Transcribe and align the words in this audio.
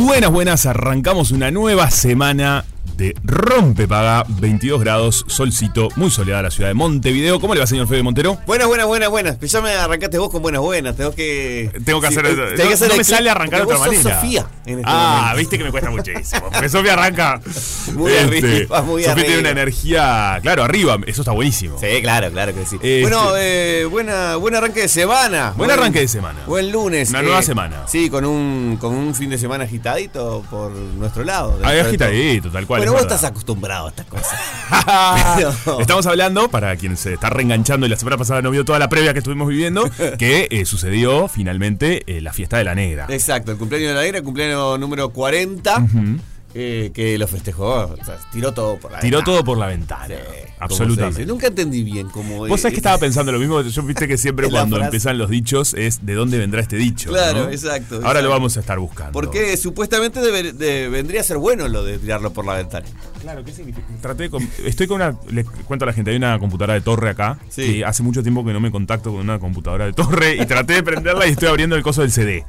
Buenas, 0.00 0.30
buenas, 0.30 0.64
arrancamos 0.64 1.32
una 1.32 1.50
nueva 1.50 1.90
semana 1.90 2.64
de 2.98 3.14
Rompepaga, 3.22 4.24
22 4.28 4.80
grados, 4.80 5.24
solcito, 5.28 5.88
muy 5.94 6.10
soleada 6.10 6.42
la 6.42 6.50
ciudad 6.50 6.68
de 6.68 6.74
Montevideo. 6.74 7.38
¿Cómo 7.38 7.54
le 7.54 7.60
va, 7.60 7.66
señor 7.68 7.86
Fede 7.86 8.02
Montero? 8.02 8.38
Buenas, 8.44 8.66
buenas, 8.66 8.86
buenas, 8.88 9.08
buenas. 9.08 9.36
Pues 9.36 9.52
ya 9.52 9.60
me 9.60 9.70
arrancaste 9.70 10.18
vos 10.18 10.30
con 10.30 10.42
buenas, 10.42 10.60
buenas. 10.60 10.96
Tengo 10.96 11.14
que. 11.14 11.70
Tengo 11.84 12.00
que 12.00 12.08
Sí, 12.08 12.14
hacer. 12.18 12.26
eh, 12.26 12.36
no 12.36 12.56
que 12.68 12.74
hacer 12.74 12.88
no 12.88 12.96
me 12.96 13.04
sale 13.04 13.30
arrancar 13.30 13.60
de 13.60 13.64
otra 13.66 13.78
manera. 13.78 14.02
Sofía 14.20 14.46
en 14.66 14.78
este 14.80 14.90
ah, 14.92 15.16
momento. 15.20 15.38
viste 15.38 15.58
que 15.58 15.64
me 15.64 15.70
cuesta 15.70 15.90
muchísimo. 15.90 16.50
Porque 16.50 16.68
Sofía 16.68 16.94
arranca. 16.94 17.40
Muy 17.94 18.12
arriba, 18.16 18.82
muy 18.82 19.02
Sofía 19.04 19.14
tiene 19.14 19.28
arriba. 19.34 19.40
una 19.40 19.50
energía. 19.50 20.38
Claro, 20.42 20.64
arriba. 20.64 20.96
Eso 21.06 21.22
está 21.22 21.30
buenísimo. 21.30 21.78
Sí, 21.78 21.86
claro, 22.02 22.32
claro 22.32 22.52
que 22.52 22.66
sí. 22.66 22.76
Este- 22.76 23.02
Bueno, 23.02 23.30
eh, 23.38 23.86
buena, 23.88 24.34
buen 24.36 24.56
arranque 24.56 24.80
de 24.80 24.88
semana. 24.88 25.52
Buen 25.56 25.70
arranque 25.70 26.00
de 26.00 26.08
semana. 26.08 26.40
Buen 26.48 26.72
lunes. 26.72 27.10
Una 27.10 27.22
nueva 27.22 27.42
semana. 27.42 27.82
Sí, 27.86 28.10
con 28.10 28.24
un, 28.24 28.76
con 28.80 28.92
un 28.92 29.14
fin 29.14 29.30
de 29.30 29.38
semana 29.38 29.64
agitadito 29.64 30.44
por 30.50 30.72
nuestro 30.72 31.22
lado. 31.22 31.52
Todo. 31.52 31.66
agitadito, 31.68 32.50
tal 32.50 32.66
cual. 32.66 32.80
Bueno, 32.80 32.87
es 32.88 32.92
vos 32.92 33.02
verdad. 33.02 33.16
estás 33.16 33.30
acostumbrado 33.30 33.86
a 33.86 33.90
estas 33.90 34.06
cosas. 34.06 34.38
Pero- 35.64 35.80
Estamos 35.80 36.06
hablando, 36.06 36.48
para 36.50 36.76
quien 36.76 36.96
se 36.96 37.14
está 37.14 37.30
reenganchando 37.30 37.86
y 37.86 37.88
la 37.88 37.96
semana 37.96 38.16
pasada 38.16 38.42
no 38.42 38.50
vio 38.50 38.64
toda 38.64 38.78
la 38.78 38.88
previa 38.88 39.12
que 39.12 39.18
estuvimos 39.20 39.48
viviendo, 39.48 39.88
que 40.18 40.48
eh, 40.50 40.64
sucedió 40.64 41.28
finalmente 41.28 42.02
eh, 42.06 42.20
la 42.20 42.32
fiesta 42.32 42.58
de 42.58 42.64
la 42.64 42.74
negra. 42.74 43.06
Exacto, 43.08 43.52
el 43.52 43.58
cumpleaños 43.58 43.90
de 43.90 43.94
la 43.94 44.02
negra, 44.02 44.18
el 44.18 44.24
cumpleaños 44.24 44.78
número 44.80 45.10
40, 45.10 45.84
eh, 46.54 46.90
que 46.94 47.18
lo 47.18 47.28
festejó, 47.28 47.84
o 48.00 48.04
sea, 48.04 48.18
tiró 48.32 48.52
todo 48.52 48.78
por 48.78 48.90
la 48.92 49.00
Tiró 49.00 49.18
ventana. 49.18 49.36
todo 49.36 49.44
por 49.44 49.58
la 49.58 49.66
ventana. 49.66 50.06
Sí, 50.08 50.14
absolutamente. 50.58 51.26
Nunca 51.26 51.48
entendí 51.48 51.82
bien 51.84 52.08
cómo. 52.08 52.46
Vos 52.48 52.60
sabés 52.60 52.72
que 52.74 52.78
estaba 52.80 52.98
pensando 53.00 53.30
lo 53.32 53.38
mismo, 53.38 53.60
yo 53.62 53.82
viste 53.82 54.08
que 54.08 54.16
siempre 54.16 54.48
cuando 54.50 54.76
frase. 54.76 54.86
empiezan 54.88 55.18
los 55.18 55.28
dichos 55.30 55.74
es 55.74 56.04
de 56.06 56.14
dónde 56.14 56.38
vendrá 56.38 56.60
este 56.62 56.76
dicho. 56.76 57.10
Claro, 57.10 57.44
¿no? 57.44 57.50
exacto, 57.50 57.96
Ahora 57.96 58.08
exacto. 58.10 58.22
lo 58.22 58.30
vamos 58.30 58.56
a 58.56 58.60
estar 58.60 58.78
buscando. 58.78 59.12
Porque 59.12 59.56
supuestamente 59.56 60.20
debe- 60.20 60.52
de- 60.52 60.88
vendría 60.88 61.20
a 61.20 61.24
ser 61.24 61.36
bueno 61.38 61.68
lo 61.68 61.84
de 61.84 61.98
tirarlo 61.98 62.32
por 62.32 62.44
la 62.46 62.54
ventana. 62.54 62.86
Claro, 63.20 63.44
¿qué 63.44 63.52
significa? 63.52 63.86
Traté 64.00 64.30
com- 64.30 64.46
estoy 64.64 64.86
con 64.86 64.96
una, 64.96 65.14
les 65.30 65.44
cuento 65.44 65.84
a 65.84 65.86
la 65.86 65.92
gente, 65.92 66.10
hay 66.10 66.16
una 66.16 66.38
computadora 66.38 66.74
de 66.74 66.80
torre 66.80 67.10
acá, 67.10 67.38
Sí. 67.48 67.62
que 67.78 67.84
hace 67.84 68.02
mucho 68.02 68.22
tiempo 68.22 68.44
que 68.44 68.52
no 68.52 68.60
me 68.60 68.70
contacto 68.70 69.10
con 69.10 69.20
una 69.20 69.38
computadora 69.38 69.86
de 69.86 69.92
torre 69.92 70.36
y 70.36 70.46
traté 70.46 70.74
de 70.74 70.82
prenderla 70.82 71.26
y 71.26 71.30
estoy 71.30 71.48
abriendo 71.48 71.76
el 71.76 71.82
coso 71.82 72.02
del 72.02 72.12
CD. 72.12 72.44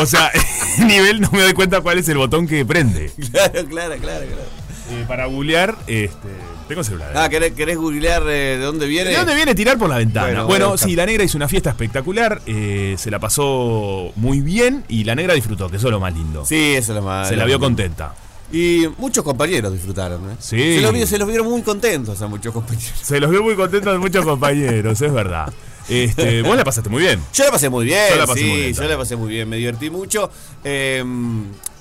O 0.00 0.06
sea, 0.06 0.30
nivel 0.86 1.20
no 1.20 1.30
me 1.32 1.42
doy 1.42 1.52
cuenta 1.54 1.80
cuál 1.80 1.98
es 1.98 2.08
el 2.08 2.18
botón 2.18 2.46
que 2.46 2.64
prende. 2.64 3.10
Claro, 3.30 3.52
claro, 3.68 3.94
claro, 3.96 4.26
claro. 4.26 4.66
Eh, 4.88 5.04
para 5.08 5.26
googlear, 5.26 5.74
este, 5.88 6.28
tengo 6.68 6.84
celular. 6.84 7.10
Ah, 7.16 7.28
¿querés, 7.28 7.52
querés 7.54 7.76
googlear 7.76 8.22
eh, 8.28 8.56
de 8.56 8.58
dónde 8.58 8.86
viene? 8.86 9.10
¿De 9.10 9.16
dónde 9.16 9.34
viene 9.34 9.52
tirar 9.56 9.76
por 9.78 9.88
la 9.88 9.96
ventana? 9.98 10.44
Bueno, 10.44 10.76
sí, 10.76 10.94
la 10.94 11.04
negra 11.06 11.24
hizo 11.24 11.36
una 11.36 11.48
fiesta 11.48 11.70
espectacular, 11.70 12.40
eh, 12.46 12.94
se 12.96 13.10
la 13.10 13.18
pasó 13.18 14.12
muy 14.14 14.40
bien 14.42 14.84
y 14.86 15.02
la 15.02 15.16
negra 15.16 15.34
disfrutó, 15.34 15.68
que 15.68 15.78
eso 15.78 15.88
es 15.88 15.90
lo 15.92 15.98
más 15.98 16.14
lindo. 16.14 16.44
Sí, 16.46 16.74
eso 16.76 16.92
es 16.92 16.96
lo 16.96 17.02
más. 17.02 17.28
se 17.28 17.34
la 17.34 17.44
vio 17.46 17.58
contenta. 17.58 18.14
Y 18.52 18.86
muchos 18.98 19.24
compañeros 19.24 19.72
disfrutaron, 19.72 20.30
¿eh? 20.30 20.36
Sí. 20.38 20.76
Se 20.76 20.80
los, 20.80 20.92
vi- 20.92 21.06
se 21.06 21.18
los 21.18 21.26
vieron 21.28 21.48
muy 21.48 21.62
contentos 21.62 22.20
a 22.22 22.26
muchos 22.28 22.52
compañeros. 22.52 22.92
Se 23.02 23.18
los 23.20 23.30
vio 23.30 23.42
muy 23.42 23.56
contentos 23.56 23.92
de 23.92 23.98
muchos 23.98 24.24
compañeros, 24.24 25.00
es 25.00 25.12
verdad. 25.12 25.52
Este, 25.88 26.42
vos 26.46 26.56
la 26.56 26.64
pasaste 26.64 26.88
muy 26.88 27.02
bien. 27.02 27.20
Yo 27.32 27.44
la 27.44 27.50
pasé 27.50 27.68
muy 27.68 27.84
bien, 27.86 28.08
Yo 28.10 28.16
la 28.16 28.26
pasé 28.26 28.40
sí, 28.40 28.46
muy 28.46 28.60
bien 28.60 28.74
yo 28.74 28.82
la 28.84 28.96
pasé 28.98 29.16
muy 29.16 29.28
bien, 29.30 29.48
me 29.48 29.56
divertí 29.56 29.90
mucho. 29.90 30.30
eh, 30.64 31.04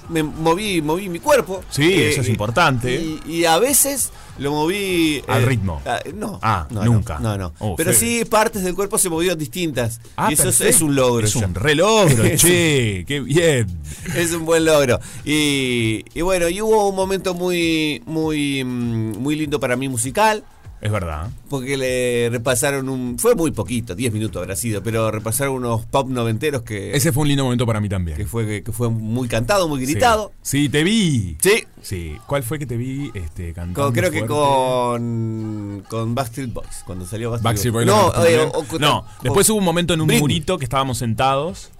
me 0.09 0.23
moví, 0.23 0.81
moví 0.81 1.09
mi 1.09 1.19
cuerpo. 1.19 1.61
Sí, 1.69 1.83
eh, 1.93 2.09
eso 2.11 2.21
es 2.21 2.29
importante. 2.29 2.93
Y, 2.93 3.21
y 3.31 3.45
a 3.45 3.57
veces 3.59 4.11
lo 4.37 4.51
moví. 4.51 5.23
Al 5.27 5.45
ritmo. 5.45 5.81
ah, 5.85 5.99
no. 6.13 6.39
Ah, 6.41 6.67
no, 6.69 6.83
nunca. 6.83 7.19
No, 7.19 7.37
no. 7.37 7.53
Oh, 7.59 7.75
Pero 7.75 7.91
feo. 7.91 7.99
sí, 7.99 8.25
partes 8.25 8.63
del 8.63 8.75
cuerpo 8.75 8.97
se 8.97 9.09
movieron 9.09 9.37
distintas. 9.39 10.01
Ah, 10.17 10.27
y 10.29 10.33
eso 10.33 10.49
es, 10.49 10.81
un 10.81 10.95
logro. 10.95 11.25
Es 11.25 11.33
ya. 11.33 11.45
un 11.45 11.55
re 11.55 11.75
logro, 11.75 12.23
che, 12.35 13.05
qué 13.07 13.19
bien. 13.21 13.67
Es 14.15 14.31
un 14.33 14.45
buen 14.45 14.65
logro. 14.65 14.99
Y, 15.23 16.03
y 16.13 16.21
bueno, 16.21 16.49
y 16.49 16.61
hubo 16.61 16.89
un 16.89 16.95
momento 16.95 17.33
muy, 17.33 18.01
muy, 18.05 18.63
mm, 18.63 19.17
muy 19.17 19.35
lindo 19.35 19.59
para 19.59 19.75
mí 19.75 19.87
musical. 19.89 20.43
Es 20.81 20.91
verdad. 20.91 21.29
Porque 21.49 21.77
le 21.77 22.29
repasaron 22.29 22.89
un. 22.89 23.17
Fue 23.17 23.33
muy 23.33 23.51
poquito, 23.51 23.95
10 23.95 24.13
minutos 24.13 24.41
habrá 24.41 24.55
sido, 24.55 24.83
pero 24.83 25.09
repasaron 25.09 25.55
unos 25.55 25.85
pop 25.85 26.09
noventeros 26.09 26.61
que, 26.63 26.95
Ese 26.95 27.11
fue 27.11 27.23
un 27.23 27.29
lindo 27.29 27.43
momento 27.43 27.65
para 27.65 27.79
mí 27.79 27.89
también. 27.89 28.17
que, 28.17 28.25
fue, 28.25 28.61
que 28.61 28.71
fue 28.71 28.89
muy 28.89 29.27
cantado, 29.27 29.67
muy 29.67 29.81
gritado. 29.81 30.31
Sí, 30.41 30.63
Sí, 30.65 30.69
te 30.69 30.83
vi. 30.83 31.37
Sí. 31.41 31.63
Sí. 31.81 32.15
¿Cuál 32.27 32.43
fue 32.43 32.59
que 32.59 32.65
te 32.65 32.77
vi 32.77 33.09
este, 33.13 33.53
cantando? 33.53 33.83
Con- 33.83 33.93
creo 33.93 34.11
que 34.11 34.25
con. 34.25 35.83
Con 35.89 36.15
Backstreet 36.15 36.53
Boys, 36.53 36.83
cuando 36.85 37.05
salió 37.05 37.31
Backstreet, 37.31 37.73
Boys. 37.73 37.87
No, 37.87 38.07
¿lo 38.07 38.11
cantaste 38.11 38.33
eh, 38.33 38.37
bien? 38.37 38.49
o- 38.53 38.75
o- 38.75 38.79
no. 38.79 38.99
o- 38.99 39.05
después 39.23 39.49
hubo 39.49 39.57
un 39.59 39.63
momento 39.65 39.93
en 39.93 40.01
un 40.01 40.07
Britney. 40.07 40.21
murito 40.21 40.57
que 40.57 40.65
estábamos 40.65 40.97
sentados 40.97 41.71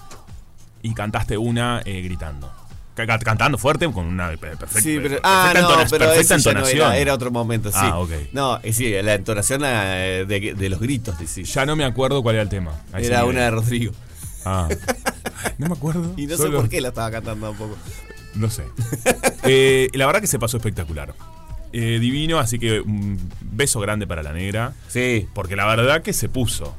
y 0.82 0.94
cantaste 0.94 1.38
una 1.38 1.82
eh, 1.86 2.02
gritando. 2.02 2.52
Ca- 2.96 3.06
ca- 3.06 3.20
Cantando 3.20 3.58
fuerte 3.58 3.92
con 3.92 4.06
una 4.06 4.32
eh, 4.34 4.38
perfecta, 4.38 4.80
Sí, 4.82 4.96
pero, 4.98 5.02
perfecta 5.22 5.22
ah, 5.50 5.54
no, 5.54 5.60
entona- 5.60 5.88
pero 5.90 6.06
perfecta 6.08 6.34
no 6.38 6.40
entonación. 6.50 6.78
era, 6.88 6.98
era 6.98 7.14
otro 7.14 7.30
momento, 7.30 7.70
sí. 7.70 7.78
Ah, 7.80 8.00
ok. 8.00 8.10
No, 8.32 8.60
eh, 8.64 8.74
sí, 8.74 8.92
la 9.04 9.14
entonación 9.16 9.62
eh, 9.66 10.26
de, 10.28 10.54
de 10.56 10.70
los 10.70 10.80
gritos, 10.80 11.16
sí. 11.28 11.44
Ya 11.44 11.66
no 11.66 11.76
me 11.76 11.84
acuerdo 11.86 12.24
cuál 12.24 12.36
era 12.36 12.44
el 12.44 12.50
tema. 12.50 12.72
Era 12.98 13.26
una 13.26 13.42
de 13.42 13.52
Rodrigo. 13.52 13.94
Ah. 14.46 14.68
No 15.58 15.68
me 15.68 15.74
acuerdo. 15.74 16.14
Y 16.18 16.26
no 16.28 16.38
sé 16.38 16.50
por 16.50 16.68
qué 16.70 16.82
la 16.82 16.88
estaba 16.90 17.12
cantando 17.12 17.48
tampoco. 17.50 17.78
No 18.34 18.50
sé. 18.50 18.64
Eh, 19.48 19.90
la 19.94 20.08
verdad 20.08 20.22
que 20.22 20.28
se 20.28 20.40
pasó 20.40 20.58
espectacular. 20.58 21.14
Eh, 21.72 22.00
divino, 22.00 22.40
así 22.40 22.58
que 22.58 22.80
un 22.80 23.20
beso 23.42 23.80
grande 23.80 24.08
para 24.08 24.24
la 24.24 24.34
negra. 24.34 24.74
Sí. 24.88 25.28
Porque 25.36 25.56
la 25.56 25.66
verdad 25.68 26.02
que 26.02 26.14
se 26.14 26.30
puso. 26.30 26.74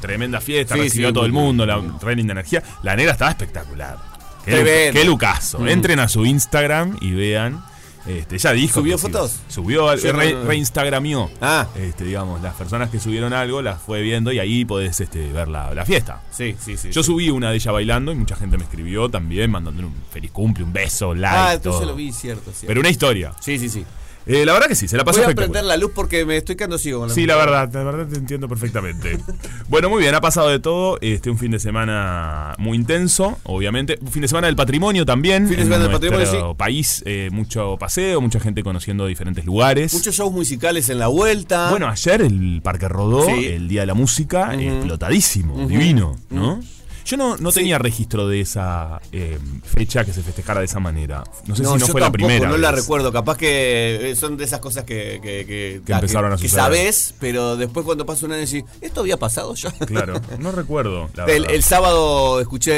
Tremenda 0.00 0.40
fiesta, 0.40 0.74
Sí, 0.74 0.82
recibió 0.82 1.08
a 1.08 1.12
todo 1.12 1.24
el 1.26 1.32
mundo, 1.32 1.66
la 1.66 1.80
re 2.00 2.14
linda 2.14 2.32
energía. 2.32 2.62
La 2.82 2.94
negra 2.94 3.12
estaba 3.12 3.30
espectacular. 3.32 3.98
Qué, 4.44 5.04
lucaso. 5.04 5.58
Mm. 5.60 5.68
Entren 5.68 6.00
a 6.00 6.08
su 6.08 6.24
Instagram 6.26 6.96
y 7.00 7.12
vean. 7.12 7.62
Este, 8.06 8.36
ya 8.36 8.52
dijo. 8.52 8.80
¿Subió 8.80 8.98
sí. 8.98 9.02
fotos? 9.06 9.40
Subió, 9.48 9.86
no- 9.96 10.12
re, 10.12 10.44
reinstagramió. 10.44 11.30
Ah. 11.40 11.66
Este, 11.74 12.04
digamos, 12.04 12.42
las 12.42 12.54
personas 12.54 12.90
que 12.90 13.00
subieron 13.00 13.32
algo 13.32 13.62
las 13.62 13.80
fue 13.80 14.02
viendo 14.02 14.30
y 14.30 14.38
ahí 14.38 14.66
podés 14.66 15.00
este, 15.00 15.32
ver 15.32 15.48
la, 15.48 15.72
la 15.72 15.86
fiesta. 15.86 16.20
Sí, 16.30 16.54
sí, 16.62 16.76
sí. 16.76 16.90
Yo 16.90 17.02
sí. 17.02 17.06
subí 17.06 17.30
una 17.30 17.50
de 17.50 17.56
ella 17.56 17.72
bailando 17.72 18.12
y 18.12 18.16
mucha 18.16 18.36
gente 18.36 18.58
me 18.58 18.64
escribió 18.64 19.08
también, 19.08 19.50
mandándole 19.50 19.86
un 19.88 19.94
feliz 20.12 20.30
cumple, 20.32 20.64
un 20.64 20.72
beso, 20.72 21.14
like. 21.14 21.36
Ah, 21.36 21.54
entonces 21.54 21.80
todo. 21.80 21.90
lo 21.92 21.96
vi, 21.96 22.12
cierto, 22.12 22.50
cierto. 22.52 22.66
Pero 22.66 22.80
una 22.80 22.90
historia. 22.90 23.32
Sí, 23.40 23.58
sí, 23.58 23.70
sí. 23.70 23.86
Eh, 24.26 24.44
la 24.46 24.54
verdad 24.54 24.68
que 24.68 24.74
sí, 24.74 24.88
se 24.88 24.96
la 24.96 25.04
pasó 25.04 25.22
Voy 25.22 25.32
a 25.32 25.34
prender 25.34 25.64
la 25.64 25.76
luz 25.76 25.90
porque 25.94 26.24
me 26.24 26.36
estoy 26.38 26.56
quedando 26.56 26.78
ciego 26.78 27.00
con 27.00 27.08
la 27.08 27.14
Sí, 27.14 27.26
la 27.26 27.36
verdad, 27.36 27.70
la 27.72 27.82
verdad 27.82 28.06
te 28.06 28.16
entiendo 28.16 28.48
perfectamente. 28.48 29.18
bueno, 29.68 29.90
muy 29.90 30.00
bien, 30.00 30.14
ha 30.14 30.20
pasado 30.20 30.48
de 30.48 30.58
todo. 30.58 30.98
Este, 31.00 31.28
un 31.30 31.38
fin 31.38 31.50
de 31.50 31.58
semana 31.58 32.54
muy 32.58 32.76
intenso, 32.76 33.38
obviamente. 33.44 33.98
Un 34.00 34.08
fin 34.08 34.22
de 34.22 34.28
semana 34.28 34.46
del 34.46 34.56
patrimonio 34.56 35.04
también. 35.04 35.46
Fin 35.46 35.56
de 35.58 35.64
semana 35.64 35.82
del 35.84 35.92
patrimonio, 35.92 36.26
sí. 36.26 36.38
país, 36.56 37.02
eh, 37.06 37.28
mucho 37.32 37.76
paseo, 37.78 38.20
mucha 38.20 38.40
gente 38.40 38.62
conociendo 38.62 39.06
diferentes 39.06 39.44
lugares. 39.44 39.92
Muchos 39.92 40.14
shows 40.14 40.32
musicales 40.32 40.88
en 40.88 40.98
la 40.98 41.08
vuelta. 41.08 41.70
Bueno, 41.70 41.88
ayer 41.88 42.22
el 42.22 42.60
Parque 42.62 42.88
Rodó, 42.88 43.26
Sí. 43.26 43.46
el 43.46 43.68
Día 43.68 43.82
de 43.82 43.86
la 43.86 43.94
Música, 43.94 44.54
explotadísimo, 44.54 45.66
divino, 45.66 46.16
¿no? 46.30 46.60
Yo 47.04 47.16
no, 47.16 47.36
no 47.36 47.52
tenía 47.52 47.78
registro 47.78 48.26
de 48.28 48.40
esa 48.40 49.00
eh, 49.12 49.38
fecha 49.64 50.04
que 50.04 50.12
se 50.12 50.22
festejara 50.22 50.60
de 50.60 50.66
esa 50.66 50.80
manera. 50.80 51.22
No 51.46 51.54
sé 51.54 51.62
si 51.64 51.68
no 51.70 51.76
yo 51.76 51.86
fue 51.88 52.00
la 52.00 52.10
primera. 52.10 52.48
No 52.48 52.56
la 52.56 52.72
recuerdo. 52.72 53.12
Capaz 53.12 53.36
que 53.36 54.10
eh, 54.12 54.16
son 54.16 54.36
de 54.36 54.44
esas 54.44 54.60
cosas 54.60 54.84
que, 54.84 55.20
que, 55.22 55.44
que- 55.46 55.82
Que 55.84 55.92
empezaron 55.92 56.32
a 56.32 56.36
suceder. 56.38 56.50
sabés, 56.64 57.14
pero 57.20 57.56
después 57.56 57.84
cuando 57.84 58.06
pasa 58.06 58.24
un 58.26 58.32
año 58.32 58.40
decís, 58.40 58.64
¿esto 58.80 59.00
había 59.00 59.18
pasado 59.18 59.54
ya? 59.54 59.70
Claro, 59.86 60.20
no 60.38 60.50
recuerdo. 60.52 61.10
La 61.14 61.26
El, 61.26 61.62
sábado 61.62 62.40
escuché 62.40 62.72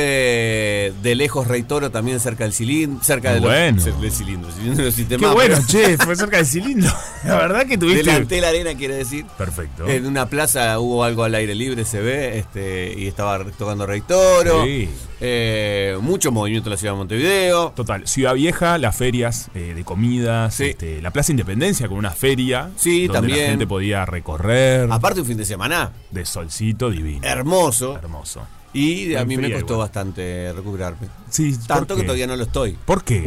de 1.02 1.14
lejos 1.14 1.46
Rey 1.46 1.62
Toro 1.62 1.90
también 1.90 2.19
cerca 2.19 2.44
del 2.44 2.52
cilindro. 2.52 3.02
Cerca 3.05 3.31
de 3.32 3.40
los- 3.40 3.49
bueno. 3.49 3.82
del 4.00 4.12
cilindro. 4.12 4.50
cilindro 4.50 4.84
del 4.84 5.06
Qué 5.08 5.17
bueno, 5.26 5.56
pero- 5.56 5.67
che, 5.67 5.96
fue 5.99 6.17
cerca 6.17 6.38
del 6.38 6.46
cilindro. 6.46 6.93
La 7.25 7.37
verdad 7.37 7.67
que 7.67 7.79
tuviste. 7.79 8.02
Delante 8.02 8.34
de 8.37 8.40
la 8.40 8.49
arena, 8.49 8.75
quiere 8.75 8.96
decir. 8.96 9.25
Perfecto. 9.38 9.87
En 9.88 10.06
una 10.06 10.29
plaza 10.29 10.79
hubo 10.81 11.05
algo 11.05 11.22
al 11.25 11.34
aire 11.34 11.55
libre, 11.55 11.84
se 11.84 12.00
ve, 12.00 12.38
este, 12.38 12.94
y 12.99 13.06
estaba 13.06 13.44
tocando 13.56 13.87
Rey 13.87 14.00
Toro. 14.00 14.16
Sí. 14.65 14.89
Eh, 15.21 15.97
mucho 16.03 16.31
movimiento 16.31 16.69
en 16.69 16.73
la 16.73 16.77
ciudad 16.77 16.93
de 16.93 16.99
Montevideo. 16.99 17.73
Total, 17.75 18.07
Ciudad 18.07 18.35
Vieja, 18.35 18.77
las 18.79 18.95
ferias 18.97 19.49
eh, 19.55 19.73
de 19.75 19.85
comidas, 19.85 20.55
Sí. 20.55 20.65
este, 20.67 21.01
la 21.01 21.11
Plaza 21.11 21.33
Independencia 21.33 21.89
con 21.89 21.97
una 21.97 22.11
feria 22.11 22.71
Sí, 22.77 23.07
donde 23.07 23.21
también. 23.21 23.39
la 23.45 23.51
gente 23.51 23.67
podía 23.67 24.05
recorrer 24.05 24.89
Aparte 24.93 25.21
un 25.23 25.27
fin 25.27 25.39
de 25.39 25.45
semana 25.47 25.93
de 26.11 26.27
solcito 26.27 26.91
divino. 26.91 27.27
hermoso. 27.27 27.97
Hermoso. 27.97 28.47
Y 28.75 29.15
a 29.15 29.25
mí 29.25 29.39
me 29.39 29.51
costó 29.51 29.75
igual. 29.75 29.79
bastante 29.89 30.53
recuperarme. 30.55 31.09
Sí, 31.31 31.53
¿por 31.53 31.67
Tanto 31.67 31.97
que 31.97 32.03
todavía 32.03 32.27
no 32.27 32.37
lo 32.37 32.43
estoy. 32.45 32.77
¿Por 32.85 33.03
qué? 33.05 33.25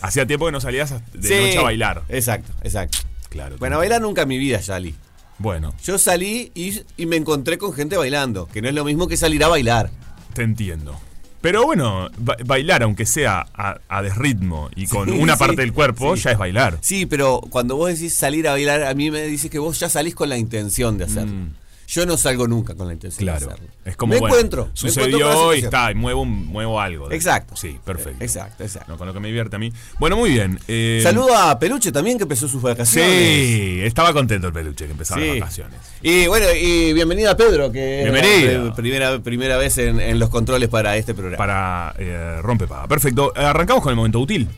Hacía 0.00 0.26
tiempo 0.26 0.46
que 0.46 0.52
no 0.52 0.60
salías 0.60 0.94
de 1.12 1.28
Sí. 1.28 1.34
noche 1.34 1.58
a 1.58 1.62
bailar. 1.62 2.02
Exacto, 2.08 2.50
exacto. 2.62 2.98
Claro. 3.28 3.56
Bueno, 3.58 3.76
a 3.76 3.78
bailar 3.80 4.00
nunca 4.00 4.22
en 4.22 4.28
mi 4.28 4.38
vida 4.38 4.62
salí. 4.62 4.94
Bueno, 5.38 5.74
Yo 5.84 5.98
salí 5.98 6.50
y, 6.54 6.80
y 6.96 7.04
me 7.04 7.16
encontré 7.16 7.58
con 7.58 7.74
gente 7.74 7.98
bailando, 7.98 8.46
que 8.46 8.62
no 8.62 8.68
es 8.70 8.74
lo 8.74 8.84
mismo 8.86 9.06
que 9.06 9.18
salir 9.18 9.44
a 9.44 9.48
bailar. 9.48 9.90
Te 10.36 10.42
entiendo. 10.44 10.98
Pero 11.40 11.64
bueno, 11.64 12.08
ba- 12.18 12.36
bailar, 12.44 12.82
aunque 12.82 13.06
sea 13.06 13.46
a, 13.54 13.78
a 13.88 14.02
desritmo 14.02 14.68
y 14.74 14.86
con 14.86 15.08
Sí, 15.08 15.14
una 15.18 15.34
sí, 15.34 15.38
parte 15.40 15.56
del 15.56 15.72
cuerpo, 15.72 16.16
sí. 16.16 16.22
ya 16.24 16.30
es 16.32 16.38
bailar. 16.38 16.78
Sí, 16.80 17.06
pero 17.06 17.40
cuando 17.50 17.76
vos 17.76 17.88
decís 17.90 18.14
salir 18.14 18.48
a 18.48 18.52
bailar, 18.52 18.82
a 18.84 18.94
mí 18.94 19.10
me 19.10 19.22
dices 19.22 19.50
que 19.50 19.58
vos 19.58 19.78
ya 19.78 19.88
salís 19.88 20.14
con 20.14 20.28
la 20.28 20.38
intención 20.38 20.98
de 20.98 21.04
hacerlo. 21.04 21.32
Mm. 21.34 21.50
Yo 21.88 22.04
no 22.04 22.16
salgo 22.16 22.48
nunca 22.48 22.74
con 22.74 22.88
la 22.88 22.94
intención 22.94 23.24
Claro. 23.24 23.46
de 23.46 23.52
hacerlo. 23.52 23.70
Es 23.84 23.96
como 23.96 24.12
me 24.14 24.18
bueno, 24.18 24.34
encuentro. 24.34 24.64
me 24.66 24.70
Sucedió 24.74 25.08
y 25.08 25.20
situación. 25.20 25.64
está, 25.64 25.90
y 25.92 25.94
muevo, 25.94 26.24
muevo 26.24 26.80
algo. 26.80 27.10
Exacto. 27.12 27.54
Sí, 27.56 27.78
perfecto. 27.84 28.24
Exacto, 28.24 28.64
exacto. 28.64 28.90
No, 28.92 28.98
con 28.98 29.06
lo 29.06 29.14
que 29.14 29.20
me 29.20 29.28
divierte 29.28 29.54
a 29.56 29.58
mí. 29.60 29.72
Bueno, 30.00 30.16
muy 30.16 30.30
bien. 30.30 30.58
eh, 30.66 31.00
Saludo 31.02 31.36
a 31.36 31.58
Peluche 31.58 31.92
también 31.92 32.18
que 32.18 32.24
empezó 32.24 32.48
sus 32.48 32.60
vacaciones. 32.60 33.10
Sí, 33.12 33.80
estaba 33.82 34.12
contento 34.12 34.48
el 34.48 34.52
peluche 34.52 34.86
que 34.86 34.90
empezaba 34.92 35.20
Sí. 35.20 35.28
las 35.28 35.40
vacaciones. 35.40 35.78
Y 36.02 36.26
bueno, 36.26 36.46
y 36.60 36.92
bienvenido 36.92 37.30
a 37.30 37.36
Pedro, 37.36 37.70
que 37.70 38.02
es 38.04 38.12
Bienvenido. 38.12 38.64
la 38.66 38.74
primera, 38.74 39.18
primera 39.20 39.56
vez 39.56 39.78
en, 39.78 40.00
en 40.00 40.18
los 40.18 40.28
controles 40.28 40.68
para 40.68 40.96
este 40.96 41.14
programa. 41.14 41.38
Para 41.38 41.94
eh, 41.98 42.38
Rompepaga. 42.42 42.88
Perfecto. 42.88 43.32
Arrancamos 43.36 43.82
con 43.82 43.90
el 43.90 43.96
momento 43.96 44.18
útil. 44.18 44.48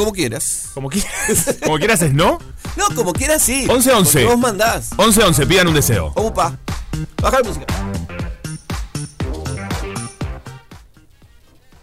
Como 0.00 0.12
quieras. 0.14 0.70
Como 0.72 0.88
quieras. 0.88 1.56
Como 1.62 1.76
quieras 1.76 2.00
es 2.00 2.14
no. 2.14 2.38
No, 2.74 2.86
como 2.94 3.12
quieras 3.12 3.42
sí. 3.42 3.66
11, 3.68 3.92
11. 3.92 4.12
Porque 4.12 4.24
Vos 4.24 4.38
mandás. 4.38 4.88
11 4.96 5.24
11, 5.24 5.46
pidan 5.46 5.68
un 5.68 5.74
deseo. 5.74 6.10
Opa. 6.14 6.56
Baja 7.20 7.40
la 7.40 7.44
música. 7.46 7.66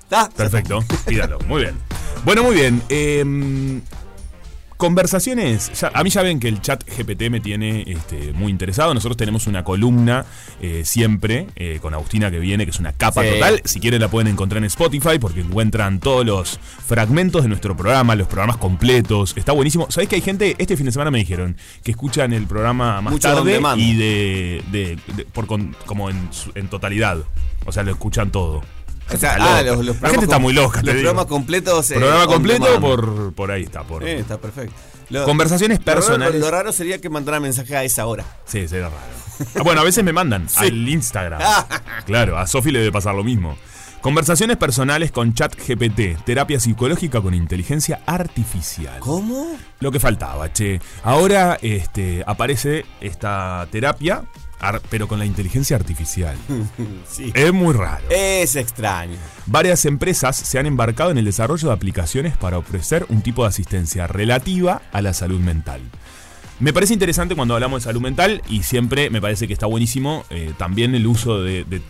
¿Está? 0.02 0.30
Perfecto, 0.30 0.84
pídalo. 1.06 1.38
Muy 1.42 1.62
bien. 1.62 1.78
Bueno, 2.26 2.42
muy 2.42 2.56
bien. 2.56 2.82
eh, 2.90 3.82
conversaciones. 4.78 5.72
ya- 5.80 5.92
a 5.94 6.04
mí 6.04 6.10
ya 6.10 6.22
ven 6.22 6.40
que 6.40 6.48
el 6.48 6.62
chat 6.62 6.84
GPT 6.88 7.30
me 7.30 7.40
tiene 7.40 7.84
este, 7.88 8.34
muy 8.34 8.52
interesado. 8.52 8.94
Nosotros 8.94 9.18
tenemos 9.18 9.48
una 9.48 9.64
columna 9.64 10.26
eh, 10.62 10.84
siempre 10.86 11.48
eh, 11.56 11.80
con 11.82 11.94
Agustina 11.94 12.32
que 12.32 12.40
viene, 12.40 12.66
que 12.66 12.72
es 12.72 12.80
una 12.80 12.94
capa 12.94 13.24
Sí. 13.24 13.30
total. 13.34 13.62
Si 13.66 13.80
quieren 13.80 14.02
la 14.02 14.08
pueden 14.10 14.28
encontrar 14.32 14.60
en 14.60 14.66
Spotify 14.66 15.20
porque 15.20 15.42
encuentran 15.42 16.00
todos 16.00 16.26
los 16.26 16.60
fragmentos 16.86 17.44
de 17.44 17.50
nuestro 17.50 17.76
programa, 17.76 18.16
los 18.16 18.28
programas 18.28 18.58
completos. 18.58 19.34
Está 19.36 19.52
buenísimo. 19.52 19.88
¿Sabéis 19.90 20.10
que 20.10 20.16
hay 20.16 20.22
gente? 20.22 20.56
Este 20.58 20.78
fin 20.78 20.86
de 20.86 20.92
semana 20.92 21.12
me 21.12 21.18
dijeron 21.20 21.58
que 21.84 21.92
escuchan 21.92 22.34
el 22.34 22.48
programa 22.48 23.02
más 23.02 23.14
Mucho 23.14 23.28
tarde 23.28 23.60
y 23.78 23.96
de, 23.96 24.64
de- 24.72 25.00
de- 25.16 25.26
por 25.26 25.48
con- 25.48 25.76
como 25.86 26.10
en, 26.10 26.30
en 26.56 26.68
totalidad. 26.70 27.18
O 27.66 27.72
sea, 27.72 27.84
lo 27.84 27.92
escuchan 27.92 28.32
todo. 28.32 28.62
O 29.14 29.18
sea, 29.18 29.34
Está 29.34 29.58
ah, 29.58 29.62
los, 29.64 29.86
los 29.86 30.02
la 30.02 30.10
gente 30.10 30.26
está 30.26 30.38
muy 30.40 30.54
loca, 30.54 30.82
Los 30.82 30.94
programas 30.96 31.26
completos. 31.28 31.92
eh, 31.92 31.96
Programa 31.96 32.28
completo 32.28 32.80
por, 32.82 33.34
por 33.34 33.52
ahí 33.52 33.64
está. 33.64 33.84
Por... 33.84 34.04
Eh, 34.04 34.20
está 34.20 34.38
perfecto. 34.38 34.76
Lo- 35.10 35.24
Conversaciones 35.24 35.80
lo 35.80 35.86
raro- 35.86 36.02
personales. 36.02 36.42
Lo 36.42 36.52
raro 36.52 36.72
sería 36.74 37.00
que 37.00 37.10
mandara 37.10 37.40
mensaje 37.40 37.76
a 37.78 37.84
esa 37.84 38.06
hora. 38.06 38.26
Sí, 38.46 38.68
será 38.68 38.90
raro. 38.90 39.02
Ah, 39.56 39.62
bueno, 39.64 39.80
a 39.82 39.84
veces 39.86 40.04
me 40.04 40.12
mandan 40.14 40.48
al 40.56 40.88
Instagram. 40.90 41.42
Claro, 42.06 42.38
a 42.38 42.48
Sofi 42.48 42.72
le 42.72 42.80
debe 42.80 42.92
pasar 42.92 43.16
lo 43.16 43.24
mismo. 43.24 43.58
Conversaciones 44.02 44.58
personales 44.58 45.12
con 45.12 45.34
chat 45.34 45.54
GPT, 45.56 46.24
terapia 46.24 46.60
psicológica 46.60 47.20
con 47.20 47.34
inteligencia 47.34 48.02
artificial. 48.06 49.00
¿Cómo? 49.00 49.58
Lo 49.80 49.92
que 49.92 50.00
faltaba, 50.00 50.52
che. 50.54 50.80
Ahora 51.04 51.58
este, 51.62 52.24
aparece 52.26 52.86
esta 53.02 53.68
terapia, 53.72 54.24
ar- 54.60 54.82
pero 54.90 55.08
con 55.08 55.20
la 55.20 55.26
inteligencia 55.26 55.76
artificial. 55.76 56.36
Sí. 57.10 57.32
Es 57.34 57.52
muy 57.54 57.74
raro. 57.74 58.04
Es 58.10 58.56
extraño. 58.56 59.18
Varias 59.48 59.86
empresas 59.86 60.36
se 60.36 60.60
han 60.60 60.66
embarcado 60.66 61.10
en 61.12 61.18
el 61.18 61.26
desarrollo 61.26 61.70
de 61.70 61.74
aplicaciones 61.74 62.38
para 62.38 62.58
ofrecer 62.58 63.06
un 63.10 63.22
tipo 63.22 63.44
de 63.44 63.50
asistencia 63.50 64.06
relativa 64.08 64.82
a 64.92 65.02
la 65.02 65.14
salud 65.14 65.40
mental. 65.40 65.82
Me 66.60 66.74
parece 66.74 66.94
interesante 66.94 67.36
cuando 67.36 67.54
hablamos 67.54 67.82
de 67.84 67.86
salud 67.90 68.02
mental 68.02 68.42
y 68.50 68.64
siempre 68.64 69.10
me 69.10 69.22
parece 69.22 69.48
que 69.48 69.54
está 69.54 69.66
buenísimo 69.68 70.26
eh, 70.30 70.54
también 70.58 70.96
el 70.96 71.08
uso 71.08 71.42
de, 71.42 71.64
de 71.66 71.82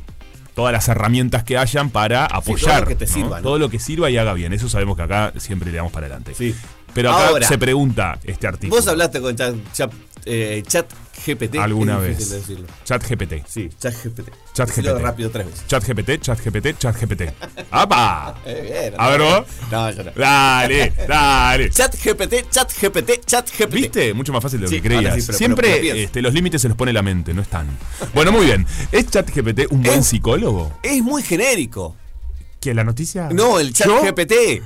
todas 0.56 0.72
las 0.74 0.88
herramientas 0.88 1.44
que 1.44 1.58
hayan 1.58 1.90
para 1.90 2.26
apoyar. 2.26 2.72
todo 2.72 2.82
lo 2.82 2.88
que 2.88 2.96
te 2.96 3.06
¿no? 3.08 3.14
sirva, 3.14 3.38
¿no? 3.38 3.44
Todo 3.44 3.60
lo 3.60 3.70
que 3.70 3.80
sirva 3.80 4.10
y 4.10 4.18
haga 4.18 4.34
bien. 4.34 4.54
Eso 4.54 4.68
sabemos 4.70 4.96
que 4.98 5.04
acá 5.04 5.34
siempre 5.38 5.72
le 5.72 5.78
damos 5.78 5.92
para 5.92 6.08
adelante. 6.08 6.34
Sí. 6.36 6.54
Pero 6.98 7.12
acá 7.12 7.28
Ahora, 7.28 7.48
se 7.48 7.60
pregunta 7.60 8.18
este 8.24 8.48
artículo. 8.48 8.76
Vos 8.82 8.88
hablaste 8.88 9.22
con 9.22 9.36
chat, 9.36 9.54
chat, 9.72 9.94
eh, 10.26 10.64
chat 10.66 10.88
GPT. 11.28 11.58
alguna 11.60 12.00
vez. 12.00 12.28
decirlo. 12.28 12.66
Chat 12.86 13.08
GPT. 13.08 13.44
Sí, 13.48 13.70
chat 13.80 13.94
GPT. 14.04 14.32
Chat 14.52 14.68
GPT. 14.76 15.00
rápido 15.00 15.30
tres 15.30 15.46
veces. 15.46 15.68
Chat 15.68 15.84
GPT, 15.88 16.20
chat 16.20 16.40
GPT, 16.44 16.76
chat 16.80 17.00
GPT. 17.00 17.32
¡Apa! 17.70 18.34
Eh, 18.48 18.90
bien, 18.90 18.94
A 19.00 19.10
ver 19.12 19.22
vos. 19.22 19.46
No, 19.72 19.92
yo 19.92 20.04
no. 20.06 20.12
Dale, 20.16 20.92
dale. 21.08 21.70
Chat 21.70 21.96
GPT, 22.04 22.50
chat 22.50 22.72
GPT, 22.82 23.24
chat 23.28 23.48
GPT. 23.48 23.74
¿Viste? 23.76 24.14
Mucho 24.16 24.34
más 24.34 24.42
fácil 24.42 24.60
de 24.62 24.64
lo 24.66 24.70
Sí, 24.72 24.78
que 24.78 24.82
creías. 24.88 25.06
ahora 25.12 25.16
sí, 25.22 25.24
pero- 25.28 25.38
Siempre 25.38 25.62
pero- 25.68 25.74
pero 25.74 25.82
piensa. 25.94 26.02
este, 26.04 26.22
los 26.24 26.34
límites 26.34 26.62
se 26.64 26.68
los 26.68 26.76
pone 26.78 26.94
la 26.94 27.04
mente, 27.04 27.32
no 27.36 27.44
están. 27.44 27.68
Bueno, 28.16 28.32
muy 28.32 28.48
bien. 28.48 28.66
¿Es 28.92 29.06
ChatGPT 29.12 29.68
un 29.70 29.84
buen 29.84 30.00
Es- 30.00 30.08
psicólogo? 30.08 30.80
Es 30.82 31.00
muy 31.04 31.22
genérico. 31.22 31.96
¿Que 32.60 32.74
la 32.74 32.84
noticia? 32.84 33.30
No, 33.32 33.60
el 33.60 33.72
chat 33.72 33.86
¿Yo? 33.86 34.02
GPT. 34.02 34.64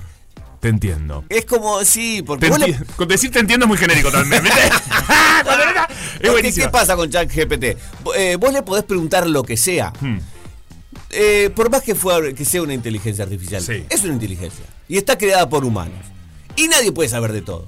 Te 0.61 0.69
entiendo. 0.69 1.25
Es 1.27 1.45
como, 1.45 1.83
sí, 1.83 2.21
porque 2.21 2.49
Te 2.51 2.79
Con 2.95 3.07
decir 3.07 3.31
te 3.31 3.39
entiendo 3.39 3.65
es 3.65 3.67
muy 3.67 3.77
genérico 3.79 4.11
también, 4.11 4.43
es 6.21 6.29
porque. 6.29 6.53
¿Qué 6.53 6.69
pasa 6.69 6.95
con 6.95 7.09
chat 7.09 7.29
GPT? 7.29 7.77
Eh, 8.15 8.37
vos 8.39 8.53
le 8.53 8.61
podés 8.61 8.83
preguntar 8.83 9.27
lo 9.27 9.43
que 9.43 9.57
sea. 9.57 9.91
Hmm. 9.99 10.19
Eh, 11.09 11.49
por 11.55 11.71
más 11.71 11.81
que, 11.81 11.95
fue, 11.95 12.33
que 12.35 12.45
sea 12.45 12.61
una 12.61 12.75
inteligencia 12.75 13.23
artificial, 13.23 13.61
Sí. 13.61 13.83
es 13.89 14.03
una 14.03 14.13
inteligencia. 14.13 14.63
Y 14.87 14.97
está 14.97 15.17
creada 15.17 15.49
por 15.49 15.65
humanos. 15.65 15.97
Y 16.55 16.67
nadie 16.67 16.91
puede 16.91 17.09
saber 17.09 17.31
de 17.31 17.41
todo. 17.41 17.67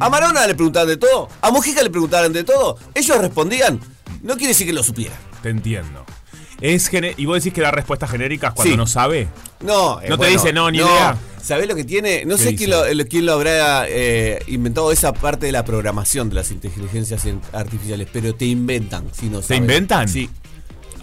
A 0.00 0.10
Marona 0.10 0.46
le 0.46 0.54
preguntaban 0.54 0.88
de 0.88 0.96
todo. 0.96 1.28
A 1.40 1.50
Mojica 1.50 1.82
le 1.82 1.90
preguntaban 1.90 2.32
de 2.32 2.44
todo. 2.44 2.76
Ellos 2.94 3.18
respondían. 3.18 3.80
No 4.22 4.34
quiere 4.34 4.48
decir 4.48 4.66
que 4.66 4.72
lo 4.72 4.82
supieran. 4.82 5.16
Te 5.42 5.50
entiendo. 5.50 6.04
Es 6.62 6.90
y 7.18 7.26
vos 7.26 7.36
decís 7.42 7.52
que 7.52 7.60
da 7.60 7.70
respuestas 7.72 8.10
genéricas 8.10 8.54
cuando 8.54 8.72
Sí. 8.72 8.76
no 8.76 8.86
sabe. 8.86 9.28
No, 9.60 10.00
eh, 10.00 10.08
No 10.08 10.16
te 10.16 10.28
dice, 10.28 10.52
no, 10.52 10.70
ni 10.70 10.78
idea. 10.78 11.16
¿Sabés 11.42 11.66
lo 11.68 11.74
que 11.74 11.82
tiene? 11.82 12.24
No 12.24 12.36
¿Qué 12.36 12.42
sé 12.44 12.54
quién 12.54 12.70
lo, 12.70 12.94
lo- 12.94 13.04
quién 13.06 13.26
lo 13.26 13.32
habrá 13.32 13.84
eh, 13.88 14.40
inventado 14.46 14.92
esa 14.92 15.12
parte 15.12 15.46
de 15.46 15.52
la 15.52 15.64
programación 15.64 16.28
de 16.28 16.36
las 16.36 16.52
inteligencias 16.52 17.24
en- 17.24 17.40
artificiales, 17.52 18.06
pero 18.12 18.32
te 18.36 18.44
inventan, 18.44 19.06
si 19.12 19.26
no 19.28 19.40
¿Te 19.40 19.46
sabes. 19.48 19.58
inventan? 19.60 20.08
Sí. 20.08 20.30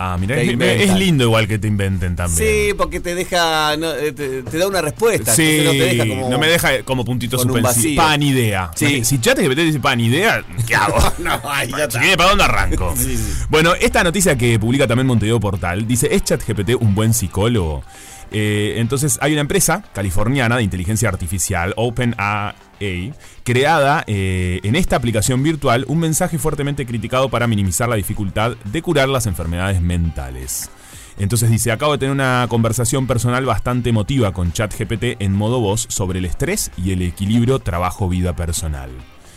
Ah, 0.01 0.15
mira, 0.17 0.35
Te 0.37 0.83
es, 0.83 0.93
lindo 0.95 1.25
igual 1.25 1.45
que 1.45 1.59
te 1.59 1.67
inventen 1.67 2.15
también. 2.15 2.37
Sí, 2.37 2.73
porque 2.73 3.01
te 3.01 3.15
deja, 3.15 3.75
no, 3.75 3.91
eh, 3.91 4.13
te, 4.13 4.43
te 4.43 4.57
da 4.57 4.65
una 4.65 4.81
respuesta. 4.81 5.35
Sí, 5.35 5.59
no 5.65 5.71
te 5.71 5.77
deja 5.77 6.07
como. 6.07 6.29
no 6.29 6.39
me 6.39 6.47
deja 6.47 6.83
como 6.83 7.03
puntito 7.03 7.35
con 7.35 7.51
un 7.51 7.61
suspensivo. 7.61 8.01
vacío. 8.01 8.01
Pan 8.01 8.23
idea. 8.23 8.71
Sí. 8.75 9.03
Si 9.03 9.19
ChatGPT 9.19 9.57
dice 9.57 9.79
pan 9.81 9.99
idea, 9.99 10.41
¿qué 10.65 10.73
hago? 10.73 10.97
No, 11.19 11.37
ahí 11.43 11.69
ya 11.69 11.83
está. 11.83 11.91
Si 11.91 11.99
viene, 11.99 12.15
¿para 12.15 12.29
dónde 12.29 12.45
arranco? 12.45 12.93
Sí, 12.95 13.17
sí. 13.17 13.43
Bueno, 13.49 13.73
esta 13.75 14.01
noticia 14.01 14.37
que 14.37 14.57
publica 14.57 14.87
también 14.87 15.05
Montevideo 15.05 15.41
Portal 15.41 15.85
dice: 15.85 16.07
¿Es 16.15 16.23
ChatGPT 16.23 16.75
un 16.79 16.95
buen 16.95 17.13
psicólogo? 17.13 17.83
Eh, 18.31 18.75
entonces, 18.77 19.17
hay 19.21 19.33
una 19.33 19.41
empresa 19.41 19.83
californiana 19.93 20.55
de 20.57 20.63
inteligencia 20.63 21.09
artificial, 21.09 21.73
OpenAI, 21.75 22.53
creada 23.43 24.03
eh, 24.07 24.59
en 24.63 24.75
esta 24.75 24.95
aplicación 24.95 25.43
virtual 25.43 25.85
un 25.87 25.99
mensaje 25.99 26.37
fuertemente 26.37 26.85
criticado 26.85 27.29
para 27.29 27.47
minimizar 27.47 27.89
la 27.89 27.95
dificultad 27.95 28.55
de 28.65 28.81
curar 28.81 29.09
las 29.09 29.25
enfermedades 29.25 29.81
mentales. 29.81 30.69
Entonces 31.17 31.49
dice, 31.49 31.71
acabo 31.71 31.91
de 31.91 31.97
tener 31.97 32.13
una 32.13 32.45
conversación 32.49 33.05
personal 33.05 33.45
bastante 33.45 33.89
emotiva 33.89 34.31
con 34.31 34.53
ChatGPT 34.53 35.21
en 35.21 35.33
modo 35.33 35.59
voz 35.59 35.85
sobre 35.89 36.19
el 36.19 36.25
estrés 36.25 36.71
y 36.77 36.91
el 36.91 37.01
equilibrio 37.01 37.59
trabajo-vida 37.59 38.35
personal. 38.35 38.89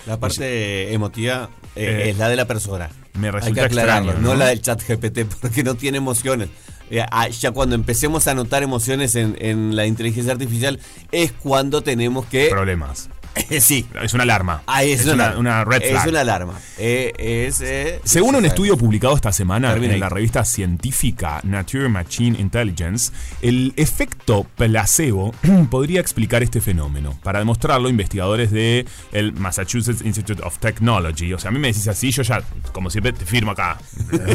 La 0.07 0.19
parte 0.19 0.93
emotiva 0.93 1.51
eh, 1.75 2.07
Eh, 2.07 2.11
es 2.11 2.19
la 2.19 2.29
de 2.29 2.37
la 2.37 2.45
persona. 2.47 2.91
me 3.15 3.29
Hay 3.29 3.33
que 3.33 3.39
resulta 3.39 3.65
aclararlo, 3.65 4.13
extraño. 4.13 4.35
no 4.35 4.39
la 4.39 4.47
del 4.47 4.61
chat 4.61 4.83
GPT, 4.87 5.25
porque 5.41 5.63
no 5.65 5.75
tiene 5.75 5.99
emociones. 5.99 6.49
Eh, 6.91 7.03
ah, 7.11 7.29
ya 7.29 7.53
cuando 7.53 7.75
empecemos 7.75 8.27
a 8.27 8.35
notar 8.35 8.63
emociones 8.63 9.15
en, 9.15 9.37
en 9.41 9.75
la 9.77 9.87
inteligencia 9.87 10.33
artificial 10.33 10.79
es 11.11 11.33
cuando 11.33 11.83
tenemos 11.83 12.27
que... 12.27 12.49
Problemas. 12.51 13.09
sí. 13.61 13.87
Es 14.03 14.15
una 14.15 14.25
alarma. 14.25 14.63
Ah, 14.67 14.85
es, 14.85 15.01
es 15.01 15.07
una, 15.07 15.31
una, 15.31 15.39
una 15.39 15.65
red 15.65 15.83
flag. 15.83 16.07
Es 16.07 16.11
una 16.11 16.21
alarma. 16.21 16.59
Eh, 16.79 17.13
es, 17.19 17.61
eh, 17.61 18.01
Según 18.05 18.35
un 18.35 18.45
estudio 18.45 18.77
publicado 18.77 19.15
esta 19.15 19.33
semana 19.33 19.73
Termina 19.73 19.95
en 19.95 20.01
la 20.01 20.09
revista 20.09 20.45
científica 20.45 21.41
Nature 21.43 21.89
Machine 21.89 22.39
Intelligence, 22.39 23.13
el 23.41 23.73
efecto 23.77 24.47
placebo 24.57 25.35
podría 25.71 26.01
explicar 26.01 26.43
este 26.43 26.61
fenómeno. 26.61 27.19
Para 27.23 27.39
demostrarlo, 27.39 27.89
investigadores 27.89 28.51
de 28.51 28.87
el 29.13 29.33
Massachusetts 29.33 30.03
Institute 30.05 30.43
of 30.43 30.59
Technology, 30.59 31.33
o 31.33 31.39
sea, 31.39 31.49
a 31.51 31.53
mí 31.53 31.59
me 31.59 31.69
decís 31.69 31.89
así, 31.89 32.11
yo 32.11 32.23
ya, 32.23 32.43
como 32.73 32.91
siempre, 32.91 33.13
te 33.13 33.25
firmo 33.25 33.53
acá, 33.53 33.79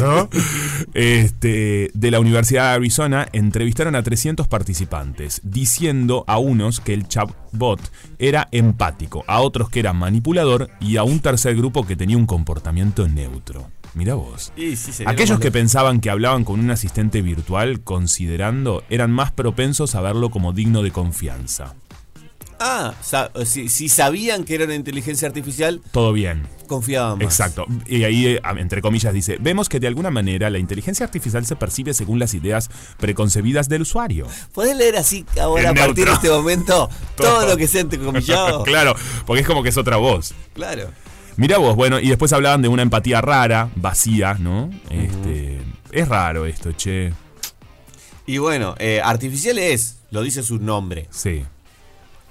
¿no? 0.00 0.28
este, 0.94 1.90
de 1.94 2.10
la 2.10 2.20
Universidad 2.20 2.70
de 2.70 2.76
Arizona, 2.76 3.28
entrevistaron 3.32 3.94
a 3.94 4.02
300 4.02 4.48
participantes, 4.48 5.40
diciendo 5.44 6.24
a 6.26 6.38
unos 6.38 6.80
que 6.80 6.94
el 6.94 7.08
chatbot 7.48 7.80
era 8.18 8.48
empático, 8.52 9.24
a 9.26 9.40
otros 9.40 9.70
que 9.70 9.80
era 9.80 9.92
manipulador 9.92 10.70
y 10.80 10.96
a 10.96 11.04
un 11.04 11.20
tercer 11.20 11.56
grupo 11.56 11.86
que 11.86 11.96
tenía 11.96 12.16
un 12.16 12.26
comportamiento 12.26 13.08
neutro. 13.08 13.70
Mira 13.94 14.14
vos. 14.14 14.52
Sí, 14.56 14.76
Aquellos 15.06 15.40
que 15.40 15.50
pensaban 15.50 16.00
que 16.00 16.10
hablaban 16.10 16.44
con 16.44 16.60
un 16.60 16.70
asistente 16.70 17.22
virtual, 17.22 17.80
considerando, 17.80 18.84
eran 18.90 19.10
más 19.10 19.32
propensos 19.32 19.94
a 19.94 20.00
verlo 20.00 20.30
como 20.30 20.52
digno 20.52 20.82
de 20.82 20.92
confianza. 20.92 21.74
Ah, 22.60 22.94
sa- 23.02 23.30
si, 23.44 23.68
si 23.68 23.88
sabían 23.88 24.44
que 24.44 24.54
era 24.56 24.64
una 24.64 24.74
inteligencia 24.74 25.28
artificial, 25.28 25.80
Todo 25.92 26.12
bien. 26.12 26.46
confiaban 26.66 27.18
más. 27.18 27.24
Exacto. 27.24 27.64
Y 27.86 28.04
ahí, 28.04 28.26
eh, 28.26 28.40
entre 28.56 28.82
comillas, 28.82 29.14
dice, 29.14 29.36
vemos 29.40 29.68
que 29.68 29.78
de 29.80 29.86
alguna 29.86 30.10
manera 30.10 30.50
la 30.50 30.58
inteligencia 30.58 31.06
artificial 31.06 31.46
se 31.46 31.54
percibe 31.56 31.94
según 31.94 32.18
las 32.18 32.34
ideas 32.34 32.68
preconcebidas 32.98 33.68
del 33.68 33.82
usuario. 33.82 34.26
¿Podés 34.52 34.76
leer 34.76 34.96
así 34.96 35.24
ahora 35.40 35.70
a 35.70 35.74
partir 35.74 36.06
de 36.06 36.12
este 36.12 36.30
momento 36.30 36.88
todo, 37.16 37.28
Todo. 37.40 37.46
lo 37.48 37.56
que 37.56 37.68
sea 37.68 37.80
entrecomillado? 37.82 38.62
claro, 38.64 38.94
porque 39.24 39.42
es 39.42 39.46
como 39.46 39.62
que 39.62 39.68
es 39.68 39.76
otra 39.76 39.96
voz. 39.96 40.34
Claro. 40.54 40.90
Mira 41.36 41.58
vos, 41.58 41.76
bueno, 41.76 42.00
y 42.00 42.08
después 42.08 42.32
hablaban 42.32 42.62
de 42.62 42.68
una 42.68 42.82
empatía 42.82 43.20
rara, 43.20 43.70
vacía, 43.76 44.34
¿no? 44.34 44.70
Este, 44.90 45.60
es 45.92 46.08
raro 46.08 46.44
esto, 46.46 46.72
che. 46.72 47.12
Y 48.26 48.38
bueno, 48.38 48.74
eh, 48.80 49.00
artificial 49.02 49.56
es, 49.58 49.98
lo 50.10 50.22
dice 50.22 50.42
su 50.42 50.58
nombre. 50.58 51.06
Sí. 51.10 51.44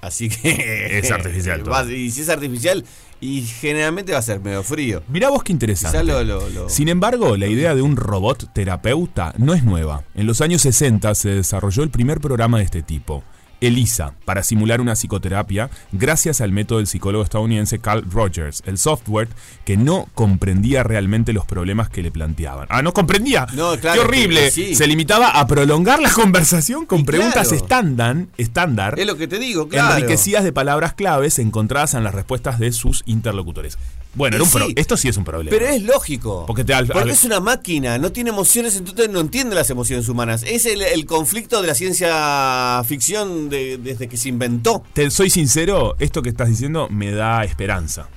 Así 0.00 0.28
que. 0.28 0.98
Es 0.98 1.10
artificial 1.10 1.62
todo. 1.62 1.70
Va- 1.72 1.84
y 1.90 2.10
si 2.10 2.22
es 2.22 2.28
artificial, 2.28 2.84
y 3.20 3.42
generalmente 3.42 4.12
va 4.12 4.18
a 4.18 4.22
ser 4.22 4.40
medio 4.40 4.62
frío. 4.62 5.02
Mirá 5.08 5.28
vos 5.30 5.42
qué 5.42 5.52
interesante. 5.52 5.98
Quizá 5.98 6.04
lo- 6.04 6.22
lo- 6.24 6.48
lo- 6.50 6.68
Sin 6.68 6.88
embargo, 6.88 7.36
la 7.36 7.46
idea 7.48 7.74
de 7.74 7.82
un 7.82 7.96
robot 7.96 8.52
terapeuta 8.52 9.34
no 9.38 9.54
es 9.54 9.64
nueva. 9.64 10.04
En 10.14 10.26
los 10.26 10.40
años 10.40 10.62
60 10.62 11.14
se 11.14 11.30
desarrolló 11.30 11.82
el 11.82 11.90
primer 11.90 12.20
programa 12.20 12.58
de 12.58 12.64
este 12.64 12.82
tipo. 12.82 13.24
ELISA, 13.60 14.12
para 14.24 14.42
simular 14.42 14.80
una 14.80 14.94
psicoterapia, 14.94 15.70
gracias 15.92 16.40
al 16.40 16.52
método 16.52 16.78
del 16.78 16.86
psicólogo 16.86 17.24
estadounidense 17.24 17.78
Carl 17.78 18.04
Rogers, 18.10 18.62
el 18.66 18.78
software 18.78 19.28
que 19.64 19.76
no 19.76 20.08
comprendía 20.14 20.82
realmente 20.82 21.32
los 21.32 21.44
problemas 21.46 21.88
que 21.88 22.02
le 22.02 22.10
planteaban. 22.10 22.66
Ah, 22.70 22.82
no 22.82 22.92
comprendía. 22.92 23.46
No, 23.54 23.76
claro, 23.78 24.00
Qué 24.00 24.06
horrible. 24.06 24.40
que 24.46 24.50
sí. 24.50 24.74
Se 24.74 24.86
limitaba 24.86 25.28
a 25.28 25.46
prolongar 25.46 26.00
la 26.00 26.10
conversación 26.10 26.86
con 26.86 27.00
Y 27.00 27.04
preguntas 27.04 27.48
claro. 27.48 27.62
estándar, 27.62 28.16
estándar 28.36 28.98
Es 28.98 29.06
lo 29.06 29.16
que 29.16 29.28
te 29.28 29.38
digo, 29.38 29.68
claro. 29.68 29.94
enriquecidas 29.96 30.44
de 30.44 30.52
palabras 30.52 30.94
claves 30.94 31.38
encontradas 31.38 31.94
en 31.94 32.04
las 32.04 32.14
respuestas 32.14 32.58
de 32.58 32.72
sus 32.72 33.02
interlocutores. 33.06 33.78
Bueno, 34.18 34.36
era 34.36 34.44
un 34.44 34.50
pro- 34.50 34.66
esto 34.76 34.96
sí 34.98 35.08
es 35.08 35.16
un 35.16 35.24
problema. 35.24 35.56
Pero 35.56 35.66
es 35.66 35.82
lógico. 35.82 36.44
Porque 36.46 36.64
te- 36.64 36.74
al- 36.74 36.86
Porque 36.86 37.02
al- 37.04 37.10
es 37.10 37.24
una 37.24 37.40
máquina, 37.40 37.96
no 37.98 38.12
tiene 38.12 38.30
emociones, 38.30 38.76
entonces 38.76 39.08
no 39.08 39.20
entiende 39.20 39.54
las 39.54 39.70
emociones 39.70 40.08
humanas. 40.08 40.42
Es 40.46 40.66
el, 40.66 40.82
el 40.82 41.06
conflicto 41.06 41.62
de 41.62 41.68
la 41.68 41.74
ciencia 41.74 42.82
ficción 42.84 43.48
de- 43.48 43.78
desde 43.78 44.08
que 44.08 44.16
se 44.16 44.28
inventó. 44.28 44.82
Te 44.92 45.10
soy 45.10 45.30
sincero, 45.30 45.96
esto 45.98 46.20
que 46.20 46.28
estás 46.28 46.48
diciendo 46.48 46.88
me 46.90 47.12
da 47.12 47.44
esperanza. 47.44 48.08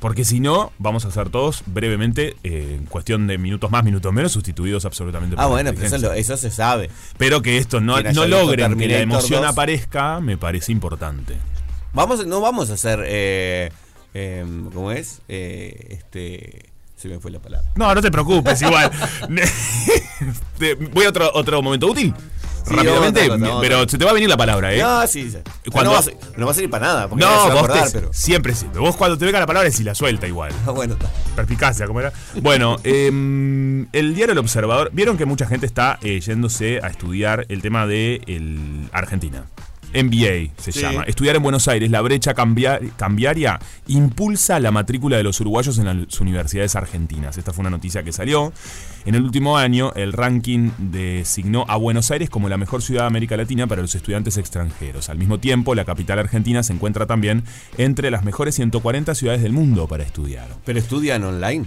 Porque 0.00 0.24
si 0.24 0.40
no, 0.40 0.72
vamos 0.78 1.04
a 1.04 1.12
ser 1.12 1.28
todos 1.30 1.62
brevemente, 1.66 2.34
eh, 2.42 2.76
en 2.80 2.86
cuestión 2.86 3.28
de 3.28 3.38
minutos 3.38 3.70
más, 3.70 3.84
minutos 3.84 4.12
menos, 4.12 4.32
sustituidos 4.32 4.84
absolutamente 4.84 5.36
por 5.36 5.44
Ah, 5.44 5.46
bueno, 5.46 5.70
pero 5.74 5.86
eso, 5.94 6.12
eso 6.12 6.36
se 6.36 6.50
sabe. 6.50 6.90
Pero 7.18 7.40
que 7.40 7.58
esto 7.58 7.80
no, 7.80 8.00
no 8.00 8.26
logren 8.26 8.76
que 8.76 8.88
la 8.88 8.98
emoción 8.98 9.42
2. 9.42 9.50
aparezca, 9.52 10.18
me 10.18 10.36
parece 10.36 10.72
importante. 10.72 11.36
Vamos, 11.92 12.26
no 12.26 12.40
vamos 12.40 12.70
a 12.70 12.72
hacer, 12.72 13.04
eh, 13.06 13.70
eh, 14.14 14.44
¿cómo 14.74 14.92
es? 14.92 15.20
Eh, 15.28 15.88
este, 15.90 16.66
se 16.96 17.08
me 17.08 17.18
fue 17.18 17.30
la 17.30 17.40
palabra. 17.40 17.68
No, 17.76 17.94
no 17.94 18.00
te 18.02 18.10
preocupes, 18.10 18.60
igual. 18.62 18.90
Voy 20.92 21.04
a 21.04 21.08
otro, 21.08 21.30
otro 21.34 21.62
momento 21.62 21.88
útil. 21.88 22.14
Sí, 22.64 22.74
Rápidamente, 22.76 23.22
otra 23.24 23.38
cosa, 23.40 23.56
otra. 23.56 23.60
pero 23.68 23.88
se 23.88 23.98
te 23.98 24.04
va 24.04 24.12
a 24.12 24.14
venir 24.14 24.28
la 24.28 24.36
palabra, 24.36 24.72
¿eh? 24.72 24.78
No, 24.80 25.04
sí, 25.08 25.28
sí. 25.28 25.38
Cuando- 25.72 25.90
No, 25.90 25.96
va 25.96 26.04
a 26.04 26.38
no 26.38 26.46
va 26.46 26.52
a 26.52 26.54
servir 26.54 26.70
para 26.70 26.86
nada, 26.86 27.08
porque 27.08 27.24
No, 27.24 27.30
vos 27.48 27.50
acordar, 27.50 27.86
te- 27.88 27.90
pero... 27.98 28.12
siempre 28.12 28.54
sirve. 28.54 28.78
Vos 28.78 28.94
cuando 28.96 29.18
te 29.18 29.24
venga 29.24 29.40
la 29.40 29.46
palabra 29.46 29.68
si 29.72 29.82
la 29.82 29.96
suelta 29.96 30.28
igual. 30.28 30.52
Ah, 30.64 30.70
bueno, 30.70 30.94
está. 30.94 31.10
Perspicacia, 31.34 31.88
¿cómo 31.88 31.98
era? 31.98 32.12
Bueno, 32.40 32.76
em, 32.84 33.88
el 33.92 34.14
diario 34.14 34.30
El 34.32 34.38
Observador. 34.38 34.90
Vieron 34.92 35.16
que 35.18 35.26
mucha 35.26 35.46
gente 35.46 35.66
está 35.66 35.98
eh, 36.02 36.20
yéndose 36.20 36.78
a 36.84 36.86
estudiar 36.86 37.46
el 37.48 37.62
tema 37.62 37.88
de 37.88 38.20
el 38.28 38.88
Argentina. 38.92 39.46
MBA 39.94 40.52
se 40.56 40.72
Sí. 40.72 40.80
llama. 40.80 41.02
Estudiar 41.04 41.36
en 41.36 41.42
Buenos 41.42 41.68
Aires, 41.68 41.90
la 41.90 42.00
brecha 42.00 42.34
cambia- 42.34 42.80
cambiaria 42.96 43.58
impulsa 43.86 44.58
la 44.60 44.70
matrícula 44.70 45.16
de 45.16 45.22
los 45.22 45.40
uruguayos 45.40 45.78
en 45.78 45.84
las 45.84 46.20
universidades 46.20 46.76
argentinas. 46.76 47.36
Esta 47.38 47.52
fue 47.52 47.62
una 47.62 47.70
noticia 47.70 48.02
que 48.02 48.12
salió. 48.12 48.52
En 49.04 49.14
el 49.14 49.22
último 49.22 49.58
año, 49.58 49.92
el 49.94 50.12
ranking 50.12 50.70
designó 50.78 51.64
a 51.68 51.76
Buenos 51.76 52.10
Aires 52.10 52.30
como 52.30 52.48
la 52.48 52.56
mejor 52.56 52.82
ciudad 52.82 53.02
de 53.02 53.06
América 53.08 53.36
Latina 53.36 53.66
para 53.66 53.82
los 53.82 53.94
estudiantes 53.94 54.36
extranjeros. 54.36 55.08
Al 55.08 55.18
mismo 55.18 55.38
tiempo, 55.38 55.74
la 55.74 55.84
capital 55.84 56.18
argentina 56.20 56.62
se 56.62 56.72
encuentra 56.72 57.06
también 57.06 57.42
entre 57.78 58.10
las 58.10 58.24
mejores 58.24 58.54
140 58.54 59.14
ciudades 59.14 59.42
del 59.42 59.52
mundo 59.52 59.86
para 59.88 60.04
estudiar. 60.04 60.48
Pero 60.64 60.78
estudian 60.78 61.24
online. 61.24 61.64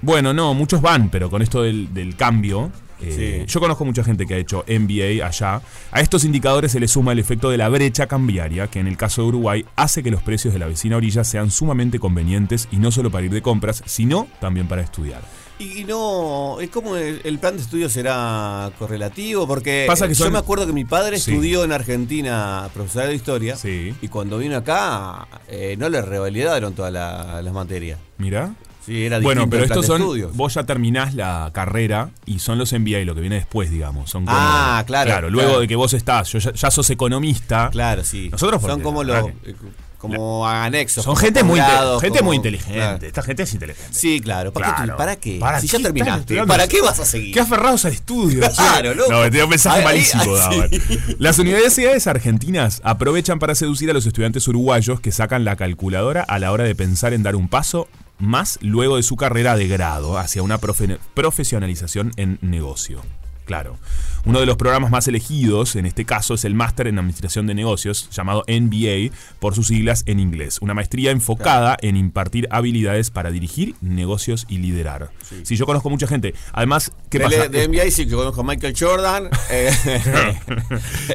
Bueno, 0.00 0.32
no, 0.32 0.52
muchos 0.54 0.80
van, 0.80 1.10
pero 1.10 1.30
con 1.30 1.42
esto 1.42 1.62
del, 1.62 1.92
del 1.94 2.16
cambio. 2.16 2.72
Eh, 3.02 3.44
Sí. 3.46 3.52
Yo 3.52 3.60
conozco 3.60 3.84
mucha 3.84 4.04
gente 4.04 4.26
que 4.26 4.34
ha 4.34 4.38
hecho 4.38 4.64
MBA 4.66 5.26
allá. 5.26 5.60
A 5.90 6.00
estos 6.00 6.24
indicadores 6.24 6.72
se 6.72 6.80
le 6.80 6.88
suma 6.88 7.12
el 7.12 7.18
efecto 7.18 7.50
de 7.50 7.56
la 7.58 7.68
brecha 7.68 8.06
cambiaria, 8.06 8.66
que 8.68 8.78
en 8.80 8.86
el 8.86 8.96
caso 8.96 9.22
de 9.22 9.28
Uruguay 9.28 9.64
hace 9.76 10.02
que 10.02 10.10
los 10.10 10.22
precios 10.22 10.52
de 10.54 10.60
la 10.60 10.66
vecina 10.66 10.96
orilla 10.96 11.24
sean 11.24 11.50
sumamente 11.50 11.98
convenientes 11.98 12.68
y 12.70 12.76
no 12.76 12.90
solo 12.90 13.10
para 13.10 13.24
ir 13.26 13.32
de 13.32 13.42
compras, 13.42 13.82
sino 13.86 14.26
también 14.40 14.68
para 14.68 14.82
estudiar. 14.82 15.22
Y, 15.58 15.84
no, 15.84 16.58
es 16.60 16.70
como 16.70 16.96
el, 16.96 17.20
el 17.22 17.38
plan 17.38 17.54
de 17.56 17.62
estudio 17.62 17.88
será 17.88 18.72
correlativo, 18.80 19.46
porque 19.46 19.84
Pasa 19.86 20.08
que 20.08 20.14
yo 20.14 20.24
son- 20.24 20.32
me 20.32 20.38
acuerdo 20.40 20.66
que 20.66 20.72
mi 20.72 20.84
padre 20.84 21.18
Sí. 21.20 21.30
estudió 21.30 21.62
en 21.62 21.70
Argentina 21.72 22.68
profesor 22.74 23.06
de 23.06 23.14
historia, 23.14 23.54
Sí. 23.54 23.94
y 24.02 24.08
cuando 24.08 24.38
vino 24.38 24.56
acá 24.56 25.28
eh, 25.48 25.76
no 25.78 25.88
le 25.88 26.02
revalidaron 26.02 26.74
todas 26.74 26.92
la- 26.92 27.40
las 27.42 27.52
materias. 27.54 28.00
Mira. 28.18 28.54
Sí, 28.84 29.04
era 29.06 29.20
Bueno, 29.20 29.48
pero 29.48 29.64
estos 29.64 29.86
son. 29.86 30.00
estudios. 30.00 30.34
Vos 30.36 30.54
ya 30.54 30.64
terminás 30.64 31.14
la 31.14 31.50
carrera 31.52 32.10
y 32.26 32.40
son 32.40 32.58
los 32.58 32.72
MBA 32.72 33.04
lo 33.04 33.14
que 33.14 33.20
viene 33.20 33.36
después, 33.36 33.70
digamos. 33.70 34.10
Son 34.10 34.24
como- 34.24 34.36
Ah, 34.38 34.82
claro, 34.86 35.08
Claro, 35.08 35.30
luego 35.30 35.48
claro. 35.50 35.60
de 35.60 35.68
que 35.68 35.76
vos 35.76 35.92
estás, 35.94 36.32
yo 36.32 36.38
ya, 36.40 36.52
ya 36.52 36.70
sos 36.70 36.90
economista. 36.90 37.68
Claro, 37.70 38.02
sí. 38.04 38.28
Nosotros 38.30 38.60
son 38.60 38.70
porque, 38.70 38.82
como 38.82 39.04
los 39.04 39.28
eh, 39.44 39.54
como 39.98 40.48
anexos. 40.48 41.04
Son 41.04 41.14
como 41.14 41.24
gente 41.24 41.44
muy, 41.44 41.60
gente 42.00 42.18
como- 42.18 42.30
muy 42.30 42.36
inteligente. 42.36 42.74
Claro. 42.74 43.06
Esta 43.06 43.22
gente 43.22 43.44
es 43.44 43.52
inteligente. 43.54 43.92
Sí, 43.94 44.20
claro. 44.20 44.52
¿Para, 44.52 44.74
Claro. 44.74 44.92
Qué, 44.94 44.98
¿Para 44.98 45.16
qué? 45.16 45.38
¿Para 45.38 45.60
si 45.60 45.68
qué 45.68 45.76
ya 45.76 45.82
terminaste? 45.84 46.44
¿para 46.44 46.66
qué 46.66 46.80
vas 46.82 46.98
a 46.98 47.04
seguir? 47.04 47.32
Qué 47.32 47.38
aferrados 47.40 47.84
al 47.84 47.92
estudio. 47.92 48.40
Claro, 48.56 48.94
loco. 48.94 49.12
No, 49.12 49.20
me 49.20 49.30
dio 49.30 49.44
un 49.44 49.50
mensaje 49.50 49.84
malísimo. 49.84 50.34
daban. 50.34 50.68
sí. 50.70 50.80
Las 51.20 51.38
universidades 51.38 52.08
argentinas 52.08 52.80
aprovechan 52.82 53.38
para 53.38 53.54
seducir 53.54 53.90
a 53.90 53.92
los 53.92 54.04
estudiantes 54.06 54.48
uruguayos 54.48 54.98
que 55.00 55.12
sacan 55.12 55.44
la 55.44 55.54
calculadora 55.54 56.22
a 56.22 56.40
la 56.40 56.50
hora 56.50 56.64
de 56.64 56.74
pensar 56.74 57.12
en 57.12 57.22
dar 57.22 57.36
un 57.36 57.46
paso 57.48 57.86
más 58.22 58.58
luego 58.62 58.96
de 58.96 59.02
su 59.02 59.16
carrera 59.16 59.56
de 59.56 59.66
grado 59.66 60.16
hacia 60.16 60.42
una 60.44 60.60
profe- 60.60 60.98
profesionalización 61.14 62.12
en 62.16 62.38
negocio. 62.40 63.02
Claro. 63.44 63.78
Uno 64.24 64.38
de 64.38 64.46
los 64.46 64.56
programas 64.56 64.90
más 64.92 65.08
elegidos 65.08 65.74
en 65.74 65.84
este 65.84 66.04
caso 66.04 66.34
es 66.34 66.44
el 66.44 66.54
Máster 66.54 66.86
en 66.86 66.96
Administración 66.98 67.48
de 67.48 67.54
Negocios, 67.54 68.08
llamado 68.10 68.44
MBA 68.46 69.12
por 69.40 69.54
sus 69.56 69.66
siglas 69.66 70.04
en 70.06 70.20
inglés. 70.20 70.58
Una 70.60 70.74
maestría 70.74 71.10
enfocada 71.10 71.76
en 71.80 71.96
impartir 71.96 72.46
habilidades 72.52 73.10
para 73.10 73.32
dirigir 73.32 73.74
negocios 73.80 74.46
y 74.48 74.58
liderar. 74.58 75.10
Si 75.42 75.56
yo 75.56 75.66
conozco 75.66 75.90
mucha 75.90 76.06
gente. 76.06 76.34
Además, 76.52 76.92
¿qué 77.10 77.18
de, 77.18 77.24
pasa? 77.24 77.48
de 77.48 77.66
NBA 77.66 77.90
sí 77.90 78.06
que 78.06 78.12
conozco 78.14 78.42
a 78.42 78.44
Michael 78.44 78.74
Jordan. 78.78 79.28
eh, 79.50 79.72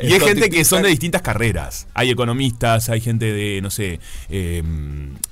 Y 0.04 0.14
hay 0.14 0.20
gente 0.20 0.50
que 0.50 0.66
son 0.66 0.82
de 0.84 0.90
distintas 0.90 1.22
carreras. 1.22 1.88
Hay 1.94 2.10
economistas, 2.10 2.90
hay 2.90 3.00
gente 3.00 3.32
de, 3.32 3.62
no 3.62 3.70
sé, 3.72 4.02
eh, 4.30 4.62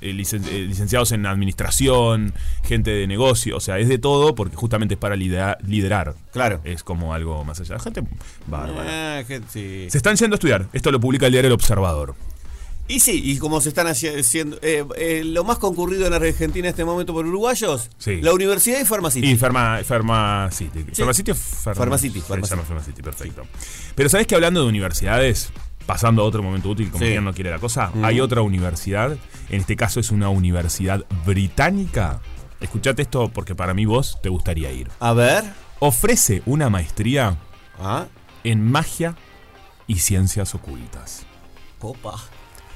licen- 0.00 0.46
eh, 0.50 0.64
licenciados 0.66 1.12
en 1.12 1.26
administración, 1.26 2.32
gente 2.64 2.90
de 2.90 3.06
negocio. 3.06 3.56
O 3.56 3.60
sea, 3.60 3.78
es 3.78 3.88
de 3.88 3.98
todo 3.98 4.34
porque 4.34 4.56
justamente 4.56 4.94
es 4.94 5.00
para 5.00 5.14
lidera- 5.16 5.58
liderar. 5.66 6.14
Claro. 6.32 6.60
Es 6.64 6.82
como 6.82 7.12
algo 7.12 7.44
más 7.44 7.60
allá. 7.60 7.65
Gente 7.78 8.02
bárbara. 8.46 9.18
Ah. 9.20 9.24
Se 9.48 9.86
están 9.86 10.16
yendo 10.16 10.34
a 10.34 10.36
estudiar. 10.36 10.68
Esto 10.72 10.90
lo 10.90 11.00
publica 11.00 11.26
el 11.26 11.32
diario 11.32 11.48
El 11.48 11.54
Observador. 11.54 12.14
Y 12.88 13.00
sí, 13.00 13.20
y 13.24 13.38
como 13.38 13.60
se 13.60 13.70
están 13.70 13.88
haci- 13.88 14.20
haciendo. 14.20 14.58
eh, 14.62 14.84
eh, 14.96 15.22
lo 15.24 15.42
más 15.42 15.58
concurrido 15.58 16.06
en 16.06 16.12
Argentina 16.14 16.68
en 16.68 16.70
este 16.70 16.84
momento 16.84 17.12
por 17.12 17.26
uruguayos, 17.26 17.90
Sí. 17.98 18.20
la 18.22 18.32
universidad 18.32 18.80
y 18.80 18.84
Pharmacity. 18.84 19.26
Y 19.28 19.34
Pharma, 19.34 19.80
Pharmacity. 19.84 20.84
Sí. 20.92 21.02
¿Pharmacity 21.02 21.30
o 21.32 21.34
Pharma- 21.34 21.74
Pharmacity, 21.74 22.20
Se 22.20 22.26
Pharmacity. 22.28 22.54
llama 22.56 22.68
Pharmacity, 22.68 23.02
perfecto. 23.02 23.42
Pero 23.96 24.08
¿sabés 24.08 24.28
que 24.28 24.36
hablando 24.36 24.62
de 24.62 24.68
universidades, 24.68 25.50
pasando 25.84 26.22
a 26.22 26.26
otro 26.26 26.44
momento 26.44 26.68
útil, 26.68 26.88
como 26.90 27.04
quien 27.04 27.24
no 27.24 27.34
quiere 27.34 27.50
la 27.50 27.58
cosa, 27.58 27.90
Mm. 27.92 28.04
hay 28.04 28.20
otra 28.20 28.42
universidad, 28.42 29.16
en 29.50 29.60
este 29.60 29.74
caso 29.74 29.98
es 29.98 30.12
una 30.12 30.28
universidad 30.28 31.04
británica. 31.24 32.20
Escuchate 32.60 33.02
esto 33.02 33.30
porque 33.34 33.56
para 33.56 33.74
mí 33.74 33.84
vos 33.84 34.18
te 34.22 34.28
gustaría 34.28 34.70
ir. 34.70 34.88
A 35.00 35.12
ver. 35.12 35.42
Ofrece 35.80 36.42
una 36.46 36.70
maestría 36.70 37.36
Ah, 37.80 38.06
en 38.44 38.62
magia 38.70 39.16
y 39.86 39.98
ciencias 40.00 40.54
ocultas. 40.54 41.24
copa. 41.78 42.14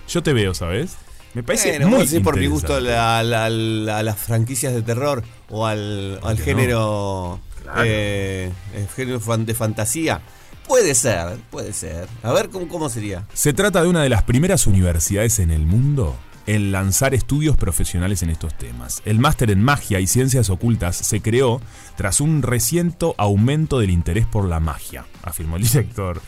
Yo 0.09 0.23
te 0.23 0.33
veo, 0.33 0.53
¿sabes? 0.55 0.97
Me 1.35 1.43
parece 1.43 1.71
Bueno, 1.79 1.89
muy 1.97 2.07
decís 2.07 2.21
por 2.21 2.37
mi 2.39 2.47
gusto 2.49 2.79
interesante. 2.79 2.91
la- 2.97 3.23
la- 3.23 3.49
la- 3.51 3.99
a 3.99 4.03
las 4.03 4.19
franquicias 4.19 4.75
de 4.75 4.83
terror 4.83 5.23
o 5.49 5.67
al, 5.67 6.19
al 6.23 6.39
género, 6.39 7.41
Claro. 7.63 7.83
eh, 7.85 8.53
el 8.75 8.89
género 8.89 9.21
de 9.39 9.55
fantasía. 9.55 10.21
Puede 10.69 10.95
ser, 10.95 11.39
puede 11.51 11.73
ser. 11.73 12.09
A 12.23 12.33
ver 12.33 12.51
cómo, 12.51 12.69
cómo 12.69 12.89
sería. 12.89 13.27
Se 13.33 13.53
trata 13.53 13.83
de 13.83 13.89
una 13.89 14.03
de 14.03 14.09
las 14.09 14.23
primeras 14.25 14.67
universidades 14.67 15.39
en 15.39 15.51
el 15.51 15.63
mundo 15.67 16.17
en 16.55 16.73
lanzar 16.73 17.15
estudios 17.15 17.57
profesionales 17.57 18.25
en 18.25 18.31
estos 18.31 18.59
temas. 18.59 19.03
El 19.05 19.21
máster 19.21 19.53
en 19.53 19.63
magia 19.63 20.01
y 20.01 20.09
ciencias 20.09 20.51
ocultas 20.51 20.97
se 20.97 21.23
creó 21.23 21.61
tras 21.97 22.21
un 22.21 22.43
reciente 22.43 23.07
aumento 23.19 23.79
del 23.79 23.91
interés 23.91 24.27
por 24.27 24.49
la 24.49 24.59
magia, 24.59 25.05
afirmó 25.23 25.57
el 25.57 25.63
director. 25.63 26.21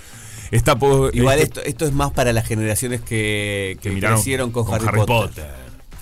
Esta 0.53 0.77
Igual 1.13 1.39
este- 1.41 1.43
esto, 1.43 1.61
esto 1.63 1.85
es 1.87 1.93
más 1.93 2.13
para 2.13 2.33
las 2.33 2.47
generaciones 2.47 3.01
que, 3.01 3.79
que, 3.81 3.89
que 3.89 3.95
miraron 3.95 4.19
crecieron 4.19 4.51
con, 4.53 4.73
Harry, 4.73 5.07
Potter. 5.07 5.51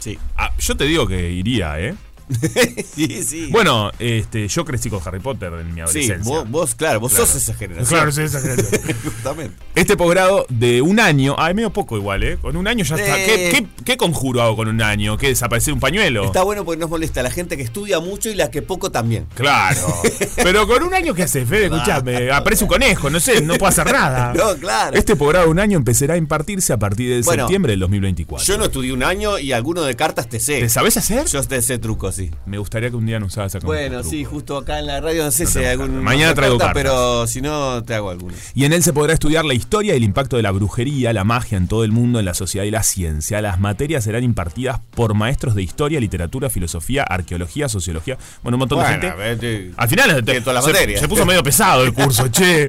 Sí. 0.00 0.18
Ah, 0.36 0.52
yo 0.58 0.76
te 0.76 0.84
digo 0.84 1.06
que 1.06 1.30
iría, 1.30 1.80
¿eh? 1.80 1.94
sí, 2.94 3.22
sí. 3.22 3.48
Bueno, 3.50 3.90
este, 3.98 4.46
yo 4.48 4.64
crecí 4.64 4.88
con 4.90 5.00
Harry 5.04 5.20
Potter 5.20 5.52
en 5.60 5.68
mi 5.68 5.74
sí, 5.74 5.80
adolescencia. 5.80 6.18
vos, 6.24 6.48
vos, 6.50 6.74
claro, 6.74 7.00
vos 7.00 7.10
Claro. 7.12 7.26
sos 7.26 7.36
esa 7.42 7.54
generación. 7.54 7.88
Claro, 7.88 8.12
soy 8.12 8.24
esa 8.24 8.40
generación. 8.40 8.80
Justamente. 9.04 9.56
Este 9.74 9.96
posgrado 9.96 10.46
de 10.48 10.82
un 10.82 11.00
año, 11.00 11.34
ay, 11.38 11.54
medio 11.54 11.70
poco 11.72 11.96
igual, 11.96 12.22
¿eh? 12.22 12.38
Con 12.40 12.56
un 12.56 12.66
año 12.68 12.84
ya 12.84 12.96
está. 12.96 13.18
Eh. 13.20 13.26
¿Qué, 13.26 13.50
qué, 13.50 13.84
qué 13.84 13.96
conjuro 13.96 14.42
hago 14.42 14.56
con 14.56 14.68
un 14.68 14.82
año? 14.82 15.16
¿Qué? 15.18 15.28
¿Desaparecer 15.28 15.72
un 15.74 15.80
pañuelo? 15.80 16.24
Está 16.24 16.42
bueno 16.42 16.64
porque 16.64 16.80
nos 16.80 16.90
molesta 16.90 17.22
la 17.22 17.30
gente 17.30 17.56
que 17.56 17.62
estudia 17.62 18.00
mucho 18.00 18.28
y 18.30 18.34
la 18.34 18.50
que 18.50 18.62
poco 18.62 18.90
también. 18.90 19.26
Claro. 19.34 19.80
Pero 20.36 20.66
con 20.66 20.82
un 20.82 20.94
año, 20.94 21.14
¿qué 21.14 21.24
haces, 21.24 21.48
Fede? 21.48 21.66
Escuchame, 21.66 22.30
aparece 22.30 22.64
un 22.64 22.68
conejo, 22.68 23.10
no 23.10 23.20
sé, 23.20 23.40
no 23.42 23.54
puedo 23.54 23.68
hacer 23.68 23.90
nada. 23.92 24.32
No, 24.34 24.54
claro. 24.56 24.96
Este 24.96 25.16
posgrado 25.16 25.46
de 25.46 25.50
un 25.50 25.58
año 25.58 25.76
empezará 25.76 26.14
a 26.14 26.16
impartirse 26.16 26.72
a 26.72 26.78
partir 26.78 27.10
de 27.14 27.22
Bueno, 27.22 27.42
septiembre 27.44 27.72
del 27.72 27.80
2024. 27.80 28.46
Yo 28.46 28.58
no 28.58 28.64
estudié 28.66 28.92
un 28.92 29.02
año 29.02 29.38
y 29.38 29.52
alguno 29.52 29.82
de 29.82 29.94
cartas 29.96 30.28
te 30.28 30.40
sé. 30.40 30.60
¿Te 30.60 30.68
sabes 30.68 30.96
hacer? 30.96 31.26
Yo 31.26 31.42
te 31.42 31.60
sé 31.62 31.78
truco, 31.78 32.12
Me 32.46 32.58
gustaría 32.58 32.90
que 32.90 32.96
un 32.96 33.06
día 33.06 33.18
nos 33.20 33.36
hagas 33.38 33.54
esa 33.54 33.66
Bueno, 33.66 34.02
sí, 34.02 34.24
justo 34.24 34.56
acá 34.56 34.78
en 34.78 34.86
la 34.86 35.00
radio 35.00 35.24
no 35.24 35.30
sé 35.30 35.44
No 35.44 35.50
si 35.50 35.58
hay 35.60 35.66
algún. 35.66 36.02
Mañana 36.02 36.34
traigo 36.34 36.58
cartas. 36.58 36.74
Pero 36.74 37.26
si 37.26 37.40
no, 37.40 37.82
te 37.84 37.94
hago 37.94 38.10
alguno. 38.10 38.34
Y 38.54 38.64
en 38.64 38.72
él 38.72 38.82
se 38.82 38.92
podrá 38.92 39.12
estudiar 39.12 39.44
la 39.44 39.54
historia 39.54 39.94
y 39.94 39.96
el 39.96 40.04
impacto 40.04 40.36
de 40.36 40.42
la 40.42 40.50
brujería, 40.50 41.12
la 41.12 41.24
magia 41.24 41.56
en 41.58 41.68
todo 41.68 41.84
el 41.84 41.92
mundo, 41.92 42.18
en 42.18 42.24
la 42.24 42.34
sociedad 42.34 42.64
y 42.66 42.70
la 42.70 42.82
ciencia. 42.82 43.40
Las 43.40 43.60
materias 43.60 44.04
serán 44.04 44.24
impartidas 44.24 44.80
por 44.94 45.14
maestros 45.14 45.54
de 45.54 45.62
historia, 45.62 46.00
literatura, 46.00 46.50
filosofía, 46.50 47.02
arqueología, 47.04 47.68
sociología. 47.68 48.18
Bueno, 48.42 48.56
un 48.56 48.60
montón 48.60 48.80
de 48.80 48.86
gente. 48.86 49.72
Al 49.76 49.88
final 49.88 50.14
te- 50.16 50.22
tiene 50.22 50.40
todas 50.40 50.54
las 50.56 50.64
se, 50.64 50.72
materias. 50.72 51.00
se 51.00 51.08
puso 51.08 51.24
medio 51.24 51.42
pesado 51.42 51.82
el 51.84 51.92
curso, 51.92 52.28
che. 52.32 52.68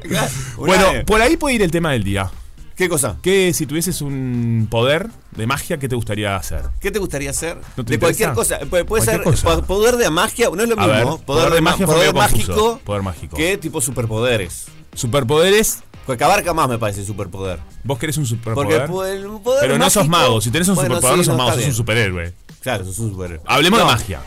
Bueno, 0.57 0.85
por 1.05 1.21
ahí 1.21 1.37
puede 1.37 1.55
ir 1.55 1.61
el 1.61 1.71
tema 1.71 1.91
del 1.91 2.03
día. 2.03 2.29
¿Qué 2.75 2.89
cosa? 2.89 3.17
Que 3.21 3.53
si 3.53 3.65
tuvieses 3.65 4.01
un 4.01 4.67
poder 4.69 5.09
de 5.35 5.45
magia, 5.45 5.77
¿qué 5.77 5.87
te 5.87 5.95
gustaría 5.95 6.35
hacer? 6.35 6.63
¿Qué 6.79 6.89
te 6.91 6.99
gustaría 6.99 7.29
hacer? 7.29 7.57
¿No 7.77 7.85
te 7.85 7.93
de 7.93 7.99
cualquier 7.99 8.33
cosa. 8.33 8.59
Puede, 8.59 9.05
ser 9.05 9.21
cosa. 9.23 9.61
poder 9.63 9.97
de 9.97 10.09
magia, 10.09 10.49
no 10.53 10.63
es 10.63 10.69
lo 10.69 10.75
mismo. 10.75 10.87
ver, 11.17 11.25
poder, 11.25 11.53
de 11.53 11.61
magia, 11.61 11.85
poder 11.85 12.13
mágico. 12.13 12.79
Poder 12.83 13.01
mágico. 13.03 13.37
Que 13.37 13.57
tipo 13.57 13.81
superpoderes. 13.81 14.65
Superpoderes, 14.93 15.83
Porque 16.05 16.23
abarca 16.23 16.53
más, 16.53 16.67
me 16.67 16.77
parece, 16.77 17.05
superpoder. 17.05 17.59
vos 17.83 17.97
querés 17.99 18.17
un 18.17 18.23
Porque 18.23 18.37
superpoder. 18.37 18.85
po- 18.87 19.05
el 19.05 19.23
poder 19.41 19.61
Pero 19.61 19.77
no 19.77 19.89
sos 19.89 20.07
mago. 20.07 20.41
Si 20.41 20.49
tenés 20.49 20.67
un 20.67 20.75
Bueno, 20.75 20.95
superpoder, 20.95 21.13
sí, 21.13 21.17
no 21.19 21.23
sos 21.23 21.37
no, 21.37 21.43
mago, 21.45 21.57
sos 21.57 21.67
un 21.67 21.73
superhéroe. 21.73 22.33
Claro, 22.61 22.85
sos 22.85 22.99
un 22.99 23.11
superhéroe. 23.11 23.43
Hablemos 23.45 23.79
No, 23.79 23.85
de 23.85 23.91
magia. 23.91 24.19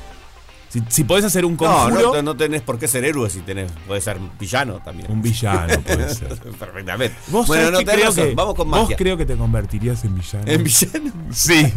Si, 0.74 0.82
si 0.88 1.04
podés 1.04 1.24
hacer 1.24 1.44
un 1.44 1.52
No, 1.52 1.58
conjuro, 1.58 2.14
no, 2.16 2.22
no 2.22 2.36
tenés 2.36 2.60
por 2.62 2.80
qué 2.80 2.88
ser 2.88 3.04
héroe 3.04 3.30
si 3.30 3.42
tenés. 3.42 3.70
Puede 3.86 4.00
ser 4.00 4.18
villano 4.40 4.80
también. 4.84 5.08
un 5.08 5.22
villano 5.22 5.80
puede 5.86 6.12
ser. 6.12 6.36
Perfectamente. 6.58 7.16
Vos 7.28 7.46
bueno, 7.46 7.70
no 7.70 7.78
creo 7.78 8.06
razón. 8.06 8.28
que 8.30 8.34
Vamos 8.34 8.54
con 8.56 8.68
vos 8.68 8.80
magia. 8.82 8.96
creo 8.96 9.16
que 9.16 9.24
te 9.24 9.36
convertirías 9.36 10.02
en 10.04 10.16
villano. 10.16 10.44
¿En 10.46 10.64
villano? 10.64 11.12
Sí. 11.30 11.72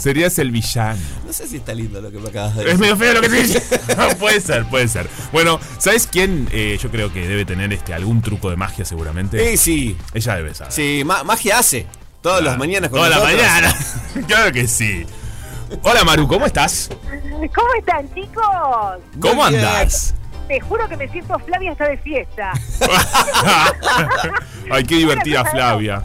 Serías 0.00 0.38
el 0.38 0.50
villano. 0.50 0.98
No 1.26 1.32
sé 1.34 1.46
si 1.46 1.56
está 1.58 1.74
lindo 1.74 2.00
lo 2.00 2.10
que 2.10 2.18
me 2.18 2.30
acabas 2.30 2.54
de 2.56 2.60
Es 2.62 2.66
decir. 2.68 2.80
medio 2.80 2.96
feo 2.96 3.12
lo 3.12 3.20
que 3.20 3.28
te 3.28 3.42
dice. 3.42 3.62
puede 4.18 4.40
ser, 4.40 4.64
puede 4.70 4.88
ser. 4.88 5.08
Bueno, 5.30 5.60
¿sabes 5.78 6.06
quién? 6.10 6.48
Eh, 6.52 6.78
yo 6.82 6.90
creo 6.90 7.12
que 7.12 7.28
debe 7.28 7.44
tener 7.44 7.70
este 7.74 7.92
algún 7.92 8.22
truco 8.22 8.48
de 8.48 8.56
magia 8.56 8.86
seguramente. 8.86 9.50
Sí, 9.50 9.56
sí. 9.58 9.96
Ella 10.14 10.36
debe 10.36 10.54
saber. 10.54 10.72
Sí, 10.72 11.02
ma- 11.04 11.22
magia 11.22 11.58
hace. 11.58 11.86
Todas 12.22 12.38
Claro. 12.40 12.52
las 12.52 12.58
mañanas 12.58 12.88
con 12.88 12.98
Toda 13.00 13.10
la 13.10 13.16
nosotros. 13.16 13.40
mañana. 13.42 14.26
claro 14.26 14.52
que 14.52 14.66
sí. 14.68 15.04
Hola 15.82 16.04
Maru, 16.04 16.28
¿cómo 16.28 16.46
estás? 16.46 16.90
¿Cómo 17.54 17.68
están, 17.78 18.12
chicos? 18.14 18.44
¿Cómo 19.20 19.44
andás? 19.44 20.14
Te 20.48 20.60
juro 20.60 20.88
que 20.88 20.96
me 20.96 21.08
siento 21.08 21.38
Flavia 21.40 21.72
está 21.72 21.88
de 21.88 21.96
fiesta. 21.98 22.52
Ay, 24.70 24.84
qué 24.84 24.96
divertida 24.96 25.44
Flavia. 25.44 26.02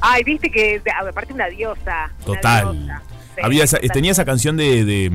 Ay, 0.00 0.24
viste 0.24 0.50
que 0.50 0.82
aparte 1.08 1.32
una 1.32 1.46
diosa. 1.48 2.10
una 2.16 2.24
Total. 2.24 2.72
diosa. 2.78 3.02
Sí, 3.36 3.40
Había 3.42 3.64
esa- 3.64 3.76
total. 3.78 3.92
tenía 3.92 4.10
esa 4.12 4.24
canción 4.24 4.56
de, 4.56 4.84
de, 4.84 5.10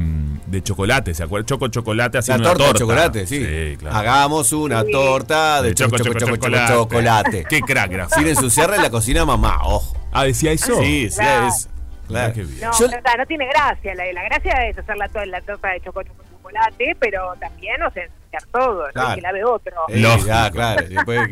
de 0.48 0.64
chocolate, 0.64 1.14
¿se 1.14 1.24
acuerdan? 1.24 1.46
Choco 1.48 1.68
chocolate 1.68 2.18
La 2.18 2.20
haciendo 2.20 2.44
torta, 2.50 2.64
una 2.64 2.68
de 2.74 2.80
torta. 2.80 2.94
chocolate, 2.96 3.28
sí. 3.28 3.44
Sí, 3.46 3.78
claro. 3.78 3.96
Hagamos 3.98 4.54
una 4.54 4.84
Sí. 4.84 4.92
torta 4.92 5.62
de 5.62 5.74
choco, 5.76 5.98
choco, 5.98 6.14
choco, 6.20 6.38
choco, 6.38 6.68
chocolate. 6.68 7.46
Qué 7.50 7.62
crack. 7.62 8.10
Sin 8.16 8.28
ensuciarle 8.28 8.78
la 8.78 8.90
cocina 8.90 9.26
mamá, 9.26 9.60
ojo. 9.64 9.96
Ah, 10.12 10.24
decía 10.24 10.52
eso. 10.54 10.80
Sí, 10.80 11.10
sí, 11.10 11.18
Claro. 11.18 11.48
es. 11.50 11.68
Claro. 12.08 12.34
qué 12.34 12.44
bien. 12.44 12.62
No, 12.62 12.72
Yo- 12.78 12.88
no, 12.88 12.98
está, 12.98 13.16
no 13.18 13.26
tiene 13.26 13.46
gracia. 13.48 13.96
La, 13.96 14.06
la 14.14 14.24
gracia 14.24 14.68
es 14.68 14.78
hacer 14.78 14.96
la, 14.98 15.10
la 15.26 15.42
torta 15.42 15.70
de 15.70 15.82
choco, 15.82 16.04
choco, 16.04 16.24
chocolate, 16.32 16.96
pero 17.00 17.34
también, 17.40 17.82
o 17.84 17.92
sea, 17.92 18.04
ensuciar 18.04 18.44
todo, 18.52 18.86
¿no? 18.94 19.16
Que 19.16 19.22
la 19.22 19.32
ve 19.32 19.44
otro. 19.44 19.74
Eh, 19.90 20.02
ya, 20.26 20.50
claro. 20.52 20.86
después- 20.88 21.30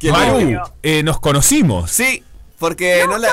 ¿Quién 0.00 0.12
Maru, 0.14 0.40
no? 0.50 0.62
eh, 0.82 1.02
nos 1.02 1.20
conocimos. 1.20 1.90
Sí, 1.90 2.22
porque 2.58 3.04
no, 3.06 3.18
la. 3.18 3.28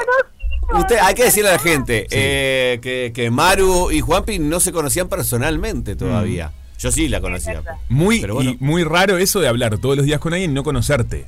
Usted, 0.73 0.97
hay 0.99 1.13
que 1.13 1.25
decirle 1.25 1.49
a 1.49 1.53
la 1.53 1.59
gente 1.59 2.07
eh, 2.09 2.79
que, 2.81 3.11
que 3.13 3.29
Maru 3.29 3.91
y 3.91 4.01
Juanpi 4.01 4.39
no 4.39 4.59
se 4.59 4.71
conocían 4.71 5.07
personalmente 5.07 5.95
todavía. 5.95 6.51
Yo 6.79 6.91
sí 6.91 7.07
la 7.07 7.21
conocía. 7.21 7.53
verdad. 7.61 7.75
Muy, 7.87 8.19
Pero 8.19 8.33
bueno. 8.35 8.49
y 8.51 8.57
muy 8.59 8.83
raro 8.83 9.17
eso 9.17 9.39
de 9.39 9.47
hablar 9.47 9.77
todos 9.77 9.95
los 9.95 10.05
días 10.05 10.19
con 10.19 10.33
alguien 10.33 10.51
y 10.51 10.53
no 10.55 10.63
conocerte. 10.63 11.25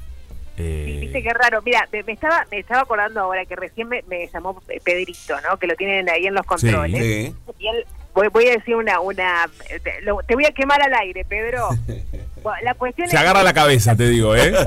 Eh, 0.57 0.97
Viste 1.01 1.21
qué 1.23 1.29
raro. 1.33 1.61
Mira, 1.61 1.87
me, 1.91 2.03
me 2.03 2.13
estaba 2.13 2.45
me 2.51 2.59
estaba 2.59 2.81
acordando 2.81 3.19
ahora 3.21 3.45
que 3.45 3.55
recién 3.55 3.87
me, 3.87 4.03
me 4.07 4.27
llamó 4.27 4.59
Pedrito, 4.83 5.39
¿no? 5.41 5.57
Que 5.57 5.67
lo 5.67 5.75
tienen 5.75 6.09
ahí 6.09 6.25
en 6.27 6.33
los 6.33 6.45
controles. 6.45 7.01
Sí. 7.01 7.35
Y 7.59 7.67
él, 7.67 7.85
voy, 8.13 8.27
voy 8.29 8.47
a 8.47 8.51
decir 8.53 8.75
una, 8.75 8.99
una 8.99 9.47
te, 9.83 10.01
lo- 10.01 10.19
te 10.23 10.33
voy 10.35 10.45
a 10.45 10.51
quemar 10.51 10.81
al 10.81 10.93
aire, 10.93 11.23
Pedro. 11.25 11.69
Bueno, 12.43 12.59
la 12.63 12.75
cuestión 12.75 13.09
se 13.09 13.15
es 13.15 13.21
agarra 13.21 13.43
la 13.43 13.51
cabeza, 13.53 13.95
te 13.95 14.07
digo, 14.07 14.33
¿eh? 14.35 14.51
No, 14.51 14.61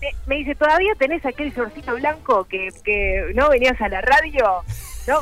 me, 0.00 0.08
me 0.26 0.36
dice, 0.36 0.54
¿todavía 0.56 0.92
tenés 0.98 1.24
aquel 1.24 1.52
shortcito 1.52 1.94
blanco 1.94 2.44
que, 2.44 2.70
que 2.82 3.30
no 3.34 3.50
venías 3.50 3.80
a 3.80 3.88
la 3.88 4.00
radio? 4.00 4.62
No, 5.06 5.18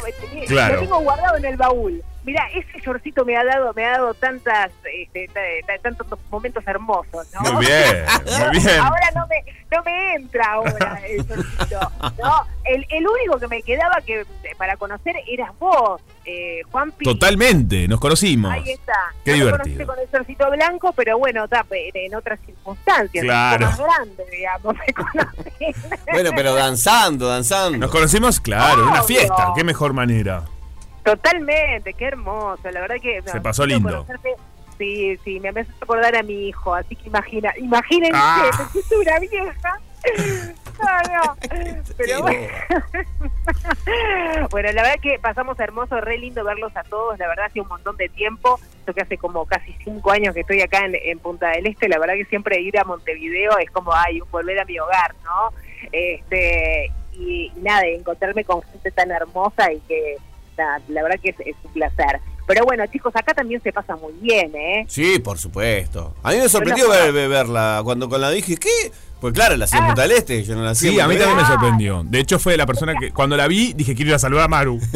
Claro. 0.47 0.75
lo 0.77 0.81
tengo 0.81 1.01
guardado 1.01 1.37
en 1.37 1.45
el 1.45 1.57
baúl. 1.57 2.03
Mira, 2.29 2.47
ese 2.55 2.79
shortcito 2.85 3.25
me 3.25 3.37
ha 3.39 3.43
dado, 3.45 3.73
me 3.73 3.87
ha 3.87 3.93
dado 3.93 4.13
tantas, 4.13 4.71
este, 4.95 5.29
ta- 5.29 5.41
ta- 5.67 5.79
tantos 5.83 6.07
momentos 6.31 6.63
hermosos, 6.67 7.27
¿no? 7.33 7.53
Muy 7.55 7.65
bien, 7.65 8.05
muy 8.51 8.59
bien. 8.63 8.81
Ahora 8.81 9.11
no 9.15 9.27
me, 9.29 9.45
no 9.75 9.83
me 9.83 10.15
entra 10.15 10.45
ahora 10.53 11.01
el 11.09 11.25
shortcito. 11.27 11.81
No, 12.23 12.45
el, 12.67 12.87
el 12.91 13.09
único 13.09 13.39
que 13.39 13.49
me 13.49 13.63
quedaba 13.63 13.99
que 14.05 14.27
para 14.59 14.77
conocer 14.77 15.17
eras 15.27 15.53
vos, 15.59 16.03
eh, 16.27 16.61
Juanpi. 16.71 17.03
Totalmente, 17.07 17.89
nos 17.89 17.99
conocimos. 17.99 18.53
Ahí 18.53 18.73
está. 18.73 18.93
Qué 19.25 19.31
no 19.31 19.37
divertido. 19.39 19.57
conociste 19.57 19.87
con 19.87 19.99
el 19.99 20.09
shortcito 20.11 20.51
blanco, 20.51 20.93
pero 20.93 21.17
bueno, 21.19 21.47
en 21.95 22.15
otras 22.15 22.39
circunstancias. 22.45 23.25
Claro. 23.25 23.67
Más 23.67 23.79
grande, 23.79 24.25
digamos, 24.31 24.77
me 24.77 24.93
conocí. 24.93 25.75
Bueno, 26.13 26.31
pero 26.37 26.55
danzando, 26.55 27.27
danzando. 27.27 27.79
Nos 27.79 27.91
conocimos, 27.91 28.39
claro, 28.39 28.83
en 28.83 28.89
una 28.89 29.03
fiesta. 29.03 29.53
Qué 29.57 29.65
mejor 29.65 29.95
manera. 29.95 30.45
Totalmente, 31.17 31.95
qué 31.95 32.05
hermoso. 32.07 32.71
La 32.71 32.81
verdad 32.81 32.97
que. 33.01 33.23
Se 33.23 33.37
no, 33.37 33.43
pasó 33.43 33.67
lindo. 33.67 33.89
conocerte. 33.91 34.35
Sí, 34.79 35.19
sí, 35.25 35.41
me 35.41 35.49
hace 35.49 35.67
acordar 35.81 36.15
a 36.15 36.23
mi 36.23 36.49
hijo, 36.49 36.73
así 36.73 36.95
que 36.95 37.09
imagina, 37.09 37.53
imagínense, 37.59 38.13
Ah. 38.15 38.71
me 38.91 38.97
una 38.99 39.19
vieja. 39.19 39.81
No, 40.79 41.25
no. 41.27 41.37
Pero 41.97 42.21
bueno. 42.23 42.49
bueno, 44.51 44.73
la 44.73 44.83
verdad 44.83 45.01
que 45.03 45.19
pasamos 45.19 45.59
hermoso, 45.59 46.01
re 46.01 46.19
lindo 46.19 46.45
verlos 46.45 46.71
a 46.77 46.85
todos, 46.85 47.19
la 47.19 47.27
verdad 47.27 47.47
hace 47.47 47.61
un 47.61 47.67
montón 47.67 47.97
de 47.97 48.09
tiempo, 48.09 48.61
esto 48.79 48.95
que 48.95 49.01
hace 49.03 49.19
como 49.19 49.45
casi 49.47 49.73
cinco 49.85 50.13
años 50.13 50.33
que 50.33 50.41
estoy 50.43 50.61
acá 50.61 50.85
en, 50.85 50.95
en 50.95 51.19
Punta 51.19 51.49
del 51.51 51.67
Este, 51.67 51.89
la 51.89 51.99
verdad 51.99 52.15
que 52.15 52.27
siempre 52.27 52.61
ir 52.61 52.79
a 52.79 52.85
Montevideo 52.85 53.59
es 53.59 53.71
como, 53.73 53.93
ay, 53.93 54.21
volver 54.31 54.61
a 54.61 54.65
mi 54.65 54.79
hogar, 54.79 55.13
¿no? 55.25 55.53
Este, 55.91 56.93
y, 57.15 57.51
y 57.57 57.61
nada, 57.61 57.83
encontrarme 57.87 58.45
con 58.45 58.63
gente 58.63 58.93
tan 58.93 59.11
hermosa 59.11 59.73
y 59.73 59.81
que 59.81 60.17
la 60.89 61.03
verdad 61.03 61.19
que 61.23 61.31
es, 61.31 61.41
es 61.41 61.57
un 61.65 61.73
placer. 61.73 62.21
Pero 62.47 62.65
bueno, 62.65 62.85
chicos, 62.87 63.15
acá 63.15 63.35
también 63.35 63.61
se 63.63 63.73
pasa 63.73 63.95
muy 63.97 64.13
bien, 64.21 64.53
¿eh? 64.57 64.85
Sí, 64.89 65.19
por 65.19 65.39
supuesto. 65.39 66.15
A 66.23 66.31
mí 66.31 66.39
me 66.39 66.49
sorprendió 66.49 66.89
ver, 66.89 67.13
ver- 67.13 67.29
verla 67.29 67.83
cuando 67.85 68.09
con 68.09 68.21
la 68.21 68.31
dije, 68.31 68.57
¿qué? 68.57 68.91
Pues 69.21 69.35
claro, 69.35 69.57
la 69.57 69.65
hacía 69.67 69.81
en 69.81 69.87
Punta 69.87 70.03
del 70.03 70.13
Este, 70.13 70.43
yo 70.45 70.55
no 70.55 70.63
la 70.63 70.71
hacía. 70.71 70.91
Sí, 70.93 71.01
a 71.01 71.09
mí 71.09 71.17
también 71.17 71.37
me 71.37 71.45
sorprendió. 71.45 72.03
De 72.05 72.21
hecho, 72.21 72.39
fue 72.39 72.57
la 72.57 72.65
persona 72.67 72.95
que 72.99 73.11
cuando 73.11 73.37
la 73.37 73.49
vi 73.49 73.73
dije 73.75 73.95
quiero 73.95 74.11
ir 74.11 74.15
a 74.15 74.19
saludar 74.19 74.45
a 74.45 74.49
Maru. 74.49 74.79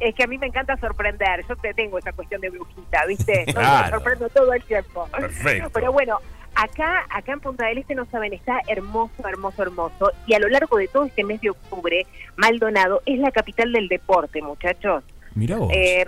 es 0.00 0.14
que 0.14 0.24
a 0.24 0.26
mí 0.26 0.38
me 0.38 0.46
encanta 0.46 0.76
sorprender. 0.78 1.44
Yo 1.48 1.56
te 1.56 1.74
tengo 1.74 1.98
esa 1.98 2.12
cuestión 2.12 2.40
de 2.40 2.50
brujita, 2.50 3.04
¿viste? 3.06 3.44
Claro. 3.52 3.84
me 3.84 3.90
sorprendo 3.90 4.28
todo 4.30 4.52
el 4.52 4.62
tiempo. 4.64 5.06
Perfecto. 5.08 5.70
Pero 5.72 5.92
bueno, 5.92 6.18
acá, 6.54 7.04
acá 7.10 7.32
en 7.32 7.40
Punta 7.40 7.66
del 7.66 7.78
Este 7.78 7.94
no 7.94 8.06
saben, 8.06 8.32
está 8.32 8.60
hermoso, 8.68 9.26
hermoso, 9.28 9.62
hermoso. 9.62 10.12
Y 10.26 10.34
a 10.34 10.38
lo 10.38 10.48
largo 10.48 10.76
de 10.78 10.88
todo 10.88 11.04
este 11.04 11.24
mes 11.24 11.40
de 11.40 11.50
octubre, 11.50 12.06
Maldonado 12.36 13.02
es 13.06 13.18
la 13.18 13.30
capital 13.30 13.72
del 13.72 13.88
deporte, 13.88 14.42
muchachos. 14.42 15.04
Mira 15.34 15.56
vos. 15.56 15.70
Eh, 15.74 16.06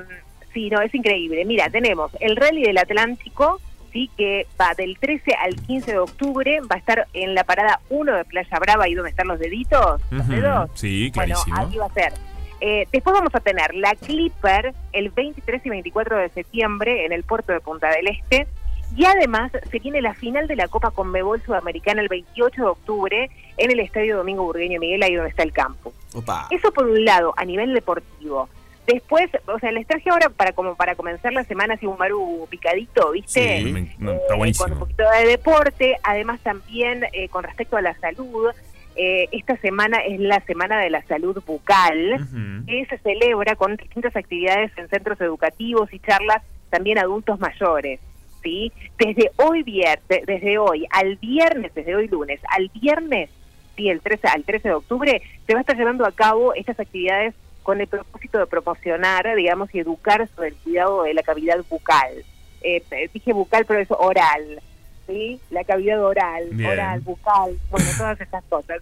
sí, 0.52 0.70
no, 0.70 0.80
es 0.80 0.94
increíble. 0.94 1.44
Mira, 1.44 1.68
tenemos 1.70 2.10
el 2.20 2.36
Rally 2.36 2.62
del 2.62 2.78
Atlántico, 2.78 3.60
sí, 3.92 4.10
que 4.16 4.46
va 4.60 4.72
del 4.76 4.96
13 4.98 5.34
al 5.34 5.56
15 5.56 5.92
de 5.92 5.98
octubre, 5.98 6.60
va 6.60 6.76
a 6.76 6.78
estar 6.78 7.06
en 7.12 7.34
la 7.34 7.44
parada 7.44 7.80
1 7.90 8.14
de 8.16 8.24
Playa 8.24 8.58
Brava, 8.58 8.84
ahí 8.84 8.94
donde 8.94 9.10
están 9.10 9.28
los 9.28 9.38
deditos, 9.38 10.00
los 10.10 10.28
dedos. 10.28 10.70
Sí, 10.74 11.10
Bueno, 11.14 11.34
clarísimo. 11.34 11.56
ahí 11.56 11.76
va 11.78 11.86
a 11.86 11.92
ser. 11.92 12.12
Eh, 12.60 12.86
después 12.90 13.12
vamos 13.12 13.34
a 13.34 13.40
tener 13.40 13.74
la 13.74 13.94
Clipper 13.96 14.72
el 14.92 15.10
23 15.10 15.60
y 15.66 15.68
24 15.68 16.16
de 16.16 16.28
septiembre 16.30 17.04
en 17.04 17.12
el 17.12 17.22
puerto 17.22 17.52
de 17.52 17.60
Punta 17.60 17.90
del 17.90 18.06
Este. 18.08 18.46
Y 18.94 19.04
además 19.04 19.52
se 19.70 19.80
tiene 19.80 20.00
la 20.00 20.14
final 20.14 20.46
de 20.46 20.56
la 20.56 20.68
Copa 20.68 20.90
Conmebol 20.90 21.42
Sudamericana 21.42 22.00
el 22.02 22.08
28 22.08 22.62
de 22.62 22.68
octubre 22.68 23.30
en 23.56 23.70
el 23.70 23.80
Estadio 23.80 24.16
Domingo 24.18 24.44
Burgueño 24.44 24.78
Miguel, 24.80 25.02
ahí 25.02 25.14
donde 25.14 25.30
está 25.30 25.42
el 25.42 25.52
campo. 25.52 25.92
Opa. 26.14 26.46
Eso 26.50 26.72
por 26.72 26.86
un 26.86 27.04
lado, 27.04 27.34
a 27.36 27.44
nivel 27.44 27.74
deportivo. 27.74 28.48
Después, 28.86 29.28
o 29.46 29.58
sea, 29.58 29.72
les 29.72 29.86
traje 29.86 30.08
ahora 30.10 30.28
para 30.30 30.52
como 30.52 30.76
para 30.76 30.94
comenzar 30.94 31.32
la 31.32 31.42
semana 31.44 31.74
así 31.74 31.86
un 31.86 31.98
maru 31.98 32.46
picadito, 32.48 33.10
¿viste? 33.10 33.58
Sí, 33.58 33.64
me- 33.72 33.94
no, 33.98 34.12
Eh, 34.12 34.14
está 34.14 34.26
con 34.28 34.34
un 34.34 34.38
buenísimo. 34.38 34.78
poquito 34.78 35.02
de 35.10 35.26
deporte, 35.26 35.96
además 36.04 36.38
también 36.40 37.04
eh, 37.12 37.28
con 37.28 37.42
respecto 37.42 37.76
a 37.76 37.82
la 37.82 37.94
salud, 37.98 38.50
eh, 38.94 39.28
esta 39.32 39.56
semana 39.56 39.98
es 39.98 40.20
la 40.20 40.40
semana 40.42 40.78
de 40.80 40.90
la 40.90 41.02
salud 41.06 41.42
bucal, 41.44 42.12
Ujú. 42.14 42.66
que 42.66 42.86
se 42.86 42.98
celebra 42.98 43.56
con 43.56 43.74
distintas 43.76 44.14
actividades 44.14 44.70
en 44.78 44.88
centros 44.88 45.20
educativos 45.20 45.92
y 45.92 45.98
charlas 45.98 46.42
también 46.70 46.98
adultos 46.98 47.40
mayores. 47.40 47.98
¿Sí? 48.46 48.72
Desde 48.96 49.32
hoy 49.36 49.64
viernes, 49.64 50.24
desde 50.24 50.58
hoy 50.58 50.86
al 50.90 51.16
viernes, 51.16 51.74
desde 51.74 51.96
hoy 51.96 52.06
lunes 52.06 52.40
al 52.48 52.70
viernes, 52.80 53.28
sí, 53.76 53.88
el 53.88 54.00
13, 54.00 54.28
al 54.28 54.44
13 54.44 54.68
de 54.68 54.74
octubre, 54.74 55.22
se 55.46 55.52
va 55.52 55.58
a 55.58 55.62
estar 55.62 55.76
llevando 55.76 56.06
a 56.06 56.12
cabo 56.12 56.54
estas 56.54 56.78
actividades 56.78 57.34
con 57.64 57.80
el 57.80 57.88
propósito 57.88 58.38
de 58.38 58.46
promocionar, 58.46 59.34
digamos, 59.34 59.74
y 59.74 59.80
educar 59.80 60.28
sobre 60.36 60.50
el 60.50 60.54
cuidado 60.56 61.02
de 61.02 61.14
la 61.14 61.24
cavidad 61.24 61.58
bucal. 61.68 62.24
Eh, 62.62 62.82
eh, 62.92 63.10
dije 63.12 63.32
bucal, 63.32 63.64
pero 63.66 63.80
es 63.80 63.88
oral, 63.90 64.60
¿sí? 65.08 65.40
La 65.50 65.64
cavidad 65.64 66.00
oral, 66.04 66.44
Bien. 66.52 66.70
oral, 66.70 67.00
bucal, 67.00 67.58
bueno, 67.70 67.86
todas 67.98 68.20
estas 68.20 68.44
cosas. 68.44 68.80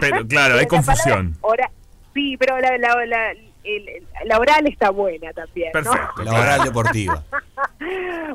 Pero 0.00 0.26
claro, 0.28 0.58
hay 0.58 0.66
confusión. 0.66 1.34
palabra 1.40 1.70
sí, 2.14 2.36
pero 2.38 2.58
la, 2.58 2.78
la, 2.78 3.04
la, 3.04 3.34
el- 3.66 4.02
la 4.24 4.38
oral 4.38 4.66
está 4.66 4.90
buena 4.90 5.32
también, 5.32 5.70
¿no? 5.74 5.82
Perfecto. 5.82 6.22
La 6.24 6.32
oral 6.40 6.64
deportiva. 6.64 7.22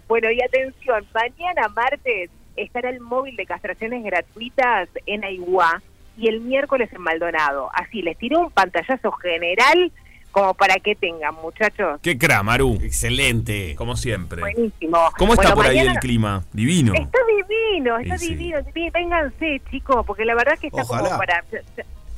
Bueno, 0.07 0.29
y 0.31 0.41
atención, 0.41 1.05
mañana 1.13 1.67
martes 1.69 2.29
estará 2.55 2.89
el 2.89 2.99
móvil 2.99 3.35
de 3.35 3.45
castraciones 3.45 4.03
gratuitas 4.03 4.89
en 5.05 5.23
Aiguá 5.23 5.81
y 6.17 6.27
el 6.27 6.41
miércoles 6.41 6.89
en 6.93 7.01
Maldonado. 7.01 7.69
Así, 7.73 8.01
les 8.01 8.17
tiré 8.17 8.35
un 8.37 8.51
pantallazo 8.51 9.11
general 9.13 9.91
como 10.31 10.53
para 10.53 10.75
que 10.75 10.95
tengan, 10.95 11.35
muchachos. 11.35 11.99
Qué 12.01 12.17
cra, 12.17 12.41
Maru. 12.43 12.75
Excelente. 12.81 13.75
Como 13.75 13.95
siempre. 13.97 14.41
Buenísimo. 14.41 14.97
¿Cómo 15.17 15.33
está 15.33 15.53
Bueno, 15.53 15.55
por 15.55 15.65
ahí 15.65 15.79
el 15.79 15.95
clima? 15.99 16.43
Divino. 16.53 16.93
Está 16.93 17.19
divino, 17.37 17.97
está 17.99 18.17
sí. 18.17 18.29
divino. 18.35 18.59
Sí, 18.73 18.89
Vénganse, 18.91 19.61
chicos, 19.71 20.05
porque 20.05 20.25
la 20.25 20.35
verdad 20.35 20.57
que 20.59 20.67
está 20.67 20.83
Ojalá. 20.83 21.03
como 21.09 21.17
para... 21.17 21.43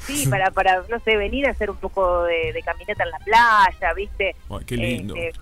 Sí, 0.05 0.27
para, 0.27 0.51
para, 0.51 0.83
no 0.89 0.99
sé, 1.05 1.15
venir 1.17 1.47
a 1.47 1.51
hacer 1.51 1.69
un 1.69 1.77
poco 1.77 2.23
de, 2.23 2.51
de 2.53 2.61
caminata 2.61 3.03
en 3.03 3.11
la 3.11 3.19
playa, 3.19 3.93
¿viste? 3.95 4.35
Qué 4.65 4.77
lindo. 4.77 5.15
Este, 5.15 5.39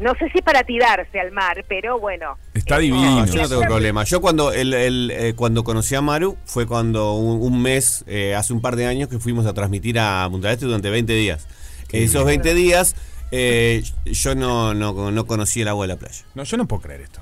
no 0.00 0.14
sé 0.16 0.28
si 0.30 0.42
para 0.42 0.64
tirarse 0.64 1.20
al 1.20 1.30
mar, 1.32 1.64
pero 1.68 1.98
bueno. 2.00 2.36
Está 2.54 2.78
Eh, 2.78 2.82
divino. 2.82 3.20
No, 3.20 3.26
yo 3.26 3.42
no 3.42 3.48
tengo 3.48 3.62
problema. 3.62 4.04
Yo 4.04 4.20
cuando 4.20 4.52
el, 4.52 4.74
el, 4.74 5.10
eh, 5.12 5.34
cuando 5.34 5.62
conocí 5.64 5.94
a 5.94 6.00
Maru 6.00 6.36
fue 6.44 6.66
cuando 6.66 7.14
un, 7.14 7.40
un 7.42 7.62
mes, 7.62 8.04
eh, 8.08 8.34
hace 8.34 8.52
un 8.52 8.60
par 8.60 8.74
de 8.76 8.86
años, 8.86 9.08
que 9.08 9.18
fuimos 9.18 9.46
a 9.46 9.54
transmitir 9.54 9.98
a 10.00 10.26
Punta 10.30 10.48
del 10.48 10.54
Este 10.54 10.66
durante 10.66 10.90
20 10.90 11.12
días. 11.12 11.46
Qué 11.88 12.02
Esos 12.04 12.24
bien. 12.26 12.42
20 12.42 12.54
días 12.54 12.96
eh, 13.30 13.82
yo 14.04 14.34
no, 14.34 14.74
no, 14.74 15.10
no 15.10 15.26
conocí 15.26 15.62
el 15.62 15.68
agua 15.68 15.86
de 15.86 15.94
la 15.94 15.98
playa. 15.98 16.24
No, 16.34 16.42
yo 16.42 16.56
no 16.56 16.66
puedo 16.66 16.82
creer 16.82 17.02
esto. 17.02 17.20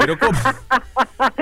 Pero 0.00 0.18
¿cómo? 0.18 0.38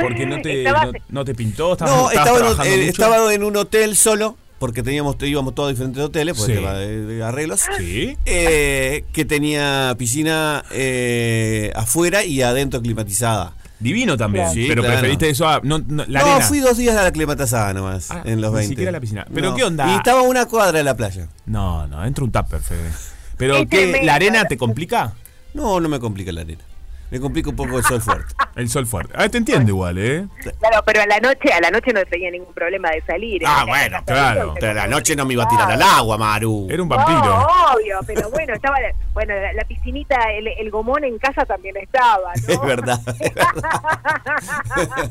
Porque 0.00 0.26
no 0.26 0.40
te, 0.42 0.64
no, 0.64 0.92
no 1.08 1.24
te 1.24 1.34
pintó, 1.34 1.72
estabas, 1.72 1.94
No, 1.96 2.10
estabas 2.10 2.42
estaba 2.50 2.66
en, 2.66 2.72
eh, 2.72 2.76
mucho? 2.78 2.90
estaba 2.90 3.34
en 3.34 3.42
un 3.44 3.56
hotel 3.56 3.96
solo, 3.96 4.36
porque 4.64 4.82
teníamos 4.82 5.16
íbamos 5.20 5.54
todos 5.54 5.68
a 5.68 5.72
diferentes 5.72 6.02
hoteles, 6.02 6.38
por 6.38 6.46
Sí. 6.46 6.54
tema 6.54 6.72
de, 6.72 7.04
de 7.04 7.22
arreglos. 7.22 7.60
Sí. 7.76 8.16
eh, 8.24 9.04
que 9.12 9.26
tenía 9.26 9.94
piscina 9.98 10.64
eh, 10.70 11.70
afuera 11.76 12.24
y 12.24 12.40
adentro 12.40 12.80
climatizada. 12.80 13.52
Divino 13.78 14.16
también. 14.16 14.50
Sí, 14.54 14.64
pero 14.66 14.80
claro. 14.80 15.00
preferiste 15.00 15.28
eso 15.28 15.46
a. 15.46 15.60
No, 15.62 15.80
no, 15.80 16.06
la 16.08 16.20
no, 16.20 16.26
arena. 16.30 16.46
fui 16.46 16.60
dos 16.60 16.78
días 16.78 16.96
a 16.96 17.02
la 17.02 17.12
climatizada 17.12 17.74
nomás, 17.74 18.10
Ah, 18.10 18.22
en 18.24 18.40
los 18.40 18.52
ni 18.52 18.56
20. 18.60 18.68
siquiera 18.70 18.88
a 18.88 18.92
la 18.92 19.00
piscina. 19.00 19.26
¿Pero 19.34 19.50
No. 19.50 19.56
qué 19.56 19.64
onda? 19.64 19.92
Y 19.92 19.96
estaba 19.96 20.20
a 20.20 20.22
una 20.22 20.46
cuadra 20.46 20.78
de 20.78 20.84
la 20.84 20.96
playa. 20.96 21.28
No, 21.44 21.86
no, 21.86 22.02
entra 22.06 22.24
un 22.24 22.32
tupper, 22.32 22.62
Fede. 22.62 22.90
Pero 23.36 23.68
¿qué? 23.68 24.00
¿La 24.02 24.14
arena 24.14 24.46
te 24.46 24.56
complica? 24.56 25.12
No, 25.52 25.78
no 25.78 25.90
me 25.90 25.98
complica 26.00 26.32
la 26.32 26.40
arena. 26.40 26.62
Me 27.10 27.20
complica 27.20 27.50
un 27.50 27.56
poco 27.56 27.78
el 27.78 27.84
sol 27.84 28.00
fuerte. 28.00 28.34
El 28.56 28.68
sol 28.68 28.86
fuerte. 28.86 29.12
Ah, 29.16 29.28
te 29.28 29.38
entiendo 29.38 29.68
igual, 29.70 29.98
¿eh? 29.98 30.26
Claro, 30.60 30.82
pero 30.86 31.02
a 31.02 31.06
la 31.06 31.18
noche, 31.18 31.52
a 31.52 31.60
la 31.60 31.70
noche 31.70 31.92
no 31.92 32.04
tenía 32.04 32.30
ningún 32.30 32.54
problema 32.54 32.90
de 32.90 33.02
salir. 33.02 33.42
Ah, 33.44 33.62
En- 33.62 33.66
bueno, 33.68 33.98
en- 33.98 34.04
claro. 34.04 34.54
Pero 34.58 34.70
a 34.70 34.74
la 34.74 34.86
noche 34.86 35.16
no 35.16 35.24
me 35.24 35.32
iba 35.34 35.42
a 35.44 35.48
tirar 35.48 35.70
al 35.72 35.82
agua, 35.82 36.16
Maru. 36.18 36.68
Era 36.70 36.82
un 36.82 36.88
No, 36.88 36.96
vampiro. 36.96 37.46
obvio, 37.74 37.98
pero 38.06 38.30
bueno, 38.30 38.54
estaba, 38.54 38.80
la- 38.80 38.92
bueno, 39.12 39.34
la, 39.34 39.52
la 39.52 39.64
piscinita, 39.64 40.16
el, 40.32 40.46
el 40.48 40.70
gomón 40.70 41.02
en 41.04 41.18
casa 41.18 41.44
también 41.44 41.76
estaba, 41.78 42.32
¿no? 42.46 42.52
Es 42.54 42.60
verdad. 42.62 43.00
es 43.20 43.34
verdad. 43.34 45.10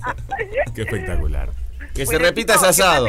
Qué 0.74 0.82
espectacular. 0.82 1.50
Que 1.94 2.06
se 2.06 2.18
repita 2.18 2.56
ese 2.56 2.68
asado. 2.68 3.08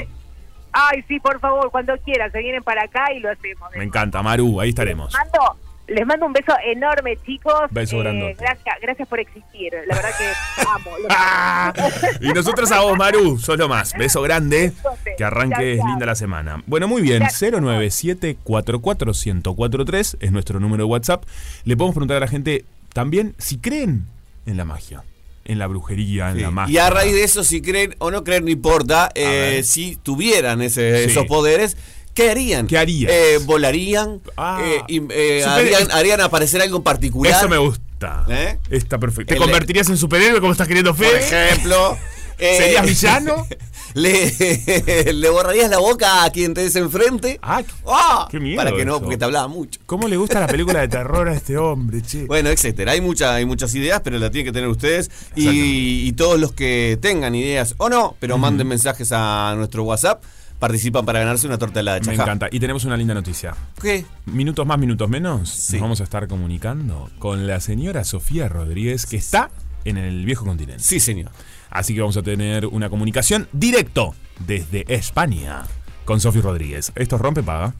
Ay, 0.73 1.05
sí, 1.07 1.20
por 1.20 1.38
favor, 1.38 1.70
cuando 1.70 1.97
quieran, 1.99 2.33
se 2.33 2.38
vienen 2.40 2.62
para 2.64 2.83
acá 2.85 3.12
y 3.12 3.20
lo 3.20 3.31
hacemos. 3.31 3.70
Me 3.77 3.85
encanta, 3.85 4.20
Maru, 4.23 4.61
ahí 4.61 4.70
estaremos. 4.70 5.12
Mando, 5.12 5.57
les 5.87 6.07
mando 6.07 6.25
un 6.27 6.33
beso 6.33 6.53
enorme, 6.66 7.18
chicos. 7.27 7.53
Eh, 7.64 7.66
Beso 7.70 7.99
grandote. 7.99 8.35
gracias, 8.40 8.75
gracias 8.81 9.07
por 9.09 9.20
existir. 9.20 9.70
La 9.87 9.94
verdad 9.97 10.11
que 10.16 10.25
amo. 10.68 10.90
Ah, 11.11 11.73
amo. 11.77 11.88
y 12.20 12.29
nosotros 12.33 12.73
a 12.73 12.81
vos, 12.81 12.97
Maru, 12.97 13.38
solo 13.38 13.68
más. 13.68 13.92
Beso 13.99 14.23
grande. 14.23 14.70
Besote. 14.70 15.14
Que 15.18 15.25
arranque 15.25 15.75
Chau, 15.77 15.85
chau. 15.85 15.88
linda 15.88 16.07
la 16.07 16.14
semana. 16.14 16.62
Bueno, 16.66 16.88
muy 16.88 17.03
bien. 17.03 17.23
Chau. 17.29 17.51
097-44-1043 17.51 20.16
es 20.20 20.33
nuestro 20.33 20.61
número 20.61 20.85
de 20.85 20.90
WhatsApp. 20.90 21.25
Le 21.64 21.77
podemos 21.77 21.94
preguntar 21.94 22.18
a 22.18 22.20
la 22.20 22.29
gente 22.29 22.64
también 22.92 23.35
si 23.38 23.59
creen 23.59 24.07
en 24.47 24.57
la 24.57 24.64
magia, 24.64 25.03
en 25.44 25.59
la 25.59 25.66
brujería, 25.66 26.31
en 26.31 26.37
Sí. 26.37 26.42
la 26.42 26.49
Y 26.49 26.53
magia. 26.53 26.87
a 26.87 26.90
raíz 26.90 27.12
de 27.14 27.25
eso, 27.25 27.44
si 27.44 27.61
creen 27.61 27.94
o 27.99 28.11
no 28.11 28.25
creen, 28.25 28.44
no 28.44 28.51
importa. 28.51 29.11
eh, 29.14 29.62
si 29.64 29.97
tuvieran 29.97 30.62
ese- 30.62 31.05
Sí. 31.05 31.11
esos 31.11 31.27
poderes, 31.27 31.77
¿qué 32.14 32.31
harían? 32.31 32.66
¿Qué? 32.66 32.77
Eh, 32.79 33.38
¿Volarían? 33.44 34.20
Ah. 34.37 34.62
Eh, 34.88 35.00
eh, 35.11 35.44
harían, 35.44 35.90
harían 35.90 36.20
aparecer 36.20 36.62
algo 36.62 36.79
en 36.79 36.83
particular? 36.83 37.33
Eso 37.35 37.48
me 37.48 37.59
gusta. 37.59 38.27
Está 38.70 38.98
perfecto. 38.98 39.35
¿Te 39.35 39.38
convertirías 39.40 39.88
en 39.88 39.96
superhéroe 39.96 40.40
como 40.40 40.53
estás 40.53 40.68
queriendo, 40.68 40.94
Por 40.94 41.07
Fede? 41.07 41.20
ejemplo. 41.48 41.96
eh, 42.38 42.57
¿Serías 42.59 42.87
villano? 42.87 43.46
¿Le, 43.94 45.12
¿Le 45.14 45.29
borrarías 45.31 45.70
la 45.70 45.79
boca 45.79 46.24
a 46.24 46.31
quien 46.31 46.53
te 46.53 46.62
des 46.62 46.74
enfrente? 46.74 47.38
Ah, 47.42 47.62
qué- 47.62 47.72
¡Ah! 47.87 48.27
qué 48.29 48.40
miedo 48.40 48.57
Para 48.57 48.72
que 48.72 48.85
no, 48.85 48.94
eso. 48.96 49.03
porque 49.03 49.16
te 49.16 49.24
hablaba 49.24 49.46
mucho. 49.46 49.79
¿Cómo 49.87 50.09
le 50.09 50.16
gusta 50.16 50.40
la 50.40 50.48
película 50.48 50.81
de 50.81 50.88
terror 50.88 51.29
a 51.29 51.35
este 51.35 51.57
hombre, 51.57 52.03
che? 52.03 52.24
Bueno, 52.24 52.50
etcétera. 52.50 52.90
Hay, 52.92 53.00
mucha, 53.00 53.35
hay 53.37 53.44
muchas 53.44 53.72
ideas, 53.77 54.00
pero 54.03 54.18
las 54.18 54.33
tienen 54.33 54.46
que 54.46 54.53
tener 54.53 54.68
ustedes. 54.68 55.11
Y, 55.37 56.09
y 56.09 56.12
todos 56.14 56.40
los 56.40 56.50
que 56.53 56.98
tengan 57.00 57.37
ideas 57.37 57.77
o 57.79 57.88
no, 57.88 58.16
pero 58.18 58.37
manden 58.37 58.66
mensajes 58.66 59.11
a 59.12 59.55
nuestro 59.57 59.85
WhatsApp, 59.85 60.24
participan 60.64 61.05
para 61.05 61.18
ganarse 61.18 61.46
una 61.46 61.59
torta 61.59 61.81
helada 61.81 62.00
Me 62.07 62.14
encanta. 62.14 62.48
Y 62.50 62.59
tenemos 62.59 62.87
una 62.87 62.96
linda 62.96 63.12
noticia. 63.12 63.55
¿Qué? 63.83 64.07
Minutos 64.24 64.66
más, 64.66 64.79
minutos 64.79 65.11
menos, 65.11 65.50
Sí. 65.50 65.74
nos 65.74 65.83
vamos 65.83 66.00
a 66.00 66.05
estar 66.05 66.27
comunicando 66.27 67.11
con 67.18 67.46
la 67.46 67.61
señora 67.61 68.03
Sofía 68.03 68.48
Rodríguez, 68.48 69.05
que 69.05 69.16
está 69.18 69.50
en 69.85 69.98
el 69.98 70.24
viejo 70.24 70.46
continente. 70.46 70.83
Sí, 70.83 71.00
señor. 71.00 71.31
Así 71.68 71.92
que 71.94 72.00
vamos 72.00 72.16
a 72.16 72.22
tener 72.22 72.64
una 72.64 72.88
comunicación 72.88 73.46
directo 73.53 74.14
desde 74.46 74.87
España 74.88 75.64
con 76.07 76.20
Sofía 76.20 76.40
Rodríguez. 76.40 76.92
Esto 76.94 77.16
es 77.16 77.20
Rompe 77.22 77.42
Paga. 77.42 77.74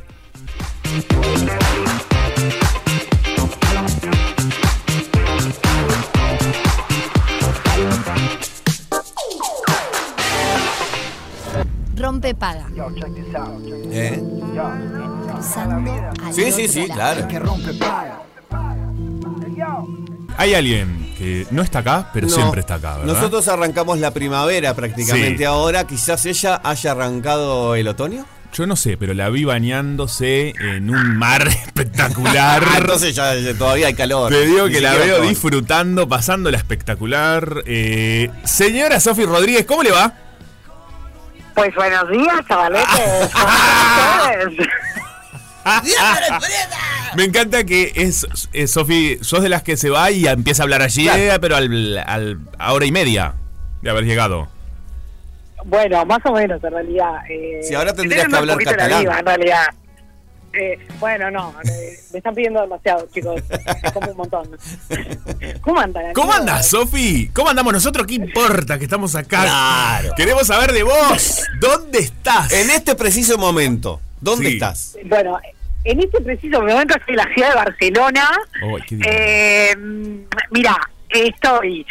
Paga. 12.33 12.69
¿Eh? 13.91 14.23
Sí, 16.33 16.53
sí, 16.53 16.69
sí, 16.69 16.87
claro. 16.87 17.27
Hay 20.37 20.55
alguien 20.55 21.13
que 21.19 21.47
no 21.51 21.63
está 21.63 21.81
acá, 21.81 22.11
pero 22.13 22.27
No. 22.27 22.33
siempre 22.35 22.61
está 22.61 22.75
acá, 22.77 22.99
¿verdad? 22.99 23.13
Nosotros 23.15 23.47
arrancamos 23.49 23.99
la 23.99 24.13
primavera 24.13 24.75
prácticamente 24.75 25.39
Sí. 25.39 25.45
ahora. 25.45 25.87
Quizás 25.87 26.25
ella 26.27 26.61
haya 26.65 26.91
arrancado 26.93 27.75
el 27.77 27.87
otoño. 27.89 28.25
Yo 28.53 28.67
no 28.69 28.77
sé, 28.77 28.97
pero 28.97 29.15
la 29.15 29.31
vi 29.31 29.45
bañándose 29.45 30.51
en 30.61 30.89
un 30.91 31.17
mar 31.17 31.47
espectacular. 31.67 32.63
Ah, 32.65 32.77
entonces 32.79 33.15
ya, 33.15 33.35
ya 33.35 33.53
todavía 33.55 33.89
hay 33.89 33.95
calor. 33.95 34.31
Te 34.33 34.47
digo 34.47 34.67
que 34.69 34.81
la 34.81 34.95
veo 34.95 35.23
disfrutando, 35.23 36.09
pasándola 36.09 36.57
espectacular. 36.59 37.63
Eh, 37.67 38.31
señora 38.45 39.01
Sofi 39.01 39.25
Rodríguez, 39.25 39.65
¿cómo 39.67 39.83
le 39.83 39.91
va? 39.91 40.15
Pues 41.55 41.75
buenos 41.75 42.09
días, 42.11 42.40
chavaletes. 42.49 43.31
Me 47.17 47.25
encanta 47.25 47.64
que 47.64 47.93
es, 47.95 48.27
es 48.53 48.71
Sofi, 48.73 49.19
sos 49.23 49.43
de 49.43 49.49
las 49.49 49.62
que 49.62 49.77
se 49.77 49.88
va 49.88 50.11
y 50.11 50.27
empieza 50.27 50.62
a 50.62 50.64
hablar 50.64 50.83
allí, 50.83 51.05
Claro. 51.05 51.23
eh, 51.23 51.38
pero 51.40 51.57
al, 51.57 51.99
al- 52.07 52.38
a 52.59 52.73
hora 52.73 52.85
y 52.87 52.93
media 52.93 53.35
de 53.83 53.90
haber 53.90 54.05
llegado. 54.05 54.49
Bueno, 55.64 56.05
más 56.05 56.19
o 56.25 56.33
menos, 56.33 56.62
en 56.62 56.73
realidad. 56.73 57.12
Eh, 57.31 57.61
Sí, 57.67 57.75
ahora 57.75 57.95
tendrías 57.95 58.29
que 58.29 58.37
hablar 58.37 58.59
catalán. 58.62 59.01
diva, 59.01 59.19
en 59.21 59.27
realidad. 59.27 59.64
Eh, 60.57 60.79
bueno, 61.01 61.31
no, 61.31 61.55
eh, 61.64 61.99
me 62.12 62.19
están 62.19 62.35
pidiendo 62.35 62.61
demasiado, 62.61 63.07
chicos. 63.12 63.43
Como 63.93 64.11
un 64.11 64.17
montón. 64.17 64.51
¿Cómo 65.61 65.81
andan? 65.81 66.12
¿Cómo 66.12 66.33
andas, 66.33 66.69
Sofi? 66.69 67.29
¿Cómo 67.33 67.51
andamos 67.51 67.73
nosotros? 67.73 68.07
¿Qué 68.07 68.14
importa 68.14 68.79
que 68.79 68.85
estamos 68.85 69.14
acá? 69.17 69.43
Claro. 69.43 70.14
Queremos 70.17 70.47
saber 70.47 70.73
de 70.73 70.83
vos. 70.85 71.43
¿Dónde 71.61 71.99
estás? 71.99 72.53
En 72.53 72.71
este 72.71 72.95
preciso 72.95 73.37
momento, 73.38 74.01
¿dónde 74.21 74.47
Sí. 74.49 74.55
estás? 74.55 74.97
Bueno, 75.07 75.38
en 75.85 76.01
este 76.01 76.21
preciso 76.21 76.61
momento 76.61 76.95
estoy 76.97 77.14
en 77.14 77.17
la 77.17 77.35
ciudad 77.35 77.49
de 77.51 77.55
Barcelona. 77.57 78.31
Eh, 79.05 79.75
mira, 80.51 80.77
estoy 81.09 81.85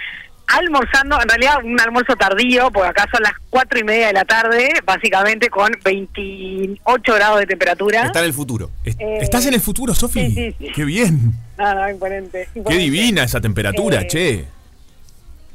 almorzando, 0.47 1.19
en 1.21 1.29
realidad 1.29 1.63
un 1.63 1.79
almuerzo 1.79 2.15
tardío, 2.15 2.69
porque 2.71 2.89
acá 2.89 3.07
son 3.11 3.23
las 3.23 3.33
cuatro 3.49 3.79
y 3.79 3.83
media 3.83 4.07
de 4.07 4.13
la 4.13 4.25
tarde, 4.25 4.69
básicamente 4.85 5.49
con 5.49 5.71
28 5.83 7.13
grados 7.15 7.39
de 7.39 7.45
temperatura. 7.47 8.03
Está 8.03 8.19
en 8.19 8.25
el 8.25 8.33
futuro. 8.33 8.69
Est- 8.83 8.99
eh, 9.01 9.17
¿Estás 9.21 9.45
en 9.47 9.53
el 9.53 9.61
futuro, 9.61 9.93
Sofi? 9.95 10.19
sí, 10.29 10.33
sí, 10.35 10.55
sí. 10.59 10.71
Qué 10.73 10.85
bien. 10.85 11.31
No, 11.57 11.73
no, 11.75 11.89
imponente. 11.89 12.47
Qué 12.67 12.75
divina 12.77 13.23
esa 13.23 13.39
temperatura, 13.41 14.01
Eh, 14.01 14.07
che. 14.07 14.45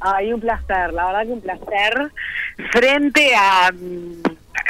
Ay, 0.01 0.31
un 0.31 0.39
placer, 0.39 0.93
la 0.93 1.07
verdad 1.07 1.21
que 1.23 1.31
un 1.33 1.41
placer. 1.41 2.11
Frente 2.71 3.35
a. 3.35 3.71
mm, 3.71 4.21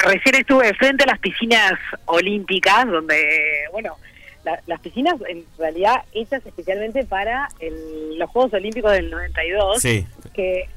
Recién 0.02 0.34
estuve 0.36 0.72
frente 0.74 1.04
a 1.04 1.08
las 1.08 1.18
piscinas 1.18 1.72
olímpicas, 2.06 2.86
donde, 2.86 3.64
bueno, 3.70 3.96
la- 4.44 4.60
las 4.66 4.80
piscinas 4.80 5.14
en 5.28 5.44
realidad 5.58 5.96
hechas 6.12 6.44
especialmente 6.46 7.04
para 7.04 7.48
el- 7.60 8.18
los 8.18 8.30
Juegos 8.30 8.52
Olímpicos 8.54 8.92
del 8.92 9.10
92. 9.10 9.80
Sí. 9.80 10.06
Que 10.32 10.68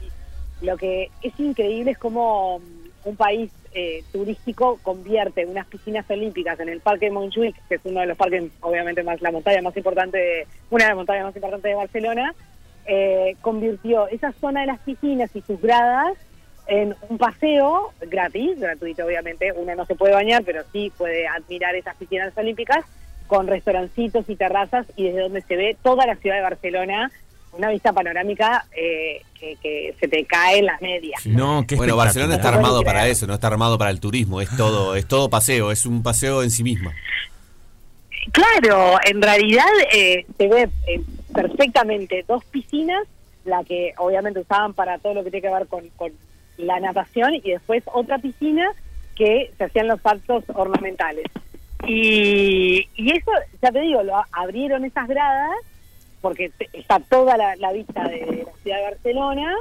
lo 0.62 0.78
que 0.78 1.10
es 1.22 1.40
increíble 1.40 1.92
es 1.92 1.98
cómo 1.98 2.60
mm, 2.60 3.10
un 3.10 3.16
país 3.16 3.52
eh, 3.76 4.04
turístico 4.12 4.78
convierte 4.84 5.48
unas 5.48 5.66
piscinas 5.66 6.06
olímpicas 6.08 6.60
en 6.60 6.70
el 6.70 6.80
Parque 6.80 7.06
de 7.08 7.12
Montjuic, 7.12 7.56
que 7.68 7.76
es 7.76 7.82
uno 7.86 8.02
de 8.02 8.06
los 8.06 8.16
parques, 8.16 8.44
obviamente, 8.62 9.02
más 9.02 9.20
la 9.22 9.32
montaña 9.32 9.64
más 9.64 9.76
importante, 9.76 10.18
de- 10.20 10.48
una 10.70 10.84
de 10.86 10.90
las 10.92 10.98
montañas 10.98 11.26
más 11.26 11.36
importantes 11.36 11.70
de 11.72 11.76
Barcelona, 11.76 12.36
eh, 12.86 13.36
convirtió 13.42 14.08
esa 14.10 14.32
zona 14.34 14.62
de 14.62 14.68
las 14.68 14.80
piscinas 14.82 15.36
y 15.36 15.42
sus 15.42 15.60
gradas 15.60 16.14
en 16.68 16.96
un 17.10 17.18
paseo 17.18 17.92
gratis, 18.02 18.60
gratuito 18.60 19.06
obviamente, 19.06 19.52
uno 19.54 19.74
no 19.74 19.86
se 19.88 19.96
puede 19.96 20.14
bañar, 20.14 20.44
pero 20.46 20.62
sí 20.72 20.92
puede 20.96 21.28
admirar 21.28 21.74
esas 21.76 21.96
piscinas 21.98 22.32
olímpicas 22.38 22.86
con 23.28 23.48
restaurancitos 23.48 24.30
y 24.30 24.36
terrazas 24.36 24.86
y 24.96 25.06
desde 25.06 25.22
donde 25.22 25.42
se 25.42 25.56
ve 25.56 25.78
toda 25.82 26.06
la 26.06 26.16
ciudad 26.16 26.38
de 26.38 26.42
Barcelona, 26.42 27.12
una 27.54 27.70
vista 27.70 27.94
panorámica 27.94 28.66
eh, 28.76 29.22
que, 29.40 29.56
que 29.62 29.96
se 30.00 30.08
te 30.08 30.26
cae 30.26 30.60
en 30.60 30.66
las 30.66 30.82
medias. 30.82 31.26
No, 31.26 31.66
qué 31.68 31.76
Bueno, 31.76 31.96
Barcelona 31.96 32.36
está. 32.36 32.52
No 32.52 32.58
armado 32.58 32.84
para 32.84 33.08
eso, 33.08 33.28
no 33.28 33.36
está 33.36 33.48
armado 33.48 33.78
para 33.78 33.92
el 33.92 34.00
turismo, 34.00 34.42
es 34.42 34.50
todo, 34.58 34.96
es 34.96 35.08
todo 35.08 35.30
paseo, 35.30 35.72
es 35.72 35.86
un 35.86 36.04
paseo 36.04 36.44
en 36.44 36.52
sí 36.52 36.64
misma. 36.64 36.94
Claro, 38.32 38.98
en 39.06 39.22
realidad 39.22 39.68
eh, 39.92 40.26
se 40.38 40.48
ve 40.48 40.70
eh, 40.88 41.02
perfectamente 41.34 42.24
dos 42.28 42.44
piscinas, 42.46 43.06
la 43.46 43.64
que 43.64 43.94
obviamente 43.98 44.40
usaban 44.40 44.74
para 44.74 44.98
todo 44.98 45.14
lo 45.14 45.24
que 45.24 45.32
tiene 45.32 45.48
que 45.48 45.54
ver 45.54 45.68
con, 45.68 45.90
con 45.90 46.12
la 46.58 46.80
natación 46.80 47.36
y 47.36 47.42
después 47.42 47.84
otra 47.86 48.18
piscina 48.20 48.72
que 49.16 49.52
se 49.58 49.64
hacían 49.66 49.88
los 49.88 50.02
saltos 50.02 50.44
ornamentales. 50.54 51.26
Y, 51.88 52.88
y 52.96 53.12
eso, 53.18 53.32
ya 53.62 53.72
te 53.72 53.80
digo, 53.82 54.04
lo 54.04 54.14
abrieron 54.32 54.86
esas 54.86 55.08
gradas 55.08 55.56
porque 56.22 56.52
está 56.72 57.00
toda 57.02 57.36
la, 57.36 57.56
la 57.58 57.74
vista 57.74 58.08
de 58.08 58.46
la 58.46 58.52
ciudad 58.64 58.78
de 58.78 58.84
Barcelona. 58.84 59.54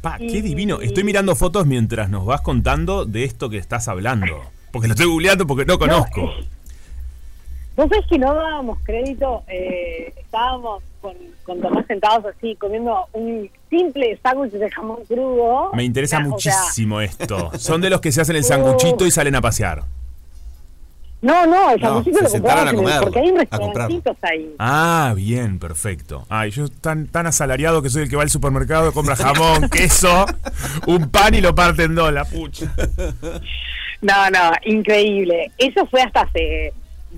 Pa, 0.00 0.18
qué 0.18 0.24
Y- 0.26 0.42
divino. 0.42 0.80
Estoy 0.80 1.02
mirando 1.04 1.34
fotos 1.34 1.66
mientras 1.66 2.08
nos 2.10 2.24
vas 2.24 2.40
contando 2.42 3.04
de 3.04 3.24
esto 3.24 3.50
que 3.50 3.58
estás 3.58 3.88
hablando. 3.88 4.42
Porque 4.70 4.86
lo 4.88 4.94
estoy 4.94 5.08
googleando 5.08 5.46
porque 5.46 5.64
no 5.64 5.78
conozco. 5.78 6.32
Vos 7.76 7.88
sabés 7.88 8.06
que 8.08 8.18
no 8.18 8.32
dábamos 8.32 8.78
crédito, 8.84 9.42
eh, 9.48 10.12
estábamos 10.16 10.84
con, 11.00 11.14
con 11.44 11.60
Tomás 11.60 11.84
sentados 11.88 12.24
así 12.26 12.54
comiendo 12.54 12.96
un 13.12 13.50
simple 13.68 14.16
sándwich 14.22 14.52
de 14.52 14.70
jamón 14.70 14.98
crudo. 15.08 15.72
Me 15.74 15.82
interesa 15.82 16.18
O 16.18 16.20
sea, 16.20 16.28
muchísimo 16.28 17.00
esto. 17.00 17.50
Son 17.58 17.80
de 17.80 17.90
los 17.90 18.00
que 18.00 18.12
se 18.12 18.20
hacen 18.20 18.36
el 18.36 18.44
sanguchito 18.44 19.04
y 19.06 19.10
salen 19.12 19.34
a 19.34 19.40
pasear. 19.40 19.82
No, 21.24 21.46
no, 21.46 21.70
el 21.72 21.80
No, 21.80 21.86
sanguchito 21.88 22.18
se 22.18 22.24
lo 22.24 22.28
sentaron 22.30 22.68
a 22.88 23.00
porque 23.00 23.18
hay 23.18 23.30
restaurantitos 23.32 24.16
ahí. 24.22 24.54
Ah, 24.58 25.12
bien, 25.16 25.58
perfecto. 25.58 26.26
Ay, 26.28 26.50
yo 26.50 26.68
tan, 26.68 27.06
tan 27.08 27.26
asalariado 27.26 27.82
que 27.82 27.88
soy 27.90 28.02
el 28.02 28.08
que 28.10 28.16
va 28.16 28.22
al 28.22 28.30
supermercado, 28.30 28.92
compra 28.92 29.16
jamón, 29.16 29.68
queso, 29.72 30.26
un 30.86 31.10
pan 31.10 31.34
y 31.34 31.40
lo 31.40 31.54
parte 31.54 31.84
en 31.84 31.94
dos, 31.94 32.12
la 32.12 32.24
pucha. 32.24 32.72
No, 34.02 34.30
no, 34.30 34.50
increíble. 34.66 35.50
Eso 35.58 35.86
fue 35.86 36.02
hasta 36.02 36.22
hace 36.22 36.72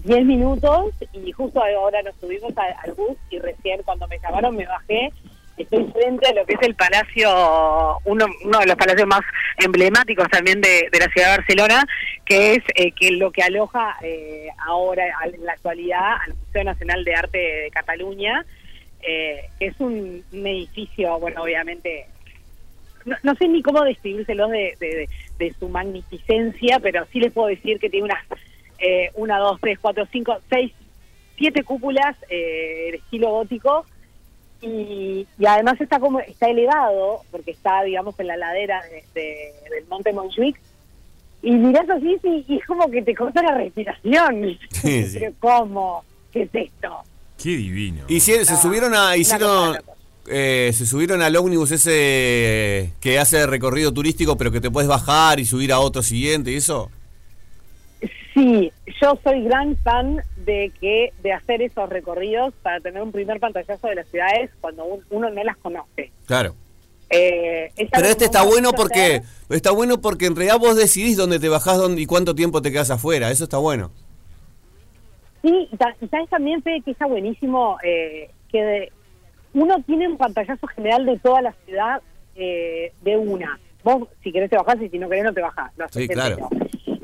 10 0.05 0.25
minutos 0.25 0.93
y 1.13 1.33
justo 1.33 1.61
ahora 1.61 2.01
nos 2.03 2.15
subimos 2.21 2.53
a- 2.57 2.81
al 2.85 2.93
bus 2.93 3.17
y 3.31 3.39
recién 3.39 3.81
cuando 3.85 4.07
me 4.09 4.19
llamaron 4.21 4.55
me 4.57 4.67
bajé. 4.67 5.13
Estoy 5.57 5.87
frente 5.91 6.29
a 6.29 6.35
lo 6.35 6.45
que 6.45 6.53
es 6.53 6.63
el 6.63 6.75
palacio, 6.75 7.99
uno, 8.05 8.27
de 8.61 8.67
los 8.67 8.77
palacios 8.77 9.07
más 9.07 9.23
emblemáticos 9.59 10.29
también 10.29 10.61
de, 10.61 10.89
la 10.93 11.07
ciudad 11.09 11.31
de 11.31 11.37
Barcelona, 11.39 11.87
que 12.27 12.55
es 12.55 12.63
eh, 12.75 12.93
que 12.93 13.13
lo 13.13 13.31
que 13.31 13.43
aloja 13.43 13.97
eh, 14.03 14.49
ahora, 14.67 15.05
en 15.25 15.45
la 15.45 15.53
actualidad, 15.53 16.17
al 16.27 16.35
Museo 16.35 16.65
Nacional 16.65 17.05
de 17.05 17.15
Arte 17.15 17.39
de 17.39 17.71
Cataluña, 17.73 18.45
eh, 19.01 19.49
es 19.61 19.75
un, 19.79 20.23
edificio, 20.33 21.19
bueno, 21.21 21.43
obviamente 21.43 22.07
no, 23.07 23.17
no 23.23 23.35
sé 23.37 23.49
ni 23.49 23.63
cómo 23.63 23.83
describírselos 23.83 24.51
de, 24.51 24.75
de, 24.81 24.87
de- 24.89 25.09
de 25.39 25.55
su 25.59 25.69
magnificencia, 25.69 26.81
pero 26.81 27.07
sí 27.13 27.21
les 27.21 27.33
puedo 27.33 27.49
decir 27.49 27.79
que 27.79 27.91
tiene 27.91 28.07
unas 28.07 28.25
eh, 28.79 29.11
una, 29.15 29.39
dos, 29.39 29.59
tres, 29.61 29.79
cuatro, 29.79 30.07
cinco, 30.11 30.39
seis, 30.51 30.73
siete 31.39 31.63
cúpulas 31.63 32.17
eh, 32.29 32.89
de 32.93 32.97
estilo 32.99 33.31
gótico 33.31 33.87
y, 34.67 35.27
y 35.39 35.47
además 35.47 35.81
está 35.81 36.01
como 36.01 36.21
está 36.21 36.49
elevado 36.49 37.21
porque 37.31 37.53
está 37.53 37.83
digamos 37.85 38.19
en 38.19 38.27
la 38.27 38.37
ladera 38.37 38.83
de- 38.85 39.05
de- 39.15 39.53
del 39.71 39.87
monte 39.89 40.13
Montjuic 40.13 40.59
y 41.43 41.51
mirás 41.53 41.89
así 41.89 42.17
sí, 42.23 42.45
y 42.49 42.59
es 42.59 42.67
como 42.67 42.91
que 42.91 43.03
te 43.03 43.15
corta 43.15 43.43
la 43.43 43.55
respiración 43.55 44.59
Sí, 44.71 45.05
sí. 45.09 45.19
pero 45.21 45.33
cómo 45.41 46.05
qué 46.33 46.43
es 46.43 46.51
esto 46.55 47.03
Qué 47.39 47.51
divino. 47.51 48.05
Hicieron, 48.09 48.47
se 48.47 48.55
No, 48.55 48.63
subieron 48.63 48.95
a, 48.95 49.15
hicieron, 49.17 49.77
eh, 50.27 50.71
se 50.75 50.87
subieron 50.87 51.21
al 51.21 51.37
ómnibus 51.37 51.71
ese 51.71 52.93
que 52.99 53.19
hace 53.19 53.47
recorrido 53.47 53.93
turístico, 53.93 54.37
pero 54.39 54.51
que 54.51 54.61
te 54.63 54.71
puedes 54.71 54.89
bajar 54.89 55.39
y 55.39 55.45
subir 55.45 55.71
a 55.71 55.79
otro 55.79 56.03
siguiente 56.03 56.51
y 56.51 56.57
eso. 56.57 56.91
Sí, 58.37 58.71
yo 59.01 59.19
soy 59.25 59.45
gran 59.45 59.77
fan 59.79 60.23
de 60.45 60.71
que 60.79 61.15
de 61.23 61.33
hacer 61.33 61.63
esos 61.63 61.89
recorridos 61.89 62.53
para 62.63 62.81
tener 62.81 63.03
un 63.03 63.11
primer 63.11 63.41
pantallazo 63.41 63.87
de 63.89 63.95
las 63.95 64.07
ciudades 64.09 64.51
cuando 64.61 64.85
un- 64.85 65.05
uno 65.09 65.31
no 65.31 65.43
las 65.43 65.57
conoce. 65.57 66.13
Claro. 66.27 66.55
Eh, 67.09 67.71
Pero 67.91 68.07
este 68.09 68.27
está 68.27 68.43
bueno 68.45 68.73
porque 68.73 69.01
hacer. 69.17 69.23
está 69.49 69.71
bueno 69.71 70.03
porque 70.03 70.27
en 70.27 70.37
realidad 70.37 70.59
vos 70.59 70.77
decidís 70.77 71.17
dónde 71.17 71.39
te 71.39 71.49
bajás 71.49 71.79
dónde, 71.79 72.03
y 72.03 72.07
cuánto 72.07 72.35
tiempo 72.35 72.61
te 72.61 72.71
quedas 72.71 72.91
afuera. 72.91 73.31
Eso 73.31 73.45
está 73.45 73.57
bueno. 73.57 73.91
Sí, 75.43 75.69
sabes 76.11 76.29
también, 76.29 76.63
Fede, 76.63 76.83
que 76.83 76.91
está 76.91 77.07
buenísimo 77.07 77.79
eh, 77.83 78.31
que 78.53 78.63
de- 78.63 78.93
uno 79.55 79.77
tiene 79.87 80.09
un 80.09 80.19
pantallazo 80.19 80.67
general 80.67 81.07
de 81.07 81.19
toda 81.21 81.41
la 81.41 81.55
ciudad 81.65 82.03
eh, 82.35 82.93
de 83.01 83.17
una. 83.17 83.59
Vos, 83.83 84.09
si 84.23 84.31
querés, 84.31 84.51
te 84.51 84.57
bajás 84.59 84.77
y 84.83 84.91
si 84.91 84.99
no 84.99 85.09
querés, 85.09 85.25
no 85.25 85.33
te 85.33 85.41
bajás. 85.41 85.73
Lo 85.79 85.89
Sí, 85.89 86.07
claro. 86.07 86.51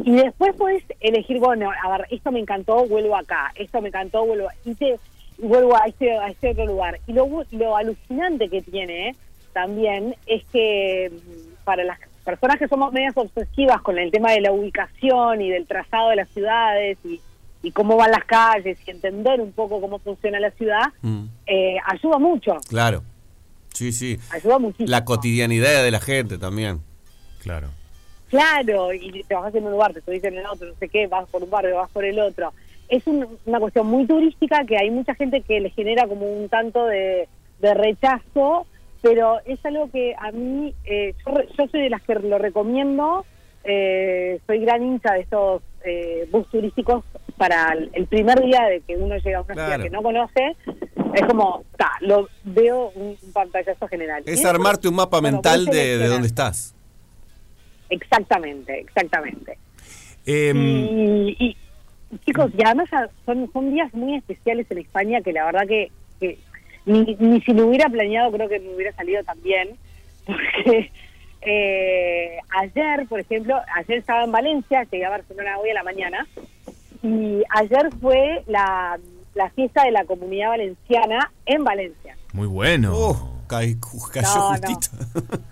Y 0.05 0.13
después 0.13 0.55
podés 0.57 0.83
elegir, 1.01 1.39
bueno, 1.39 1.71
a 1.71 1.97
ver, 1.97 2.07
esto 2.11 2.31
me 2.33 2.41
encantó, 2.41 2.87
vuelvo 2.87 3.17
acá. 3.17 3.53
Esto 3.55 3.81
me 3.81 3.89
encantó, 3.89 4.25
vuelvo. 4.25 4.49
Y, 4.65 4.75
te, 4.75 4.99
y 5.39 5.47
vuelvo 5.47 5.77
a 5.77 5.87
este, 5.87 6.17
a 6.17 6.29
este 6.29 6.51
otro 6.51 6.67
lugar. 6.67 7.01
Y 7.07 7.13
lo, 7.13 7.29
lo 7.53 7.77
alucinante 7.77 8.49
que 8.49 8.63
tiene 8.63 9.15
también 9.53 10.15
es 10.27 10.45
que 10.53 11.11
mm, 11.13 11.65
para 11.65 11.85
las 11.85 11.99
personas 12.25 12.59
que 12.59 12.69
somos 12.69 12.93
medias 12.93 13.17
obsesivas 13.17 13.81
con 13.83 13.99
el 13.99 14.11
tema 14.11 14.33
de 14.33 14.41
la 14.41 14.53
ubicación 14.53 15.41
y 15.43 15.51
del 15.51 15.67
trazado 15.67 16.11
de 16.11 16.17
las 16.17 16.29
ciudades 16.31 16.99
y, 17.05 17.21
y 17.63 17.71
cómo 17.73 17.97
van 17.97 18.11
las 18.11 18.25
calles 18.25 18.79
y 18.87 18.91
entender 18.91 19.41
un 19.41 19.53
poco 19.53 19.81
cómo 19.81 19.99
funciona 19.99 20.41
la 20.41 20.51
ciudad, 20.53 20.93
Mm, 21.03 21.25
eh, 21.47 21.77
ayuda 21.87 22.19
mucho, 22.19 22.57
claro. 22.69 23.03
Sí, 23.75 23.93
sí. 23.93 24.19
ayuda 24.31 24.59
muchísimo. 24.59 24.91
La 24.91 25.05
cotidianidad 25.05 25.83
de 25.83 25.91
la 25.91 26.01
gente 26.01 26.39
también. 26.39 26.81
Claro. 27.43 27.69
Claro, 28.33 28.95
y 28.95 29.23
te 29.25 29.35
bajas 29.35 29.55
en 29.55 29.67
un 29.67 29.73
lugar, 29.73 29.93
te 29.93 30.01
subís 30.01 30.25
en 30.25 30.39
el 30.39 30.47
otro, 30.47 30.67
no 30.67 30.75
sé 30.81 30.89
qué, 30.89 31.07
vas 31.07 31.29
por 31.29 31.43
un 31.43 31.51
barrio, 31.51 31.77
vas 31.77 31.91
por 31.91 32.03
el 32.03 32.19
otro. 32.19 32.55
Es 32.89 33.07
un- 33.07 33.39
una 33.45 33.61
cuestión 33.61 33.87
muy 33.87 34.07
turística 34.07 34.65
que 34.65 34.79
hay 34.79 34.91
mucha 34.91 35.15
gente 35.15 35.43
que 35.43 35.61
le 35.61 35.69
genera 35.69 36.07
como 36.09 36.25
un 36.33 36.49
tanto 36.49 36.87
de, 36.87 37.29
de 37.61 37.75
rechazo, 37.75 38.67
pero 39.03 39.39
es 39.45 39.63
algo 39.67 39.91
que 39.91 40.15
a 40.19 40.33
mí, 40.33 40.73
eh, 40.87 41.13
yo, 41.27 41.35
yo 41.59 41.69
soy 41.71 41.83
de 41.83 41.91
las 41.91 42.01
que 42.05 42.15
lo 42.15 42.39
recomiendo, 42.39 43.27
eh, 43.65 44.41
soy 44.47 44.61
gran 44.61 44.83
hincha 44.83 45.13
de 45.13 45.21
estos 45.21 45.61
eh, 45.85 46.27
bus 46.33 46.49
turísticos 46.49 47.05
para 47.37 47.75
el, 47.75 47.91
el 47.93 48.07
primer 48.07 48.41
día 48.41 48.63
de 48.65 48.81
que 48.81 48.97
uno 48.97 49.15
llega 49.19 49.41
a 49.41 49.43
una 49.43 49.53
Claro. 49.55 49.73
ciudad 49.75 49.85
que 49.85 49.91
no 49.91 50.03
conoce, 50.03 50.57
es 51.13 51.27
como, 51.27 51.65
ta, 51.77 51.91
lo 52.01 52.31
veo 52.45 52.93
un, 52.95 53.19
un 53.21 53.33
pantallazo 53.35 53.87
general. 53.89 54.23
Es 54.25 54.43
armarte 54.47 54.89
un 54.89 54.95
mapa 54.95 55.21
bueno, 55.21 55.37
mental 55.37 55.67
de, 55.67 55.99
de 55.99 56.09
dónde 56.09 56.29
estás. 56.29 56.75
Exactamente, 57.93 58.81
exactamente. 58.81 59.59
Em, 60.25 60.57
y, 61.29 61.37
y, 61.39 61.57
chicos, 62.25 62.51
y 62.57 62.65
además 62.65 62.89
son, 63.27 63.51
son 63.53 63.71
días 63.71 63.93
muy 63.93 64.17
especiales 64.17 64.67
en 64.71 64.79
España 64.79 65.21
que 65.21 65.33
la 65.33 65.45
verdad 65.45 65.67
que, 65.67 65.91
que 66.19 66.39
ni, 66.87 67.17
ni 67.19 67.41
si 67.43 67.53
lo 67.53 67.67
hubiera 67.67 67.89
planeado 67.91 68.33
creo 68.33 68.49
que 68.49 68.61
me 68.61 68.75
hubiera 68.75 68.93
salido 68.93 69.23
tan 69.25 69.41
bien. 69.43 69.77
Porque 70.27 70.91
eh, 71.43 72.39
ayer, 72.61 73.07
por 73.09 73.21
ejemplo, 73.21 73.61
ayer 73.75 73.99
estaba 73.99 74.25
en 74.25 74.33
Valencia, 74.33 74.85
llegué 74.91 75.05
a 75.05 75.11
Barcelona 75.11 75.59
hoy 75.59 75.71
a 75.71 75.75
la 75.75 75.83
mañana, 75.83 76.27
y 77.03 77.43
ayer 77.51 77.91
fue 78.01 78.43
la, 78.47 78.99
la 79.35 79.51
fiesta 79.51 79.85
de 79.85 79.91
la 79.91 80.05
comunidad 80.07 80.49
valenciana 80.49 81.31
en 81.45 81.63
Valencia. 81.63 82.17
muy 82.33 82.47
bueno. 82.47 82.93
Oh, 82.95 83.33
cayó 83.49 83.77
no. 84.23 84.49
justito. 84.49 84.89
No, 85.15 85.39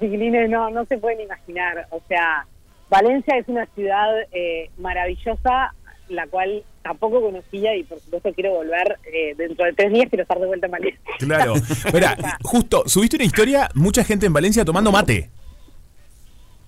chiquilines, 0.00 0.50
no, 0.50 0.70
no 0.70 0.84
se 0.86 0.98
pueden 0.98 1.20
imaginar. 1.20 1.86
O 1.90 2.00
sea, 2.08 2.46
Valencia 2.90 3.36
es 3.36 3.48
una 3.48 3.66
ciudad 3.74 4.08
eh, 4.32 4.70
maravillosa, 4.78 5.74
la 6.08 6.26
cual 6.26 6.64
tampoco 6.82 7.20
conocía 7.20 7.76
y 7.76 7.84
por 7.84 8.00
supuesto 8.00 8.32
quiero 8.32 8.52
volver 8.52 8.98
eh, 9.12 9.34
dentro 9.36 9.66
de 9.66 9.74
tres 9.74 9.92
días, 9.92 10.06
quiero 10.08 10.22
estar 10.22 10.38
de 10.38 10.46
vuelta 10.46 10.66
en 10.66 10.72
Valencia. 10.72 11.00
Claro. 11.18 11.54
Mira, 11.92 12.16
justo, 12.42 12.84
subiste 12.86 13.16
una 13.16 13.26
historia, 13.26 13.68
mucha 13.74 14.04
gente 14.04 14.26
en 14.26 14.32
Valencia 14.32 14.64
tomando 14.64 14.90
mate. 14.90 15.28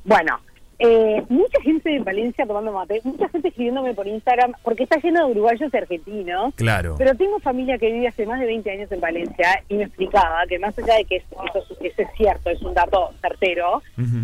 Bueno, 0.04 0.40
eh, 0.80 1.22
mucha 1.28 1.60
gente 1.62 1.94
en 1.94 2.02
Valencia 2.04 2.46
tomando 2.46 2.72
mate, 2.72 3.00
mucha 3.04 3.28
gente 3.28 3.48
escribiéndome 3.48 3.94
por 3.94 4.06
Instagram, 4.08 4.52
porque 4.64 4.82
está 4.84 4.98
lleno 5.00 5.26
de 5.26 5.32
uruguayos 5.32 5.72
y 5.72 5.76
argentinos. 5.76 6.54
Claro. 6.56 6.94
Pero 6.98 7.14
tengo 7.14 7.38
familia 7.40 7.78
que 7.78 7.92
vive 7.92 8.08
hace 8.08 8.26
más 8.26 8.40
de 8.40 8.46
20 8.46 8.70
años 8.70 8.90
en 8.90 9.00
Valencia 9.00 9.62
y 9.68 9.74
me 9.74 9.84
explicaba 9.84 10.42
que 10.48 10.58
más 10.58 10.76
allá 10.78 10.96
de 10.96 11.04
que 11.04 11.16
eso, 11.16 11.36
eso- 11.54 11.76
eso 11.80 12.02
es 12.02 12.08
cierto, 12.16 12.50
es 12.50 12.60
un 12.62 12.74
dato 12.74 13.10
certero, 13.20 13.82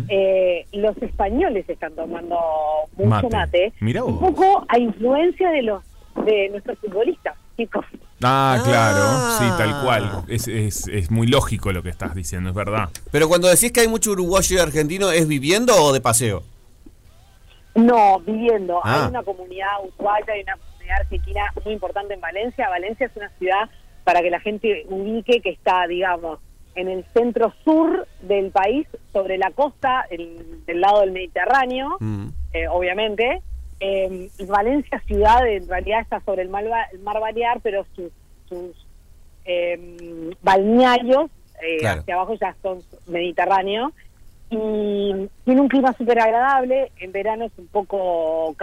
eh, 0.09 0.65
los 0.73 0.97
españoles 1.01 1.69
están 1.69 1.93
tomando 1.93 2.37
mucho 2.95 3.09
Mate. 3.09 3.29
mate, 3.35 3.73
Mirá 3.79 4.03
un 4.03 4.19
vos. 4.19 4.31
poco 4.31 4.65
a 4.67 4.79
influencia 4.79 5.49
de 5.51 5.61
los 5.61 5.83
de 6.25 6.49
nuestros 6.49 6.79
futbolistas, 6.79 7.35
chicos. 7.57 7.85
Ah, 8.23 8.61
claro, 8.63 8.99
Ah. 9.01 9.37
sí, 9.39 9.45
tal 9.57 9.83
cual. 9.83 10.23
Es, 10.29 10.47
es, 10.47 10.87
es 10.87 11.11
muy 11.11 11.27
lógico 11.27 11.71
lo 11.73 11.83
que 11.83 11.89
estás 11.89 12.15
diciendo, 12.15 12.49
es 12.49 12.55
verdad. 12.55 12.89
Pero 13.11 13.27
cuando 13.27 13.47
decís 13.49 13.71
que 13.71 13.81
hay 13.81 13.87
mucho 13.87 14.11
uruguayo 14.11 14.55
y 14.55 14.59
argentino, 14.59 15.11
¿es 15.11 15.27
viviendo 15.27 15.75
o 15.75 15.91
de 15.91 15.99
paseo? 16.01 16.43
No, 17.75 18.19
viviendo. 18.19 18.79
Ah. 18.83 19.03
Hay 19.03 19.09
una 19.09 19.23
comunidad 19.23 19.67
uruguaya 19.83 20.37
y 20.37 20.41
una 20.43 20.55
comunidad 20.57 20.97
argentina 21.01 21.41
muy 21.63 21.73
importante 21.73 22.13
en 22.13 22.21
Valencia. 22.21 22.69
Valencia 22.69 23.05
es 23.07 23.15
una 23.15 23.29
ciudad, 23.37 23.69
para 24.03 24.21
que 24.21 24.29
la 24.31 24.39
gente 24.39 24.85
ubique, 24.89 25.41
que 25.41 25.49
está, 25.51 25.85
digamos, 25.87 26.39
en 26.75 26.87
el 26.87 27.05
centro 27.13 27.53
sur 27.63 28.07
del 28.21 28.51
país, 28.51 28.87
sobre 29.13 29.37
la 29.37 29.51
costa, 29.51 30.05
el- 30.09 30.63
del 30.65 30.79
lado 30.81 31.01
del 31.01 31.11
Mediterráneo, 31.11 31.97
Mm. 31.99 32.27
eh, 32.53 32.67
obviamente. 32.69 33.41
Eh, 33.79 34.29
y 34.37 34.45
Valencia 34.45 34.99
ciudad 35.05 35.47
en 35.47 35.67
realidad 35.67 36.01
está 36.01 36.19
sobre 36.21 36.41
el 36.41 36.49
mar, 36.49 36.65
el 36.91 36.99
mar 36.99 37.19
Balear, 37.19 37.59
pero 37.61 37.85
sus, 37.95 38.11
sus 38.49 38.87
eh, 39.45 40.31
balnearios 40.41 41.29
eh, 41.61 41.77
Claro. 41.79 42.01
hacia 42.01 42.15
abajo 42.15 42.33
ya 42.35 42.55
son 42.61 42.79
Mediterráneo 43.07 43.91
y 44.49 45.13
tiene 45.43 45.61
un 45.61 45.67
clima 45.67 45.93
súper 45.97 46.19
agradable. 46.19 46.91
En 46.99 47.11
verano 47.11 47.45
es 47.45 47.51
un 47.57 47.67
poco 47.67 48.55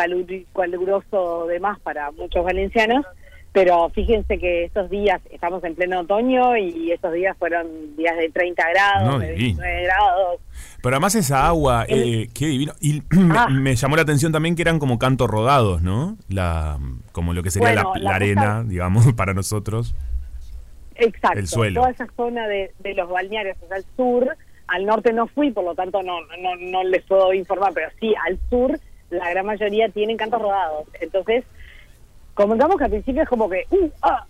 caluroso 0.54 1.46
de 1.46 1.60
más 1.60 1.78
para 1.80 2.10
muchos 2.12 2.44
valencianos, 2.44 3.04
pero 3.52 3.88
fíjense 3.90 4.38
que 4.38 4.64
estos 4.64 4.88
días 4.90 5.20
estamos 5.30 5.62
en 5.64 5.74
pleno 5.74 6.00
otoño 6.00 6.56
y 6.56 6.90
estos 6.90 7.12
días 7.12 7.36
fueron 7.38 7.96
días 7.96 8.16
de 8.16 8.30
30 8.30 8.68
grados, 8.70 9.12
No, 9.12 9.18
de 9.18 9.32
divino. 9.32 9.60
29 9.60 9.82
grados. 9.84 10.40
Pero 10.84 10.96
además 10.96 11.14
esa 11.14 11.46
agua, 11.46 11.86
eh, 11.88 12.28
qué 12.34 12.46
divino. 12.46 12.74
Y 12.78 13.02
Ah. 13.34 13.48
me, 13.48 13.60
me 13.60 13.74
llamó 13.74 13.96
la 13.96 14.02
atención 14.02 14.32
también 14.32 14.54
que 14.54 14.60
eran 14.60 14.78
como 14.78 14.98
cantos 14.98 15.30
rodados, 15.30 15.80
¿no? 15.80 16.18
La, 16.28 16.78
como 17.12 17.32
lo 17.32 17.42
que 17.42 17.50
sería 17.50 17.68
Bueno, 17.68 17.94
la, 17.94 18.00
la 18.00 18.10
la 18.10 18.16
arena, 18.16 18.64
digamos, 18.64 19.10
para 19.16 19.32
nosotros. 19.32 19.94
Exacto. 20.96 21.38
El 21.38 21.48
suelo. 21.48 21.80
Toda 21.80 21.90
esa 21.90 22.06
zona 22.14 22.46
de, 22.48 22.74
de 22.80 22.92
los 22.92 23.08
balnearios 23.08 23.56
hacia 23.62 23.78
el 23.78 23.84
sur, 23.96 24.36
al 24.66 24.84
norte 24.84 25.14
no 25.14 25.26
fui, 25.26 25.50
por 25.52 25.64
lo 25.64 25.74
tanto 25.74 26.02
no, 26.02 26.20
no, 26.20 26.56
no 26.56 26.84
les 26.84 27.02
puedo 27.04 27.32
informar, 27.32 27.72
pero 27.72 27.88
sí, 27.98 28.14
al 28.28 28.38
sur 28.50 28.78
la 29.08 29.30
gran 29.30 29.46
mayoría 29.46 29.88
tienen 29.88 30.18
cantos 30.18 30.42
rodados. 30.42 30.86
Entonces, 31.00 31.44
comentamos 32.34 32.76
que 32.76 32.84
al 32.84 32.90
principio 32.90 33.22
es 33.22 33.28
como 33.30 33.48
que, 33.48 33.64
uh, 33.70 33.88
ah, 34.02 34.26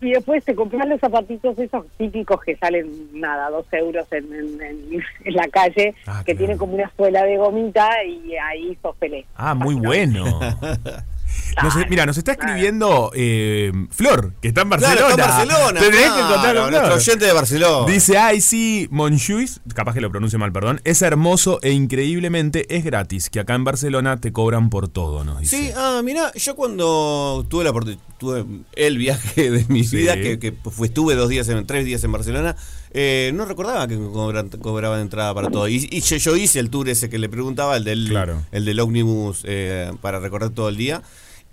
y 0.00 0.10
después 0.12 0.44
te 0.44 0.54
compras 0.54 0.86
los 0.88 1.00
zapatitos 1.00 1.58
esos 1.58 1.86
típicos 1.96 2.40
que 2.42 2.56
salen, 2.56 2.90
nada, 3.18 3.48
dos 3.50 3.66
euros 3.72 4.06
en, 4.12 4.24
en- 4.32 4.62
en- 4.62 5.02
en 5.24 5.34
la 5.34 5.48
calle, 5.48 5.94
Ah, 6.06 6.22
que 6.24 6.32
claro. 6.32 6.38
tienen 6.38 6.58
como 6.58 6.74
una 6.74 6.90
suela 6.96 7.24
de 7.24 7.36
gomita 7.38 7.88
y 8.04 8.34
ahí 8.36 8.76
sos 8.82 8.96
feliz. 8.98 9.24
Ah, 9.36 9.54
muy 9.54 9.74
bueno. 9.74 10.24
Nos- 11.62 11.74
mira, 11.88 12.04
nos 12.04 12.18
está 12.18 12.32
escribiendo 12.32 13.10
eh, 13.14 13.72
Flor, 13.90 14.34
que 14.42 14.48
está 14.48 14.60
en 14.62 14.68
Barcelona. 14.70 14.96
Claro, 14.96 15.10
está 15.10 15.22
en 15.24 15.30
Barcelona. 15.48 15.80
Tenés 15.80 16.00
que 16.12 16.20
contarlo, 16.20 16.60
nuestro 16.70 16.86
Flor. 16.86 16.98
oyente 16.98 17.24
de 17.24 17.32
Barcelona. 17.32 17.92
Dice, 17.92 18.18
ay, 18.18 18.40
sí, 18.42 18.88
Monjuis, 18.90 19.60
capaz 19.74 19.94
que 19.94 20.00
lo 20.02 20.10
pronuncie 20.10 20.38
mal, 20.38 20.52
perdón, 20.52 20.80
es 20.84 21.00
hermoso 21.02 21.58
e 21.62 21.70
increíblemente 21.70 22.66
es 22.76 22.84
gratis, 22.84 23.30
que 23.30 23.40
acá 23.40 23.54
en 23.54 23.64
Barcelona 23.64 24.20
te 24.20 24.32
cobran 24.32 24.68
por 24.70 24.88
todo, 24.88 25.24
nos 25.24 25.40
dice. 25.40 25.56
Sí, 25.56 25.70
ah, 25.76 26.02
mira, 26.04 26.30
yo 26.34 26.54
cuando 26.56 27.46
tuve 27.48 27.64
la 27.64 27.72
oportu- 27.72 27.98
tuve 28.18 28.44
el 28.74 28.98
viaje 28.98 29.50
de 29.50 29.64
mi 29.68 29.84
Sí. 29.84 29.96
vida, 29.96 30.14
que, 30.14 30.38
que 30.38 30.52
fue, 30.70 30.88
estuve 30.88 31.14
dos 31.14 31.28
días, 31.28 31.48
en, 31.48 31.66
tres 31.66 31.84
días 31.86 32.02
en 32.04 32.12
Barcelona, 32.12 32.54
eh, 32.92 33.30
no 33.34 33.44
recordaba 33.46 33.86
que 33.88 33.96
cobran, 33.96 34.48
cobraban 34.50 35.00
entrada 35.00 35.34
para 35.34 35.48
todo. 35.50 35.68
Y, 35.68 35.86
y 35.90 36.00
yo, 36.00 36.16
yo 36.16 36.36
hice 36.36 36.58
el 36.60 36.70
tour 36.70 36.88
ese 36.88 37.08
que 37.10 37.18
le 37.18 37.28
preguntaba, 37.28 37.76
el 37.76 37.84
del, 37.84 38.08
Claro. 38.08 38.42
el 38.52 38.64
del 38.64 38.80
ómnibus 38.80 39.40
eh, 39.44 39.92
para 40.00 40.18
recorrer 40.20 40.50
todo 40.50 40.68
el 40.68 40.76
día. 40.76 41.02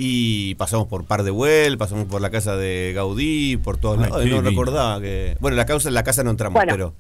Y 0.06 0.56
pasamos 0.56 0.88
por 0.90 1.06
Par 1.06 1.24
de 1.24 1.32
Güell, 1.32 1.78
pasamos 1.78 2.08
por 2.08 2.20
la 2.20 2.30
casa 2.30 2.58
de 2.58 2.92
Gaudí, 2.94 3.56
por 3.56 3.78
todos 3.78 3.98
Ay, 4.00 4.04
lados. 4.04 4.18
No 4.18 4.24
divino. 4.24 4.42
recordaba 4.50 5.00
que. 5.00 5.38
Bueno, 5.40 5.56
la 5.56 5.66
causa, 5.66 5.90
la 5.92 6.04
casa 6.04 6.24
no 6.26 6.32
entramos, 6.32 6.56
Bueno. 6.56 6.74
pero. 6.74 6.94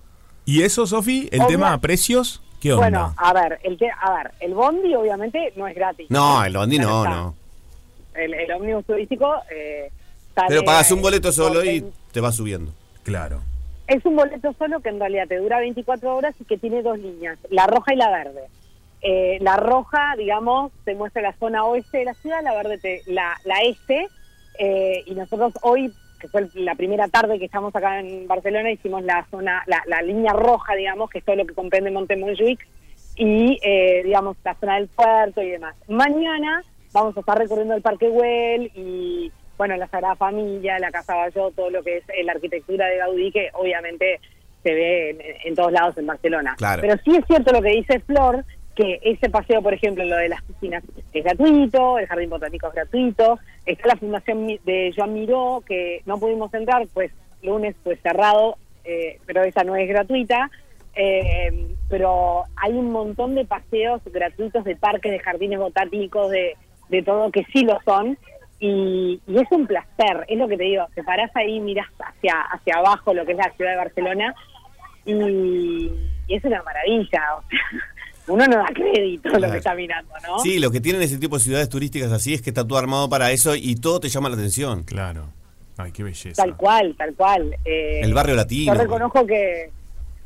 ¿Y 0.45 0.61
eso, 0.61 0.87
Sofi, 0.87 1.27
el 1.31 1.41
Obvia- 1.41 1.47
tema 1.47 1.81
precios? 1.81 2.41
¿Qué 2.61 2.71
onda? 2.71 2.81
Bueno, 2.87 3.13
a 3.17 3.33
ver, 3.33 3.59
el 3.63 3.77
que, 3.77 3.89
a 3.89 4.13
ver, 4.13 4.31
el 4.39 4.53
bondi 4.53 4.95
obviamente 4.95 5.51
no 5.57 5.67
es 5.67 5.75
gratis. 5.75 6.05
No, 6.09 6.45
el 6.45 6.55
bondi 6.55 6.79
no, 6.79 7.03
no. 7.03 7.35
El, 8.13 8.33
el 8.33 8.51
ómnibus 8.53 8.85
turístico 8.85 9.33
eh, 9.53 9.89
sale, 10.33 10.47
Pero 10.47 10.63
pagas 10.63 10.89
un 10.91 10.99
eh, 10.99 11.01
boleto 11.01 11.31
solo 11.33 11.61
y 11.65 11.83
te 12.13 12.21
vas 12.21 12.35
subiendo. 12.35 12.71
claro. 13.03 13.41
Es 13.85 14.05
un 14.05 14.15
boleto 14.15 14.55
solo 14.57 14.79
que 14.79 14.87
en 14.87 14.97
realidad 14.97 15.25
te 15.27 15.35
dura 15.39 15.59
24 15.59 16.15
horas 16.15 16.33
y 16.39 16.45
que 16.45 16.57
tiene 16.57 16.81
dos 16.81 16.97
líneas, 16.97 17.37
la 17.49 17.67
roja 17.67 17.93
y 17.93 17.97
la 17.97 18.09
verde. 18.11 18.43
Eh, 19.05 19.37
la 19.41 19.57
roja, 19.57 20.15
digamos, 20.17 20.71
te 20.85 20.95
muestra 20.95 21.21
la 21.21 21.33
zona 21.33 21.65
oeste 21.65 21.97
de 21.99 22.05
la 22.05 22.13
ciudad, 22.13 22.41
la 22.41 22.55
verde 22.55 22.77
te, 22.77 23.01
la, 23.07 23.35
la 23.43 23.55
este. 23.63 24.07
eh, 24.59 25.03
y 25.05 25.13
nosotros 25.15 25.53
hoy, 25.61 25.91
que 26.19 26.27
fue 26.29 26.47
la 26.53 26.75
primera 26.75 27.07
tarde 27.07 27.37
que 27.37 27.45
estamos 27.45 27.75
acá 27.75 27.99
en 27.99 28.27
Barcelona, 28.27 28.71
hicimos 28.71 29.03
la 29.03 29.25
zona, 29.29 29.63
la, 29.67 29.83
la 29.87 30.01
línea 30.01 30.33
roja, 30.33 30.73
digamos, 30.75 31.09
que 31.09 31.19
es 31.19 31.25
todo 31.25 31.35
lo 31.35 31.45
que 31.45 31.53
comprende 31.53 31.91
Montemontjuic 31.91 32.65
y, 33.15 33.59
eh, 33.61 34.01
digamos, 34.03 34.37
la 34.43 34.55
zona 34.55 34.75
del 34.75 34.87
puerto 34.87 35.41
y 35.41 35.49
demás. 35.49 35.75
Mañana 35.87 36.63
vamos 36.93 37.17
a 37.17 37.19
estar 37.19 37.37
recorriendo 37.37 37.75
el 37.75 37.81
Parque 37.81 38.07
Güell 38.07 38.71
y, 38.75 39.31
bueno, 39.57 39.75
la 39.75 39.87
Sagrada 39.87 40.15
Familia, 40.15 40.79
la 40.79 40.91
Casa 40.91 41.15
Bayó, 41.15 41.51
todo 41.51 41.69
lo 41.69 41.83
que 41.83 41.97
es 41.97 42.03
eh, 42.09 42.23
la 42.23 42.33
arquitectura 42.33 42.87
de 42.87 42.97
Gaudí, 42.97 43.31
que 43.31 43.49
obviamente 43.53 44.19
se 44.63 44.73
ve 44.73 45.09
en, 45.09 45.17
en 45.43 45.55
todos 45.55 45.71
lados 45.73 45.97
en 45.97 46.07
Barcelona. 46.07 46.55
Claro. 46.57 46.81
Pero 46.81 46.95
sí 47.03 47.15
es 47.17 47.25
cierto 47.25 47.51
lo 47.51 47.61
que 47.61 47.69
dice 47.69 47.99
Flor, 47.99 48.45
que 48.75 48.99
ese 49.03 49.29
paseo, 49.29 49.61
por 49.61 49.73
ejemplo, 49.73 50.03
lo 50.03 50.15
de 50.15 50.29
las 50.29 50.41
piscinas 50.43 50.83
es 51.13 51.23
gratuito, 51.23 51.99
el 51.99 52.07
jardín 52.07 52.29
botánico 52.29 52.67
es 52.67 52.73
gratuito, 52.73 53.39
está 53.65 53.87
la 53.87 53.95
fundación 53.95 54.47
de 54.47 54.93
Joan 54.95 55.13
Miró, 55.13 55.63
que 55.65 56.01
no 56.05 56.17
pudimos 56.17 56.53
entrar, 56.53 56.87
pues 56.93 57.11
lunes 57.41 57.75
fue 57.83 57.97
cerrado, 57.97 58.57
eh, 58.83 59.19
pero 59.25 59.43
esa 59.43 59.63
no 59.63 59.75
es 59.75 59.87
gratuita, 59.87 60.49
Eh, 60.95 61.49
pero 61.89 62.43
hay 62.55 62.73
un 62.73 62.91
montón 62.91 63.33
de 63.33 63.45
paseos 63.45 63.99
gratuitos 64.05 64.63
de 64.63 64.75
parques, 64.75 65.11
de 65.11 65.17
jardines 65.17 65.57
botánicos, 65.57 66.29
de, 66.29 66.55
de 66.89 67.01
todo 67.01 67.31
que 67.31 67.43
sí 67.51 67.63
lo 67.65 67.79
son. 67.83 68.15
Y, 68.59 69.19
y 69.27 69.37
es 69.39 69.51
un 69.51 69.65
placer, 69.65 70.23
es 70.27 70.37
lo 70.37 70.47
que 70.47 70.55
te 70.55 70.65
digo, 70.65 70.85
te 70.93 71.03
parás 71.03 71.31
ahí, 71.35 71.59
miras 71.59 71.87
hacia, 71.97 72.39
hacia 72.41 72.75
abajo 72.75 73.11
lo 73.13 73.25
que 73.25 73.31
es 73.31 73.37
la 73.39 73.51
ciudad 73.55 73.71
de 73.71 73.77
Barcelona 73.77 74.35
y, 75.03 75.91
y 76.27 76.35
es 76.35 76.43
una 76.45 76.61
maravilla. 76.61 77.21
o 77.37 77.41
sea, 77.49 77.59
uno 78.27 78.45
no 78.47 78.57
da 78.57 78.65
crédito 78.73 79.29
a 79.29 79.31
lo 79.33 79.37
Claro. 79.39 79.51
que 79.53 79.57
está 79.57 79.75
mirando, 79.75 80.13
¿no? 80.27 80.39
Sí, 80.39 80.59
lo 80.59 80.71
que 80.71 80.79
tienen 80.81 81.01
ese 81.01 81.17
tipo 81.17 81.37
de 81.37 81.43
ciudades 81.43 81.69
turísticas 81.69 82.11
así 82.11 82.33
es 82.33 82.41
que 82.41 82.49
está 82.49 82.65
todo 82.67 82.77
armado 82.77 83.09
para 83.09 83.31
eso 83.31 83.55
y 83.55 83.75
todo 83.75 83.99
te 83.99 84.09
llama 84.09 84.29
la 84.29 84.35
atención. 84.35 84.83
Claro. 84.83 85.25
Ay, 85.77 85.91
qué 85.91 86.03
belleza. 86.03 86.41
Tal 86.41 86.55
cual, 86.55 86.95
tal 86.97 87.13
cual. 87.15 87.55
Eh, 87.65 88.01
El 88.03 88.13
barrio 88.13 88.35
latino. 88.35 88.73
Yo 88.73 88.79
reconozco 88.81 89.25
que, 89.25 89.71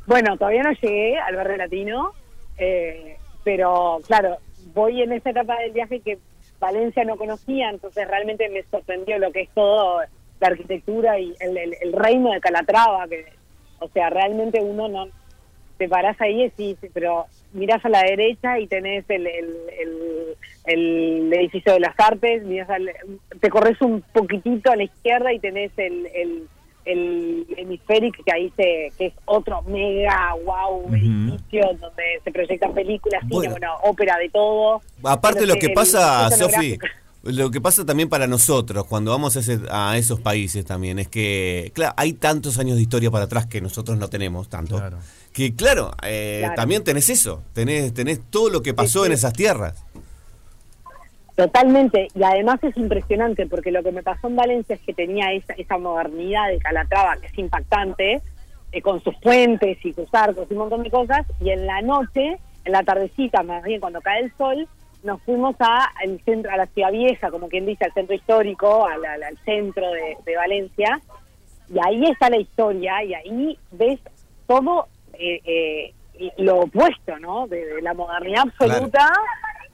bueno, 0.06 0.36
todavía 0.36 0.62
no 0.62 0.72
llegué 0.72 1.18
al 1.18 1.36
barrio 1.36 1.56
latino, 1.56 2.12
eh, 2.58 3.16
pero 3.44 4.00
claro, 4.06 4.36
voy 4.74 5.02
en 5.02 5.12
esa 5.12 5.30
etapa 5.30 5.58
del 5.60 5.72
viaje 5.72 6.00
que 6.00 6.18
Valencia 6.60 7.04
no 7.04 7.16
conocía, 7.16 7.70
entonces 7.70 8.06
realmente 8.08 8.48
me 8.50 8.62
sorprendió 8.70 9.18
lo 9.18 9.30
que 9.32 9.42
es 9.42 9.48
todo 9.54 10.00
la 10.40 10.46
arquitectura 10.48 11.18
y 11.18 11.34
el, 11.40 11.56
el- 11.56 11.76
el 11.80 11.92
reino 11.92 12.32
de 12.32 12.40
Calatrava, 12.40 13.08
que, 13.08 13.24
o 13.80 13.88
sea, 13.88 14.10
realmente 14.10 14.60
uno 14.60 14.88
no 14.88 15.08
te 15.78 15.88
parás 15.88 16.20
ahí 16.20 16.40
y 16.42 16.44
decís, 16.44 16.76
pero 16.92 17.26
mirás 17.52 17.82
a 17.84 17.88
la 17.88 18.02
derecha 18.02 18.58
y 18.58 18.66
tenés 18.66 19.04
el, 19.08 19.26
el, 19.26 19.46
el- 19.80 20.36
el 20.64 21.32
edificio 21.32 21.72
de 21.72 21.80
las 21.80 21.94
artes, 21.98 22.42
mirás 22.44 22.68
al- 22.68 22.90
te 23.40 23.48
corres 23.48 23.80
un 23.80 24.02
poquitito 24.12 24.70
a 24.70 24.76
la 24.76 24.82
izquierda 24.82 25.32
y 25.32 25.38
tenés 25.38 25.70
el, 25.78 26.06
el, 26.14 26.48
el 26.84 27.46
hemisférico 27.56 28.22
que 28.22 28.32
ahí 28.32 28.52
se, 28.56 28.92
que 28.98 29.06
es 29.06 29.12
otro 29.24 29.62
mega 29.62 30.34
wow 30.44 30.86
edificio 30.94 31.62
donde 31.80 32.02
se 32.22 32.30
proyectan 32.32 32.74
películas, 32.74 33.20
cine, 33.22 33.34
Bueno. 33.34 33.50
bueno, 33.52 33.74
ópera 33.84 34.18
de 34.18 34.28
todo. 34.28 34.82
Aparte 35.04 35.40
Pero 35.40 35.54
lo 35.54 35.60
que 35.60 35.66
el- 35.68 35.72
pasa, 35.74 36.30
Sofi, 36.30 36.78
lo 37.24 37.50
que 37.50 37.60
pasa 37.60 37.84
también 37.86 38.08
para 38.10 38.26
nosotros 38.26 38.84
cuando 38.86 39.10
vamos 39.10 39.36
a, 39.36 39.40
ese- 39.40 39.60
a 39.70 39.96
esos 39.96 40.20
países 40.20 40.64
también 40.66 40.98
es 40.98 41.08
que, 41.08 41.72
claro, 41.74 41.94
hay 41.96 42.12
tantos 42.12 42.58
años 42.58 42.76
de 42.76 42.82
historia 42.82 43.10
para 43.10 43.24
atrás 43.24 43.46
que 43.46 43.60
nosotros 43.62 43.96
no 43.98 44.08
tenemos 44.08 44.48
tanto. 44.50 44.76
Claro. 44.76 44.98
Que 45.38 45.54
claro, 45.54 45.92
eh, 46.02 46.38
Claro. 46.40 46.54
también 46.56 46.82
tenés 46.82 47.08
eso, 47.10 47.44
tenés, 47.52 47.94
tenés 47.94 48.20
todo 48.28 48.50
lo 48.50 48.60
que 48.60 48.74
pasó 48.74 49.02
sí. 49.02 49.06
en 49.06 49.12
esas 49.12 49.32
tierras. 49.32 49.84
Totalmente, 51.36 52.08
y 52.12 52.24
además 52.24 52.58
es 52.64 52.76
impresionante 52.76 53.46
porque 53.46 53.70
lo 53.70 53.84
que 53.84 53.92
me 53.92 54.02
pasó 54.02 54.26
en 54.26 54.34
Valencia 54.34 54.74
es 54.74 54.80
que 54.80 54.92
tenía 54.92 55.30
esa, 55.32 55.52
esa 55.52 55.78
modernidad 55.78 56.48
de 56.48 56.58
Calatrava 56.58 57.18
que 57.18 57.28
es 57.28 57.38
impactante, 57.38 58.20
eh, 58.72 58.82
con 58.82 59.00
sus 59.04 59.14
puentes 59.18 59.78
y 59.84 59.92
sus 59.92 60.12
arcos 60.12 60.48
y 60.50 60.54
un 60.54 60.58
montón 60.58 60.82
de 60.82 60.90
cosas, 60.90 61.24
y 61.40 61.50
en 61.50 61.66
la 61.66 61.82
noche, 61.82 62.38
en 62.64 62.72
la 62.72 62.82
tardecita, 62.82 63.44
más 63.44 63.62
bien 63.62 63.78
cuando 63.78 64.00
cae 64.00 64.24
el 64.24 64.32
sol, 64.36 64.66
nos 65.04 65.22
fuimos 65.22 65.54
a, 65.60 65.84
al 66.02 66.20
centro, 66.24 66.50
a 66.50 66.56
la 66.56 66.66
ciudad 66.66 66.90
vieja, 66.90 67.30
como 67.30 67.48
quien 67.48 67.64
dice, 67.64 67.84
al 67.84 67.92
centro 67.94 68.16
histórico, 68.16 68.86
al, 68.88 69.04
al- 69.04 69.22
al 69.22 69.38
centro 69.44 69.88
de, 69.92 70.16
de 70.26 70.36
Valencia, 70.36 71.00
y 71.72 71.76
ahí 71.86 72.04
está 72.10 72.28
la 72.28 72.38
historia, 72.38 73.04
y 73.04 73.14
ahí 73.14 73.56
ves 73.70 74.00
todo 74.48 74.88
eh, 75.18 75.40
eh, 75.44 75.94
lo 76.38 76.60
opuesto, 76.60 77.18
¿no? 77.18 77.46
De, 77.46 77.64
de 77.64 77.82
la 77.82 77.94
modernidad 77.94 78.42
absoluta 78.42 79.12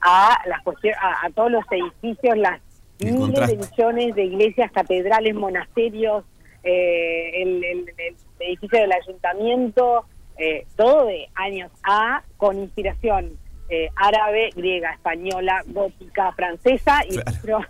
a 0.01 0.37
las 0.47 0.61
cuestiones, 0.63 0.97
a, 1.01 1.25
a 1.25 1.29
todos 1.31 1.51
los 1.51 1.63
edificios, 1.71 2.37
las 2.37 2.59
El 2.99 3.13
miles 3.13 3.19
contraste. 3.19 3.57
de 3.57 3.67
millones 3.67 4.15
de 4.15 4.23
iglesias, 4.25 4.71
catedrales, 4.71 5.35
monasterios, 5.35 6.23
eh, 6.63 7.41
el, 7.41 7.63
el- 7.63 7.89
el 7.97 8.15
edificio 8.39 8.79
del 8.79 8.91
ayuntamiento, 8.91 10.05
eh, 10.37 10.65
todo 10.75 11.05
de 11.05 11.27
años 11.35 11.71
A, 11.83 12.23
con 12.37 12.59
inspiración 12.59 13.37
eh, 13.69 13.89
árabe, 13.95 14.49
griega, 14.55 14.91
española, 14.93 15.63
gótica, 15.67 16.31
francesa, 16.33 17.01
y 17.09 17.17
Claro. 17.17 17.65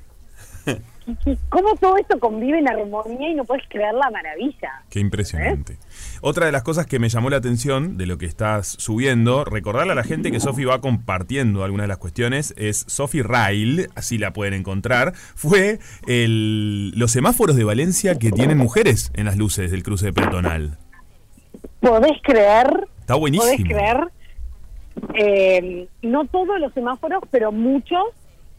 Pero, 1.05 1.17
¿qué- 1.23 1.31
qué- 1.31 1.37
¿cómo 1.49 1.75
todo 1.75 1.97
esto 1.97 2.19
convive 2.19 2.59
en 2.59 2.67
armonía 2.67 3.29
y 3.29 3.35
no 3.35 3.43
puedes 3.45 3.63
creer 3.69 3.93
la 3.93 4.09
maravilla? 4.09 4.83
Qué 4.89 4.99
impresionante. 4.99 5.77
Otra 6.21 6.45
de 6.47 6.51
las 6.51 6.63
cosas 6.63 6.85
que 6.87 6.99
me 6.99 7.09
llamó 7.09 7.29
la 7.29 7.37
atención 7.37 7.97
de 7.97 8.05
lo 8.05 8.17
que 8.17 8.25
estás 8.25 8.67
subiendo, 8.79 9.45
recordarle 9.45 9.91
a 9.91 9.95
la 9.95 10.03
gente 10.03 10.31
que 10.31 10.39
Sofi 10.39 10.65
va 10.65 10.81
compartiendo 10.81 11.63
algunas 11.63 11.83
de 11.85 11.89
las 11.89 11.97
cuestiones, 11.97 12.53
es 12.57 12.85
Sofi 12.87 13.21
Rail, 13.21 13.89
así 13.95 14.17
la 14.17 14.33
pueden 14.33 14.53
encontrar, 14.53 15.13
fue 15.35 15.79
el, 16.07 16.91
los 16.97 17.11
semáforos 17.11 17.55
de 17.55 17.63
Valencia 17.63 18.15
que 18.17 18.31
tienen 18.31 18.57
mujeres 18.57 19.11
en 19.15 19.25
las 19.25 19.37
luces 19.37 19.71
del 19.71 19.83
cruce 19.83 20.11
peatonal. 20.13 20.77
¿Podés 21.79 22.13
creer? 22.23 22.87
Está 23.01 23.15
buenísimo. 23.15 23.45
¿Podés 23.51 23.63
creer? 23.63 24.07
Eh, 25.13 25.87
no 26.01 26.25
todos 26.25 26.59
los 26.59 26.73
semáforos, 26.73 27.21
pero 27.29 27.51
muchos, 27.51 28.03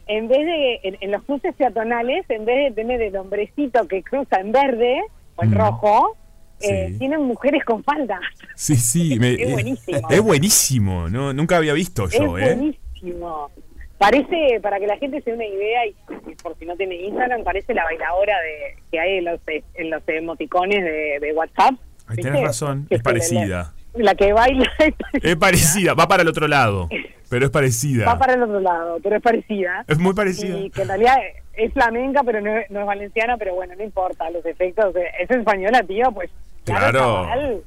en 0.07 0.27
vez 0.27 0.45
de, 0.45 0.79
en, 0.83 0.97
en 1.01 1.11
los 1.11 1.23
cruces 1.23 1.53
peatonales, 1.55 2.25
en 2.29 2.45
vez 2.45 2.69
de 2.69 2.81
tener 2.81 3.01
el 3.01 3.15
hombrecito 3.15 3.87
que 3.87 4.03
cruza 4.03 4.39
en 4.39 4.51
verde 4.51 5.01
o 5.35 5.43
en 5.43 5.51
Mm. 5.51 5.53
rojo, 5.57 6.17
eh, 6.61 6.89
Sí. 6.91 6.99
tienen 6.99 7.21
mujeres 7.23 7.63
con 7.65 7.83
falda. 7.83 8.19
Sí, 8.55 8.75
sí. 8.75 9.17
me- 9.19 9.33
Es 9.33 9.51
buenísimo. 9.51 10.09
Es 10.09 10.21
buenísimo. 10.21 11.09
No, 11.09 11.33
nunca 11.33 11.57
había 11.57 11.73
visto 11.73 12.07
yo, 12.09 12.37
es 12.37 12.47
¿eh? 12.47 12.55
buenísimo. 12.55 13.51
Parece, 13.97 14.59
para 14.61 14.79
que 14.79 14.85
la 14.85 14.97
gente 14.97 15.21
se 15.21 15.31
dé 15.31 15.35
una 15.35 15.45
idea, 15.45 15.85
y 15.87 15.95
por 16.43 16.55
si 16.59 16.65
no 16.65 16.75
tiene 16.77 16.95
Instagram, 16.95 17.43
parece 17.43 17.73
la 17.73 17.83
bailadora 17.83 18.35
de 18.41 18.75
que 18.91 18.99
hay 18.99 19.17
en 19.17 19.25
los, 19.25 19.39
en 19.73 19.89
los 19.89 20.03
emoticones 20.07 20.83
de, 20.83 21.17
de 21.19 21.33
WhatsApp. 21.33 21.73
¿viste? 22.09 22.21
tenés 22.21 22.43
razón, 22.43 22.85
es 22.91 23.01
parecida. 23.01 23.73
La 23.95 24.13
que 24.13 24.31
baila 24.33 24.63
es 24.79 24.93
parecida. 24.93 25.31
Es 25.31 25.35
parecida, 25.37 25.93
va 25.95 26.07
para 26.07 26.21
el 26.21 26.27
otro 26.29 26.47
lado, 26.47 26.87
pero 27.29 27.45
es 27.45 27.51
parecida. 27.51 28.05
Va 28.05 28.17
para 28.17 28.33
el 28.33 28.43
otro 28.43 28.59
lado, 28.59 28.97
pero 29.03 29.17
es 29.17 29.21
parecida. 29.21 29.83
Es 29.87 29.97
muy 29.99 30.13
parecida. 30.13 30.57
Y 30.57 30.69
que 30.69 30.81
en 30.83 30.87
realidad 30.87 31.15
es 31.53 31.73
flamenca, 31.73 32.21
pero 32.23 32.41
no, 32.41 32.55
es- 32.57 32.69
no 32.71 32.81
es 32.81 32.85
valenciana, 32.85 33.37
pero 33.37 33.55
bueno, 33.55 33.73
no 33.77 33.83
importa 33.83 34.29
los 34.29 34.45
efectos. 34.45 34.93
Es 35.19 35.29
española, 35.29 35.83
tío, 35.83 36.11
pues. 36.11 36.29
Claro. 36.65 36.99
chaval, 36.99 37.63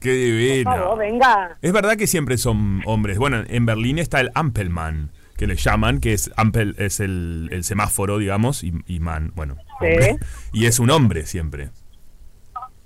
Qué 0.00 0.08
por 0.10 0.16
divino. 0.18 0.70
favor, 0.70 0.98
venga. 0.98 1.56
Es 1.62 1.72
verdad 1.72 1.96
que 1.96 2.06
siempre 2.06 2.38
son 2.38 2.82
hombres. 2.86 3.18
Bueno, 3.18 3.42
en 3.48 3.66
Berlín 3.66 3.98
está 3.98 4.20
el 4.20 4.30
Ampelmann, 4.34 5.10
que 5.36 5.46
le 5.46 5.56
llaman, 5.56 6.00
que 6.00 6.12
es 6.12 6.30
Ampel 6.36 6.74
es 6.78 7.00
el, 7.00 7.48
el 7.52 7.64
semáforo, 7.64 8.18
digamos, 8.18 8.62
y, 8.64 8.72
y 8.86 9.00
man, 9.00 9.32
bueno, 9.34 9.56
Sí. 9.80 10.16
y 10.52 10.66
es 10.66 10.78
un 10.78 10.90
hombre 10.90 11.26
siempre. 11.26 11.68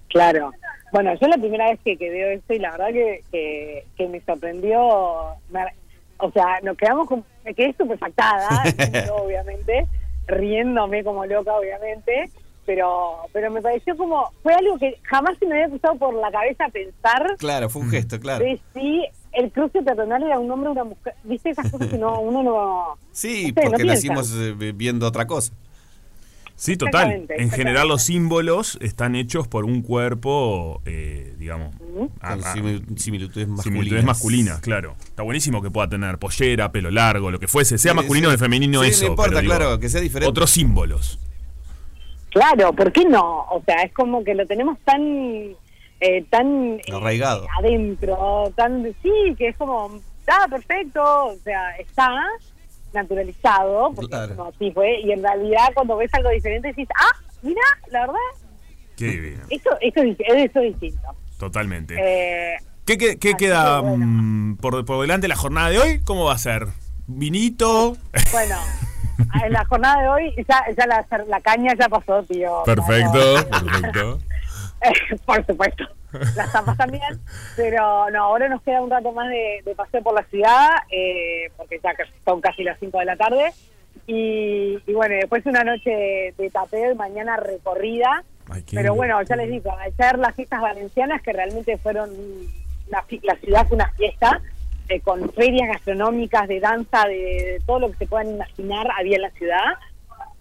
Claro. 0.09 0.51
Bueno, 0.93 1.13
yo 1.21 1.29
la 1.29 1.37
primera 1.37 1.71
vez 1.71 1.79
que, 1.85 1.97
que 1.97 2.11
veo 2.11 2.31
esto 2.31 2.53
y 2.55 2.59
la 2.59 2.73
verdad 2.73 2.89
que, 2.93 3.23
que, 3.31 3.85
que 3.97 4.09
me 4.09 4.21
sorprendió, 4.23 5.37
me- 5.51 5.61
o 6.21 6.31
sea, 6.31 6.61
nos 6.63 6.77
quedamos 6.77 7.09
con, 7.09 7.25
me 7.45 7.55
quedé 7.55 7.71
estupefactada, 7.71 8.49
obviamente, 9.13 9.87
riéndome 10.27 11.05
como 11.05 11.25
loca, 11.27 11.55
obviamente, 11.55 12.31
pero 12.67 13.17
pero 13.33 13.51
me 13.51 13.61
pareció 13.63 13.97
como, 13.97 14.31
fue 14.43 14.55
algo 14.55 14.79
que 14.79 14.99
jamás 15.03 15.37
se 15.39 15.47
me 15.47 15.55
había 15.55 15.69
cruzado 15.69 15.97
por 15.97 16.15
la 16.15 16.31
cabeza 16.31 16.69
pensar 16.69 17.37
Claro, 17.39 17.69
fue 17.69 17.83
un 17.83 17.91
gesto, 17.91 18.21
claro. 18.21 18.45
de 18.45 18.61
si 18.75 19.07
el 19.33 19.51
cruce 19.53 19.83
peatonal 19.83 20.23
era 20.23 20.39
un 20.39 20.51
hombre 20.51 20.71
o 20.71 20.73
una 20.73 20.85
mujer. 20.85 21.15
¿Viste 21.25 21.51
esas 21.51 21.71
cosas 21.71 21.89
que 21.89 21.99
no, 21.99 22.21
uno 22.21 22.43
no... 22.43 22.99
Sí, 23.13 23.53
no 23.55 23.63
sé, 23.63 23.65
no 23.65 23.71
porque 23.71 23.85
piensa. 23.85 23.95
nacimos 23.95 24.35
eh, 24.37 24.73
viendo 24.75 25.07
otra 25.07 25.27
cosa. 25.27 25.53
Sí, 26.61 26.77
total. 26.77 27.05
Exactamente, 27.11 27.43
En 27.43 27.51
general 27.51 27.89
los 27.89 28.03
símbolos 28.03 28.77
están 28.83 29.17
hechos 29.17 29.49
por 29.49 29.65
un 29.65 29.81
cuerpo, 29.81 30.83
eh, 30.85 31.35
digamos, 31.39 31.75
a- 32.21 32.37
similitudes 32.97 33.49
masculinas. 33.49 33.65
similitudes 33.65 34.05
masculinas, 34.05 34.61
claro. 34.61 34.95
Está 35.03 35.23
buenísimo 35.23 35.63
que 35.63 35.71
pueda 35.71 35.89
tener 35.89 36.19
pollera, 36.19 36.71
pelo 36.71 36.91
largo, 36.91 37.31
lo 37.31 37.39
que 37.39 37.49
fuese, 37.49 37.79
sea 37.79 37.93
Sí, 37.93 37.97
masculino 37.97 38.29
o 38.29 38.33
sí. 38.33 38.37
femenino 38.37 38.83
Sí, 38.83 38.91
eso. 38.91 39.05
no 39.07 39.11
importa, 39.13 39.31
pero 39.31 39.41
digo, 39.41 39.55
claro, 39.57 39.81
que 39.81 39.89
sea 39.89 40.03
diferente. 40.03 40.29
Otros 40.29 40.51
símbolos. 40.51 41.19
Claro, 42.31 42.75
¿por 42.75 42.93
qué 42.93 43.07
no? 43.07 43.47
O 43.51 43.63
sea, 43.65 43.83
es 43.83 43.93
como 43.95 44.23
que 44.23 44.35
lo 44.35 44.47
tenemos 44.47 44.79
tan... 44.85 45.01
eh, 46.03 46.25
tan 46.29 46.75
eh, 46.75 46.83
Arraigado. 46.93 47.47
adentro, 47.59 48.53
tan 48.55 48.85
sí, 49.03 49.35
que 49.39 49.49
es 49.49 49.57
como, 49.57 49.99
está 50.21 50.47
perfecto, 50.49 51.03
o 51.03 51.37
sea, 51.43 51.71
está 51.79 52.09
naturalizado, 52.93 53.93
porque 53.95 54.11
Claro. 54.11 54.53
fue, 54.75 55.01
y 55.01 55.13
en 55.13 55.23
realidad 55.23 55.69
cuando 55.75 55.97
ves 55.97 56.13
algo 56.15 56.31
diferente 56.31 56.69
decís, 56.69 56.89
ah, 56.97 57.13
mira, 57.43 57.61
la 57.91 58.01
verdad, 58.01 58.15
Qué 58.97 59.07
divino. 59.07 59.45
esto, 59.49 59.71
esto, 59.81 60.03
es, 60.03 60.17
esto 60.19 60.61
es 60.61 60.79
distinto. 60.81 61.09
Totalmente. 61.39 61.97
Eh, 61.99 62.59
¿Qué, 62.85 62.99
qué- 62.99 63.19
qué 63.19 63.35
queda 63.35 63.81
que 63.81 63.87
bueno. 63.89 64.05
mm, 64.07 64.57
por, 64.57 64.85
por 64.85 65.01
delante 65.01 65.29
la 65.29 65.37
jornada 65.37 65.71
de 65.71 65.79
hoy? 65.79 66.01
¿Cómo 66.05 66.25
va 66.25 66.35
a 66.35 66.39
ser? 66.39 66.67
¿Vinito? 67.07 67.97
bueno, 68.33 68.57
en 69.45 69.53
la 69.53 69.65
jornada 69.65 70.03
de 70.03 70.09
hoy 70.09 70.35
ya, 70.49 70.65
ya 70.77 70.87
la, 70.87 71.07
la 71.29 71.41
caña 71.41 71.73
ya 71.79 71.89
pasó, 71.89 72.23
tío. 72.25 72.63
Perfecto, 72.65 73.21
perfecto. 73.51 74.19
Eh, 74.83 75.17
por 75.27 75.45
supuesto. 75.45 75.85
Las 76.37 76.53
tapas 76.53 76.77
también. 76.77 77.21
Pero 77.57 78.11
no, 78.11 78.25
ahora 78.25 78.49
nos 78.49 78.63
queda 78.63 78.83
un 78.83 78.91
rato 78.91 79.13
más 79.13 79.29
de, 79.29 79.63
de 79.65 79.75
paseo 79.75 80.03
por 80.03 80.15
la 80.15 80.25
ciudad, 80.25 80.69
eh, 80.91 81.51
porque 81.57 81.81
ya 81.83 81.93
son 82.25 82.41
casi 82.41 82.63
las 82.63 82.79
5 82.79 82.99
de 82.99 83.05
la 83.05 83.17
tarde. 83.17 83.53
Y, 84.07 84.79
y 84.87 84.93
bueno, 84.93 85.15
después 85.15 85.45
una 85.47 85.65
noche 85.65 86.35
de, 86.37 86.51
tapeo 86.51 86.93
y 86.93 86.95
mañana 86.95 87.37
recorrida. 87.37 88.25
Ay, 88.49 88.65
Pero 88.73 88.95
bueno, 88.95 89.23
ya 89.23 89.37
les 89.37 89.49
digo, 89.49 89.71
ayer 89.79 90.19
las 90.19 90.35
fiestas 90.35 90.61
valencianas 90.61 91.23
que 91.23 91.33
realmente 91.33 91.79
fueron 91.79 92.11
una 92.89 93.05
la 93.23 93.37
ciudad 93.37 93.67
fue 93.69 93.77
una 93.77 93.93
fiesta 93.93 94.41
eh, 94.89 95.01
con 95.01 95.31
ferias 95.33 95.69
gastronómicas, 95.69 96.49
de 96.49 96.59
danza, 96.59 97.07
de, 97.07 97.15
de 97.15 97.63
todo 97.65 97.79
lo 97.79 97.91
que 97.93 97.99
se 97.99 98.07
puedan 98.07 98.31
imaginar 98.31 98.89
había 98.99 99.17
en 99.17 99.23
la 99.23 99.31
ciudad. 99.31 99.75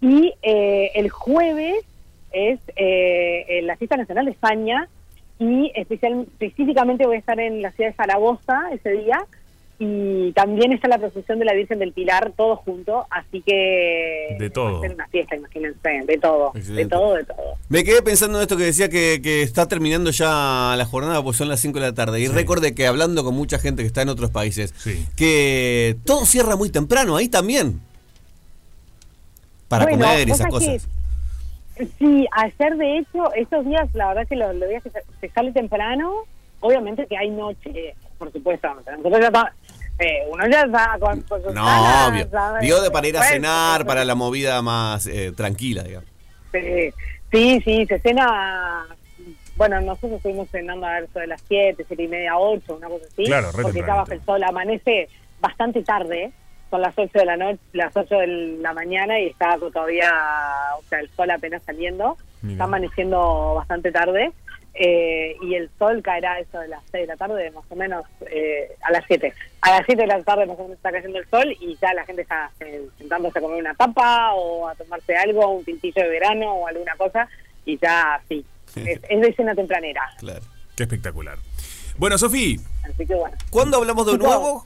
Y 0.00 0.34
eh, 0.42 0.92
el 0.94 1.10
jueves 1.10 1.84
es 2.32 2.60
eh, 2.76 3.44
eh, 3.48 3.62
la 3.62 3.76
fiesta 3.76 3.96
nacional 3.96 4.24
de 4.24 4.30
España 4.32 4.88
y 5.40 5.72
especial, 5.74 6.26
específicamente 6.38 7.04
voy 7.06 7.16
a 7.16 7.18
estar 7.18 7.40
en 7.40 7.60
la 7.62 7.72
ciudad 7.72 7.90
de 7.90 7.96
Zaragoza 7.96 8.60
ese 8.72 8.90
día 8.92 9.24
y 9.82 10.32
también 10.32 10.72
está 10.72 10.88
la 10.88 10.98
procesión 10.98 11.38
de 11.38 11.46
la 11.46 11.54
Virgen 11.54 11.78
del 11.78 11.94
Pilar, 11.94 12.34
todo 12.36 12.56
junto, 12.56 13.06
así 13.10 13.40
que 13.40 14.36
De 14.38 14.50
todo. 14.50 14.72
va 14.74 14.78
a 14.78 14.80
ser 14.82 14.92
una 14.94 15.08
fiesta, 15.08 15.34
imagínense, 15.36 15.88
de 16.04 16.18
todo, 16.18 16.52
Excelente. 16.54 16.82
de 16.84 16.88
todo, 16.90 17.14
de 17.14 17.24
todo. 17.24 17.54
Me 17.70 17.82
quedé 17.82 18.02
pensando 18.02 18.36
en 18.36 18.42
esto 18.42 18.58
que 18.58 18.64
decía 18.64 18.90
que, 18.90 19.20
que 19.22 19.40
está 19.40 19.66
terminando 19.68 20.10
ya 20.10 20.74
la 20.76 20.84
jornada, 20.84 21.22
pues 21.22 21.38
son 21.38 21.48
las 21.48 21.60
5 21.60 21.78
de 21.80 21.86
la 21.86 21.94
tarde. 21.94 22.20
Y 22.20 22.26
Sí. 22.26 22.32
recordé 22.32 22.74
que 22.74 22.86
hablando 22.86 23.24
con 23.24 23.34
mucha 23.34 23.58
gente 23.58 23.82
que 23.82 23.86
está 23.86 24.02
en 24.02 24.10
otros 24.10 24.30
países, 24.30 24.74
Sí. 24.76 25.06
que 25.16 25.96
todo 26.04 26.26
cierra 26.26 26.56
muy 26.56 26.68
temprano, 26.68 27.16
ahí 27.16 27.28
también. 27.30 27.80
Para 29.68 29.84
Bueno, 29.84 30.04
comer 30.04 30.28
y 30.28 30.32
esas 30.32 30.46
cosas. 30.48 30.68
que, 30.84 30.99
sí, 31.98 32.26
ayer 32.32 32.76
de 32.76 32.98
hecho, 32.98 33.32
estos 33.34 33.64
días, 33.66 33.88
la 33.94 34.08
verdad 34.08 34.26
que 34.28 34.36
los, 34.36 34.54
los 34.54 34.68
días 34.68 34.82
que 34.82 34.90
se, 34.90 35.02
se 35.20 35.28
sale 35.30 35.52
temprano, 35.52 36.12
obviamente 36.60 37.06
que 37.06 37.16
hay 37.16 37.30
noche, 37.30 37.94
por 38.18 38.30
supuesto. 38.32 38.68
Nosotros 38.74 39.20
ya 39.20 39.26
está- 39.26 39.52
eh, 39.98 40.22
uno 40.30 40.48
ya 40.48 40.62
está 40.62 40.96
con, 40.98 41.20
con 41.22 41.42
sus 41.42 41.52
No, 41.54 41.64
ganas, 41.64 42.08
obvio. 42.08 42.28
¿sabes? 42.30 42.62
Digo 42.62 42.80
de 42.80 42.90
para 42.90 43.08
ir 43.08 43.16
a 43.18 43.22
cenar, 43.22 43.84
para 43.86 44.04
la 44.04 44.14
movida 44.14 44.62
más 44.62 45.06
eh, 45.06 45.32
tranquila, 45.36 45.82
digamos. 45.82 46.08
Sí, 46.52 46.90
sí, 47.30 47.60
sí, 47.64 47.86
se 47.86 47.98
cena. 48.00 48.86
Bueno, 49.56 49.78
nosotros 49.82 50.12
estuvimos 50.12 50.48
cenando 50.50 50.86
a 50.86 51.00
eso 51.00 51.18
de 51.18 51.26
las 51.26 51.42
7, 51.46 51.84
7 51.86 52.02
y 52.02 52.08
media, 52.08 52.38
8, 52.38 52.76
una 52.76 52.88
cosa 52.88 53.04
así. 53.12 53.24
Claro, 53.24 53.52
re 53.52 53.62
Porque 53.62 53.80
ya 53.80 53.94
baja 53.94 54.14
el 54.14 54.24
sol, 54.24 54.42
amanece 54.42 55.08
bastante 55.38 55.82
tarde. 55.82 56.32
Son 56.70 56.80
las 56.80 56.94
8 56.96 57.10
de 57.18 57.24
la 57.24 57.36
noche, 57.36 57.58
las 57.72 57.96
8 57.96 58.14
de 58.18 58.26
la 58.60 58.72
mañana 58.72 59.18
y 59.18 59.26
está 59.26 59.58
todavía, 59.58 60.10
o 60.78 60.82
sea, 60.88 61.00
el 61.00 61.10
sol 61.10 61.30
apenas 61.30 61.62
saliendo. 61.64 62.16
Mira. 62.42 62.52
Está 62.54 62.64
amaneciendo 62.64 63.54
bastante 63.56 63.90
tarde. 63.92 64.32
eh, 64.72 65.34
y 65.42 65.56
el 65.56 65.68
sol 65.78 66.00
caerá 66.00 66.38
eso 66.38 66.58
de 66.60 66.68
las 66.68 66.80
6 66.92 67.02
de 67.02 67.06
la 67.08 67.16
tarde, 67.16 67.50
más 67.50 67.64
o 67.68 67.74
menos, 67.76 68.04
eh, 68.30 68.76
a 68.82 68.92
las 68.92 69.04
7. 69.08 69.34
A 69.62 69.70
las 69.72 69.82
7 69.84 70.00
de 70.00 70.06
la 70.06 70.22
tarde 70.22 70.46
más 70.46 70.58
o 70.58 70.62
menos 70.62 70.76
está 70.76 70.92
cayendo 70.92 71.18
el 71.18 71.28
sol 71.28 71.54
y 71.60 71.76
ya 71.82 71.92
la 71.92 72.04
gente 72.06 72.22
está 72.22 72.50
eh, 72.60 72.86
sentándose 72.96 73.38
a 73.38 73.42
comer 73.42 73.58
una 73.60 73.74
tapa 73.74 74.32
o 74.34 74.68
a 74.68 74.74
tomarse 74.76 75.16
algo, 75.16 75.48
un 75.48 75.64
pintillo 75.64 76.02
de 76.02 76.08
verano 76.08 76.52
o 76.54 76.66
alguna 76.68 76.94
cosa, 76.96 77.28
y 77.66 77.76
ya 77.78 78.20
sí. 78.28 78.44
Es, 78.76 79.00
es 79.08 79.20
de 79.20 79.34
cena 79.34 79.54
tempranera. 79.56 80.02
Claro. 80.18 80.40
Qué 80.76 80.84
espectacular. 80.84 81.36
Bueno, 81.98 82.16
Sofi, 82.16 82.58
bueno, 83.08 83.36
¿Cuándo 83.50 83.76
hablamos 83.78 84.06
de 84.06 84.16
nuevo? 84.16 84.64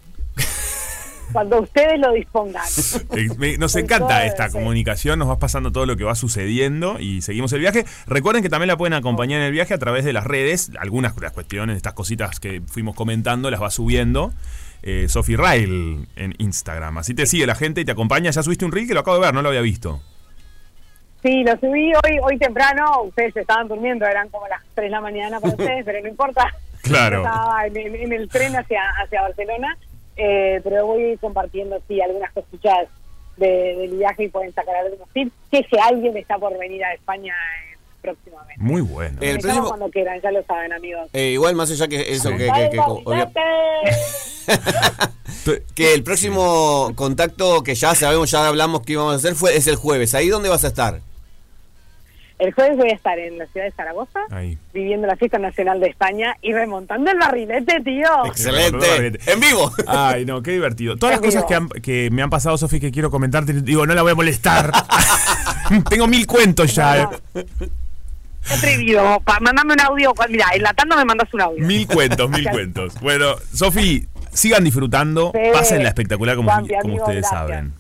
Cuando 1.35 1.61
ustedes 1.61 1.99
lo 2.01 2.13
dispongan. 2.13 2.65
eh, 3.17 3.59
nos 3.59 3.77
encanta 3.77 4.25
esta 4.25 4.49
comunicación, 4.49 5.19
nos 5.19 5.29
vas 5.29 5.37
pasando 5.37 5.71
todo 5.71 5.85
lo 5.85 5.97
que 5.97 6.05
va 6.05 6.15
sucediendo 6.15 6.99
y 6.99 7.21
seguimos 7.21 7.53
el 7.53 7.61
viaje. 7.61 7.85
Recuerden 8.07 8.43
que 8.43 8.49
también 8.49 8.69
la 8.69 8.79
pueden 8.79 8.95
acompañar 8.95 9.41
en 9.41 9.47
el 9.47 9.53
viaje 9.53 9.75
a 9.75 9.79
través 9.79 10.05
de 10.07 10.15
las 10.15 10.25
redes. 10.25 10.71
Algunas 10.79 11.15
de 11.15 11.21
las 11.21 11.33
cuestiones, 11.33 11.77
estas 11.77 11.93
cositas 11.93 12.41
que 12.41 12.63
fuimos 12.67 12.95
comentando, 12.95 13.51
las 13.51 13.61
va 13.61 13.71
subiendo. 13.71 14.33
Eh, 14.83 15.07
Sofi 15.09 15.35
Rail 15.37 16.09
en 16.17 16.35
Instagram. 16.39 16.99
Así 16.99 17.13
te 17.15 17.27
sigue 17.27 17.47
la 17.47 17.55
gente 17.55 17.81
y 17.81 17.85
te 17.85 17.93
acompaña. 17.93 18.31
Ya 18.31 18.43
subiste 18.43 18.65
un 18.65 18.73
reel 18.73 18.87
que 18.87 18.95
lo 18.95 19.01
acabo 19.01 19.17
de 19.19 19.25
ver, 19.27 19.35
no 19.35 19.43
lo 19.43 19.49
había 19.49 19.61
visto. 19.63 20.01
Sí, 21.23 21.43
lo 21.43 21.53
subí 21.59 21.91
hoy 21.95 22.19
hoy 22.23 22.39
temprano, 22.39 23.03
ustedes 23.05 23.35
estaban 23.35 23.67
durmiendo, 23.67 24.05
eran 24.07 24.29
como 24.29 24.47
las 24.47 24.61
3 24.75 24.85
de 24.87 24.91
la 24.91 25.01
mañana 25.01 25.41
para 25.41 25.55
ustedes, 25.57 25.85
pero 25.85 26.03
no 26.03 26.09
importa. 26.09 26.55
Claro. 26.83 27.23
Estaba 27.25 27.67
en, 27.67 27.77
en- 27.79 27.95
en 27.97 28.13
el 28.13 28.29
tren 28.29 28.55
hacia, 28.57 28.83
hacia 29.03 29.23
Barcelona, 29.23 29.75
eh, 30.17 30.61
pero 30.65 30.87
voy 30.87 31.17
compartiendo, 31.21 31.81
sí, 31.89 32.01
algunas 32.01 32.33
cosillas 32.33 32.89
de- 33.37 33.75
del 33.77 33.97
viaje 33.97 34.25
y 34.25 34.29
pueden 34.29 34.53
sacar 34.55 34.77
algunos 34.77 35.09
tips, 35.13 35.33
que 35.51 35.65
si 35.71 35.79
alguien 35.79 36.17
está 36.17 36.39
por 36.39 36.57
venir 36.59 36.85
a 36.85 36.95
España 36.95 37.35
eh, 37.35 37.77
próximamente. 38.01 38.63
Muy 38.63 38.81
bueno. 38.83 39.19
El 39.21 39.35
Me 39.37 39.41
próximo- 39.41 39.55
llaman 39.55 39.69
cuando 39.69 39.91
quieran, 39.91 40.21
ya 40.21 40.31
lo 40.31 40.43
saben, 40.45 40.73
amigos. 40.73 41.09
Eh, 41.13 41.31
igual 41.31 41.55
más 41.57 41.71
allá 41.71 41.89
que 41.89 42.13
eso, 42.13 42.31
que, 42.31 42.37
que- 42.53 42.71
que- 42.71 42.81
que 45.75 45.95
el 45.95 46.03
próximo 46.03 46.93
contacto 46.95 47.63
que 47.63 47.75
ya 47.75 47.95
sabemos, 47.95 48.31
ya 48.31 48.47
hablamos 48.47 48.83
que 48.83 48.93
íbamos 48.93 49.15
a 49.15 49.17
hacer, 49.17 49.35
fue, 49.35 49.57
es 49.57 49.67
el 49.67 49.77
jueves. 49.77 50.15
¿Ahí 50.15 50.29
dónde 50.29 50.49
vas 50.49 50.65
a 50.65 50.69
estar? 50.69 51.01
El 52.45 52.53
jueves 52.53 52.77
voy 52.77 52.91
a 52.91 52.95
estar 52.95 53.19
en 53.19 53.39
la 53.39 53.47
ciudad 53.47 53.67
de 53.67 53.73
Zaragoza, 53.73 54.21
Ahí. 54.31 54.59
viviendo 54.73 55.07
la 55.07 55.17
fiesta 55.17 55.39
nacional 55.39 55.81
de 55.81 55.89
España 55.89 56.37
y 56.43 56.53
remontando 56.53 57.11
el 57.11 57.19
barrilete, 57.19 57.81
tío. 57.81 58.27
Excelente. 58.27 59.19
En 59.27 59.41
vivo. 59.41 59.73
Ay, 59.87 60.25
no, 60.25 60.43
qué 60.43 60.53
divertido. 60.53 60.97
Todas 60.97 61.15
las 61.17 61.21
cosas 61.23 61.45
que, 61.45 61.55
han- 61.55 61.69
que 61.69 62.11
me 62.11 62.23
han 62.23 62.31
pasado, 62.31 62.57
Sofi, 62.59 62.79
que 62.81 62.91
quiero 62.93 63.11
comentarte, 63.11 63.53
digo, 63.55 63.87
no 63.87 63.95
la 63.95 64.03
voy 64.03 64.13
a 64.13 64.15
molestar. 64.15 64.71
Tengo 65.91 66.07
mil 66.07 66.27
cuentos 66.27 66.75
ya. 66.75 67.11
No, 67.35 67.45
atrevido. 68.51 69.21
Pa, 69.25 69.41
mandame 69.41 69.73
un 69.75 69.81
audio. 69.81 70.13
Mira, 70.29 70.47
en 70.55 70.63
la 70.63 70.75
tanda 70.75 70.97
me 70.97 71.05
mandas 71.05 71.33
un 71.33 71.41
audio. 71.41 71.65
Mil 71.65 71.87
cuentos, 71.87 72.29
mil 72.31 72.49
cuentos. 72.51 72.95
Bueno, 73.01 73.37
Sofi, 73.53 74.07
sigan 74.33 74.65
disfrutando, 74.65 75.33
Sí. 75.35 75.41
pasen 75.53 75.83
la 75.83 75.89
espectacular 75.89 76.37
como, 76.37 76.51
Juanpi, 76.51 76.69
como 76.81 76.81
amigo, 76.95 77.05
ustedes 77.05 77.21
gracias. 77.23 77.41
saben. 77.41 77.73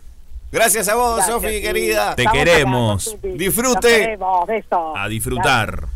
Gracias 0.54 0.88
a 0.88 0.94
vos, 0.94 1.26
Sofi, 1.26 1.48
sí. 1.56 1.60
querida. 1.62 2.14
Te 2.14 2.22
Estamos 2.22 2.44
queremos. 2.44 3.08
acá. 3.08 3.28
Disfrute. 3.34 3.88
Queremos. 3.88 4.48
A 4.96 5.08
disfrutar. 5.08 5.86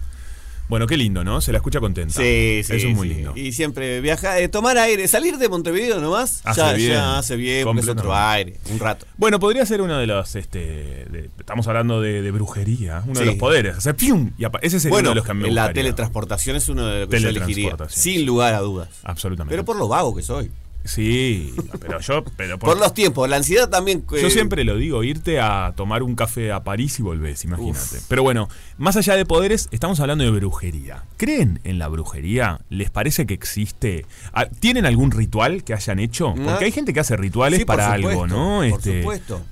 Bueno, 0.69 0.87
qué 0.87 0.99
lindo, 0.99 1.25
¿no? 1.25 1.41
Se 1.41 1.51
la 1.51 1.59
escucha 1.59 1.81
contenta. 1.81 2.13
Sí, 2.13 2.61
sí. 2.63 2.75
Eso 2.77 2.89
es 2.89 2.95
muy 2.95 3.09
sí. 3.09 3.15
lindo. 3.15 3.33
Y 3.37 3.53
siempre 3.53 4.03
viajar, 4.03 4.43
eh, 4.43 4.49
tomar 4.49 4.77
aire, 4.77 5.09
salir 5.09 5.39
de 5.39 5.49
Montevideo 5.49 5.99
nomás. 5.99 6.43
Hace 6.45 6.61
ya, 6.61 6.73
bien. 6.75 6.93
ya 6.93 7.19
hace 7.19 7.37
bien, 7.37 7.65
porque 7.65 7.81
es 7.81 7.89
otro 7.89 8.15
aire, 8.15 8.59
un 8.71 8.79
rato. 8.79 9.07
Bueno, 9.17 9.41
podría 9.41 9.65
ser 9.65 9.81
uno 9.81 9.97
de 9.97 10.07
los, 10.07 10.35
este, 10.37 10.59
de- 10.59 11.31
estamos 11.39 11.67
hablando 11.69 12.03
de, 12.03 12.21
de 12.21 12.31
brujería, 12.33 13.03
uno 13.07 13.19
de 13.19 13.25
los 13.27 13.37
poderes. 13.37 13.79
Hacer 13.79 13.95
¡pium! 13.97 14.33
Y 14.37 14.45
ese 14.61 14.79
sería 14.79 14.91
Bueno, 14.95 15.09
uno 15.09 15.11
de 15.13 15.15
los 15.21 15.25
que 15.27 15.33
me 15.35 15.43
la 15.51 15.63
gustaría. 15.63 15.73
teletransportación 15.85 16.57
es 16.57 16.69
uno 16.69 16.85
de 16.87 17.01
los 17.01 17.09
que 17.09 17.21
yo 17.21 17.29
elegiría, 17.31 17.77
sin 17.89 18.27
lugar 18.27 18.53
a 18.53 18.59
dudas. 18.59 18.89
Absolutamente. 19.05 19.53
Pero 19.53 19.65
por 19.65 19.77
lo 19.77 19.89
vago 19.89 20.15
que 20.15 20.23
soy. 20.23 20.51
Sí, 20.89 21.55
pero 21.81 22.01
yo... 22.01 22.25
Pero 22.37 22.59
Por 22.59 22.79
los 22.79 22.95
tiempos, 22.95 23.29
la 23.29 23.37
ansiedad 23.37 23.69
también. 23.69 24.05
eh, 24.13 24.21
Yo 24.23 24.31
siempre 24.31 24.65
lo 24.65 24.77
digo, 24.77 25.05
irte 25.05 25.39
a 25.41 25.75
tomar 25.77 26.03
un 26.03 26.15
café 26.17 26.51
a 26.51 26.65
París 26.65 26.99
y 26.99 27.03
volvés, 27.03 27.45
imagínate. 27.45 27.99
Pero 28.09 28.23
bueno, 28.23 28.49
más 28.79 28.97
allá 28.97 29.15
de 29.15 29.27
poderes, 29.27 29.69
estamos 29.71 30.01
hablando 30.01 30.25
de 30.25 30.31
brujería. 30.31 31.05
¿Creen 31.19 31.61
en 31.65 31.79
la 31.79 31.89
brujería? 31.89 32.61
¿Les 32.71 32.91
parece 32.91 33.27
que 33.27 33.35
existe? 33.35 34.07
Ah, 34.33 34.47
¿Tienen 34.47 34.87
algún 34.87 35.11
ritual 35.11 35.63
que 35.63 35.75
hayan 35.75 35.99
hecho? 35.99 36.35
Porque 36.35 36.65
hay 36.65 36.73
gente 36.73 36.93
que 36.95 37.01
hace 37.01 37.17
rituales 37.17 37.59
Sí, 37.59 37.65
por 37.65 37.77
para 37.77 37.93
algo, 37.93 38.27
¿no? 38.27 38.57
Por 38.59 38.65
Este, 38.65 39.01
supuesto. 39.03 39.43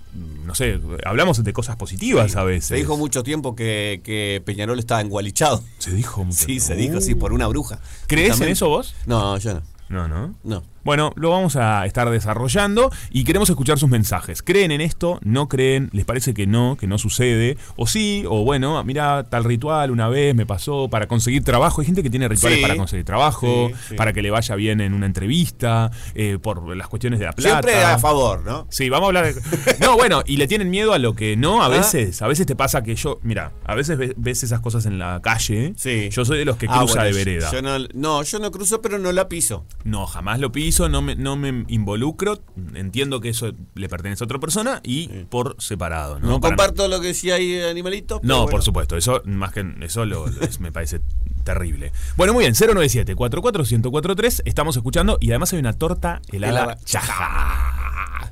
No 0.46 0.54
sé, 0.54 0.80
hablamos 1.04 1.44
de 1.44 1.52
cosas 1.52 1.76
positivas 1.76 2.36
a 2.36 2.44
veces. 2.44 2.66
Se 2.68 2.74
dijo 2.76 2.96
mucho 2.96 3.22
tiempo 3.22 3.54
que, 3.54 4.00
que 4.02 4.40
Peñarol 4.46 4.78
estaba 4.78 5.02
engualichado. 5.02 5.62
Se 5.78 5.90
dijo 5.90 6.24
mucho 6.24 6.46
Sí, 6.46 6.60
se 6.60 6.74
dijo, 6.74 7.02
sí, 7.02 7.14
por 7.14 7.34
una 7.34 7.46
bruja. 7.48 7.80
¿Crees 8.06 8.40
en 8.40 8.48
eso 8.48 8.68
vos? 8.70 8.94
No, 9.04 9.36
yo 9.36 9.52
no. 9.54 9.62
No, 9.90 10.08
no. 10.08 10.34
No. 10.42 10.62
Bueno, 10.86 11.12
lo 11.16 11.30
vamos 11.30 11.56
a 11.56 11.84
estar 11.84 12.08
desarrollando 12.10 12.92
y 13.10 13.24
queremos 13.24 13.50
escuchar 13.50 13.76
sus 13.76 13.90
mensajes. 13.90 14.40
¿Creen 14.40 14.70
en 14.70 14.80
esto? 14.80 15.18
¿No 15.24 15.48
creen? 15.48 15.90
¿Les 15.92 16.04
parece 16.04 16.32
que 16.32 16.46
no, 16.46 16.76
que 16.78 16.86
no 16.86 16.96
sucede? 16.96 17.58
O 17.74 17.88
sí, 17.88 18.22
o 18.28 18.44
bueno, 18.44 18.82
mira, 18.84 19.24
tal 19.24 19.42
ritual 19.42 19.90
una 19.90 20.08
vez 20.08 20.32
me 20.36 20.46
pasó 20.46 20.88
para 20.88 21.08
conseguir 21.08 21.42
trabajo. 21.42 21.80
Hay 21.80 21.86
gente 21.86 22.04
que 22.04 22.08
tiene 22.10 22.28
rituales 22.28 22.58
Sí. 22.58 22.62
para 22.62 22.76
conseguir 22.76 23.04
trabajo, 23.04 23.68
Sí, 23.70 23.74
sí. 23.88 23.94
para 23.96 24.12
que 24.12 24.22
le 24.22 24.30
vaya 24.30 24.54
bien 24.54 24.80
en 24.80 24.94
una 24.94 25.06
entrevista, 25.06 25.90
eh, 26.14 26.38
por 26.40 26.76
las 26.76 26.86
cuestiones 26.86 27.18
de 27.18 27.26
la 27.26 27.32
plata. 27.32 27.62
Siempre 27.62 27.82
a 27.82 27.98
favor, 27.98 28.44
¿no? 28.44 28.68
Sí, 28.70 28.88
vamos 28.88 29.06
a 29.06 29.08
hablar 29.08 29.34
de... 29.34 29.40
No, 29.80 29.96
bueno, 29.96 30.22
y 30.24 30.36
le 30.36 30.46
tienen 30.46 30.70
miedo 30.70 30.92
a 30.92 30.98
lo 31.00 31.16
que 31.16 31.36
no, 31.36 31.62
a 31.62 31.66
Ah. 31.66 31.68
veces. 31.68 32.22
A 32.22 32.28
veces 32.28 32.46
te 32.46 32.54
pasa 32.54 32.84
que 32.84 32.94
yo, 32.94 33.18
mira, 33.24 33.50
a 33.64 33.74
veces 33.74 33.98
ve- 33.98 34.14
ves 34.16 34.44
esas 34.44 34.60
cosas 34.60 34.86
en 34.86 35.00
la 35.00 35.20
calle. 35.20 35.72
Sí. 35.76 36.10
Yo 36.12 36.24
soy 36.24 36.38
de 36.38 36.44
los 36.44 36.56
que 36.58 36.66
Ah, 36.70 36.78
cruza 36.78 37.00
bueno, 37.00 37.04
de 37.06 37.12
vereda. 37.24 37.50
Yo 37.50 37.60
no, 37.60 37.76
no, 37.92 38.22
yo 38.22 38.38
no 38.38 38.52
cruzo, 38.52 38.80
pero 38.80 38.98
no 38.98 39.10
la 39.10 39.28
piso. 39.28 39.66
No, 39.82 40.06
jamás 40.06 40.38
lo 40.38 40.52
piso, 40.52 40.75
no 40.88 41.02
me, 41.02 41.16
no 41.16 41.36
me 41.36 41.64
involucro. 41.68 42.42
Entiendo 42.74 43.20
que 43.20 43.30
eso 43.30 43.52
le 43.74 43.88
pertenece 43.88 44.22
a 44.22 44.26
otra 44.26 44.38
persona 44.38 44.80
y 44.84 45.08
por 45.30 45.56
separado. 45.58 46.20
No, 46.20 46.28
No, 46.28 46.40
Para- 46.40 46.54
comparto 46.56 46.88
lo 46.88 47.00
que 47.00 47.14
sí 47.14 47.30
hay 47.30 47.60
animalitos. 47.62 48.20
pero 48.20 48.28
No, 48.28 48.42
bueno. 48.42 48.50
por 48.50 48.62
supuesto, 48.62 48.96
eso 48.96 49.22
más 49.24 49.52
que 49.52 49.64
eso 49.80 50.04
lo, 50.04 50.26
lo- 50.26 50.40
es- 50.42 50.60
me 50.60 50.70
parece 50.72 51.00
terrible. 51.44 51.92
Bueno, 52.16 52.32
muy 52.32 52.44
bien, 52.44 52.54
097 52.54 53.14
44143 53.14 54.42
estamos 54.44 54.76
escuchando 54.76 55.16
y 55.20 55.30
además 55.30 55.52
hay 55.52 55.58
una 55.60 55.72
torta 55.72 56.20
helada 56.30 56.52
Helada. 56.62 56.78
chaja. 56.84 58.30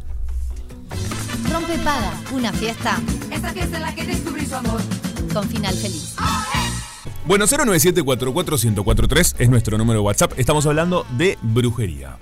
Rompe 1.53 1.79
Paga, 1.79 2.13
una 2.33 2.53
fiesta 2.53 3.01
Esta 3.31 3.53
fiesta 3.53 3.77
en 3.77 3.83
la 3.83 3.95
que 3.95 4.05
descubrí 4.05 4.47
su 4.47 4.55
amor. 4.57 4.81
con 5.33 5.49
final 5.49 5.75
feliz. 5.75 6.15
Bueno, 7.27 7.47
097 7.47 8.03
44143 8.03 9.37
es 9.39 9.49
nuestro 9.49 9.79
número 9.79 10.01
de 10.01 10.05
WhatsApp. 10.05 10.33
Estamos 10.39 10.67
hablando 10.67 11.07
de 11.17 11.39
brujería. 11.43 12.19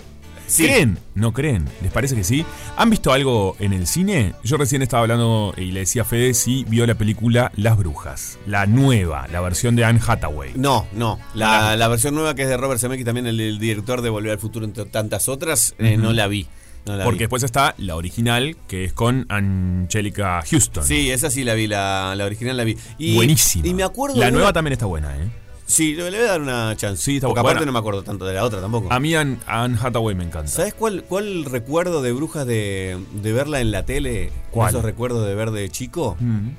Sí. 0.47 0.63
¿Creen? 0.65 0.99
¿No 1.15 1.31
creen? 1.33 1.65
¿Les 1.81 1.91
parece 1.91 2.15
que 2.15 2.23
sí? 2.23 2.45
¿Han 2.77 2.89
visto 2.89 3.11
algo 3.13 3.55
en 3.59 3.73
el 3.73 3.87
cine? 3.87 4.33
Yo 4.43 4.57
recién 4.57 4.81
estaba 4.81 5.01
hablando 5.01 5.53
y 5.57 5.71
le 5.71 5.81
decía 5.81 6.03
a 6.03 6.05
Fede 6.05 6.33
si 6.33 6.63
vio 6.65 6.85
la 6.85 6.95
película 6.95 7.51
Las 7.55 7.77
Brujas. 7.77 8.37
La 8.45 8.65
nueva, 8.65 9.27
la 9.31 9.41
versión 9.41 9.75
de 9.75 9.85
Anne 9.85 9.99
Hathaway. 10.05 10.51
No, 10.55 10.85
no. 10.93 11.19
La, 11.33 11.75
la 11.75 11.87
versión 11.87 12.13
nueva 12.15 12.35
que 12.35 12.43
es 12.43 12.49
de 12.49 12.57
Robert 12.57 12.79
Zemeckis, 12.79 13.05
también 13.05 13.25
el, 13.27 13.39
el 13.39 13.57
director 13.59 14.01
de 14.01 14.09
Volver 14.09 14.31
al 14.33 14.39
Futuro, 14.39 14.65
entre 14.65 14.85
tantas 14.85 15.27
otras, 15.29 15.75
eh, 15.79 15.97
no 15.97 16.13
la 16.13 16.27
vi. 16.27 16.47
No 16.85 16.97
Porque 17.03 17.19
vi. 17.19 17.19
después 17.19 17.43
está 17.43 17.75
la 17.77 17.95
original, 17.95 18.57
que 18.67 18.83
es 18.83 18.91
con 18.93 19.25
Angelica 19.29 20.43
Houston. 20.49 20.83
Sí, 20.83 21.09
esa 21.11 21.29
sí 21.29 21.43
la 21.43 21.53
vi, 21.53 21.67
la, 21.67 22.13
la 22.15 22.25
original 22.25 22.57
la 22.57 22.63
vi. 22.65 22.77
Y, 22.97 23.15
Buenísima. 23.15 23.65
Y 23.67 23.73
me 23.73 23.83
acuerdo. 23.83 24.17
La 24.19 24.31
nueva 24.31 24.47
una- 24.47 24.53
también 24.53 24.73
está 24.73 24.85
buena, 24.85 25.15
¿eh? 25.15 25.29
Sí, 25.73 25.95
le 25.95 26.03
voy 26.07 26.15
a 26.19 26.23
dar 26.25 26.41
una 26.41 26.75
chance. 26.77 27.01
Sí, 27.03 27.15
está 27.15 27.27
Porque 27.27 27.39
aparte 27.39 27.65
no 27.65 27.71
me 27.71 27.79
acuerdo 27.79 28.03
tanto 28.03 28.25
de 28.25 28.35
la 28.35 28.43
otra 28.43 28.61
tampoco. 28.61 28.93
A 28.93 28.99
mí 28.99 29.15
Anne, 29.15 29.39
Anne 29.47 29.75
Hathaway 29.81 30.13
me 30.15 30.23
encanta. 30.23 30.47
¿Sabes 30.47 30.75
cuál, 30.75 31.03
cuál 31.03 31.45
recuerdo 31.45 32.01
de 32.03 32.11
brujas 32.11 32.45
de, 32.45 32.99
de 33.11 33.33
verla 33.33 33.59
en 33.59 33.71
la 33.71 33.83
tele? 33.83 34.31
¿Cuál? 34.51 34.69
Esos 34.69 34.83
recuerdos 34.85 35.25
de 35.25 35.33
ver 35.33 35.49
de 35.49 35.67
chico. 35.69 36.15
Mm. 36.19 36.49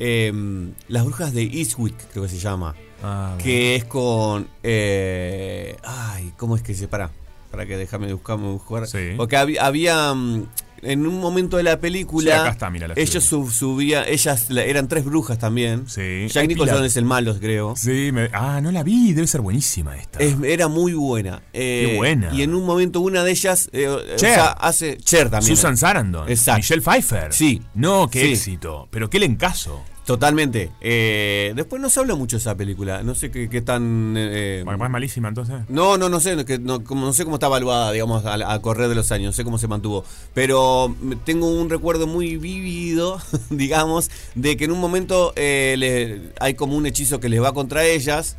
Eh, 0.00 0.72
las 0.88 1.04
brujas 1.04 1.34
de 1.34 1.42
Eastwick, 1.42 1.94
creo 2.12 2.22
que 2.22 2.30
se 2.30 2.38
llama. 2.38 2.74
Ah, 3.02 3.36
Que 3.38 3.76
es 3.76 3.84
con. 3.84 4.48
eh, 4.62 5.76
ay, 5.84 6.32
¿cómo 6.38 6.56
es 6.56 6.62
que 6.62 6.72
se 6.74 6.88
para? 6.88 7.10
Para 7.50 7.66
que 7.66 7.76
déjame 7.76 8.10
buscarme 8.12 8.48
buscar. 8.48 8.86
Sí. 8.86 9.10
Porque 9.18 9.36
había. 9.36 9.66
había, 9.66 10.14
mm, 10.14 10.46
en 10.82 11.06
un 11.06 11.20
momento 11.20 11.56
de 11.56 11.62
la 11.62 11.78
película. 11.80 12.32
Sí, 12.34 12.38
acá 12.40 12.50
está, 12.50 12.70
mira, 12.70 12.88
la 12.88 12.94
estoy 12.94 13.04
ellos 13.04 13.24
sub- 13.24 13.50
subían. 13.50 14.04
Ellas 14.08 14.46
la- 14.50 14.64
eran 14.64 14.88
tres 14.88 15.04
brujas 15.04 15.38
también. 15.38 15.88
Sí. 15.88 16.26
Jack 16.28 16.42
Ay, 16.42 16.48
Nicholson 16.48 16.74
Pilar. 16.76 16.86
es 16.86 16.96
el 16.96 17.04
malo, 17.04 17.36
creo. 17.38 17.74
Sí, 17.76 18.10
me- 18.12 18.28
ah, 18.32 18.60
no 18.60 18.70
la 18.72 18.82
vi, 18.82 19.12
debe 19.12 19.26
ser 19.26 19.40
buenísima 19.40 19.96
esta. 19.96 20.18
Es- 20.18 20.36
era 20.44 20.68
muy 20.68 20.92
buena. 20.94 21.42
Eh, 21.52 21.88
Qué 21.90 21.96
buena. 21.96 22.34
Y 22.34 22.42
en 22.42 22.54
un 22.54 22.64
momento 22.66 23.00
una 23.00 23.22
de 23.24 23.30
ellas. 23.30 23.70
eh, 23.72 23.88
o 23.88 24.00
Cher. 24.16 24.34
sea, 24.34 24.46
hace. 24.52 24.96
Cher 24.98 25.30
también. 25.30 25.56
Susan 25.56 25.76
Sarandon. 25.76 26.28
Exacto. 26.28 26.58
Michelle 26.58 26.82
Pfeiffer. 26.82 27.32
Sí. 27.32 27.62
No, 27.74 28.08
qué 28.10 28.20
Sí. 28.26 28.32
éxito. 28.32 28.88
Pero 28.90 29.08
qué 29.08 29.18
lencazo. 29.18 29.82
Totalmente. 30.04 30.72
Eh, 30.80 31.52
después 31.54 31.80
no 31.80 31.88
se 31.88 32.00
habla 32.00 32.16
mucho 32.16 32.36
de 32.36 32.40
esa 32.40 32.56
película. 32.56 33.02
No 33.04 33.14
sé 33.14 33.30
qué, 33.30 33.48
qué 33.48 33.60
tan. 33.62 34.14
eh, 34.18 34.64
¿Es 34.86 34.90
malísima 34.90 35.28
entonces? 35.28 35.56
No, 35.68 35.96
no, 35.96 36.08
no 36.08 36.18
sé, 36.18 36.44
que 36.44 36.58
no, 36.58 36.82
como, 36.82 37.06
no 37.06 37.12
sé 37.12 37.22
cómo 37.24 37.36
está 37.36 37.46
evaluada, 37.46 37.92
digamos, 37.92 38.24
a, 38.26 38.52
a 38.52 38.58
correr 38.60 38.88
de 38.88 38.96
los 38.96 39.12
años, 39.12 39.26
no 39.26 39.32
sé 39.32 39.44
cómo 39.44 39.58
se 39.58 39.68
mantuvo. 39.68 40.04
Pero 40.34 40.94
tengo 41.24 41.48
un 41.48 41.70
recuerdo 41.70 42.08
muy 42.08 42.36
vívido, 42.36 43.20
digamos, 43.50 44.10
de 44.34 44.56
que 44.56 44.64
en 44.64 44.72
un 44.72 44.80
momento 44.80 45.32
eh, 45.36 45.76
le- 45.78 46.32
hay 46.40 46.54
como 46.54 46.76
un 46.76 46.84
hechizo 46.86 47.20
que 47.20 47.28
les 47.28 47.40
va 47.40 47.52
contra 47.54 47.84
ellas 47.84 48.36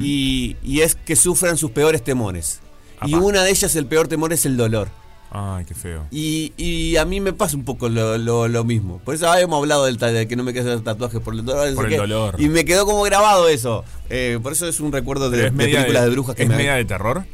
y, 0.00 0.56
y 0.62 0.80
es 0.82 0.94
que 0.94 1.16
sufran 1.16 1.56
sus 1.56 1.72
peores 1.72 2.04
temores. 2.04 2.60
Y 3.04 3.14
una 3.14 3.42
de 3.42 3.50
ellas, 3.50 3.74
el 3.76 3.86
peor 3.86 4.06
temor 4.08 4.32
es 4.32 4.44
el 4.46 4.56
dolor. 4.56 4.88
Ay, 5.32 5.64
qué 5.64 5.74
feo. 5.74 6.06
Y, 6.10 6.52
y 6.56 6.96
a 6.96 7.04
mí 7.04 7.20
me 7.20 7.32
pasa 7.32 7.56
un 7.56 7.64
poco 7.64 7.88
lo, 7.88 8.18
lo- 8.18 8.48
lo 8.48 8.64
mismo. 8.64 8.98
Por 9.04 9.14
eso 9.14 9.30
habíamos 9.30 9.58
hablado 9.58 9.84
del 9.84 9.96
de 9.96 10.26
que 10.26 10.34
no 10.34 10.42
me 10.42 10.52
quede 10.52 10.70
hacer 10.72 10.80
tatuajes 10.82 11.20
por 11.20 11.34
el 11.34 11.44
dolor. 11.44 11.72
Por 11.74 11.84
el 11.84 11.90
qué. 11.90 11.96
dolor. 11.98 12.34
Y 12.38 12.48
me 12.48 12.64
quedó 12.64 12.84
como 12.84 13.02
grabado 13.02 13.48
eso. 13.48 13.84
Eh, 14.08 14.40
por 14.42 14.52
eso 14.52 14.66
es 14.66 14.80
un 14.80 14.90
recuerdo 14.90 15.30
de, 15.30 15.52
películas 15.52 16.04
de, 16.04 16.10
brujas 16.10 16.34
que 16.34 16.42
¿Es 16.42 16.48
me 16.48 16.56
media 16.56 16.74
de 16.74 16.84
terror? 16.84 17.24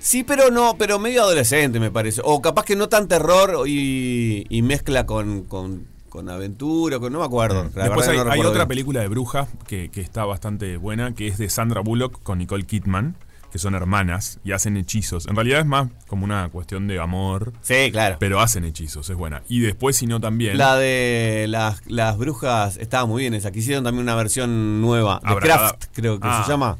Sí, 0.00 0.24
pero 0.24 0.50
no, 0.50 0.76
pero 0.78 0.98
medio 0.98 1.22
adolescente 1.22 1.78
me 1.78 1.90
parece. 1.90 2.22
O 2.24 2.40
capaz 2.42 2.64
que 2.64 2.76
no 2.76 2.88
tan 2.88 3.06
terror 3.08 3.68
y, 3.68 4.46
y 4.48 4.62
mezcla 4.62 5.04
con, 5.06 5.42
con, 5.44 5.86
con 6.08 6.28
aventura, 6.30 6.98
con, 6.98 7.12
no 7.12 7.18
me 7.20 7.24
acuerdo. 7.26 7.70
La 7.74 7.84
Después 7.84 8.08
hay, 8.08 8.16
no 8.16 8.30
hay 8.30 8.40
otra 8.40 8.52
bien. 8.64 8.68
película 8.68 9.00
de 9.00 9.08
brujas 9.08 9.48
que, 9.68 9.90
que 9.90 10.00
está 10.00 10.24
bastante 10.24 10.76
buena, 10.78 11.14
que 11.14 11.28
es 11.28 11.36
de 11.38 11.48
Sandra 11.50 11.82
Bullock 11.82 12.22
con 12.22 12.38
Nicole 12.38 12.64
Kidman, 12.64 13.16
que 13.52 13.58
son 13.58 13.74
hermanas 13.74 14.38
y 14.44 14.52
hacen 14.52 14.76
hechizos. 14.78 15.26
En 15.26 15.36
realidad 15.36 15.60
es 15.60 15.66
más 15.66 15.88
como 16.08 16.24
una 16.24 16.48
cuestión 16.48 16.88
de 16.88 16.98
amor, 16.98 17.52
Sí, 17.60 17.90
claro. 17.92 18.16
pero 18.18 18.40
hacen 18.40 18.64
hechizos, 18.64 19.08
es 19.10 19.16
buena. 19.16 19.42
Y 19.48 19.60
después, 19.60 19.94
si 19.96 20.06
no, 20.06 20.18
también... 20.20 20.56
La 20.56 20.76
de 20.76 21.44
las, 21.48 21.82
las 21.86 22.16
brujas 22.16 22.78
estaba 22.78 23.04
muy 23.06 23.20
bien 23.22 23.34
esa. 23.34 23.50
Que 23.52 23.58
hicieron 23.58 23.84
también 23.84 24.02
una 24.04 24.14
versión 24.14 24.80
nueva 24.80 25.20
de. 25.22 25.36
Craft, 25.36 25.84
creo 25.92 26.18
que 26.18 26.26
Ah. 26.28 26.42
se 26.44 26.50
llama. 26.50 26.78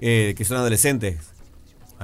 eh, 0.00 0.34
que 0.36 0.44
son 0.44 0.56
adolescentes. 0.56 1.18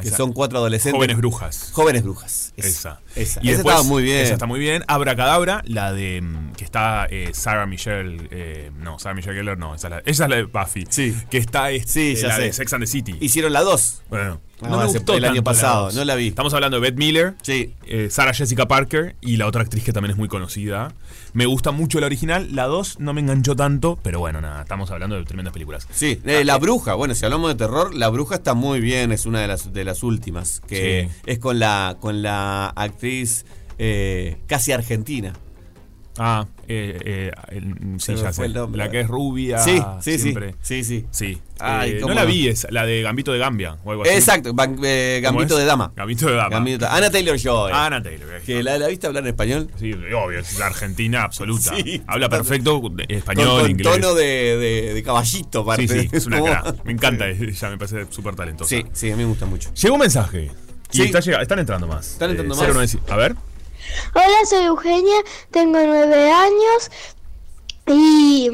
Que 0.00 0.08
Esa- 0.08 0.16
son 0.18 0.32
cuatro 0.32 0.58
adolescentes. 0.58 0.96
Jóvenes 0.96 1.16
brujas. 1.16 1.70
Jóvenes 1.72 2.02
brujas. 2.04 2.52
Esa. 2.56 2.68
Esa, 2.68 3.00
Y 3.16 3.20
Esa 3.22 3.40
después, 3.40 3.56
estaba 3.58 3.82
muy 3.82 4.02
bien. 4.02 4.18
Esa 4.20 4.34
está 4.34 4.46
muy 4.46 4.60
bien. 4.60 4.84
Abracadabra, 4.86 5.62
la 5.66 5.92
de 5.92 6.20
mm, 6.22 6.52
que 6.52 6.64
está 6.64 7.06
eh, 7.10 7.30
Sarah 7.32 7.66
Michelle. 7.66 8.28
eh, 8.30 8.70
no, 8.78 8.98
Sarah 8.98 9.14
Michelle 9.14 9.34
Gellar, 9.36 9.58
no. 9.58 9.74
Esa 9.74 9.88
es 9.88 9.90
la, 9.90 9.98
esa 10.04 10.24
es 10.24 10.30
la 10.30 10.36
de 10.36 10.42
Buffy. 10.44 10.86
Sí. 10.88 11.14
Que 11.30 11.38
está 11.38 11.70
eh, 11.72 11.82
Sí, 11.86 12.14
ya 12.14 12.28
la 12.28 12.36
sé. 12.36 12.42
de 12.42 12.52
Sex 12.52 12.72
and 12.72 12.84
the 12.84 12.86
City. 12.86 13.16
Hicieron 13.20 13.52
la 13.52 13.62
dos. 13.62 14.02
bueno, 14.08 14.40
Ah, 14.62 14.68
no 14.68 14.76
me 14.76 14.82
hace- 14.84 14.98
gustó 14.98 15.14
el 15.14 15.24
año 15.24 15.36
tanto 15.36 15.44
pasado, 15.44 15.90
no 15.92 16.04
la 16.04 16.14
vi. 16.16 16.28
Estamos 16.28 16.52
hablando 16.52 16.78
de 16.78 16.82
Beth 16.90 16.98
Miller, 16.98 17.34
Sí. 17.40 17.72
eh, 17.86 18.08
Sarah 18.10 18.34
Jessica 18.34 18.68
Parker 18.68 19.16
y 19.22 19.38
la 19.38 19.46
otra 19.46 19.62
actriz 19.62 19.82
que 19.84 19.94
también 19.94 20.10
es 20.10 20.18
muy 20.18 20.28
conocida. 20.28 20.92
Me 21.32 21.46
gusta 21.46 21.70
mucho 21.70 21.98
la 21.98 22.04
original. 22.04 22.54
La 22.54 22.66
2 22.66 22.98
no 23.00 23.14
me 23.14 23.22
enganchó 23.22 23.56
tanto, 23.56 23.98
pero 24.02 24.18
bueno, 24.18 24.42
nada, 24.42 24.60
estamos 24.60 24.90
hablando 24.90 25.16
de 25.16 25.24
tremendas 25.24 25.54
películas. 25.54 25.88
Sí, 25.92 26.20
eh, 26.26 26.44
La 26.44 26.58
Bruja, 26.58 26.92
bueno, 26.92 27.14
si 27.14 27.24
hablamos 27.24 27.48
de 27.48 27.54
terror, 27.54 27.94
La 27.94 28.10
Bruja 28.10 28.34
está 28.34 28.52
muy 28.52 28.80
bien, 28.80 29.12
es 29.12 29.24
una 29.24 29.40
de 29.40 29.46
las, 29.46 29.72
de 29.72 29.82
las 29.82 30.02
últimas, 30.02 30.60
que 30.68 31.08
Sí. 31.10 31.18
es 31.24 31.38
con 31.38 31.58
la, 31.58 31.96
con 31.98 32.20
la 32.20 32.66
actriz 32.76 32.99
eh, 33.78 34.36
casi 34.46 34.72
argentina. 34.72 35.32
Ah, 36.22 36.44
eh, 36.68 36.98
eh, 37.04 37.30
el- 37.52 37.98
sí, 37.98 38.14
ya 38.16 38.32
sé. 38.32 38.46
nombre. 38.48 38.76
La 38.84 38.90
que 38.90 39.00
es 39.00 39.08
rubia. 39.08 39.58
sí, 39.58 39.80
sí, 40.02 40.18
siempre. 40.18 40.54
sí, 40.60 40.84
sí, 40.84 41.06
sí. 41.10 41.34
Sí. 41.34 41.38
Ay, 41.60 41.92
Eh, 41.92 42.00
no 42.00 42.12
la 42.12 42.24
vi, 42.24 42.48
es 42.48 42.66
la 42.70 42.84
de 42.84 43.00
Gambito 43.00 43.32
de 43.32 43.38
Gambia 43.38 43.76
o 43.84 43.90
algo 43.92 44.02
así. 44.02 44.12
Exacto, 44.12 44.50
eh, 44.50 45.22
¿Cómo 45.24 45.38
Gambito 45.38 45.56
de 45.56 45.64
Dama. 45.64 45.92
Gambito 45.96 46.26
de 46.26 46.34
Dama. 46.34 46.50
Gambito- 46.58 46.86
Ana 46.90 47.10
Taylor 47.10 47.38
Joy. 47.38 47.70
Ana 47.72 48.02
Taylor. 48.02 48.28
eh. 48.34 48.42
que 48.44 48.62
la, 48.62 48.76
la 48.76 48.88
viste 48.88 49.06
hablar 49.06 49.22
en 49.22 49.28
español. 49.28 49.70
Sí, 49.78 49.92
obvio, 49.92 50.40
es 50.40 50.60
argentina 50.60 51.22
absoluta. 51.22 51.74
Sí, 51.76 52.02
Habla 52.06 52.28
perfecto 52.28 52.82
Con, 52.82 52.96
español, 53.08 53.60
con 53.62 53.70
inglés. 53.70 53.94
tono 53.94 54.14
de, 54.14 54.24
de- 54.58 54.94
de 54.94 55.02
caballito, 55.02 55.60
aparte. 55.60 55.88
sí, 55.88 56.08
es 56.12 56.26
una 56.26 56.42
cara. 56.44 56.74
Me 56.84 56.92
encanta, 56.92 57.28
ella 57.28 57.70
me 57.70 57.78
parece 57.78 58.06
súper 58.10 58.34
talentosa. 58.34 58.68
Sí, 58.68 58.84
sí, 58.92 59.10
a 59.10 59.16
mí 59.16 59.22
me 59.22 59.28
gusta 59.28 59.46
mucho. 59.46 59.72
Llegó 59.74 59.94
un 59.94 60.00
mensaje. 60.00 60.50
Y 60.92 60.96
Sí. 60.96 61.02
está 61.04 61.20
llega- 61.20 61.42
están 61.42 61.58
entrando 61.58 61.86
más. 61.86 62.12
Están 62.12 62.30
entrando 62.30 62.54
más. 62.54 62.66
095. 62.66 63.12
A 63.12 63.16
ver. 63.16 63.34
Hola, 64.14 64.46
soy 64.48 64.64
Eugenia, 64.64 65.16
tengo 65.50 65.78
nueve 65.84 66.30
años 66.30 66.90
y 67.86 68.50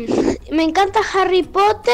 me 0.52 0.62
encanta 0.62 1.00
Harry 1.14 1.42
Potter, 1.42 1.92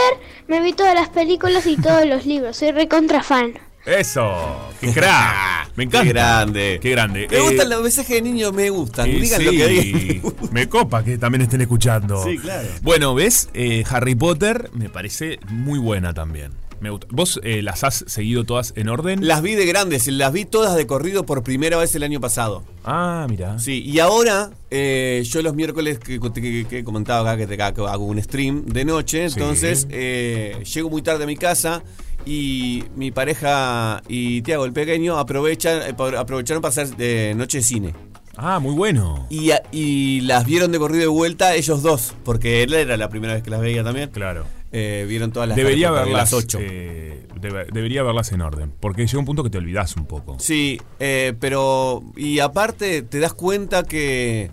me 0.48 0.60
vi 0.62 0.72
todas 0.74 0.94
las 0.94 1.08
películas 1.08 1.66
y 1.66 1.76
todos 1.76 2.06
los 2.06 2.24
libros, 2.26 2.56
soy 2.56 2.70
recontra 2.72 3.22
fan. 3.22 3.54
Eso. 3.84 4.32
¡Qué 4.80 4.92
crack! 4.92 5.70
Me 5.76 5.84
encanta. 5.84 6.04
Qué 6.06 6.12
grande. 6.12 6.78
Qué 6.80 6.90
grande. 6.90 7.26
Me 7.28 7.36
Eh, 7.36 7.40
gustan 7.40 7.68
los 7.70 7.82
mensajes 7.82 8.10
de 8.16 8.22
niños, 8.22 8.52
me 8.52 8.70
gustan. 8.70 9.08
eh, 9.08 9.14
Digan 9.20 9.40
sí, 9.40 9.44
lo 9.46 9.50
que 9.50 9.66
digan. 9.68 10.34
Me 10.52 10.68
copa 10.68 11.02
que 11.02 11.18
también 11.18 11.42
estén 11.42 11.62
escuchando. 11.62 12.22
Sí, 12.22 12.38
claro. 12.38 12.68
Bueno, 12.82 13.12
¿ves? 13.14 13.48
Eh, 13.54 13.82
Harry 13.90 14.14
Potter 14.14 14.70
me 14.74 14.88
parece 14.88 15.40
muy 15.48 15.80
buena 15.80 16.14
también. 16.14 16.52
Me 16.82 16.90
gusta. 16.90 17.06
¿Vos 17.10 17.40
eh, 17.44 17.62
las 17.62 17.84
has 17.84 18.04
seguido 18.08 18.42
todas 18.44 18.72
en 18.76 18.88
orden? 18.88 19.26
Las 19.26 19.40
vi 19.40 19.54
de 19.54 19.64
grandes, 19.66 20.06
las 20.08 20.32
vi 20.32 20.44
todas 20.44 20.74
de 20.76 20.86
corrido 20.86 21.24
por 21.24 21.42
primera 21.44 21.78
vez 21.78 21.94
el 21.94 22.02
año 22.02 22.20
pasado. 22.20 22.64
Ah, 22.84 23.26
mira. 23.30 23.58
Sí, 23.60 23.82
y 23.86 24.00
ahora 24.00 24.50
eh, 24.70 25.22
yo 25.24 25.42
los 25.42 25.54
miércoles 25.54 26.00
que, 26.00 26.18
que- 26.20 26.66
que 26.68 26.78
he 26.80 26.84
comentado 26.84 27.26
acá 27.26 27.36
que, 27.36 27.46
te, 27.46 27.62
hago 27.62 28.04
un 28.04 28.20
stream 28.20 28.66
de 28.66 28.84
noche, 28.84 29.30
Sí. 29.30 29.38
entonces 29.38 29.86
eh, 29.90 30.62
llego 30.74 30.90
muy 30.90 31.02
tarde 31.02 31.22
a 31.24 31.26
mi 31.28 31.36
casa 31.36 31.84
y 32.26 32.82
mi 32.96 33.12
pareja 33.12 34.02
y 34.08 34.42
Tiago 34.42 34.64
el 34.64 34.72
pequeño 34.72 35.18
aprovechan 35.18 35.82
eh, 35.82 35.94
aprovecharon 36.18 36.60
para 36.62 36.70
hacer 36.70 36.88
eh, 36.98 37.32
noche 37.36 37.58
de 37.58 37.64
cine. 37.64 37.94
Ah, 38.36 38.58
muy 38.58 38.74
bueno. 38.74 39.26
Y, 39.30 39.50
y 39.70 40.20
las 40.22 40.46
vieron 40.46 40.72
de 40.72 40.78
corrido 40.78 41.02
de 41.02 41.06
vuelta 41.08 41.54
ellos 41.54 41.82
dos, 41.82 42.14
porque 42.24 42.62
él 42.64 42.72
era 42.74 42.96
la 42.96 43.08
primera 43.08 43.34
vez 43.34 43.42
que 43.42 43.50
las 43.50 43.60
veía 43.60 43.84
también. 43.84 44.10
Claro. 44.10 44.46
Eh, 44.72 45.04
vieron 45.08 45.32
todas 45.32 45.48
las 45.50 45.56
Debería 45.56 45.90
verlas, 45.90 46.32
las 46.32 46.32
ocho. 46.32 46.58
eh, 46.60 47.26
debe- 47.40 47.66
debería 47.72 48.02
verlas 48.02 48.32
en 48.32 48.40
orden. 48.40 48.72
Porque 48.80 49.06
llega 49.06 49.18
un 49.18 49.26
punto 49.26 49.42
que 49.44 49.50
te 49.50 49.58
olvidas 49.58 49.96
un 49.96 50.06
poco. 50.06 50.38
Sí, 50.40 50.80
eh, 50.98 51.34
pero. 51.38 52.02
Y 52.16 52.38
aparte, 52.38 53.02
te 53.02 53.18
das 53.20 53.34
cuenta 53.34 53.82
que. 53.84 54.50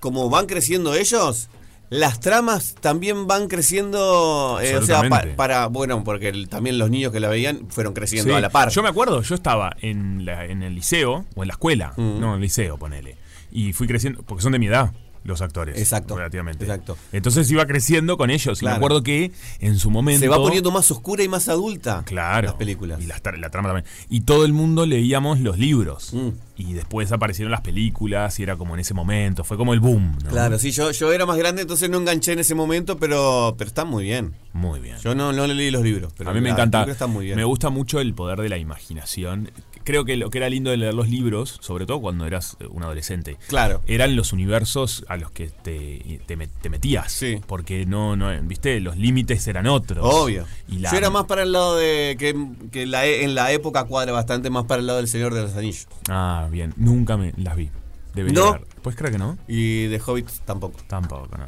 Como 0.00 0.28
van 0.28 0.46
creciendo 0.46 0.94
ellos. 0.94 1.48
Las 1.90 2.18
tramas 2.18 2.74
también 2.80 3.26
van 3.26 3.46
creciendo, 3.46 4.58
eh, 4.60 4.76
o 4.76 4.82
sea, 4.82 5.08
pa- 5.08 5.24
para, 5.36 5.66
bueno, 5.68 6.02
porque 6.02 6.28
el- 6.30 6.48
también 6.48 6.76
los 6.78 6.90
niños 6.90 7.12
que 7.12 7.20
la 7.20 7.28
veían 7.28 7.66
fueron 7.68 7.92
creciendo 7.94 8.32
Sí. 8.32 8.36
a 8.36 8.40
la 8.40 8.48
par. 8.50 8.70
Yo 8.70 8.82
me 8.82 8.88
acuerdo, 8.88 9.22
yo 9.22 9.34
estaba 9.34 9.76
en, 9.80 10.24
la- 10.24 10.44
en 10.46 10.62
el 10.62 10.74
liceo, 10.74 11.24
o 11.36 11.42
en 11.42 11.48
la 11.48 11.52
escuela, 11.54 11.92
Mm. 11.96 12.20
no, 12.20 12.28
en 12.30 12.34
el 12.36 12.40
liceo, 12.40 12.78
ponele. 12.78 13.16
Y 13.52 13.72
fui 13.74 13.86
creciendo, 13.86 14.22
porque 14.24 14.42
son 14.42 14.52
de 14.52 14.58
mi 14.58 14.66
edad 14.66 14.92
los 15.24 15.40
actores. 15.40 15.78
Exacto, 15.78 16.16
Relativamente. 16.16 16.64
exacto. 16.64 16.96
Entonces 17.12 17.50
iba 17.50 17.66
creciendo 17.66 18.16
con 18.16 18.30
ellos. 18.30 18.60
Y 18.60 18.64
me 18.64 18.68
Claro. 18.68 18.76
acuerdo 18.76 19.02
que 19.02 19.32
en 19.60 19.78
su 19.78 19.90
momento. 19.90 20.20
Se 20.20 20.28
va 20.28 20.36
poniendo 20.36 20.70
más 20.70 20.90
oscura 20.90 21.22
y 21.24 21.28
más 21.28 21.48
adulta. 21.48 22.02
Claro. 22.04 22.48
Las 22.48 22.56
películas. 22.56 23.00
Y 23.02 23.06
tra- 23.06 23.36
la 23.38 23.50
trama 23.50 23.70
también. 23.70 23.86
Y 24.10 24.20
todo 24.22 24.44
el 24.44 24.52
mundo 24.52 24.84
leíamos 24.86 25.40
los 25.40 25.58
libros. 25.58 26.12
Mm. 26.12 26.28
Y 26.56 26.72
después 26.74 27.10
aparecieron 27.10 27.50
las 27.50 27.62
películas 27.62 28.38
y 28.38 28.42
era 28.44 28.56
como 28.56 28.74
en 28.74 28.80
ese 28.80 28.94
momento. 28.94 29.42
Fue 29.44 29.56
como 29.56 29.72
el 29.74 29.80
boom. 29.80 30.18
¿no? 30.24 30.30
Claro, 30.30 30.58
sí, 30.58 30.70
yo, 30.70 30.90
yo 30.92 31.12
era 31.12 31.26
más 31.26 31.36
grande, 31.36 31.62
entonces 31.62 31.90
no 31.90 31.98
enganché 31.98 32.32
en 32.32 32.38
ese 32.38 32.54
momento, 32.54 32.96
pero, 32.98 33.54
pero 33.58 33.66
están 33.68 33.88
muy 33.88 34.04
bien. 34.04 34.34
Muy 34.52 34.78
bien. 34.78 34.98
Yo 34.98 35.14
no, 35.16 35.32
no 35.32 35.46
leí 35.48 35.70
los 35.72 35.82
libros, 35.82 36.12
pero 36.16 36.30
a 36.30 36.32
mí 36.34 36.40
me 36.40 36.50
encanta. 36.50 36.84
están 36.84 37.10
muy 37.10 37.24
bien. 37.24 37.36
Me 37.36 37.42
gusta 37.44 37.70
mucho 37.70 37.98
el 37.98 38.14
poder 38.14 38.38
de 38.40 38.48
la 38.48 38.58
imaginación. 38.58 39.50
Creo 39.84 40.04
que 40.04 40.16
lo 40.16 40.30
que 40.30 40.38
era 40.38 40.48
lindo 40.48 40.70
de 40.70 40.76
leer 40.76 40.94
los 40.94 41.08
libros, 41.08 41.58
sobre 41.60 41.86
todo 41.86 42.00
cuando 42.00 42.26
eras 42.26 42.56
eh, 42.60 42.66
un 42.68 42.82
adolescente, 42.82 43.36
Claro. 43.48 43.80
eran 43.86 44.16
los 44.16 44.32
universos 44.32 45.04
a 45.08 45.16
los 45.16 45.30
que 45.30 45.48
te, 45.48 46.20
te, 46.26 46.36
te 46.36 46.68
metías. 46.70 47.12
Sí. 47.12 47.40
Porque 47.46 47.86
no, 47.86 48.16
no, 48.16 48.30
viste, 48.42 48.80
los 48.80 48.96
límites 48.96 49.46
eran 49.46 49.66
otros. 49.66 50.04
Obvio. 50.04 50.46
Y 50.68 50.78
la- 50.78 50.90
Yo 50.90 50.98
era 50.98 51.10
más 51.10 51.24
para 51.24 51.42
el 51.42 51.52
lado 51.52 51.76
de. 51.76 52.16
que, 52.18 52.34
que 52.72 52.86
la, 52.86 53.06
e- 53.06 53.24
en 53.24 53.34
la 53.34 53.52
época 53.52 53.84
cuadra 53.84 54.12
bastante 54.12 54.50
más 54.50 54.64
para 54.64 54.80
el 54.80 54.86
lado 54.86 54.98
del 54.98 55.08
Señor 55.08 55.34
de 55.34 55.42
los 55.42 55.54
Anillos. 55.54 55.86
Ah, 56.08 56.48
bien. 56.50 56.72
Nunca 56.76 57.16
me 57.16 57.32
las 57.36 57.56
vi. 57.56 57.70
Debería 58.14 58.40
No. 58.40 58.52
ver. 58.52 58.66
¿Puedes 58.82 58.98
creer 58.98 59.12
que 59.12 59.18
no? 59.18 59.38
Y 59.48 59.86
de 59.86 60.00
Hobbit 60.04 60.28
tampoco. 60.44 60.78
Tampoco, 60.86 61.28
no. 61.36 61.44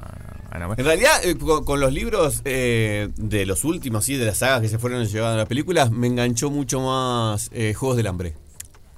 no. 0.59 0.75
En 0.77 0.85
realidad, 0.85 1.12
eh, 1.25 1.37
con, 1.37 1.64
con 1.64 1.81
los 1.81 1.93
libros 1.93 2.41
eh, 2.45 3.09
de 3.17 3.45
los 3.47 3.64
últimos, 3.64 4.05
sí, 4.05 4.17
de 4.17 4.25
las 4.25 4.39
sagas 4.39 4.62
que 4.62 4.69
se 4.69 4.79
fueron 4.79 5.05
llevando 5.07 5.35
a 5.35 5.39
las 5.39 5.49
películas, 5.49 5.91
me 5.91 6.07
enganchó 6.07 6.51
mucho 6.51 6.81
más 6.81 7.51
eh, 7.53 7.75
Juegos 7.75 7.97
del 7.99 8.07
Hambre. 8.07 8.35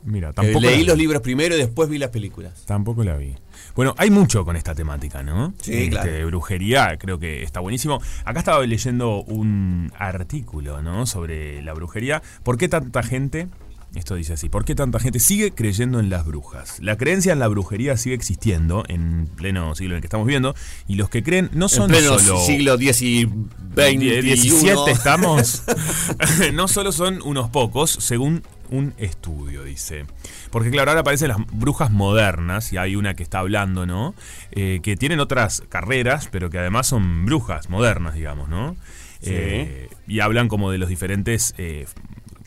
Mira, 0.04 0.32
tampoco. 0.32 0.60
leí 0.60 0.84
los 0.84 0.96
libros 0.96 1.20
primero 1.20 1.56
y 1.56 1.58
después 1.58 1.88
vi 1.88 1.98
las 1.98 2.10
películas. 2.10 2.64
Tampoco 2.66 3.02
la 3.02 3.16
vi. 3.16 3.34
Bueno, 3.74 3.94
hay 3.98 4.10
mucho 4.10 4.44
con 4.44 4.54
esta 4.56 4.74
temática, 4.74 5.22
¿no? 5.24 5.52
Sí, 5.60 5.72
Este, 5.74 5.90
claro. 5.90 6.12
De 6.12 6.24
brujería, 6.24 6.96
creo 6.98 7.18
que 7.18 7.42
está 7.42 7.58
buenísimo. 7.60 8.00
Acá 8.24 8.38
estaba 8.38 8.64
leyendo 8.64 9.22
un 9.24 9.92
artículo, 9.98 10.80
¿no? 10.82 11.04
Sobre 11.06 11.60
la 11.62 11.74
brujería. 11.74 12.22
¿Por 12.44 12.56
qué 12.56 12.68
tanta 12.68 13.02
gente, 13.02 13.48
esto 13.98 14.14
dice 14.14 14.34
así, 14.34 14.48
¿por 14.48 14.64
qué 14.64 14.74
tanta 14.74 14.98
gente 14.98 15.20
sigue 15.20 15.52
creyendo 15.52 16.00
en 16.00 16.10
las 16.10 16.24
brujas? 16.24 16.78
La 16.80 16.96
creencia 16.96 17.32
en 17.32 17.38
la 17.38 17.48
brujería 17.48 17.96
sigue 17.96 18.14
existiendo 18.14 18.84
en 18.88 19.26
pleno 19.36 19.74
siglo 19.74 19.94
en 19.94 19.96
el 19.96 20.00
que 20.02 20.06
estamos 20.06 20.26
viviendo. 20.26 20.54
Y 20.86 20.94
los 20.94 21.10
que 21.10 21.22
creen 21.22 21.50
no 21.52 21.68
son 21.68 21.84
en 21.84 21.98
pleno 21.98 22.18
solo... 22.18 22.40
siglo 22.40 22.74
X 22.74 23.02
y 23.02 23.24
XXI. 23.24 24.22
17 24.22 24.90
estamos. 24.90 25.62
no 26.54 26.68
solo 26.68 26.92
son 26.92 27.20
unos 27.22 27.50
pocos, 27.50 27.90
según 27.90 28.42
un 28.70 28.94
estudio, 28.98 29.64
dice. 29.64 30.06
Porque 30.50 30.70
claro, 30.70 30.90
ahora 30.90 31.00
aparecen 31.00 31.28
las 31.28 31.38
brujas 31.52 31.90
modernas, 31.90 32.72
y 32.72 32.76
hay 32.76 32.96
una 32.96 33.14
que 33.14 33.22
está 33.22 33.40
hablando, 33.40 33.86
¿no? 33.86 34.14
Eh, 34.52 34.80
que 34.82 34.96
tienen 34.96 35.20
otras 35.20 35.62
carreras, 35.68 36.28
pero 36.30 36.50
que 36.50 36.58
además 36.58 36.86
son 36.86 37.24
brujas 37.26 37.68
modernas, 37.70 38.14
digamos, 38.14 38.48
¿no? 38.48 38.76
Sí. 39.20 39.30
Eh, 39.32 39.90
y 40.06 40.20
hablan 40.20 40.48
como 40.48 40.70
de 40.70 40.78
los 40.78 40.88
diferentes 40.88 41.54
eh, 41.58 41.86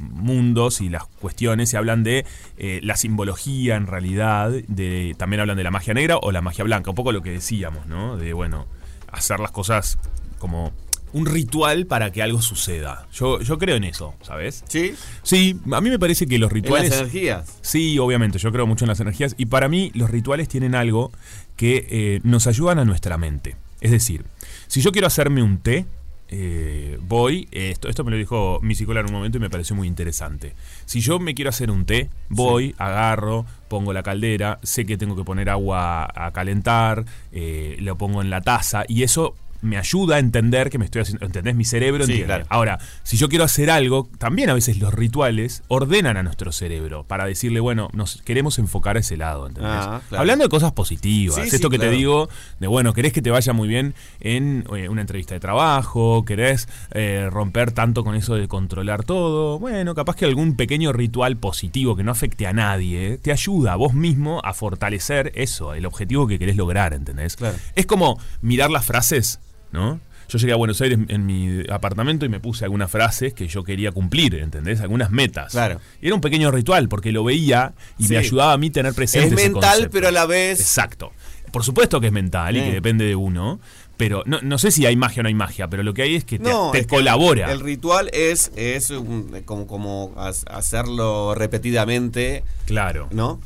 mundos 0.02 0.82
y 0.82 0.90
las 0.90 1.06
cuestiones, 1.06 1.74
y 1.74 1.78
hablan 1.78 2.04
de 2.04 2.26
eh, 2.58 2.80
la 2.84 2.98
simbología 2.98 3.76
en 3.76 3.88
realidad, 3.88 4.52
de, 4.52 5.16
también 5.18 5.40
hablan 5.40 5.58
de 5.58 5.64
la 5.64 5.72
magia 5.72 5.94
negra 5.94 6.18
o 6.18 6.32
la 6.32 6.42
magia 6.42 6.64
blanca, 6.64 6.90
un 6.90 6.96
poco 6.96 7.12
lo 7.12 7.22
que 7.22 7.32
decíamos, 7.32 7.86
¿no? 7.88 8.18
De, 8.18 8.34
bueno, 8.34 8.66
hacer 9.12 9.40
las 9.40 9.52
cosas 9.52 9.98
como 10.40 10.74
un 11.14 11.26
ritual 11.26 11.86
para 11.86 12.12
que 12.12 12.22
algo 12.22 12.42
suceda. 12.42 13.08
Yo, 13.14 13.42
yo 13.42 13.58
creo 13.58 13.76
en 13.76 13.84
eso, 13.84 14.16
¿sabes? 14.22 14.64
¿Sí? 14.68 14.96
Sí, 15.24 15.60
a 15.72 15.82
mí 15.82 15.90
me 15.90 16.00
parece 16.00 16.26
que 16.26 16.38
los 16.38 16.52
En 16.52 16.58
las 16.58 16.64
rituales... 16.64 16.94
energías. 16.94 17.58
Sí, 17.62 18.00
obviamente, 18.00 18.40
yo 18.40 18.52
creo 18.52 18.66
mucho 18.66 18.86
en 18.86 18.90
las 18.90 19.00
energías 19.00 19.36
y 19.38 19.48
para 19.48 19.68
mí 19.68 19.92
los 19.94 20.10
rituales 20.10 20.48
tienen 20.48 20.74
algo 20.76 21.12
que 21.56 21.88
eh, 21.90 22.22
nos 22.24 22.48
ayudan 22.48 22.80
a 22.80 22.86
nuestra 22.86 23.18
mente. 23.18 23.56
Es 23.82 23.92
decir, 23.92 24.26
si 24.68 24.82
yo 24.82 24.92
quiero 24.92 25.08
hacerme 25.08 25.44
un 25.44 25.58
té, 25.58 25.86
eh, 26.34 26.98
voy, 27.02 27.50
esto, 27.52 27.90
esto 27.90 28.06
me 28.06 28.12
lo 28.12 28.18
dijo 28.18 28.60
mi 28.62 28.74
psicóloga 28.74 29.02
en 29.02 29.08
un 29.08 29.18
momento 29.18 29.38
y 29.38 29.42
me 29.42 29.50
pareció 29.50 29.76
muy 29.76 29.88
interesante. 29.88 30.54
Si 30.86 31.02
yo 31.02 31.20
me 31.20 31.36
quiero 31.36 31.50
hacer 31.50 31.70
un 31.70 31.86
té, 31.86 32.10
voy, 32.30 32.74
agarro, 32.78 33.46
pongo 33.68 33.92
la 33.92 34.02
caldera, 34.02 34.58
sé 34.64 34.86
que 34.86 34.98
tengo 34.98 35.18
que 35.18 35.26
poner 35.26 35.50
agua 35.50 36.08
a 36.16 36.32
calentar, 36.32 37.04
eh, 37.34 37.76
lo 37.82 37.98
pongo 37.98 38.22
en 38.22 38.30
la 38.30 38.40
taza 38.40 38.86
y 38.88 39.04
eso 39.04 39.36
me 39.62 39.78
ayuda 39.78 40.16
a 40.16 40.20
entender 40.20 40.70
que 40.70 40.78
me 40.78 40.86
estoy 40.86 41.02
haciendo, 41.04 41.26
¿entendés? 41.26 41.56
Mi 41.56 41.66
cerebro 41.66 42.06
Sí, 42.06 42.12
entiende. 42.14 42.26
claro. 42.28 42.46
Ahora, 42.50 42.80
si 43.04 43.18
yo 43.18 43.30
quiero 43.30 43.44
hacer 43.46 43.70
algo, 43.70 44.10
también 44.18 44.50
a 44.50 44.54
veces 44.54 44.78
los 44.80 44.94
rituales 44.94 45.64
ordenan 45.68 46.18
a 46.18 46.24
nuestro 46.24 46.52
cerebro 46.52 47.04
para 47.04 47.26
decirle, 47.26 47.60
bueno, 47.60 47.90
nos 47.94 48.22
queremos 48.24 48.58
enfocar 48.60 48.98
a 48.98 49.00
ese 49.02 49.18
lado, 49.18 49.48
¿entendés? 49.48 49.72
Ah, 49.74 50.02
claro. 50.10 50.22
Hablando 50.22 50.44
de 50.46 50.50
cosas 50.50 50.72
positivas, 50.72 51.36
Sí, 51.36 51.42
esto 51.42 51.58
sí, 51.58 51.64
que 51.70 51.78
claro. 51.78 51.92
te 51.92 51.98
digo, 51.98 52.30
de 52.60 52.68
bueno, 52.68 52.94
querés 52.94 53.14
que 53.14 53.22
te 53.22 53.30
vaya 53.32 53.54
muy 53.54 53.68
bien 53.68 53.94
en 54.20 54.66
eh, 54.76 54.90
una 54.90 55.02
entrevista 55.02 55.34
de 55.36 55.40
trabajo, 55.40 56.26
querés 56.26 56.68
eh, 56.92 57.28
romper 57.32 57.72
tanto 57.72 58.04
con 58.04 58.16
eso 58.16 58.36
de 58.36 58.48
controlar 58.48 59.04
todo, 59.04 59.60
bueno, 59.60 59.94
capaz 59.96 60.16
que 60.16 60.26
algún 60.26 60.56
pequeño 60.56 60.92
ritual 60.94 61.38
positivo 61.38 61.96
que 61.96 62.04
no 62.04 62.12
afecte 62.12 62.48
a 62.48 62.54
nadie, 62.54 63.18
te 63.22 63.32
ayuda 63.32 63.74
a 63.74 63.76
vos 63.76 63.94
mismo 63.94 64.42
a 64.44 64.54
fortalecer 64.54 65.32
eso, 65.36 65.74
el 65.74 65.86
objetivo 65.86 66.28
que 66.28 66.40
querés 66.40 66.56
lograr, 66.58 66.94
¿entendés? 66.94 67.38
Es 67.76 67.86
como 67.86 68.20
mirar 68.42 68.72
las 68.72 68.86
frases, 68.86 69.40
¿no? 69.72 70.00
Yo 70.30 70.38
llegué 70.38 70.54
a 70.54 70.56
Buenos 70.56 70.80
Aires 70.80 70.98
en 71.10 71.26
mi 71.26 71.62
apartamento 71.70 72.26
y 72.26 72.30
me 72.30 72.40
puse 72.40 72.64
algunas 72.64 72.90
frases 72.90 73.34
que 73.34 73.48
yo 73.50 73.64
quería 73.66 73.92
cumplir, 73.92 74.36
¿entendés? 74.36 74.80
Algunas 74.80 75.12
metas. 75.12 75.52
Claro. 75.52 75.82
Y 76.02 76.06
era 76.08 76.16
un 76.16 76.22
pequeño 76.22 76.52
ritual 76.52 76.88
porque 76.88 77.12
lo 77.12 77.24
veía 77.26 77.74
y 77.98 78.06
Sí. 78.06 78.14
me 78.14 78.18
ayudaba 78.20 78.54
a 78.54 78.58
mí 78.58 78.70
tener 78.70 78.94
presente 78.94 79.28
Es 79.28 79.34
ese 79.34 79.50
mental, 79.50 79.72
concepto. 79.72 79.92
pero 79.92 80.08
a 80.08 80.12
la 80.12 80.26
vez. 80.26 80.60
Exacto. 80.62 81.12
Por 81.52 81.66
supuesto 81.66 82.00
que 82.00 82.08
es 82.08 82.14
mental 82.14 82.56
y 82.56 82.62
que 82.62 82.72
depende 82.72 83.04
de 83.04 83.14
uno, 83.18 83.60
pero 83.98 84.24
no, 84.26 84.40
no 84.42 84.58
sé 84.58 84.72
si 84.72 84.86
hay 84.86 84.96
magia 84.96 85.20
o 85.20 85.24
no 85.24 85.28
hay 85.28 85.34
magia, 85.36 85.68
pero 85.68 85.84
lo 85.84 85.94
que 85.94 86.04
hay 86.04 86.16
es 86.16 86.24
que 86.24 86.40
te, 86.40 86.50
No, 86.50 86.72
te 86.72 86.80
es 86.80 86.88
que 86.88 86.96
colabora. 86.96 87.52
El 87.52 87.60
ritual 87.60 88.10
es, 88.14 88.54
es 88.56 88.90
un- 88.90 89.42
como, 89.44 89.68
como 89.68 90.14
ha- 90.16 90.32
hacerlo 90.56 91.36
repetidamente, 91.36 92.46
Claro. 92.66 93.10
¿no? 93.12 93.42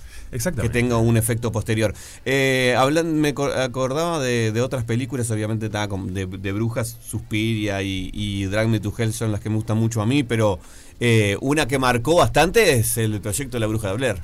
Que 0.61 0.69
tenga 0.69 0.97
un 0.97 1.17
efecto 1.17 1.51
posterior. 1.51 1.93
Eh, 2.25 2.75
hablan, 2.77 3.19
me 3.19 3.33
co- 3.33 3.45
acordaba 3.51 4.19
de, 4.19 4.51
de 4.51 4.61
otras 4.61 4.83
películas, 4.83 5.29
obviamente 5.31 5.69
de, 5.69 6.25
de 6.25 6.51
brujas, 6.51 6.97
Suspiria 7.05 7.81
y, 7.81 8.09
y 8.13 8.45
Drag 8.45 8.67
Me 8.67 8.79
to 8.79 8.93
Hell 8.97 9.13
son 9.13 9.31
las 9.31 9.41
que 9.41 9.49
me 9.49 9.55
gustan 9.55 9.77
mucho 9.77 10.01
a 10.01 10.05
mí, 10.05 10.23
pero 10.23 10.59
eh, 10.99 11.37
una 11.41 11.67
que 11.67 11.79
marcó 11.79 12.15
bastante 12.15 12.73
es 12.73 12.97
el 12.97 13.19
proyecto 13.21 13.55
de 13.57 13.59
la 13.61 13.67
bruja 13.67 13.89
de 13.89 13.95
Blair. 13.95 14.17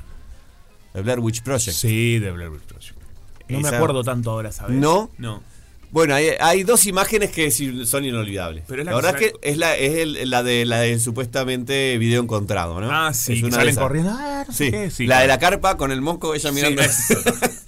El 0.94 1.02
Blair 1.04 1.20
Witch 1.20 1.42
Project. 1.42 1.76
Sí, 1.76 2.18
de 2.18 2.30
Blair 2.30 2.50
Witch 2.50 2.62
Project. 2.62 2.98
No 3.48 3.60
me 3.60 3.68
acuerdo 3.68 4.02
tanto 4.04 4.30
ahora, 4.30 4.52
¿sabes? 4.52 4.76
¿No? 4.76 5.10
No. 5.18 5.42
Bueno, 5.92 6.14
hay, 6.14 6.28
hay 6.40 6.62
dos 6.64 6.86
imágenes 6.86 7.30
que 7.30 7.50
sí 7.50 7.84
son 7.86 8.04
inolvidables. 8.06 8.64
Pero 8.66 8.80
es 8.80 8.86
la 8.86 8.92
la, 8.92 8.96
verdad 8.96 9.14
es 9.22 9.30
que 9.32 9.36
es 9.42 9.56
la, 9.58 9.76
es 9.76 9.94
el- 9.98 10.30
la 10.30 10.42
de 10.42 10.64
la 10.64 10.80
del 10.80 10.98
supuestamente 11.00 11.98
video 11.98 12.22
encontrado, 12.22 12.80
¿no? 12.80 12.90
Ah, 12.90 13.12
sí, 13.12 13.34
Es 13.34 13.42
una 13.42 13.56
salen 13.56 13.76
corriendo. 13.76 14.10
Ah, 14.12 14.44
no 14.48 14.52
Sí, 14.54 14.70
qué. 14.70 14.90
Sí, 14.90 15.06
la 15.06 15.20
de 15.20 15.26
la 15.28 15.38
carpa 15.38 15.76
con 15.76 15.92
el 15.92 16.00
mosco, 16.00 16.34
ella 16.34 16.48
Sí, 16.48 16.54
mirando. 16.54 16.80
eso. 16.80 17.14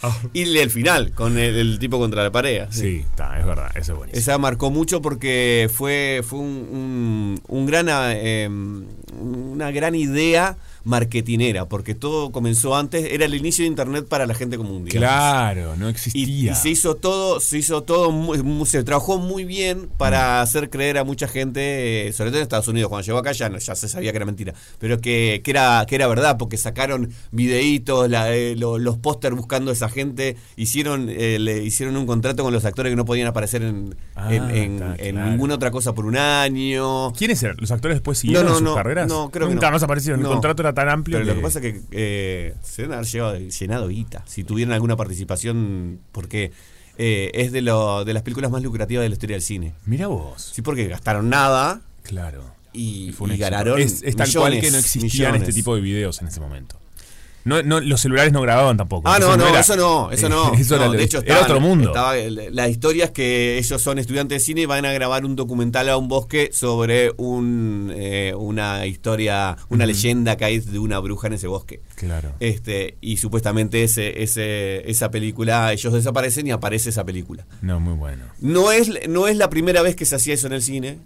Ah. 0.02 0.16
y 0.32 0.56
el 0.58 0.70
final, 0.70 1.12
con 1.12 1.36
el, 1.38 1.54
el 1.54 1.78
tipo 1.78 1.98
contra 1.98 2.22
la 2.22 2.32
pared. 2.32 2.64
Sí, 2.70 3.04
está, 3.08 3.38
es 3.38 3.44
verdad, 3.44 3.70
eso 3.76 3.92
es 3.92 3.98
buenísimo. 3.98 4.18
Esa 4.20 4.38
marcó 4.38 4.70
mucho 4.70 5.02
porque 5.02 5.70
fue, 5.72 6.22
fue 6.26 6.38
un, 6.38 6.46
un- 6.72 7.42
un 7.46 7.66
gran, 7.66 7.86
eh, 7.90 8.48
una 9.20 9.70
gran 9.70 9.94
idea 9.94 10.56
marketinera, 10.84 11.66
porque 11.68 11.94
todo 11.94 12.30
comenzó 12.30 12.76
antes, 12.76 13.06
era 13.10 13.24
el 13.24 13.34
inicio 13.34 13.64
de 13.64 13.68
internet 13.68 14.06
para 14.08 14.26
la 14.26 14.34
gente 14.34 14.56
común. 14.56 14.84
digamos. 14.84 15.08
Claro, 15.08 15.76
no 15.76 15.88
existía. 15.88 16.52
y 16.52 16.54
se 16.54 16.68
hizo 16.70 16.94
todo, 16.96 17.40
se 17.40 17.58
hizo 17.58 17.82
todo, 17.82 18.10
muy- 18.10 18.66
se 18.66 18.82
trabajó 18.84 19.18
muy 19.18 19.44
bien 19.44 19.88
para 19.96 20.40
hacer 20.42 20.70
creer 20.70 20.98
a 20.98 21.04
mucha 21.04 21.26
gente, 21.28 22.08
eh, 22.08 22.12
sobre 22.12 22.30
todo 22.30 22.38
en 22.38 22.42
Estados 22.44 22.68
Unidos, 22.68 22.88
cuando 22.88 23.04
llegó 23.06 23.18
acá 23.18 23.32
ya, 23.32 23.48
no- 23.48 23.58
ya 23.58 23.74
se 23.74 23.88
sabía 23.88 24.10
que 24.12 24.16
era 24.16 24.26
mentira, 24.26 24.54
pero 24.78 25.00
que, 25.00 25.40
que 25.44 25.50
era, 25.50 25.84
que 25.88 25.94
era 25.96 26.06
verdad, 26.06 26.36
porque 26.38 26.56
sacaron 26.56 27.10
videitos, 27.32 28.08
la- 28.10 28.34
eh, 28.34 28.54
lo- 28.56 28.78
los 28.78 28.98
póster 28.98 29.34
buscando 29.34 29.70
a 29.70 29.74
esa 29.74 29.88
gente, 29.88 30.36
hicieron, 30.56 31.08
eh, 31.10 31.38
le 31.38 31.62
hicieron 31.64 31.96
un 31.96 32.06
contrato 32.06 32.42
con 32.42 32.52
los 32.52 32.64
actores 32.64 32.90
que 32.92 32.96
no 32.96 33.04
podían 33.04 33.26
aparecer 33.28 33.62
en, 33.62 33.94
Ah, 34.14 34.34
en, 34.34 34.50
en- 34.50 34.74
está, 34.74 34.94
en 34.98 35.14
claro. 35.16 35.30
ninguna 35.30 35.54
otra 35.54 35.70
cosa 35.70 35.92
por 35.94 36.06
un 36.06 36.16
año. 36.16 37.12
¿Quiénes 37.12 37.42
eran? 37.42 37.56
¿Los 37.58 37.70
actores 37.70 37.96
después 37.96 38.18
siguieron 38.18 38.44
No, 38.46 38.50
no, 38.52 38.56
sus 38.58 38.64
no, 38.64 38.74
carreras? 38.74 39.08
no, 39.08 39.30
creo 39.30 39.48
que 39.48 39.54
Nunca 39.54 39.68
no. 39.68 39.72
más 39.72 39.82
aparecieron. 39.82 40.20
No. 40.20 40.28
El 40.28 40.32
contrato 40.34 40.62
era 40.62 40.73
tan 40.74 40.88
amplio 40.88 41.18
Pero 41.18 41.26
lo 41.28 41.34
que 41.36 41.40
pasa 41.42 41.60
es 41.60 41.72
que 41.72 41.80
eh, 41.92 42.54
se 42.62 42.82
deben 42.82 42.94
haber 42.98 43.06
llegado- 43.08 43.38
llenado 43.38 43.88
guita. 43.88 44.22
Si 44.26 44.44
tuvieran 44.44 44.72
alguna 44.74 44.96
participación, 44.96 46.00
porque 46.12 46.52
eh, 46.98 47.30
es 47.34 47.52
de, 47.52 47.62
lo, 47.62 48.04
de 48.04 48.12
las 48.14 48.22
películas 48.22 48.50
más 48.50 48.62
lucrativas 48.62 49.02
de 49.02 49.08
la 49.08 49.14
historia 49.14 49.34
del 49.36 49.42
cine. 49.42 49.74
Mira 49.86 50.06
vos. 50.08 50.52
Sí, 50.54 50.62
porque 50.62 50.86
gastaron 50.86 51.28
nada 51.28 51.80
Claro. 52.02 52.44
y, 52.72 53.12
ganaron. 53.38 53.80
Es, 53.80 54.02
es 54.02 54.14
tal 54.16 54.32
cual 54.32 54.60
que 54.60 54.70
no 54.70 54.78
existían 54.78 55.04
millones. 55.32 55.42
este 55.42 55.52
tipo 55.54 55.74
de 55.74 55.80
videos 55.80 56.20
en 56.22 56.28
ese 56.28 56.40
momento. 56.40 56.78
No, 57.44 57.62
no, 57.62 57.80
los 57.80 58.00
celulares 58.00 58.32
no 58.32 58.40
grababan 58.40 58.76
tampoco. 58.76 59.08
Ah, 59.08 59.18
no, 59.18 59.36
no, 59.36 59.46
era- 59.48 59.60
eso 59.60 59.76
no, 59.76 60.10
eso 60.10 60.28
no. 60.28 60.54
eso 60.58 60.76
era, 60.76 60.86
No, 60.86 60.92
de 60.92 61.02
hecho, 61.04 61.18
era 61.18 61.26
estaban- 61.40 61.44
otro 61.44 61.60
mundo. 61.60 61.88
estaba- 61.88 62.14
la 62.16 62.68
historia 62.68 63.04
es 63.06 63.10
que 63.10 63.58
ellos 63.58 63.82
son 63.82 63.98
estudiantes 63.98 64.36
de 64.36 64.44
cine 64.44 64.62
y 64.62 64.66
van 64.66 64.84
a 64.86 64.92
grabar 64.92 65.24
un 65.24 65.36
documental 65.36 65.88
a 65.88 65.96
un 65.96 66.08
bosque 66.08 66.50
sobre 66.52 67.12
un, 67.18 67.92
eh, 67.94 68.32
una 68.36 68.86
historia, 68.86 69.56
una 69.68 69.84
leyenda 69.86 70.36
que 70.36 70.44
hay 70.46 70.58
de 70.60 70.78
una 70.78 70.98
bruja 71.00 71.26
en 71.26 71.34
ese 71.34 71.46
bosque. 71.46 71.80
Claro. 71.96 72.30
Este, 72.40 72.96
y 73.00 73.18
supuestamente 73.18 73.82
ese, 73.84 74.22
ese, 74.22 74.90
esa 74.90 75.10
película, 75.10 75.72
ellos 75.72 75.92
desaparecen 75.92 76.46
y 76.46 76.50
aparece 76.50 76.90
esa 76.90 77.04
película. 77.04 77.44
No, 77.60 77.78
muy 77.80 77.94
bueno. 77.94 78.24
No 78.40 78.72
es, 78.72 78.90
no 79.08 79.28
es 79.28 79.36
la 79.36 79.50
primera 79.50 79.82
vez 79.82 79.96
que 79.96 80.04
se 80.06 80.16
hacía 80.16 80.34
eso 80.34 80.46
en 80.46 80.54
el 80.54 80.62
cine, 80.62 80.98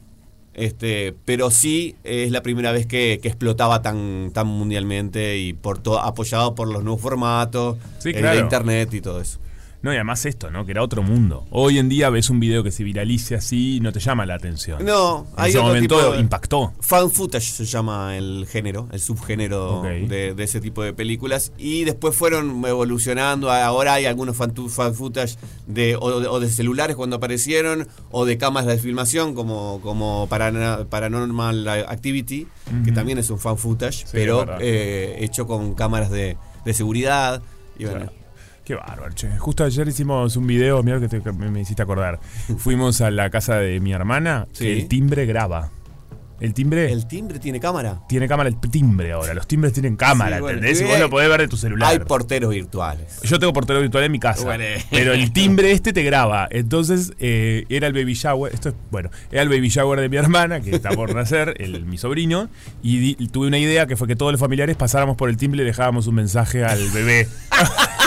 este, 0.59 1.15
pero 1.25 1.51
sí 1.51 1.97
es 2.05 2.31
la 2.31 2.43
primera 2.43 2.73
vez 2.73 2.87
que, 2.87 3.19
que 3.23 3.29
explotaba 3.29 3.81
tan, 3.83 4.31
tan 4.33 4.47
mundialmente 4.47 5.39
y 5.39 5.53
por 5.53 5.79
to- 5.79 5.99
apoyado 6.01 6.55
por 6.55 6.69
los 6.69 6.83
nuevos 6.85 7.01
formatos, 7.01 7.77
Sí, 7.99 8.11
el 8.11 8.17
claro. 8.17 8.41
internet 8.41 8.93
y 8.95 9.01
todo 9.01 9.21
eso. 9.21 9.39
No, 9.81 9.93
y 9.93 9.97
además 9.97 10.27
esto, 10.27 10.51
¿no? 10.51 10.65
Que 10.67 10.73
era 10.73 10.83
otro 10.83 11.05
mundo. 11.05 11.47
Hoy 11.51 11.79
en 11.79 11.89
día 11.89 12.11
ves 12.11 12.31
un 12.31 12.41
video 12.41 12.65
que 12.65 12.73
se 12.73 12.83
viralice 12.83 13.37
así 13.37 13.77
y 13.77 13.81
no 13.81 13.93
te 13.93 14.01
llama 14.01 14.27
la 14.27 14.35
atención. 14.35 14.85
No, 14.85 15.27
en 15.37 15.41
hay 15.45 15.51
ese 15.51 15.59
otro 15.59 15.69
momento 15.69 15.97
tipo 15.99 16.13
de- 16.15 16.21
impactó. 16.21 16.73
Fan 16.81 17.11
footage 17.13 17.45
se 17.53 17.65
llama 17.65 18.17
el 18.17 18.47
género, 18.51 18.89
el 18.91 18.99
subgénero 18.99 19.83
de, 19.83 20.35
de 20.35 20.43
ese 20.45 20.61
tipo 20.61 20.83
de 20.83 20.93
películas. 20.95 21.53
Y 21.59 21.85
después 21.85 22.17
fueron 22.17 22.65
evolucionando. 22.67 23.53
Ahora 23.53 23.95
hay 23.95 24.07
algunos 24.07 24.37
fan, 24.37 24.53
fan 24.69 24.95
footage 24.95 25.37
de, 25.69 25.95
o, 25.95 26.21
de, 26.21 26.27
o 26.27 26.41
de 26.41 26.49
celulares 26.51 26.97
cuando 26.97 27.15
aparecieron, 27.17 27.87
o 28.11 28.25
de 28.25 28.37
cámaras 28.37 28.67
de 28.69 28.79
filmación 28.79 29.35
como, 29.35 29.81
como 29.83 30.27
Paranormal 30.29 31.69
Activity, 31.69 32.47
que 32.85 32.93
también 32.93 33.19
es 33.19 33.31
un 33.31 33.39
fan 33.39 33.57
footage, 33.57 34.07
pero 34.13 34.45
eh, 34.61 35.19
hecho 35.21 35.47
con 35.47 35.75
cámaras 35.75 36.11
de, 36.11 36.37
de 36.65 36.75
seguridad. 36.75 37.43
Y 37.79 37.85
bueno, 37.85 38.01
Claro. 38.01 38.13
Qué 38.69 38.75
bárbaro, 38.75 39.11
che. 39.15 39.31
Justo 39.39 39.65
ayer 39.65 39.89
hicimos 39.89 40.37
un 40.37 40.47
video, 40.47 40.83
mira 40.83 41.01
que, 41.01 41.09
te- 41.09 41.23
que 41.23 41.33
me 41.33 41.51
me 41.51 41.63
hiciste 41.63 41.81
acordar. 41.83 42.21
Fuimos 42.59 43.01
a 43.01 43.11
la 43.11 43.31
casa 43.31 43.57
de 43.57 43.81
mi 43.81 43.93
hermana, 43.95 44.47
Sí. 44.53 44.65
que 44.65 44.73
el 44.75 44.89
timbre 44.89 45.25
graba. 45.25 45.71
El 46.41 46.55
timbre 46.55 46.93
¿el 46.93 47.09
timbre 47.09 47.41
tiene 47.41 47.59
cámara? 47.59 48.01
tiene 48.09 48.29
cámara, 48.29 48.49
el 48.49 48.61
timbre 48.61 49.11
ahora. 49.11 49.35
Los 49.35 49.49
timbres 49.49 49.73
tienen 49.73 49.97
cámara, 49.97 50.37
Sí, 50.37 50.43
bueno, 50.43 50.59
¿entendés? 50.59 50.81
Y 50.83 50.85
vos 50.85 51.01
lo 51.01 51.11
podés 51.11 51.29
ver 51.31 51.41
de 51.41 51.49
tu 51.49 51.57
celular. 51.57 51.91
Hay 51.91 51.99
porteros 51.99 52.51
virtuales. 52.51 53.21
Yo 53.23 53.41
tengo 53.41 53.53
portero 53.53 53.81
virtual 53.81 54.05
en 54.05 54.13
mi 54.13 54.21
casa. 54.21 54.45
Bueno. 54.45 54.63
Pero 54.91 55.15
el 55.15 55.33
timbre 55.33 55.73
este 55.73 55.93
te 55.93 56.05
graba. 56.05 56.47
Entonces, 56.51 57.13
eh, 57.19 57.65
era 57.71 57.89
el 57.89 57.93
baby 57.93 58.15
shower. 58.15 58.55
Esto 58.55 58.69
es, 58.69 58.75
bueno, 58.93 59.11
era 59.33 59.43
el 59.43 59.49
baby 59.49 59.69
shower 59.69 59.99
de 59.99 60.09
mi 60.11 60.17
hermana, 60.17 60.61
que 60.61 60.71
está 60.77 60.91
por 60.91 61.13
nacer, 61.13 61.55
el, 61.59 61.85
mi 61.87 61.99
sobrino. 61.99 62.49
Y 62.83 62.99
di- 63.17 63.29
tuve 63.29 63.49
una 63.49 63.59
idea 63.59 63.87
que 63.87 63.97
fue 63.97 64.07
que 64.07 64.15
todos 64.15 64.31
los 64.31 64.41
familiares 64.41 64.77
pasáramos 64.77 65.17
por 65.17 65.31
el 65.31 65.37
timbre 65.39 65.63
y 65.63 65.65
dejábamos 65.65 66.07
un 66.07 66.15
mensaje 66.17 66.65
al 66.65 66.87
bebé. 66.91 67.27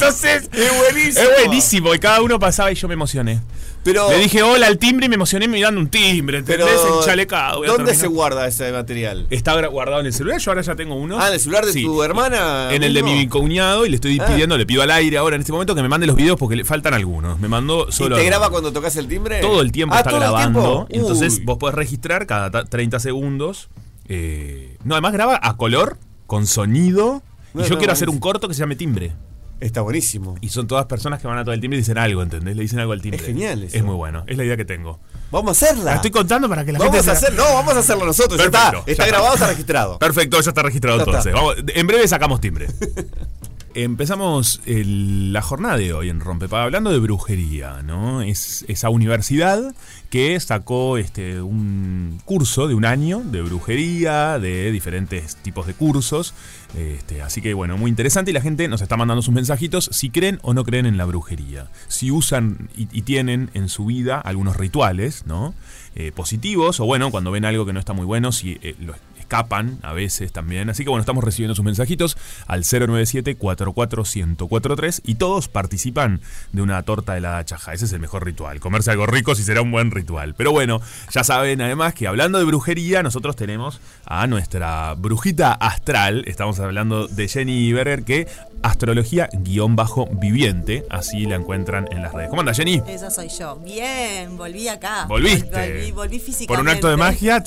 Entonces, 0.00 0.48
¡Es 0.52 0.78
buenísimo! 0.78 1.20
es 1.24 1.44
buenísimo. 1.44 1.94
Y 1.94 1.98
cada 1.98 2.22
uno 2.22 2.38
pasaba 2.38 2.70
y 2.70 2.74
yo 2.76 2.86
me 2.86 2.94
emocioné. 2.94 3.40
Pero, 3.82 4.10
Le 4.10 4.18
dije 4.18 4.42
hola 4.42 4.66
al 4.66 4.76
timbre 4.78 5.06
y 5.06 5.08
me 5.08 5.14
emocioné 5.14 5.48
mirando 5.48 5.80
un 5.80 5.88
timbre. 5.88 6.42
pero 6.44 6.66
¿Entendés? 6.68 6.86
Enchalecado. 7.00 7.62
A 7.62 7.66
¿dónde 7.66 7.94
se 7.94 8.06
guarda 8.06 8.46
ese 8.46 8.70
material? 8.70 9.26
Está 9.30 9.54
guardado 9.68 10.00
en 10.00 10.06
el 10.06 10.12
celular, 10.12 10.38
yo 10.40 10.50
ahora 10.50 10.62
ya 10.62 10.76
tengo 10.76 10.94
uno. 10.94 11.18
Ah, 11.18 11.28
¿en 11.28 11.34
el 11.34 11.40
celular 11.40 11.64
de 11.64 11.72
Sí. 11.72 11.82
tu 11.84 12.02
hermana? 12.02 12.68
En 12.72 12.82
el 12.82 12.92
de 12.94 13.02
mi 13.02 13.26
cuñado 13.28 13.86
y 13.86 13.88
le 13.88 13.94
estoy 13.96 14.18
Ah. 14.20 14.26
pidiendo, 14.26 14.56
le 14.58 14.66
pido 14.66 14.82
al 14.82 14.90
aire 14.90 15.16
ahora 15.18 15.36
en 15.36 15.40
este 15.40 15.52
momento 15.52 15.74
que 15.74 15.82
me 15.82 15.88
mande 15.88 16.06
los 16.06 16.16
videos 16.16 16.36
porque 16.38 16.54
le 16.56 16.64
faltan 16.64 16.92
algunos. 16.94 17.38
Me 17.40 17.48
mandó 17.48 17.86
¿Y 17.88 17.92
solo. 17.92 18.16
te 18.16 18.24
graba 18.24 18.50
cuando 18.50 18.72
tocas 18.72 18.94
el 18.96 19.08
timbre? 19.08 19.40
Todo 19.40 19.62
el 19.62 19.72
tiempo 19.72 19.94
Ah, 19.94 19.98
está 19.98 20.10
¿todo 20.10 20.18
el 20.18 20.24
grabando. 20.24 20.86
tiempo? 20.88 21.08
Entonces 21.08 21.44
vos 21.44 21.56
podés 21.58 21.74
registrar 21.74 22.26
cada 22.26 22.50
ta- 22.50 22.64
30 22.64 23.00
segundos. 23.00 23.68
eh, 24.10 24.76
no, 24.84 24.94
además 24.94 25.12
graba 25.12 25.38
a 25.42 25.56
color, 25.58 25.98
con 26.26 26.46
sonido. 26.46 27.22
No, 27.54 27.60
y 27.60 27.64
yo 27.64 27.70
no, 27.74 27.78
quiero 27.78 27.92
hacer 27.92 28.08
un 28.08 28.18
corto 28.18 28.48
que 28.48 28.54
se 28.54 28.60
llame 28.60 28.74
timbre. 28.76 29.12
Está 29.60 29.80
buenísimo. 29.80 30.36
Y 30.40 30.50
son 30.50 30.66
todas 30.68 30.86
personas 30.86 31.20
que 31.20 31.26
van 31.26 31.36
a 31.38 31.42
todo 31.44 31.52
el 31.52 31.60
timbre 31.60 31.78
y 31.78 31.80
dicen 31.80 31.98
algo, 31.98 32.22
¿entendés? 32.22 32.54
Le 32.56 32.62
dicen 32.62 32.78
algo 32.78 32.92
al 32.92 33.02
timbre. 33.02 33.20
Es 33.20 33.26
genial 33.26 33.64
eso. 33.64 33.76
Es 33.76 33.82
muy 33.82 33.96
bueno. 33.96 34.22
Es 34.28 34.36
la 34.36 34.44
idea 34.44 34.56
que 34.56 34.64
tengo. 34.64 35.00
Vamos 35.32 35.48
a 35.62 35.66
hacerla. 35.66 35.84
La 35.84 35.94
estoy 35.96 36.10
contando 36.12 36.48
para 36.48 36.64
que 36.64 36.72
la 36.72 36.78
Vamos 36.78 36.94
gente. 36.94 37.10
a 37.10 37.14
se- 37.16 37.26
hacer, 37.26 37.36
no, 37.36 37.42
vamos 37.54 37.74
a 37.74 37.78
hacerlo 37.80 38.04
nosotros. 38.06 38.38
ya 38.38 38.44
está, 38.46 38.72
está 38.86 39.04
ya 39.04 39.06
grabado, 39.08 39.34
está. 39.34 39.44
está 39.46 39.48
registrado. 39.54 39.98
Perfecto, 39.98 40.40
ya 40.40 40.48
está 40.50 40.62
registrado 40.62 40.98
Ya 40.98 41.04
entonces. 41.04 41.32
Vamos, 41.32 41.56
en 41.66 41.86
breve 41.86 42.06
sacamos 42.08 42.40
timbre. 42.40 42.68
Empezamos 43.74 44.60
el- 44.66 45.32
la 45.32 45.42
jornada 45.42 45.76
de 45.76 45.92
hoy 45.92 46.08
en 46.08 46.20
Rompepaga 46.20 46.64
hablando 46.64 46.90
de 46.90 46.98
brujería, 46.98 47.82
¿no? 47.82 48.22
Es 48.22 48.64
esa 48.66 48.88
universidad 48.88 49.74
que 50.10 50.40
sacó 50.40 50.96
este, 50.96 51.42
un 51.42 52.18
curso 52.24 52.66
de 52.66 52.74
un 52.74 52.84
año 52.86 53.20
de 53.24 53.42
brujería, 53.42 54.38
de 54.38 54.72
diferentes 54.72 55.36
tipos 55.36 55.66
de 55.66 55.74
cursos. 55.74 56.34
Este, 56.76 57.22
así 57.22 57.40
que 57.42 57.54
bueno, 57.54 57.76
muy 57.76 57.90
interesante 57.90 58.30
y 58.30 58.34
la 58.34 58.40
gente 58.40 58.66
nos 58.68 58.80
está 58.80 58.96
mandando 58.96 59.22
sus 59.22 59.34
mensajitos 59.34 59.90
si 59.92 60.10
creen 60.10 60.38
o 60.42 60.54
no 60.54 60.64
creen 60.64 60.86
en 60.86 60.96
la 60.96 61.04
brujería. 61.04 61.68
Si 61.88 62.10
usan 62.10 62.70
y, 62.76 62.88
y 62.90 63.02
tienen 63.02 63.50
en 63.54 63.68
su 63.68 63.84
vida 63.86 64.18
algunos 64.18 64.56
rituales, 64.56 65.24
¿no? 65.26 65.54
Eh, 65.94 66.10
positivos 66.12 66.80
o 66.80 66.86
bueno, 66.86 67.10
cuando 67.10 67.30
ven 67.30 67.44
algo 67.44 67.66
que 67.66 67.72
no 67.74 67.80
está 67.80 67.92
muy 67.92 68.06
bueno, 68.06 68.32
si 68.32 68.58
eh, 68.62 68.74
lo 68.80 68.94
escapan 69.28 69.78
a 69.82 69.92
veces 69.92 70.32
también. 70.32 70.70
Así 70.70 70.84
que 70.84 70.90
bueno, 70.90 71.02
estamos 71.02 71.22
recibiendo 71.22 71.54
sus 71.54 71.62
mensajitos 71.62 72.16
al 72.46 72.64
097-44-1043 72.64 75.02
y 75.04 75.16
todos 75.16 75.48
participan 75.48 76.22
de 76.52 76.62
una 76.62 76.82
torta 76.82 77.12
de 77.12 77.20
la 77.20 77.44
chaja. 77.44 77.74
Ese 77.74 77.84
es 77.84 77.92
el 77.92 78.00
mejor 78.00 78.24
ritual. 78.24 78.58
Comerse 78.58 78.90
algo 78.90 79.04
rico 79.06 79.34
si 79.34 79.42
será 79.42 79.60
un 79.60 79.70
buen 79.70 79.90
ritual. 79.90 80.34
Pero 80.34 80.52
bueno, 80.52 80.80
ya 81.10 81.24
saben 81.24 81.60
además 81.60 81.92
que 81.92 82.06
hablando 82.06 82.38
de 82.38 82.46
brujería, 82.46 83.02
nosotros 83.02 83.36
tenemos 83.36 83.82
a 84.06 84.26
nuestra 84.26 84.94
brujita 84.94 85.52
astral. 85.52 86.24
Estamos 86.26 86.58
hablando 86.58 87.06
de 87.06 87.28
Jenny 87.28 87.70
Berger, 87.74 88.04
que 88.04 88.28
astrología-viviente. 88.62 90.86
Así 90.90 91.26
la 91.26 91.36
encuentran 91.36 91.88
en 91.90 92.02
las 92.02 92.12
redes. 92.12 92.28
¿Cómo 92.30 92.40
anda 92.40 92.54
Jenny? 92.54 92.82
Esa 92.86 93.10
soy 93.10 93.28
yo. 93.28 93.56
Bien, 93.56 94.36
volví 94.36 94.68
acá. 94.68 95.06
Volviste. 95.06 95.50
Volví, 95.50 95.92
volví 95.92 96.18
físicamente. 96.18 96.46
Por 96.48 96.60
un 96.60 96.68
acto 96.68 96.88
de 96.88 96.96
magia. 96.96 97.36
Acá 97.36 97.46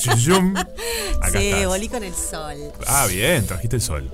sí, 1.38 1.46
estás. 1.48 1.66
volví 1.66 1.88
con 1.88 2.04
el 2.04 2.14
sol. 2.14 2.56
Ah, 2.86 3.06
bien, 3.08 3.46
trajiste 3.46 3.76
el 3.76 3.82
sol. 3.82 4.10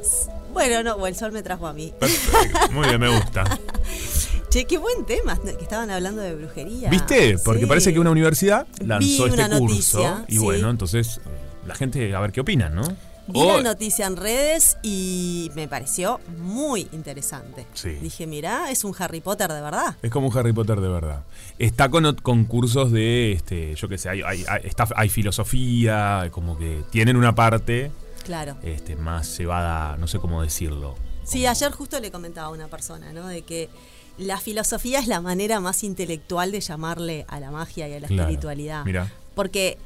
Bueno, 0.52 0.82
no, 0.82 1.06
el 1.06 1.14
sol 1.14 1.32
me 1.32 1.42
trajo 1.42 1.66
a 1.66 1.72
mí. 1.72 1.92
Perfecto. 1.98 2.70
Muy 2.72 2.88
bien, 2.88 3.00
me 3.00 3.08
gusta. 3.08 3.44
Che, 4.50 4.64
qué 4.64 4.78
buen 4.78 5.04
tema, 5.04 5.38
que 5.42 5.50
estaban 5.62 5.90
hablando 5.90 6.22
de 6.22 6.34
brujería. 6.34 6.88
¿Viste? 6.88 7.36
Porque 7.44 7.60
Sí. 7.62 7.66
parece 7.66 7.92
que 7.92 8.00
una 8.00 8.10
universidad 8.10 8.66
lanzó 8.80 9.24
Vi 9.24 9.30
este 9.30 9.48
curso. 9.58 9.60
noticia, 9.60 10.24
y 10.26 10.32
sí. 10.32 10.38
bueno, 10.38 10.70
entonces 10.70 11.20
la 11.66 11.74
gente 11.74 12.14
a 12.14 12.20
ver 12.20 12.32
qué 12.32 12.40
opinan, 12.40 12.74
¿no? 12.74 12.82
Vi 13.28 13.46
la 13.46 13.62
noticia 13.62 14.06
en 14.06 14.16
redes 14.16 14.76
y 14.82 15.50
me 15.54 15.68
pareció 15.68 16.20
muy 16.38 16.88
interesante. 16.92 17.66
Sí. 17.74 17.90
Dije, 17.90 18.26
mirá, 18.26 18.70
es 18.70 18.84
un 18.84 18.94
Harry 18.98 19.20
Potter 19.20 19.52
de 19.52 19.60
verdad. 19.60 19.96
Es 20.02 20.10
como 20.10 20.28
un 20.28 20.36
Harry 20.38 20.52
Potter 20.52 20.80
de 20.80 20.88
verdad. 20.88 21.24
Está 21.58 21.88
con, 21.90 22.04
ot- 22.04 22.22
con 22.22 22.44
cursos 22.46 22.90
de, 22.90 23.32
este, 23.32 23.74
yo 23.74 23.88
qué 23.88 23.98
sé, 23.98 24.08
hay, 24.08 24.22
hay, 24.22 24.44
hay- 24.48 24.62
está- 24.64 24.88
hay 24.96 25.08
filosofía, 25.08 26.28
como 26.32 26.56
que 26.58 26.82
tienen 26.90 27.16
una 27.16 27.34
parte 27.34 27.90
Claro. 28.24 28.56
este, 28.62 28.96
más 28.96 29.36
llevada, 29.38 29.96
no 29.96 30.06
sé 30.06 30.18
cómo 30.18 30.42
decirlo. 30.42 30.96
Sí, 31.24 31.46
ayer 31.46 31.70
justo 31.72 32.00
le 32.00 32.10
comentaba 32.10 32.48
a 32.48 32.50
una 32.50 32.68
persona, 32.68 33.12
¿no? 33.12 33.26
De 33.26 33.42
que 33.42 33.68
la 34.16 34.38
filosofía 34.38 34.98
es 34.98 35.06
la 35.06 35.20
manera 35.20 35.60
más 35.60 35.84
intelectual 35.84 36.50
de 36.50 36.60
llamarle 36.60 37.24
a 37.28 37.38
la 37.40 37.50
magia 37.50 37.86
y 37.88 37.92
a 37.94 38.00
la 38.00 38.08
Claro, 38.08 38.22
espiritualidad. 38.22 38.84
mira. 38.84 39.12
Porque 39.38 39.78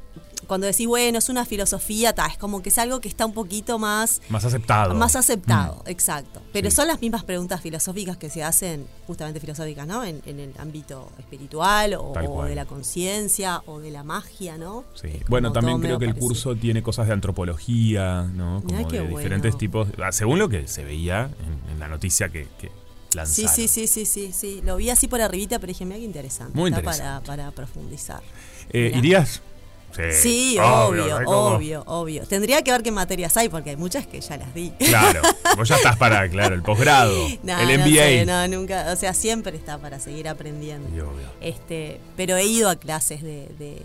cuando 0.47 0.65
decís, 0.65 0.87
bueno, 0.87 1.19
es 1.19 1.29
una 1.29 1.45
filosofía, 1.45 2.13
ta, 2.13 2.25
es 2.25 2.39
como 2.39 2.63
que 2.63 2.69
es 2.69 2.77
algo 2.79 2.99
que 2.99 3.07
está 3.07 3.23
un 3.27 3.33
poquito 3.35 3.77
más, 3.77 4.19
Más 4.29 4.43
aceptado. 4.43 4.95
más 4.95 5.15
aceptado, 5.15 5.83
exacto. 5.85 6.41
Pero 6.51 6.71
Sí. 6.71 6.75
son 6.77 6.87
las 6.87 6.99
mismas 7.01 7.23
preguntas 7.23 7.61
filosóficas 7.61 8.17
que 8.17 8.31
se 8.31 8.43
hacen, 8.43 8.87
justamente 9.05 9.39
filosóficas, 9.39 9.85
¿no? 9.85 10.03
En, 10.03 10.23
en 10.25 10.39
el 10.39 10.51
ámbito 10.57 11.07
espiritual 11.19 11.93
o, 11.93 12.13
de 12.45 12.55
la 12.55 12.65
conciencia 12.65 13.61
o 13.67 13.79
de 13.79 13.91
la 13.91 14.03
magia, 14.03 14.57
¿no? 14.57 14.85
Sí. 14.99 15.09
Bueno, 15.29 15.51
también 15.51 15.79
creo 15.79 15.99
que 15.99 16.05
el 16.05 16.11
parecido. 16.13 16.27
curso 16.29 16.55
tiene 16.55 16.81
cosas 16.81 17.05
de 17.05 17.13
antropología, 17.13 18.23
¿no? 18.23 18.63
Como 18.65 18.75
Mirá 18.75 18.89
de 18.89 19.01
bueno. 19.01 19.17
diferentes 19.19 19.55
tipos, 19.55 19.87
ah, 20.03 20.11
según 20.11 20.39
lo 20.39 20.49
que 20.49 20.67
se 20.67 20.83
veía 20.83 21.29
en, 21.67 21.73
en 21.73 21.79
la 21.79 21.87
noticia 21.87 22.29
que, 22.29 22.47
que 22.59 22.71
Sí, 23.13 23.17
lanzaron. 23.43 23.53
sí, 23.55 23.67
sí, 23.67 23.85
sí, 23.87 24.05
sí, 24.07 24.31
sí. 24.33 24.61
Lo 24.65 24.75
vi 24.77 24.89
así 24.89 25.07
por 25.07 25.21
arribita, 25.21 25.59
pero 25.59 25.67
dije, 25.69 25.85
mira 25.85 25.97
qué 25.99 26.03
interesante. 26.05 26.57
Muy 26.57 26.69
interesante. 26.69 27.03
Para, 27.03 27.45
para 27.45 27.51
profundizar. 27.51 28.23
Eh. 28.71 28.91
¿Irías? 28.95 29.41
Sí, 30.11 30.57
obvio, 30.59 31.19
obvio, 31.27 31.83
obvio. 31.85 32.25
Tendría 32.25 32.63
que 32.63 32.71
ver 32.71 32.81
qué 32.81 32.91
materias 32.91 33.37
hay, 33.37 33.47
porque 33.49 33.69
hay 33.71 33.75
muchas 33.77 34.07
que 34.07 34.19
ya 34.21 34.37
las 34.37 34.51
di. 34.55 34.71
Claro, 34.79 35.21
vos 35.55 35.67
ya 35.69 35.75
estás 35.75 35.97
para, 35.97 36.27
claro, 36.29 36.55
el 36.55 36.63
posgrado, 36.63 37.13
No, 37.43 37.59
el 37.59 37.77
no 37.79 37.85
MBA. 37.85 37.93
sé, 38.03 38.25
no, 38.25 38.47
nunca, 38.47 38.91
o 38.91 38.95
sea, 38.95 39.13
siempre 39.13 39.55
está 39.55 39.77
para 39.77 39.99
seguir 39.99 40.27
aprendiendo. 40.27 40.89
Y 40.89 40.99
obvio. 40.99 41.27
Este, 41.41 41.99
pero 42.17 42.35
he 42.37 42.43
ido 42.45 42.71
a 42.71 42.75
clases 42.75 43.21
de, 43.21 43.49
de- 43.59 43.83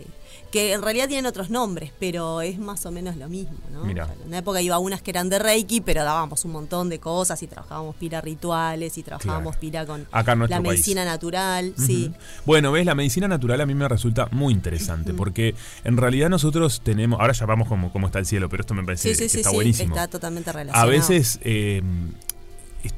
que 0.51 0.72
en 0.72 0.80
realidad 0.82 1.09
tienen 1.09 1.26
otros 1.26 1.51
nombres, 1.51 1.92
pero 2.01 2.40
es 2.40 2.59
más 2.59 2.86
o 2.86 2.90
menos 2.90 3.16
lo 3.16 3.28
mismo, 3.28 3.59
¿no? 3.72 3.82
O 3.82 3.92
sea, 3.92 4.05
en 4.22 4.28
una 4.28 4.38
época 4.38 4.61
iba 4.62 4.76
a 4.76 4.78
unas 4.78 5.03
que 5.03 5.11
eran 5.11 5.28
de 5.28 5.38
Reiki, 5.38 5.80
pero 5.82 6.05
dábamos 6.05 6.44
un 6.46 6.53
montón 6.53 6.88
de 6.88 6.99
cosas 6.99 7.42
y 7.42 7.46
trabajábamos 7.46 7.96
pila 7.96 8.20
rituales 8.20 8.96
y 8.99 9.03
trabajábamos 9.03 9.57
Claro. 9.57 9.61
pila 9.61 9.86
con 9.86 10.07
Acá 10.11 10.34
la 10.34 10.61
medicina 10.61 11.05
natural, 11.05 11.74
sí. 11.76 12.12
Bueno, 12.46 12.72
ves, 12.72 12.86
la 12.86 12.94
medicina 12.94 13.28
natural 13.28 13.61
a 13.61 13.66
mí 13.66 13.74
me 13.74 13.86
resulta 13.88 14.28
muy 14.30 14.53
interesante 14.55 15.12
porque 15.14 15.55
en 15.84 15.96
realidad 15.96 16.28
nosotros 16.30 16.80
tenemos, 16.82 17.20
ahora 17.20 17.32
ya 17.34 17.44
vamos 17.46 17.68
como 17.68 17.92
cómo 17.92 18.07
está 18.07 18.18
el 18.18 18.26
cielo, 18.26 18.49
pero 18.49 18.62
esto 18.62 18.74
me 18.74 18.84
parece 18.84 19.09
Sí, 19.11 19.14
sí, 19.14 19.22
que 19.24 19.28
sí, 19.28 19.36
está 19.38 19.51
sí, 19.51 19.57
buenísimo. 19.57 19.94
está 19.94 20.09
totalmente 20.09 20.51
a 20.51 20.53
relacionado. 20.55 20.90
veces 20.90 21.38
eh, 21.42 21.82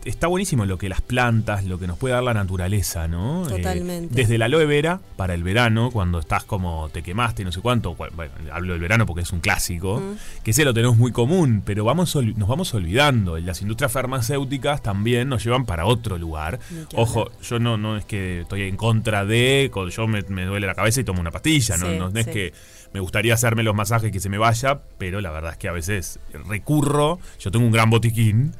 está 0.05 0.26
buenísimo 0.26 0.64
lo 0.66 0.78
que 0.78 0.88
las 0.88 1.01
plantas, 1.01 1.64
lo 1.64 1.78
que 1.78 1.86
nos 1.86 1.99
puede 1.99 2.14
dar 2.14 2.22
la 2.22 2.34
naturaleza, 2.34 3.09
¿no? 3.09 3.47
Eh, 3.47 3.57
Totalmente. 3.57 4.14
desde 4.14 4.38
la 4.38 4.47
aloe 4.47 4.66
vera 4.66 5.01
para 5.16 5.34
el 5.34 5.43
verano, 5.43 5.91
cuando 5.91 6.18
estás 6.18 6.45
como 6.45 6.88
te 6.93 7.03
quemaste, 7.03 7.45
no 7.45 7.53
sé 7.53 7.61
cuánto, 7.61 7.95
cu- 7.95 8.07
bueno, 8.14 8.32
hablo 8.53 8.72
del 8.72 8.80
verano 8.82 9.07
porque 9.07 9.22
es 9.22 9.32
un 9.32 9.41
clásico, 9.41 10.03
que 10.43 10.51
ese 10.53 10.64
lo 10.64 10.72
tenemos 10.74 10.97
muy 10.97 11.12
común, 11.12 11.62
pero 11.64 11.84
vamos 11.84 12.14
nos 12.16 12.49
vamos 12.49 12.72
olvidando. 12.74 13.38
Las 13.38 13.62
industrias 13.62 13.93
farmacéuticas 13.93 14.82
también 14.82 15.28
nos 15.28 15.45
llevan 15.45 15.66
para 15.66 15.86
otro 15.86 16.18
lugar. 16.18 16.59
Ojo, 16.95 17.22
hablar. 17.26 17.38
yo 17.43 17.59
no, 17.59 17.76
no 17.76 17.97
es 17.97 18.05
que 18.05 18.43
estoy 18.43 18.62
en 18.62 18.76
contra 18.76 19.24
de, 19.24 19.70
yo 19.91 20.07
me, 20.07 20.22
me 20.28 20.45
duele 20.45 20.66
la 20.66 20.74
cabeza 20.74 21.01
y 21.01 21.05
tomo 21.05 21.20
una 21.20 21.30
pastilla, 21.30 21.76
no, 21.76 21.86
Sí, 21.86 21.97
no, 21.99 22.11
no 22.11 22.18
es 22.20 22.26
sí. 22.26 22.32
que... 22.32 22.53
me 22.93 23.01
gustaría 23.01 23.34
hacerme 23.34 23.62
los 23.62 23.74
masajes 23.74 24.11
que 24.11 24.20
se 24.20 24.28
me 24.28 24.38
vaya, 24.38 24.80
pero 24.99 25.20
la 25.20 25.30
verdad 25.30 25.53
es 25.53 25.59
que 25.59 25.68
a 25.68 25.72
veces 25.72 26.18
recurro, 26.47 27.18
yo 27.38 27.51
tengo 27.51 27.64
un 27.64 27.72
gran 27.72 27.88
botiquín, 27.91 28.53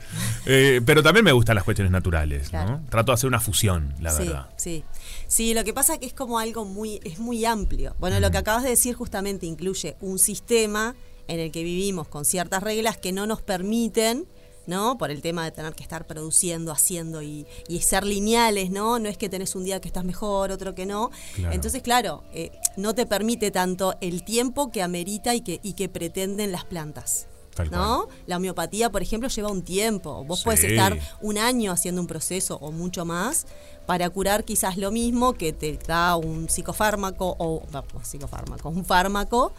eh, 0.47 0.81
pero 0.87 1.03
también 1.03 1.25
me 1.25 1.33
gustan 1.33 1.55
las 1.57 1.65
cuestiones 1.65 1.91
naturales, 1.91 2.49
Claro. 2.51 2.71
¿no? 2.79 2.87
Trato 2.89 3.13
de 3.13 3.15
hacer 3.15 3.29
una 3.29 3.41
fusión, 3.41 3.95
la 4.01 4.11
sí, 4.13 4.23
verdad. 4.25 4.47
Sí, 4.57 4.85
sí, 5.27 5.55
lo 5.55 5.65
que 5.65 5.73
pasa 5.75 5.99
que 5.99 6.07
es 6.07 6.13
como 6.13 6.39
algo 6.39 6.65
muy, 6.65 7.01
es 7.05 7.19
muy 7.19 7.45
amplio. 7.45 7.95
Bueno, 7.99 8.21
lo 8.21 8.31
que 8.31 8.39
acabas 8.39 8.63
de 8.63 8.71
decir 8.71 8.95
justamente 8.95 9.47
incluye 9.47 9.97
un 10.01 10.19
sistema 10.19 10.95
en 11.29 11.41
el 11.41 11.51
que 11.53 11.63
vivimos 11.63 12.09
con 12.09 12.25
ciertas 12.25 12.63
reglas 12.63 12.97
que 12.99 13.13
no 13.13 13.27
nos 13.27 13.41
permiten, 13.43 14.27
¿no? 14.67 14.99
Por 14.99 15.11
el 15.11 15.23
tema 15.23 15.45
de 15.45 15.51
tener 15.51 15.75
que 15.75 15.83
estar 15.83 16.07
produciendo, 16.07 16.71
haciendo 16.73 17.23
y, 17.23 17.47
y 17.69 17.81
ser 17.81 18.05
lineales, 18.05 18.71
¿no? 18.71 18.99
No 18.99 19.09
es 19.09 19.17
que 19.19 19.29
tenés 19.29 19.55
un 19.55 19.65
día 19.65 19.81
que 19.81 19.89
estás 19.89 20.05
mejor, 20.05 20.53
otro 20.53 20.75
que 20.75 20.87
no. 20.87 21.11
Claro. 21.35 21.55
Entonces, 21.55 21.83
claro, 21.83 22.23
eh, 22.33 22.51
no 22.77 22.95
te 22.95 23.07
permite 23.07 23.51
tanto 23.51 23.95
el 24.01 24.25
tiempo 24.25 24.71
que 24.71 24.83
amerita 24.83 25.35
y 25.35 25.41
que, 25.41 25.61
y 25.63 25.73
que 25.73 25.89
pretenden 25.89 26.53
las 26.53 26.65
plantas. 26.65 27.27
Tal 27.55 27.69
¿No? 27.73 28.07
La 28.27 28.37
homeopatía, 28.37 28.91
por 28.91 29.03
ejemplo, 29.03 29.29
lleva 29.29 29.51
un 29.51 29.63
tiempo. 29.63 30.23
Vos 30.25 30.39
Sí. 30.41 30.45
puedes 30.45 30.63
estar 30.63 30.97
un 31.21 31.37
año 31.37 31.73
haciendo 31.73 32.01
un 32.01 32.07
proceso 32.07 32.57
o 32.61 32.71
mucho 32.71 33.05
más 33.05 33.45
para 33.87 34.09
curar 34.09 34.45
quizás 34.45 34.77
lo 34.77 34.93
mismo 34.93 35.33
que 35.33 35.53
te 35.53 35.77
da 35.85 36.15
un 36.15 36.49
psicofármaco 36.49 37.35
o 37.41 37.63
no, 37.73 37.85
psicofármaco, 38.05 38.69
un 38.69 38.85
fármaco. 38.85 39.53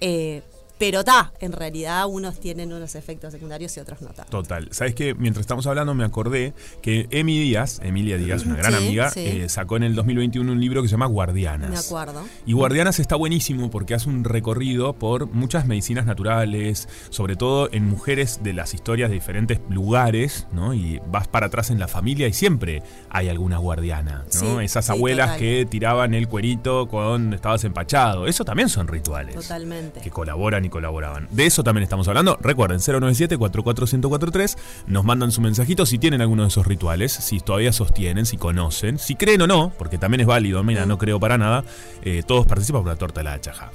eh, 0.00 0.42
pero 0.84 1.00
está, 1.00 1.32
en 1.40 1.52
realidad 1.52 2.06
unos 2.06 2.38
tienen 2.40 2.72
unos 2.72 2.94
efectos 2.94 3.32
secundarios 3.32 3.74
y 3.76 3.80
otros 3.80 4.02
no 4.02 4.08
tanto. 4.08 4.30
Total. 4.30 4.68
¿Sabes 4.70 4.94
qué? 4.94 5.14
Mientras 5.14 5.40
estamos 5.42 5.66
hablando 5.66 5.94
me 5.94 6.04
acordé 6.04 6.52
que 6.82 7.06
Emi 7.10 7.38
Díaz, 7.38 7.80
Emilia 7.82 8.18
Díaz, 8.18 8.44
una 8.44 8.56
gran 8.56 8.72
Sí, 8.72 8.78
amiga, 8.78 9.10
sí. 9.10 9.20
eh, 9.20 9.48
sacó 9.48 9.76
en 9.76 9.84
el 9.84 9.94
2021 9.94 10.50
un 10.52 10.60
libro 10.60 10.82
que 10.82 10.88
se 10.88 10.92
llama 10.92 11.06
Guardianas. 11.06 11.70
Me 11.70 11.76
acuerdo. 11.78 12.22
Y 12.46 12.52
Guardianas 12.52 12.98
está 13.00 13.16
buenísimo 13.16 13.70
porque 13.70 13.94
hace 13.94 14.08
un 14.08 14.24
recorrido 14.24 14.92
por 14.94 15.26
muchas 15.30 15.66
medicinas 15.66 16.06
naturales, 16.06 16.88
sobre 17.10 17.36
todo 17.36 17.68
en 17.72 17.86
mujeres 17.88 18.40
de 18.42 18.52
las 18.52 18.74
historias 18.74 19.08
de 19.08 19.14
diferentes 19.14 19.60
lugares, 19.70 20.46
¿no? 20.52 20.74
Y 20.74 21.00
vas 21.10 21.28
para 21.28 21.46
atrás 21.46 21.70
en 21.70 21.78
la 21.78 21.88
familia 21.88 22.28
y 22.28 22.32
siempre 22.32 22.82
hay 23.10 23.28
alguna 23.28 23.58
guardiana, 23.58 24.24
¿no? 24.34 24.58
Sí, 24.58 24.64
Esas 24.64 24.90
abuelas 24.90 25.28
total. 25.28 25.40
que 25.40 25.66
tiraban 25.70 26.14
el 26.14 26.28
cuerito 26.28 26.88
cuando 26.88 27.36
estabas 27.36 27.64
empachado. 27.64 28.26
Eso 28.26 28.44
también 28.44 28.68
son 28.68 28.88
rituales. 28.88 29.34
Totalmente. 29.34 30.00
Que 30.00 30.10
colaboran 30.10 30.64
y 30.64 30.68
colaboraban. 30.74 31.28
De 31.30 31.46
eso 31.46 31.62
también 31.62 31.84
estamos 31.84 32.08
hablando. 32.08 32.36
Recuerden, 32.40 32.80
097-44143. 32.80 34.56
Nos 34.88 35.04
mandan 35.04 35.30
su 35.30 35.40
mensajito 35.40 35.86
si 35.86 35.98
tienen 35.98 36.20
alguno 36.20 36.42
de 36.42 36.48
esos 36.48 36.66
rituales, 36.66 37.12
si 37.12 37.38
todavía 37.38 37.72
sostienen, 37.72 38.26
si 38.26 38.36
conocen, 38.36 38.98
si 38.98 39.14
creen 39.14 39.42
o 39.42 39.46
no, 39.46 39.72
porque 39.78 39.98
también 39.98 40.20
es 40.22 40.26
válido. 40.26 40.62
Mira, 40.64 40.84
no 40.84 40.98
creo 40.98 41.20
para 41.20 41.38
nada. 41.38 41.64
eh, 42.02 42.22
todos 42.26 42.44
participan 42.46 42.82
por 42.82 42.90
la 42.92 42.96
torta 42.98 43.20
de 43.20 43.24
la 43.24 43.40
chaja. 43.40 43.70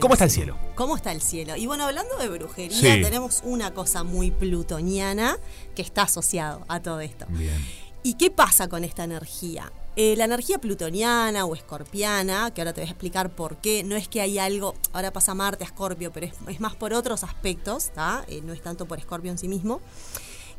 ¿Cómo 0.00 0.14
está 0.14 0.24
el 0.24 0.30
cielo? 0.30 0.56
¿Cómo 0.76 0.96
está 0.96 1.12
el 1.12 1.20
cielo? 1.20 1.56
Y 1.56 1.66
bueno, 1.66 1.84
hablando 1.84 2.16
de 2.16 2.28
brujería, 2.28 2.94
Sí. 2.96 3.02
tenemos 3.02 3.42
una 3.44 3.72
cosa 3.74 4.02
muy 4.04 4.30
plutoniana 4.30 5.36
que 5.74 5.82
está 5.82 6.02
asociado 6.02 6.64
a 6.68 6.80
todo 6.80 7.00
esto. 7.00 7.26
Bien. 7.28 7.54
¿Y 8.02 8.14
qué 8.14 8.30
pasa 8.30 8.68
con 8.68 8.82
esta 8.84 9.04
energía? 9.04 9.70
Eh, 10.02 10.16
la 10.16 10.24
energía 10.24 10.56
plutoniana 10.56 11.44
o 11.44 11.54
escorpiana, 11.54 12.52
que 12.54 12.62
ahora 12.62 12.72
te 12.72 12.80
voy 12.80 12.88
a 12.88 12.90
explicar 12.90 13.28
por 13.28 13.58
qué, 13.58 13.84
no 13.84 13.96
es 13.96 14.08
que 14.08 14.22
hay 14.22 14.38
algo, 14.38 14.74
ahora 14.94 15.12
pasa 15.12 15.34
Marte 15.34 15.62
a 15.62 15.66
Escorpio, 15.66 16.10
pero 16.10 16.24
es, 16.24 16.32
es 16.48 16.58
más 16.58 16.74
por 16.74 16.94
otros 16.94 17.22
aspectos. 17.22 17.90
Eh, 18.28 18.40
no 18.42 18.54
es 18.54 18.62
tanto 18.62 18.86
por 18.86 18.98
Escorpio 18.98 19.30
en 19.30 19.36
sí 19.36 19.46
mismo. 19.46 19.82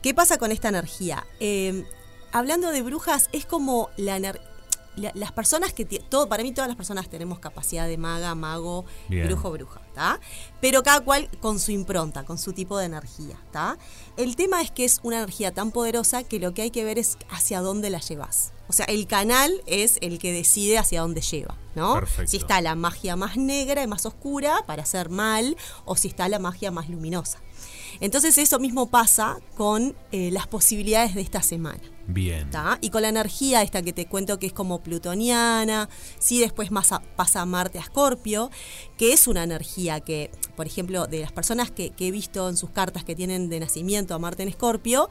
¿Qué 0.04 0.14
pasa 0.14 0.38
con 0.38 0.52
esta 0.52 0.70
energía? 0.70 1.26
Eh, 1.40 1.88
hablando 2.32 2.70
de 2.70 2.84
brujas, 2.84 3.30
es 3.32 3.48
como 3.48 3.90
la 3.98 4.20
las 4.96 5.32
personas 5.32 5.74
que 5.74 5.86
todo 5.86 6.28
para 6.28 6.44
mí 6.44 6.52
todas 6.52 6.68
las 6.68 6.76
personas 6.76 7.10
tenemos 7.10 7.40
capacidad 7.40 7.88
de 7.88 7.98
maga, 7.98 8.36
mago, 8.36 8.86
Bien. 9.08 9.26
brujo, 9.26 9.50
bruja, 9.50 9.82
¿tá? 9.96 10.20
Pero 10.60 10.84
cada 10.84 11.00
cual 11.00 11.30
con 11.40 11.60
su 11.60 11.72
impronta, 11.72 12.26
con 12.26 12.38
su 12.38 12.54
tipo 12.54 12.78
de 12.78 12.86
energía, 12.86 13.38
¿tá? 13.52 13.78
El 14.18 14.36
tema 14.36 14.62
es 14.62 14.70
que 14.70 14.84
es 14.84 15.00
una 15.02 15.18
energía 15.18 15.54
tan 15.54 15.72
poderosa 15.72 16.24
que 16.24 16.40
lo 16.40 16.54
que 16.54 16.64
hay 16.64 16.72
que 16.72 16.84
ver 16.84 17.00
es 17.00 17.18
hacia 17.30 17.62
dónde 17.62 17.90
la 17.90 18.00
llevas. 18.00 18.52
O 18.72 18.74
sea, 18.74 18.86
el 18.86 19.06
canal 19.06 19.52
es 19.66 19.98
el 20.00 20.18
que 20.18 20.32
decide 20.32 20.78
hacia 20.78 21.02
dónde 21.02 21.20
lleva, 21.20 21.58
¿no? 21.76 21.96
Perfecto. 21.96 22.32
Si 22.32 22.38
está 22.38 22.62
la 22.62 22.74
magia 22.76 23.18
más 23.18 23.36
negra 23.36 23.84
y 23.84 23.88
más 23.88 24.06
oscura 24.06 24.64
para 24.66 24.84
hacer 24.84 25.10
mal 25.10 25.58
o 25.84 25.98
si 25.98 26.08
está 26.08 26.30
la 26.30 26.40
magia 26.40 26.72
más 26.72 26.88
luminosa. 26.88 27.40
Entonces 28.00 28.38
eso 28.38 28.58
mismo 28.60 28.90
pasa 28.90 29.40
con 29.58 29.94
eh, 30.14 30.32
las 30.32 30.48
posibilidades 30.48 31.14
de 31.16 31.22
esta 31.22 31.42
semana. 31.42 31.82
Bien. 32.08 32.50
¿tá? 32.50 32.78
Y 32.82 32.90
con 32.90 33.02
la 33.04 33.10
energía 33.10 33.62
esta 33.62 33.82
que 33.82 33.94
te 33.94 34.06
cuento 34.08 34.40
que 34.40 34.48
es 34.48 34.54
como 34.54 34.82
plutoniana, 34.82 35.88
sí, 36.18 36.40
después 36.40 36.72
más 36.72 36.92
a- 36.94 37.02
pasa 37.16 37.46
Marte 37.46 37.78
a 37.78 37.82
Escorpio, 37.82 38.50
que 38.98 39.14
es 39.14 39.28
una 39.28 39.44
energía 39.44 40.00
que, 40.00 40.32
por 40.56 40.66
ejemplo, 40.66 41.06
de 41.08 41.20
las 41.20 41.32
personas 41.32 41.70
que, 41.70 41.92
que 41.92 42.08
he 42.08 42.12
visto 42.12 42.50
en 42.50 42.58
sus 42.58 42.70
cartas 42.72 43.04
que 43.04 43.16
tienen 43.16 43.50
de 43.50 43.60
nacimiento 43.60 44.16
a 44.16 44.20
Marte 44.20 44.44
en 44.44 44.50
Escorpio, 44.50 45.10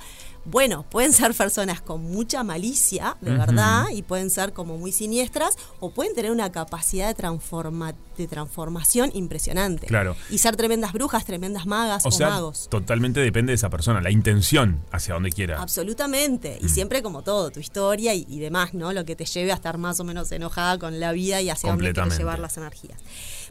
bueno, 0.50 0.84
pueden 0.90 1.12
ser 1.12 1.34
personas 1.34 1.80
con 1.80 2.02
mucha 2.02 2.42
malicia, 2.42 3.16
de 3.20 3.30
verdad, 3.32 3.86
y 3.92 4.02
pueden 4.02 4.30
ser 4.30 4.52
como 4.52 4.76
muy 4.78 4.92
siniestras, 4.92 5.56
o 5.78 5.90
pueden 5.90 6.14
tener 6.14 6.30
una 6.30 6.50
capacidad 6.52 7.08
de, 7.08 7.14
transforma- 7.22 7.94
de 8.16 8.26
transformación 8.26 9.10
impresionante. 9.14 9.86
Claro. 9.86 10.16
Y 10.30 10.38
ser 10.38 10.56
tremendas 10.56 10.92
brujas, 10.92 11.24
tremendas 11.24 11.66
magas 11.66 12.04
o, 12.04 12.08
O 12.08 12.12
sea, 12.12 12.30
magos. 12.30 12.68
totalmente 12.68 13.20
depende 13.20 13.52
de 13.52 13.54
esa 13.54 13.70
persona, 13.70 14.00
la 14.00 14.10
intención 14.10 14.84
hacia 14.92 15.14
donde 15.14 15.30
quiera. 15.30 15.60
Absolutamente. 15.62 16.58
Mm. 16.60 16.66
Y 16.66 16.68
siempre 16.68 17.02
como 17.02 17.22
todo, 17.22 17.50
tu 17.50 17.60
historia 17.60 18.14
y, 18.14 18.26
y 18.28 18.40
demás, 18.40 18.74
¿no? 18.74 18.92
Lo 18.92 19.04
que 19.04 19.16
te 19.16 19.24
lleve 19.24 19.52
a 19.52 19.54
estar 19.54 19.78
más 19.78 20.00
o 20.00 20.04
menos 20.04 20.30
enojada 20.32 20.78
con 20.78 21.00
la 21.00 21.12
vida 21.12 21.40
y 21.40 21.50
hacia 21.50 21.70
dónde 21.70 21.92
quieres 21.92 22.18
llevar 22.18 22.38
las 22.38 22.56
energías. 22.56 22.98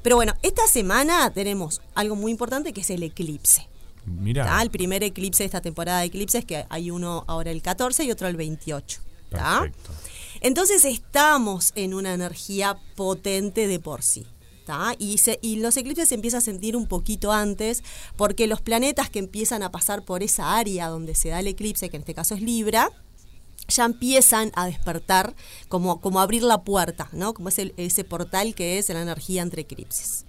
Pero 0.02 0.16
bueno, 0.16 0.34
esta 0.42 0.66
semana 0.68 1.32
tenemos 1.34 1.82
algo 1.96 2.16
muy 2.16 2.32
importante 2.32 2.74
que 2.74 2.82
es 2.82 2.90
el 2.90 3.04
eclipse. 3.04 3.68
El 4.62 4.70
primer 4.72 5.04
eclipse 5.04 5.44
de 5.44 5.46
esta 5.48 5.62
temporada 5.62 6.00
de 6.00 6.06
eclipses, 6.08 6.46
que 6.46 6.66
hay 6.70 6.92
uno 6.92 7.24
ahora 7.28 7.52
el 7.52 7.62
14 7.62 8.04
y 8.06 8.12
otro 8.12 8.28
el 8.28 8.36
28. 8.36 9.02
¿tá? 9.30 9.60
Perfecto. 9.62 9.92
Entonces 10.42 10.86
estamos 10.86 11.72
en 11.76 11.94
una 11.94 12.14
energía 12.14 12.78
potente 12.96 13.68
de 13.68 13.80
por 13.80 14.02
sí. 14.04 14.26
¿tá? 14.66 14.94
Y, 15.00 15.18
se- 15.18 15.40
y 15.42 15.58
los 15.58 15.76
eclipses 15.78 16.10
se 16.10 16.16
empiezan 16.16 16.40
a 16.40 16.42
sentir 16.42 16.76
un 16.76 16.88
poquito 16.88 17.32
antes 17.32 17.84
porque 18.16 18.46
los 18.48 18.62
planetas 18.62 19.10
que 19.10 19.20
empiezan 19.20 19.64
a 19.64 19.72
pasar 19.72 20.04
por 20.06 20.22
esa 20.24 20.58
área 20.58 20.88
donde 20.90 21.16
se 21.16 21.30
da 21.30 21.40
el 21.40 21.48
eclipse, 21.48 21.90
que 21.90 21.98
en 21.98 22.02
este 22.02 22.14
caso 22.14 22.36
es 22.36 22.42
Libra, 22.42 22.92
ya 23.68 23.86
empiezan 23.86 24.52
a 24.56 24.66
despertar, 24.68 25.36
como, 25.68 26.02
como 26.02 26.20
abrir 26.20 26.44
la 26.44 26.64
puerta, 26.64 27.10
¿no? 27.12 27.34
Como 27.34 27.50
es 27.50 27.60
el- 27.60 27.74
ese 27.78 28.04
portal 28.04 28.54
que 28.56 28.78
es 28.80 28.90
la 28.90 29.02
energía 29.02 29.42
entre 29.42 29.62
eclipses. 29.64 30.26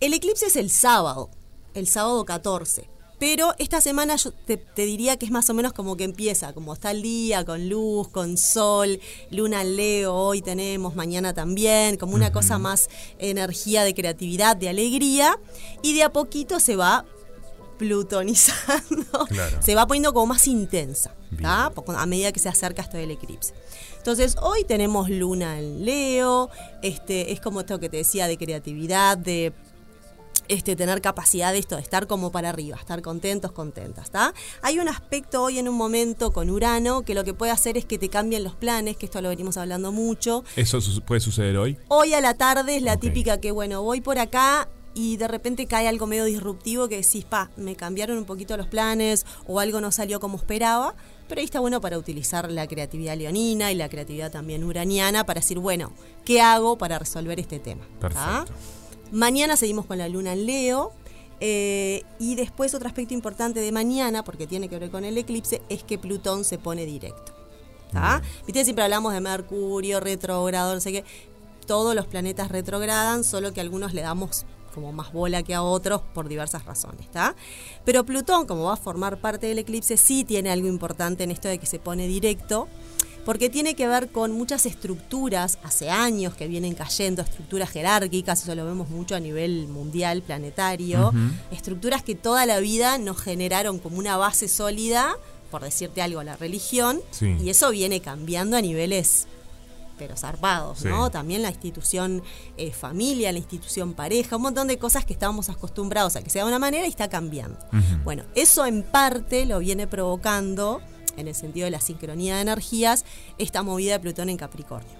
El 0.00 0.14
eclipse 0.14 0.46
es 0.46 0.56
el 0.56 0.70
sábado, 0.70 1.30
el 1.74 1.86
sábado 1.86 2.24
14. 2.24 2.88
Pero 3.18 3.54
esta 3.58 3.80
semana 3.80 4.16
yo 4.16 4.32
te, 4.32 4.56
te 4.56 4.84
diría 4.84 5.16
que 5.16 5.26
es 5.26 5.30
más 5.30 5.48
o 5.48 5.54
menos 5.54 5.72
como 5.72 5.96
que 5.96 6.02
empieza, 6.02 6.52
como 6.52 6.72
está 6.72 6.90
el 6.90 7.02
día, 7.02 7.44
con 7.44 7.68
luz, 7.68 8.08
con 8.08 8.36
sol, 8.36 8.98
luna 9.30 9.62
en 9.62 9.76
Leo, 9.76 10.12
hoy 10.12 10.42
tenemos, 10.42 10.96
mañana 10.96 11.32
también, 11.32 11.96
como 11.96 12.16
una 12.16 12.32
cosa 12.32 12.58
más 12.58 12.88
energía 13.18 13.84
de 13.84 13.94
creatividad, 13.94 14.56
de 14.56 14.70
alegría, 14.70 15.38
y 15.82 15.94
de 15.94 16.02
a 16.02 16.12
poquito 16.12 16.58
se 16.58 16.74
va 16.74 17.04
plutonizando, 17.78 19.26
Claro. 19.28 19.58
se 19.62 19.74
va 19.76 19.86
poniendo 19.86 20.12
como 20.12 20.26
más 20.26 20.46
intensa, 20.48 21.14
a 21.44 22.06
medida 22.06 22.32
que 22.32 22.40
se 22.40 22.48
acerca 22.48 22.82
esto 22.82 22.96
del 22.96 23.12
eclipse. 23.12 23.54
Entonces, 23.98 24.36
hoy 24.42 24.64
tenemos 24.64 25.08
luna 25.08 25.60
en 25.60 25.84
Leo, 25.84 26.50
este, 26.82 27.32
es 27.32 27.40
como 27.40 27.60
esto 27.60 27.78
que 27.78 27.88
te 27.88 27.98
decía 27.98 28.26
de 28.26 28.36
creatividad, 28.36 29.16
de 29.16 29.52
este, 30.48 30.76
tener 30.76 31.00
capacidad 31.00 31.52
de 31.52 31.58
esto, 31.58 31.76
de 31.76 31.82
estar 31.82 32.06
como 32.06 32.32
para 32.32 32.50
arriba, 32.50 32.76
estar 32.76 33.02
contentos, 33.02 33.52
contentas, 33.52 34.06
¿está? 34.06 34.34
Hay 34.62 34.78
un 34.78 34.88
aspecto 34.88 35.42
hoy 35.42 35.58
en 35.58 35.68
un 35.68 35.76
momento 35.76 36.32
con 36.32 36.50
Urano 36.50 37.02
que 37.02 37.14
lo 37.14 37.24
que 37.24 37.34
puede 37.34 37.52
hacer 37.52 37.76
es 37.76 37.84
que 37.84 37.98
te 37.98 38.08
cambien 38.08 38.44
los 38.44 38.54
planes, 38.54 38.96
que 38.96 39.06
esto 39.06 39.20
lo 39.20 39.28
venimos 39.28 39.56
hablando 39.56 39.92
mucho. 39.92 40.44
¿Eso 40.56 40.78
puede 41.06 41.20
suceder 41.20 41.56
hoy? 41.56 41.78
Hoy 41.88 42.14
a 42.14 42.20
la 42.20 42.34
tarde 42.34 42.76
es 42.76 42.82
la 42.82 42.96
típica 42.96 43.40
que, 43.40 43.50
bueno, 43.50 43.82
voy 43.82 44.00
por 44.00 44.18
acá 44.18 44.68
y 44.94 45.16
de 45.16 45.28
repente 45.28 45.66
cae 45.66 45.88
algo 45.88 46.06
medio 46.06 46.24
disruptivo 46.24 46.88
que 46.88 46.96
decís, 46.96 47.24
pa, 47.24 47.50
me 47.56 47.76
cambiaron 47.76 48.18
un 48.18 48.24
poquito 48.24 48.56
los 48.56 48.66
planes 48.66 49.24
o 49.46 49.60
algo 49.60 49.80
no 49.80 49.92
salió 49.92 50.20
como 50.20 50.36
esperaba. 50.36 50.94
Pero 51.28 51.40
ahí 51.40 51.44
está 51.44 51.60
bueno 51.60 51.80
para 51.80 51.96
utilizar 51.96 52.50
la 52.50 52.66
creatividad 52.66 53.16
leonina 53.16 53.72
y 53.72 53.74
la 53.74 53.88
creatividad 53.88 54.30
también 54.30 54.64
uraniana 54.64 55.24
para 55.24 55.40
decir, 55.40 55.58
bueno, 55.58 55.92
¿qué 56.24 56.42
hago 56.42 56.76
para 56.76 56.98
resolver 56.98 57.40
este 57.40 57.58
tema? 57.58 57.86
¿tá? 58.00 58.44
Mañana 59.12 59.56
seguimos 59.56 59.86
con 59.86 59.98
la 59.98 60.08
luna 60.08 60.32
en 60.32 60.46
Leo. 60.46 60.92
eh, 61.44 62.04
y 62.20 62.36
después 62.36 62.72
otro 62.72 62.86
aspecto 62.86 63.14
importante 63.14 63.58
de 63.60 63.72
mañana, 63.72 64.22
porque 64.22 64.46
tiene 64.46 64.68
que 64.68 64.78
ver 64.78 64.90
con 64.90 65.04
el 65.04 65.18
eclipse, 65.18 65.60
es 65.68 65.82
que 65.82 65.98
Plutón 65.98 66.44
se 66.44 66.56
pone 66.56 66.86
directo. 66.86 67.32
¿tá? 67.92 68.22
Viste, 68.46 68.64
siempre 68.64 68.84
hablamos 68.84 69.12
de 69.12 69.20
Mercurio, 69.20 69.98
retrógrado, 69.98 70.74
no 70.74 70.80
sé 70.80 70.92
qué. 70.92 71.04
Todos 71.66 71.94
los 71.96 72.06
planetas 72.06 72.48
retrogradan, 72.48 73.24
solo 73.24 73.52
que 73.52 73.60
a 73.60 73.64
algunos 73.64 73.92
le 73.92 74.02
damos 74.02 74.46
como 74.72 74.92
más 74.92 75.12
bola 75.12 75.42
que 75.42 75.54
a 75.54 75.62
otros 75.62 76.00
por 76.14 76.28
diversas 76.28 76.64
razones, 76.64 77.00
¿está? 77.00 77.34
Pero 77.84 78.04
Plutón, 78.04 78.46
como 78.46 78.64
va 78.64 78.74
a 78.74 78.76
formar 78.76 79.20
parte 79.20 79.46
del 79.46 79.58
eclipse, 79.58 79.96
sí 79.96 80.24
tiene 80.24 80.50
algo 80.50 80.68
importante 80.68 81.24
en 81.24 81.30
esto 81.30 81.48
de 81.48 81.58
que 81.58 81.66
se 81.66 81.78
pone 81.78 82.06
directo, 82.06 82.68
porque 83.24 83.48
tiene 83.48 83.74
que 83.74 83.86
ver 83.88 84.08
con 84.08 84.32
muchas 84.32 84.66
estructuras, 84.66 85.58
hace 85.62 85.90
años 85.90 86.34
que 86.34 86.48
vienen 86.48 86.74
cayendo, 86.74 87.22
estructuras 87.22 87.70
jerárquicas, 87.70 88.42
eso 88.42 88.54
lo 88.54 88.64
vemos 88.66 88.88
mucho 88.90 89.14
a 89.14 89.20
nivel 89.20 89.68
mundial, 89.68 90.22
planetario, 90.22 91.12
estructuras 91.50 92.02
que 92.02 92.14
toda 92.14 92.46
la 92.46 92.58
vida 92.60 92.98
nos 92.98 93.18
generaron 93.20 93.78
como 93.78 93.98
una 93.98 94.16
base 94.16 94.48
sólida, 94.48 95.14
por 95.50 95.62
decirte 95.62 96.02
algo, 96.02 96.22
la 96.22 96.36
religión, 96.36 97.00
Sí. 97.10 97.36
y 97.40 97.50
eso 97.50 97.70
viene 97.70 98.00
cambiando 98.00 98.56
a 98.56 98.60
niveles 98.60 99.26
pero 99.98 100.16
zarpados, 100.16 100.80
Sí. 100.80 100.88
¿no? 100.88 101.10
También 101.12 101.42
la 101.42 101.50
institución 101.50 102.22
eh, 102.56 102.72
familia, 102.72 103.30
la 103.30 103.38
institución 103.38 103.92
pareja, 103.94 104.34
un 104.36 104.42
montón 104.42 104.66
de 104.66 104.76
cosas 104.76 105.04
que 105.04 105.12
estábamos 105.12 105.48
acostumbrados 105.48 106.16
a 106.16 106.22
que 106.22 106.30
sea 106.30 106.42
de 106.42 106.48
una 106.48 106.58
manera 106.58 106.86
y 106.86 106.90
está 106.90 107.08
cambiando. 107.08 107.56
Bueno, 108.02 108.24
eso 108.34 108.66
en 108.66 108.82
parte 108.82 109.46
lo 109.46 109.60
viene 109.60 109.86
provocando, 109.86 110.80
en 111.16 111.28
el 111.28 111.34
sentido 111.34 111.64
de 111.64 111.70
la 111.70 111.80
sincronía 111.80 112.36
de 112.36 112.42
energías, 112.42 113.04
esta 113.38 113.62
movida 113.62 113.92
de 113.92 114.00
Plutón 114.00 114.28
en 114.28 114.36
Capricornio. 114.36 114.90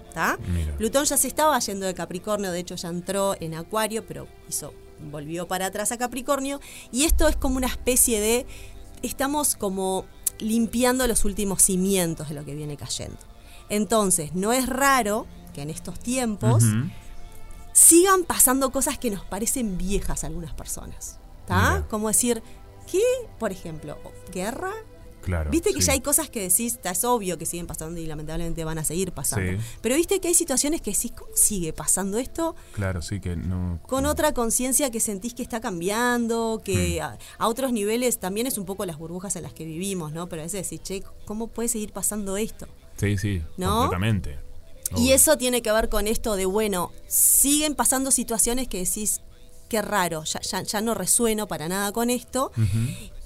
Plutón 0.77 1.05
ya 1.05 1.17
se 1.17 1.27
estaba 1.27 1.57
yendo 1.59 1.85
de 1.85 1.93
Capricornio, 1.93 2.51
de 2.51 2.59
hecho 2.59 2.75
ya 2.75 2.89
entró 2.89 3.35
en 3.39 3.55
Acuario, 3.55 4.05
pero 4.05 4.27
hizo, 4.47 4.73
volvió 5.11 5.47
para 5.47 5.67
atrás 5.67 5.91
a 5.91 5.97
Capricornio. 5.97 6.59
Y 6.91 7.03
esto 7.03 7.27
es 7.27 7.35
como 7.35 7.57
una 7.57 7.67
especie 7.67 8.19
de. 8.19 8.45
Estamos 9.01 9.55
como 9.55 10.05
limpiando 10.39 11.07
los 11.07 11.25
últimos 11.25 11.61
cimientos 11.61 12.29
de 12.29 12.35
lo 12.35 12.45
que 12.45 12.55
viene 12.55 12.77
cayendo. 12.77 13.19
Entonces, 13.69 14.33
no 14.33 14.53
es 14.53 14.67
raro 14.67 15.25
que 15.53 15.61
en 15.61 15.69
estos 15.69 15.99
tiempos 15.99 16.63
sigan 17.71 18.23
pasando 18.23 18.71
cosas 18.71 18.97
que 18.97 19.09
nos 19.09 19.25
parecen 19.25 19.77
viejas 19.77 20.23
a 20.23 20.27
algunas 20.27 20.53
personas. 20.53 21.19
¿Está? 21.41 21.85
Como 21.89 22.07
decir, 22.07 22.41
¿qué? 22.89 23.01
Por 23.39 23.51
ejemplo, 23.51 23.97
¿guerra? 24.31 24.71
Claro. 25.23 25.49
Viste 25.51 25.73
que 25.73 25.79
sí. 25.81 25.87
ya 25.87 25.93
hay 25.93 26.01
cosas 26.01 26.29
que 26.29 26.41
decís, 26.41 26.79
es 26.83 27.03
obvio 27.05 27.37
que 27.37 27.45
siguen 27.45 27.65
pasando 27.65 27.99
y 27.99 28.05
lamentablemente 28.05 28.63
van 28.65 28.77
a 28.77 28.83
seguir 28.83 29.13
pasando. 29.13 29.53
Sí. 29.53 29.57
Pero 29.81 29.95
viste 29.95 30.19
que 30.19 30.27
hay 30.27 30.33
situaciones 30.33 30.81
que 30.81 30.91
decís, 30.91 31.13
¿cómo 31.17 31.31
sigue 31.35 31.71
pasando 31.73 32.17
esto? 32.17 32.55
Claro, 32.73 33.01
sí 33.01 33.19
que 33.21 33.35
no. 33.37 33.79
Con 33.87 34.05
otra 34.05 34.33
conciencia 34.33 34.91
que 34.91 34.99
sentís 34.99 35.33
que 35.33 35.41
está 35.43 35.61
cambiando, 35.61 36.61
que 36.63 36.99
Mm. 36.99 37.03
a, 37.03 37.17
a 37.37 37.47
otros 37.47 37.71
niveles 37.71 38.19
también 38.19 38.47
es 38.47 38.57
un 38.57 38.65
poco 38.65 38.85
las 38.85 38.97
burbujas 38.97 39.35
en 39.37 39.43
las 39.43 39.53
que 39.53 39.63
vivimos, 39.65 40.11
¿no? 40.11 40.27
Pero 40.27 40.41
a 40.41 40.45
veces 40.45 40.69
decís, 40.69 40.83
che, 40.83 41.03
¿cómo 41.25 41.47
puede 41.47 41.69
seguir 41.69 41.93
pasando 41.93 42.35
esto? 42.37 42.67
Sí, 42.97 43.17
sí, 43.17 43.41
¿No? 43.57 43.77
completamente. 43.89 44.39
Y 44.97 45.11
eso 45.11 45.37
tiene 45.37 45.61
que 45.61 45.71
ver 45.71 45.89
con 45.89 46.05
esto 46.07 46.35
de, 46.35 46.45
bueno, 46.45 46.91
siguen 47.07 47.73
pasando 47.75 48.11
situaciones 48.11 48.67
que 48.67 48.79
decís, 48.79 49.21
qué 49.69 49.81
raro, 49.81 50.23
ya, 50.25 50.39
ya, 50.41 50.61
ya 50.61 50.81
no 50.81 50.93
resueno 50.93 51.47
para 51.47 51.67
nada 51.67 51.91
con 51.93 52.09
esto. 52.11 52.51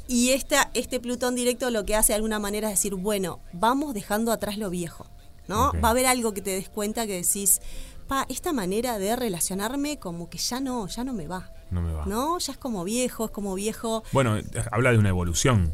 Y 0.08 0.30
esta, 0.30 0.72
este 0.74 1.00
Plutón 1.00 1.36
directo 1.36 1.70
lo 1.70 1.86
que 1.86 1.96
hace 1.96 2.14
de 2.14 2.16
alguna 2.16 2.40
manera 2.40 2.70
es 2.70 2.76
decir, 2.80 2.96
bueno, 2.96 3.40
vamos 3.54 3.94
dejando 3.94 4.32
atrás 4.32 4.58
lo 4.58 4.70
viejo, 4.70 5.06
¿no? 5.48 5.72
Va 5.84 5.90
a 5.90 5.92
haber 5.92 6.06
algo 6.06 6.34
que 6.34 6.42
te 6.42 6.52
des 6.52 6.70
cuenta 6.70 7.06
que 7.06 7.14
decís, 7.22 7.60
pa, 8.08 8.26
esta 8.30 8.54
manera 8.54 9.00
de 9.00 9.16
relacionarme 9.16 10.00
como 10.00 10.30
que 10.30 10.38
ya 10.38 10.60
no, 10.62 10.88
ya 10.88 11.04
no 11.04 11.14
me 11.14 11.28
va. 11.28 11.52
No 11.72 11.82
me 11.82 11.92
va. 11.92 12.06
¿No? 12.06 12.40
Ya 12.40 12.54
es 12.54 12.58
como 12.58 12.86
viejo, 12.86 13.26
es 13.26 13.32
como 13.32 13.54
viejo. 13.56 14.04
Bueno, 14.14 14.38
habla 14.72 14.92
de 14.94 14.98
una 14.98 15.10
evolución. 15.10 15.74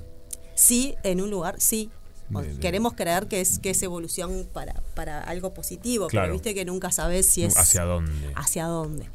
Sí, 0.56 0.96
en 1.04 1.22
un 1.22 1.30
lugar, 1.30 1.60
sí. 1.60 1.92
O- 2.34 2.42
De- 2.42 2.54
de- 2.56 2.60
Queremos 2.60 2.94
creer 2.94 3.28
que 3.28 3.42
es, 3.42 3.60
que 3.60 3.70
es 3.72 3.84
evolución 3.84 4.48
para, 4.52 4.82
para 4.96 5.20
algo 5.22 5.54
positivo, 5.54 6.08
Claro. 6.08 6.26
pero 6.28 6.34
viste 6.34 6.56
que 6.56 6.66
nunca 6.66 6.92
sabes 6.92 7.28
si 7.28 7.44
es 7.44 7.56
¿Hacia 7.58 7.84
dónde? 7.84 8.32
hacia 8.36 8.66
dónde. 8.66 9.08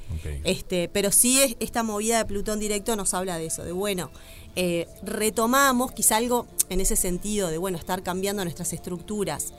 Este, 0.44 0.88
pero 0.88 1.10
sí 1.10 1.40
es- 1.40 1.56
esta 1.58 1.82
movida 1.82 2.18
de 2.18 2.24
Plutón 2.26 2.60
directo 2.60 2.94
nos 2.94 3.14
habla 3.14 3.38
de 3.38 3.46
eso, 3.46 3.64
de 3.64 3.72
bueno, 3.72 4.12
eh, 4.56 4.88
retomamos 5.02 5.92
quizá 5.92 6.16
algo 6.16 6.46
en 6.68 6.80
ese 6.80 6.96
sentido, 6.96 7.48
de 7.48 7.58
bueno, 7.58 7.78
estar 7.78 8.02
cambiando 8.02 8.44
nuestras 8.44 8.72
estructuras. 8.72 9.52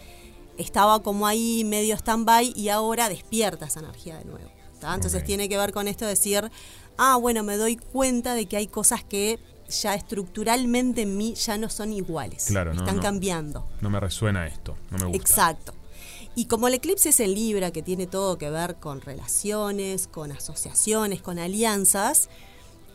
Estaba 0.58 1.02
como 1.02 1.26
ahí 1.26 1.64
medio 1.64 1.96
stand-by 1.96 2.54
y 2.56 2.70
ahora 2.70 3.10
despierta 3.10 3.66
esa 3.66 3.80
energía 3.80 4.18
de 4.18 4.26
nuevo. 4.26 4.50
¿tá? 4.80 4.94
Entonces 4.94 5.24
tiene 5.24 5.48
que 5.48 5.58
ver 5.58 5.72
con 5.72 5.88
esto 5.88 6.06
de 6.06 6.12
decir, 6.12 6.52
ah, 6.98 7.16
bueno, 7.16 7.44
me 7.44 7.58
doy 7.58 7.78
cuenta 7.78 8.34
de 8.34 8.46
que 8.46 8.58
hay 8.58 8.68
cosas 8.68 9.04
que 9.04 9.40
ya 9.70 9.94
estructuralmente 9.96 11.04
en 11.04 11.16
mí 11.16 11.36
ya 11.36 11.58
no 11.58 11.70
son 11.70 11.94
iguales. 11.94 12.46
Claro, 12.48 12.74
no, 12.74 12.82
Están 12.82 12.98
no. 12.98 13.02
cambiando. 13.02 13.68
No 13.82 13.90
me 13.90 14.00
resuena 14.00 14.48
esto, 14.48 14.76
no 14.92 14.98
me 14.98 15.06
gusta. 15.06 15.18
Exacto. 15.18 15.74
Y 16.36 16.46
como 16.46 16.68
el 16.68 16.74
eclipse 16.76 17.10
es 17.10 17.20
en 17.20 17.34
Libra, 17.34 17.72
que 17.72 17.82
tiene 17.82 18.08
todo 18.08 18.38
que 18.38 18.50
ver 18.50 18.76
con 18.78 19.02
relaciones, 19.02 20.08
con 20.08 20.32
asociaciones, 20.32 21.22
con 21.22 21.40
alianzas, 21.40 22.30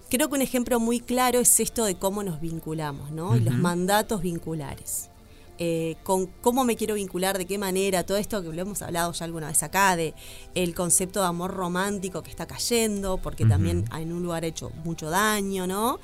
creo 0.08 0.28
que 0.28 0.34
un 0.34 0.42
ejemplo 0.42 0.80
muy 0.80 1.00
claro 1.00 1.40
es 1.40 1.60
esto 1.60 1.84
de 1.84 1.96
cómo 1.96 2.22
nos 2.22 2.40
vinculamos, 2.40 3.10
¿no? 3.10 3.36
Y 3.36 3.40
los 3.40 3.54
mandatos 3.54 4.22
vinculares. 4.22 5.10
Eh, 5.58 5.94
con 6.02 6.26
cómo 6.26 6.64
me 6.64 6.74
quiero 6.74 6.94
vincular, 6.94 7.38
de 7.38 7.46
qué 7.46 7.58
manera, 7.58 8.04
todo 8.04 8.16
esto 8.16 8.42
que 8.42 8.48
lo 8.48 8.60
hemos 8.60 8.82
hablado 8.82 9.12
ya 9.12 9.24
alguna 9.24 9.46
vez 9.46 9.62
acá, 9.62 9.94
de 9.94 10.12
el 10.56 10.74
concepto 10.74 11.20
de 11.20 11.26
amor 11.26 11.52
romántico 11.54 12.22
que 12.22 12.30
está 12.30 12.46
cayendo, 12.46 13.18
porque 13.18 13.46
también 13.46 13.84
en 13.96 14.12
un 14.12 14.22
lugar 14.22 14.42
ha 14.42 14.48
hecho 14.48 14.70
mucho 14.82 15.10
daño, 15.10 15.68
¿no? 15.68 16.00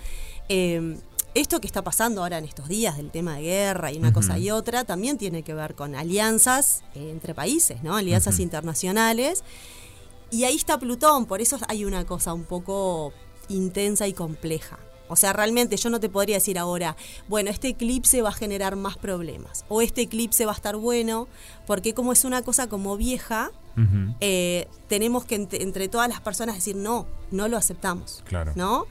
Eh, 0.49 0.97
esto 1.35 1.61
que 1.61 1.67
está 1.67 1.83
pasando 1.83 2.23
ahora 2.23 2.39
en 2.39 2.45
estos 2.45 2.69
días 2.69 2.97
del 2.97 3.11
tema 3.11 3.37
de 3.37 3.43
guerra 3.43 3.93
y 3.93 3.99
una 3.99 4.13
cosa 4.13 4.39
y 4.39 4.51
otra, 4.51 4.85
también 4.85 5.17
tiene 5.17 5.43
que 5.43 5.55
ver 5.55 5.75
con 5.75 5.95
alianzas 5.95 6.83
eh, 6.95 7.11
entre 7.11 7.35
países, 7.35 7.83
¿no? 7.83 7.97
Alianzas 7.97 8.41
internacionales. 8.41 9.45
Y 10.31 10.45
ahí 10.45 10.57
está 10.57 10.79
Plutón, 10.79 11.27
por 11.27 11.41
eso 11.41 11.59
hay 11.69 11.85
una 11.85 12.05
cosa 12.05 12.35
un 12.35 12.45
poco 12.45 13.13
intensa 13.51 14.07
y 14.09 14.13
compleja. 14.13 14.79
O 15.09 15.17
sea, 15.17 15.33
realmente 15.33 15.77
yo 15.77 15.91
no 15.91 15.99
te 15.99 16.09
podría 16.09 16.37
decir 16.37 16.57
ahora, 16.59 16.97
bueno, 17.29 17.51
este 17.51 17.69
eclipse 17.69 18.23
va 18.23 18.29
a 18.29 18.33
generar 18.33 18.77
más 18.77 18.97
problemas, 18.97 19.65
o 19.69 19.83
este 19.83 20.03
eclipse 20.03 20.47
va 20.47 20.53
a 20.53 20.55
estar 20.55 20.77
bueno, 20.77 21.27
porque 21.67 21.95
como 21.95 22.13
es 22.13 22.25
una 22.25 22.43
cosa 22.43 22.69
como 22.69 22.97
vieja, 22.97 23.51
eh, 24.21 24.69
tenemos 24.89 25.25
que 25.25 25.41
ent- 25.41 25.61
entre 25.61 25.89
todas 25.89 26.09
las 26.09 26.21
personas 26.21 26.55
decir, 26.55 26.77
no, 26.77 27.07
no 27.33 27.49
lo 27.49 27.57
aceptamos. 27.57 28.23
Claro. 28.27 28.53
¿No? 28.55 28.87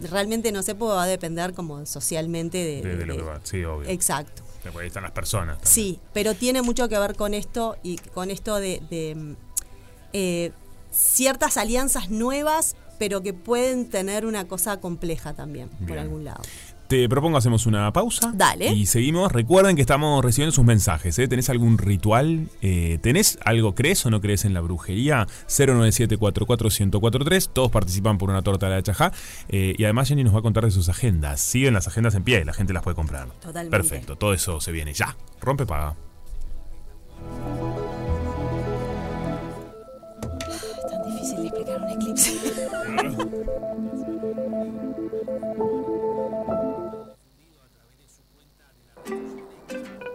Realmente 0.00 0.52
no 0.52 0.62
sé, 0.62 0.74
porque 0.74 0.94
va 0.94 1.04
a 1.04 1.06
depender 1.06 1.54
como 1.54 1.86
socialmente 1.86 2.58
de... 2.58 2.82
De, 2.82 2.88
de- 2.90 2.96
de 2.96 3.06
lo 3.06 3.16
que 3.16 3.22
va, 3.22 3.40
sí, 3.42 3.64
obvio. 3.64 3.88
Exacto. 3.88 4.42
Ahí 4.78 4.86
están 4.86 5.02
las 5.02 5.12
personas. 5.12 5.56
también. 5.56 5.72
Sí, 5.74 6.00
pero 6.12 6.34
tiene 6.34 6.62
mucho 6.62 6.88
que 6.88 6.98
ver 6.98 7.16
con 7.16 7.34
esto 7.34 7.76
y 7.82 7.96
con 7.96 8.30
esto 8.30 8.56
de, 8.56 8.80
eh, 10.12 10.52
ciertas 10.90 11.56
alianzas 11.56 12.10
nuevas, 12.10 12.76
pero 12.98 13.22
que 13.22 13.32
pueden 13.32 13.88
tener 13.88 14.26
una 14.26 14.46
cosa 14.46 14.80
compleja 14.80 15.34
también, 15.34 15.68
por 15.86 15.98
algún 15.98 16.24
lado. 16.24 16.42
Te 16.88 17.08
propongo 17.08 17.38
hacemos 17.38 17.66
una 17.66 17.92
pausa. 17.92 18.32
Dale. 18.34 18.72
Y 18.72 18.86
seguimos. 18.86 19.30
Recuerden 19.32 19.74
que 19.74 19.80
estamos 19.80 20.22
recibiendo 20.22 20.52
sus 20.52 20.66
mensajes. 20.66 21.18
¿eh? 21.18 21.26
¿Tenés 21.28 21.48
algún 21.48 21.78
ritual? 21.78 22.50
Eh, 22.60 22.98
¿Tenés 23.00 23.38
algo? 23.44 23.74
¿Crees 23.74 24.04
o 24.04 24.10
no 24.10 24.20
crees 24.20 24.44
en 24.44 24.52
la 24.52 24.60
brujería? 24.60 25.26
097-44-1043. 25.48 27.48
Todos 27.52 27.70
participan 27.70 28.18
por 28.18 28.28
una 28.28 28.42
torta 28.42 28.68
de 28.68 28.74
la 28.76 28.82
chajá. 28.82 29.12
Eh, 29.48 29.74
y 29.78 29.84
además 29.84 30.08
Jenny 30.08 30.24
nos 30.24 30.34
va 30.34 30.40
a 30.40 30.42
contar 30.42 30.66
de 30.66 30.70
sus 30.70 30.90
agendas. 30.90 31.40
Siguen 31.40 31.72
las 31.72 31.88
agendas 31.88 32.14
en 32.16 32.24
pie. 32.24 32.44
La 32.44 32.52
gente 32.52 32.74
las 32.74 32.82
puede 32.82 32.96
comprar. 32.96 33.28
Totalmente. 33.40 33.70
Perfecto. 33.70 34.16
Todo 34.16 34.34
eso 34.34 34.60
se 34.60 34.70
viene 34.70 34.92
ya. 34.92 35.16
Rompe 35.40 35.64
paga. 35.64 35.96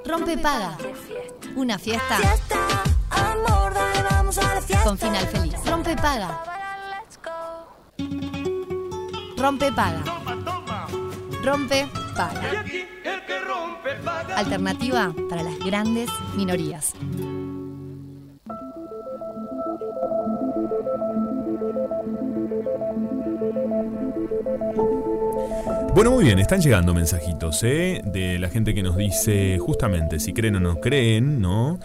Rompe 0.06 0.38
paga. 0.38 0.78
Una 1.56 1.78
fiesta. 1.78 2.18
Con 4.84 4.98
final 4.98 5.28
feliz. 5.28 5.56
Rompe 5.66 5.96
paga. 5.96 6.44
Rompe 9.38 9.72
paga. 9.72 10.04
Rompe 11.44 11.88
paga. 12.16 12.64
Alternativa 14.36 15.14
para 15.30 15.44
las 15.44 15.60
grandes 15.60 16.10
minorías. 16.36 16.94
Bueno, 25.96 26.12
muy 26.12 26.24
bien, 26.26 26.40
están 26.40 26.62
llegando 26.62 26.94
mensajitos, 26.94 27.64
¿eh? 27.64 28.02
De 28.06 28.38
la 28.40 28.50
gente 28.50 28.74
que 28.74 28.84
nos 28.84 28.96
dice 28.96 29.58
justamente 29.60 30.20
si 30.20 30.34
creen 30.34 30.56
o 30.56 30.60
no 30.60 30.80
creen, 30.80 31.42
¿no? 31.42 31.80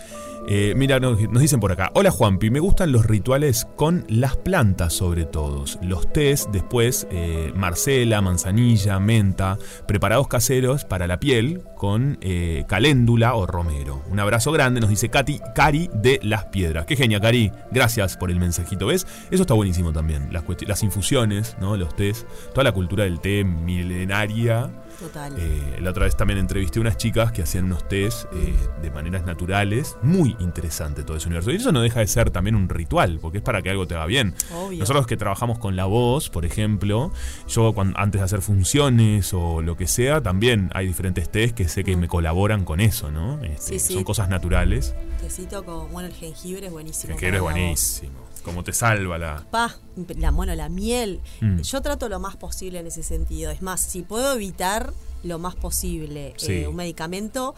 Eh, 0.47 0.75
mira, 0.77 1.01
nos, 1.01 1.19
dicen 1.41 1.59
por 1.59 1.73
acá, 1.73 1.91
hola 1.95 2.11
Juanpi, 2.11 2.51
me 2.51 2.61
gustan 2.61 2.93
los 2.93 3.07
rituales 3.07 3.67
con 3.77 4.05
las 4.09 4.37
plantas 4.37 4.93
sobre 4.93 5.25
todo, 5.25 5.65
los 5.81 6.13
tés, 6.13 6.49
después 6.53 7.07
eh, 7.11 7.51
marcela, 7.57 8.21
manzanilla, 8.21 9.01
menta, 9.01 9.57
preparados 9.87 10.29
caseros 10.29 10.85
para 10.85 11.07
la 11.07 11.19
piel 11.19 11.63
con 11.77 12.19
eh, 12.21 12.65
caléndula 12.69 13.35
o 13.35 13.47
romero. 13.47 14.03
Un 14.11 14.21
abrazo 14.21 14.53
grande, 14.53 14.81
nos 14.81 14.91
dice 14.91 15.09
Katy, 15.09 15.41
Cari 15.55 15.89
de 15.95 16.21
Las 16.23 16.45
Piedras. 16.47 16.85
Qué 16.85 16.97
genia, 16.97 17.21
Cari, 17.21 17.51
gracias 17.71 18.19
por 18.19 18.31
el 18.31 18.39
mensajito, 18.39 18.87
¿ves? 18.87 19.07
Eso 19.31 19.45
está 19.45 19.55
buenísimo 19.55 19.95
también, 19.95 20.29
las 20.31 20.83
infusiones, 20.83 21.57
¿no? 21.59 21.79
Los 21.79 21.97
tés, 21.97 22.27
toda 22.51 22.65
la 22.65 22.73
cultura 22.73 23.05
del 23.05 23.21
té 23.21 23.45
milenaria 23.45 24.71
Total. 24.99 25.35
Eh, 25.39 25.79
la 25.81 25.91
otra 25.91 26.05
vez 26.05 26.17
también 26.17 26.39
entrevisté 26.39 26.81
unas 26.81 26.97
chicas 26.97 27.33
que 27.33 27.43
hacían 27.43 27.65
unos 27.65 27.89
test 27.89 28.27
eh, 28.33 28.55
de 28.81 28.91
maneras 28.91 29.25
naturales. 29.25 29.97
Muy 30.03 30.37
interesante 30.39 31.03
todo 31.03 31.17
ese 31.17 31.27
universo. 31.27 31.51
Y 31.51 31.57
eso 31.57 31.73
no 31.73 31.81
deja 31.81 32.01
de 32.01 32.07
ser 32.07 32.31
también 32.31 32.55
un 32.55 32.69
ritual, 32.69 33.19
porque 33.21 33.39
es 33.39 33.45
para 33.45 33.63
que 33.63 33.71
algo 33.71 33.87
te 33.87 33.95
va 33.95 34.07
bien. 34.07 34.35
Obvio. 34.55 34.79
Nosotros 34.79 35.07
que 35.07 35.17
trabajamos 35.17 35.59
con 35.59 35.77
la 35.77 35.85
voz, 35.85 36.31
por 36.31 36.45
ejemplo, 36.45 37.13
yo 37.49 37.73
cuando, 37.73 37.99
antes 37.99 38.21
de 38.21 38.25
hacer 38.25 38.41
funciones 38.41 39.35
o 39.35 39.63
lo 39.63 39.77
que 39.77 39.87
sea, 39.87 40.23
también 40.23 40.71
hay 40.75 40.87
diferentes 40.87 41.31
test 41.31 41.55
que 41.55 41.69
sé 41.69 41.85
que 41.85 41.97
me 41.97 42.09
colaboran 42.09 42.65
con 42.65 42.81
eso, 42.81 43.11
¿no? 43.11 43.43
Este. 43.45 43.79
Sí, 43.79 43.79
sí. 43.79 43.95
Son 43.95 44.05
cosas 44.05 44.29
naturales. 44.29 44.95
Tecito 45.21 45.65
con, 45.65 45.91
bueno, 45.93 46.09
el 46.09 46.15
jengibre 46.15 46.67
es 46.67 46.73
buenísimo. 46.73 47.17
El 47.19 47.33
la 47.33 47.41
voz. 47.41 47.53
buenísimo. 47.53 48.34
Como 48.43 48.63
te 48.65 48.73
salva 48.73 49.17
la. 49.19 49.45
Pa, 49.51 49.75
la, 50.17 50.31
bueno, 50.31 50.55
la 50.55 50.69
miel. 50.69 51.21
Mm. 51.41 51.61
Yo 51.61 51.81
trato 51.81 52.09
lo 52.09 52.21
más 52.21 52.37
posible 52.37 52.79
en 52.81 52.87
ese 52.87 53.03
sentido. 53.03 53.51
Es 53.51 53.63
más, 53.63 53.81
si 53.81 54.03
puedo 54.03 54.35
evitar 54.35 54.93
lo 55.23 55.39
más 55.39 55.55
posible 55.55 56.35
Sí. 56.37 56.53
eh, 56.53 56.69
un 56.69 56.77
medicamento, 56.77 57.55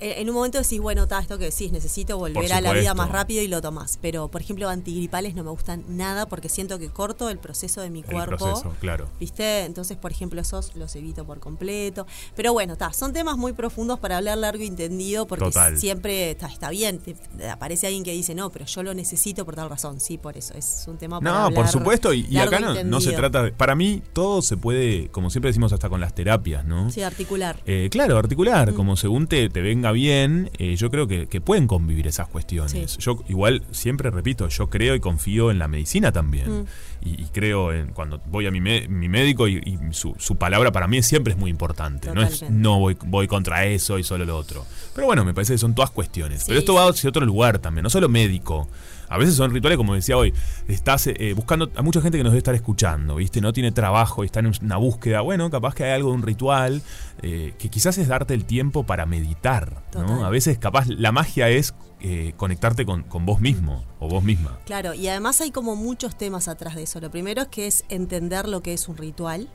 en 0.00 0.28
un 0.28 0.34
momento 0.34 0.58
decís, 0.58 0.80
bueno, 0.80 1.04
está 1.04 1.18
esto 1.20 1.38
que 1.38 1.46
decís, 1.46 1.72
necesito 1.72 2.18
volver 2.18 2.52
a 2.52 2.60
la 2.60 2.72
vida 2.72 2.94
más 2.94 3.10
rápido 3.10 3.42
y 3.42 3.48
lo 3.48 3.60
tomás. 3.60 3.98
Pero, 4.00 4.28
por 4.28 4.40
ejemplo, 4.40 4.68
antigripales 4.68 5.34
no 5.34 5.44
me 5.44 5.50
gustan 5.50 5.84
nada 5.88 6.26
porque 6.26 6.48
siento 6.48 6.78
que 6.78 6.88
corto 6.90 7.28
el 7.30 7.38
proceso 7.38 7.80
de 7.80 7.90
mi 7.90 8.00
El 8.00 8.06
cuerpo. 8.06 8.36
proceso, 8.36 8.74
claro. 8.80 9.08
¿Viste? 9.20 9.64
Entonces, 9.64 9.96
por 9.96 10.10
ejemplo, 10.12 10.40
esos 10.40 10.74
los 10.76 10.94
evito 10.96 11.24
por 11.24 11.40
completo. 11.40 12.06
Pero 12.36 12.52
bueno, 12.52 12.74
está, 12.74 12.92
son 12.92 13.12
temas 13.12 13.36
muy 13.36 13.52
profundos 13.52 13.98
para 13.98 14.18
hablar 14.18 14.38
largo 14.38 14.62
y 14.62 14.66
entendido 14.66 15.26
porque 15.26 15.46
Total. 15.46 15.78
siempre 15.78 16.30
está, 16.32 16.46
está 16.46 16.70
bien. 16.70 16.98
te- 16.98 17.14
te 17.14 17.48
aparece 17.50 17.86
alguien 17.86 18.04
que 18.04 18.12
dice, 18.12 18.34
no, 18.34 18.50
pero 18.50 18.66
yo 18.66 18.82
lo 18.82 18.94
necesito 18.94 19.44
por 19.44 19.54
tal 19.56 19.68
razón. 19.68 20.00
Sí, 20.00 20.18
por 20.18 20.36
eso. 20.36 20.54
Es 20.54 20.84
un 20.86 20.96
tema 20.98 21.20
para 21.20 21.48
No, 21.48 21.50
por 21.54 21.68
supuesto, 21.68 22.12
y, 22.12 22.26
y 22.30 22.36
acá 22.38 22.60
no, 22.60 22.82
no 22.84 23.00
se 23.00 23.12
trata 23.12 23.42
de. 23.42 23.52
Para 23.52 23.74
mí, 23.74 24.02
todo 24.12 24.42
se 24.42 24.56
puede, 24.56 25.08
como 25.08 25.30
siempre 25.30 25.48
decimos, 25.50 25.72
hasta 25.72 25.88
con 25.88 26.00
las 26.00 26.14
terapias, 26.14 26.64
¿no? 26.64 26.90
Sí, 26.90 27.02
articular. 27.02 27.60
Eh, 27.66 27.88
claro, 27.90 28.16
articular, 28.18 28.72
Mm. 28.72 28.74
como 28.74 28.96
según 28.96 29.26
te, 29.26 29.48
te 29.48 29.60
venga 29.74 29.92
bien, 29.92 30.50
eh, 30.58 30.76
yo 30.76 30.90
creo 30.90 31.06
que, 31.06 31.26
que 31.26 31.40
pueden 31.40 31.66
convivir 31.66 32.06
esas 32.06 32.28
cuestiones. 32.28 32.92
Sí. 32.92 32.98
Yo 33.00 33.22
igual, 33.28 33.62
siempre 33.70 34.10
repito, 34.10 34.48
yo 34.48 34.68
creo 34.68 34.94
y 34.94 35.00
confío 35.00 35.50
en 35.50 35.58
la 35.58 35.68
medicina 35.68 36.12
también. 36.12 36.60
Mm. 36.60 36.64
Y, 37.04 37.22
y 37.22 37.26
creo 37.32 37.72
en 37.72 37.88
cuando 37.88 38.20
voy 38.26 38.46
a 38.46 38.50
mi, 38.50 38.60
me- 38.60 38.86
mi 38.88 39.08
médico 39.08 39.48
y, 39.48 39.56
y 39.56 39.78
su, 39.92 40.14
su 40.18 40.36
palabra 40.36 40.70
para 40.72 40.86
mí 40.86 41.02
siempre 41.02 41.32
es 41.32 41.38
muy 41.38 41.50
importante. 41.50 42.12
No 42.14 42.22
es 42.22 42.42
no 42.50 42.78
voy, 42.78 42.96
voy 43.06 43.26
contra 43.26 43.64
eso 43.66 43.98
y 43.98 44.04
solo 44.04 44.24
lo 44.24 44.36
otro. 44.36 44.64
Pero 44.94 45.06
bueno, 45.06 45.24
me 45.24 45.34
parece 45.34 45.54
que 45.54 45.58
son 45.58 45.74
todas 45.74 45.90
cuestiones. 45.90 46.40
Sí, 46.42 46.46
Pero 46.48 46.60
esto 46.60 46.74
va 46.74 46.88
hacia 46.88 47.08
otro 47.10 47.24
lugar 47.26 47.58
también, 47.58 47.82
no 47.82 47.90
solo 47.90 48.08
médico. 48.08 48.68
A 49.12 49.18
veces 49.18 49.34
son 49.34 49.50
rituales, 49.50 49.76
como 49.76 49.94
decía 49.94 50.16
hoy, 50.16 50.32
estás 50.68 51.06
eh, 51.06 51.34
buscando 51.36 51.70
a 51.76 51.82
mucha 51.82 52.00
gente 52.00 52.16
que 52.16 52.24
nos 52.24 52.32
debe 52.32 52.38
estar 52.38 52.54
escuchando, 52.54 53.16
¿viste? 53.16 53.42
No 53.42 53.52
tiene 53.52 53.70
trabajo 53.70 54.22
y 54.24 54.26
está 54.26 54.40
en 54.40 54.52
una 54.62 54.78
búsqueda. 54.78 55.20
Bueno, 55.20 55.50
capaz 55.50 55.74
que 55.74 55.84
hay 55.84 55.92
algo 55.92 56.08
de 56.08 56.14
un 56.14 56.22
ritual 56.22 56.80
eh, 57.20 57.54
que 57.58 57.68
quizás 57.68 57.98
es 57.98 58.08
darte 58.08 58.32
el 58.32 58.46
tiempo 58.46 58.84
para 58.84 59.04
meditar, 59.04 59.82
¿no? 59.94 60.06
Total. 60.06 60.24
A 60.24 60.30
veces, 60.30 60.56
capaz, 60.56 60.86
la 60.88 61.12
magia 61.12 61.50
es 61.50 61.74
eh, 62.00 62.32
conectarte 62.38 62.86
con, 62.86 63.02
con 63.02 63.26
vos 63.26 63.40
mismo 63.40 63.84
o 64.00 64.08
vos 64.08 64.24
misma. 64.24 64.58
Claro, 64.64 64.94
y 64.94 65.06
además 65.08 65.40
hay 65.42 65.50
como 65.50 65.76
muchos 65.76 66.16
temas 66.16 66.48
atrás 66.48 66.74
de 66.74 66.84
eso. 66.84 66.98
Lo 66.98 67.10
primero 67.10 67.42
es 67.42 67.48
que 67.48 67.66
es 67.66 67.84
entender 67.90 68.48
lo 68.48 68.62
que 68.62 68.72
es 68.72 68.88
un 68.88 68.96
ritual. 68.96 69.48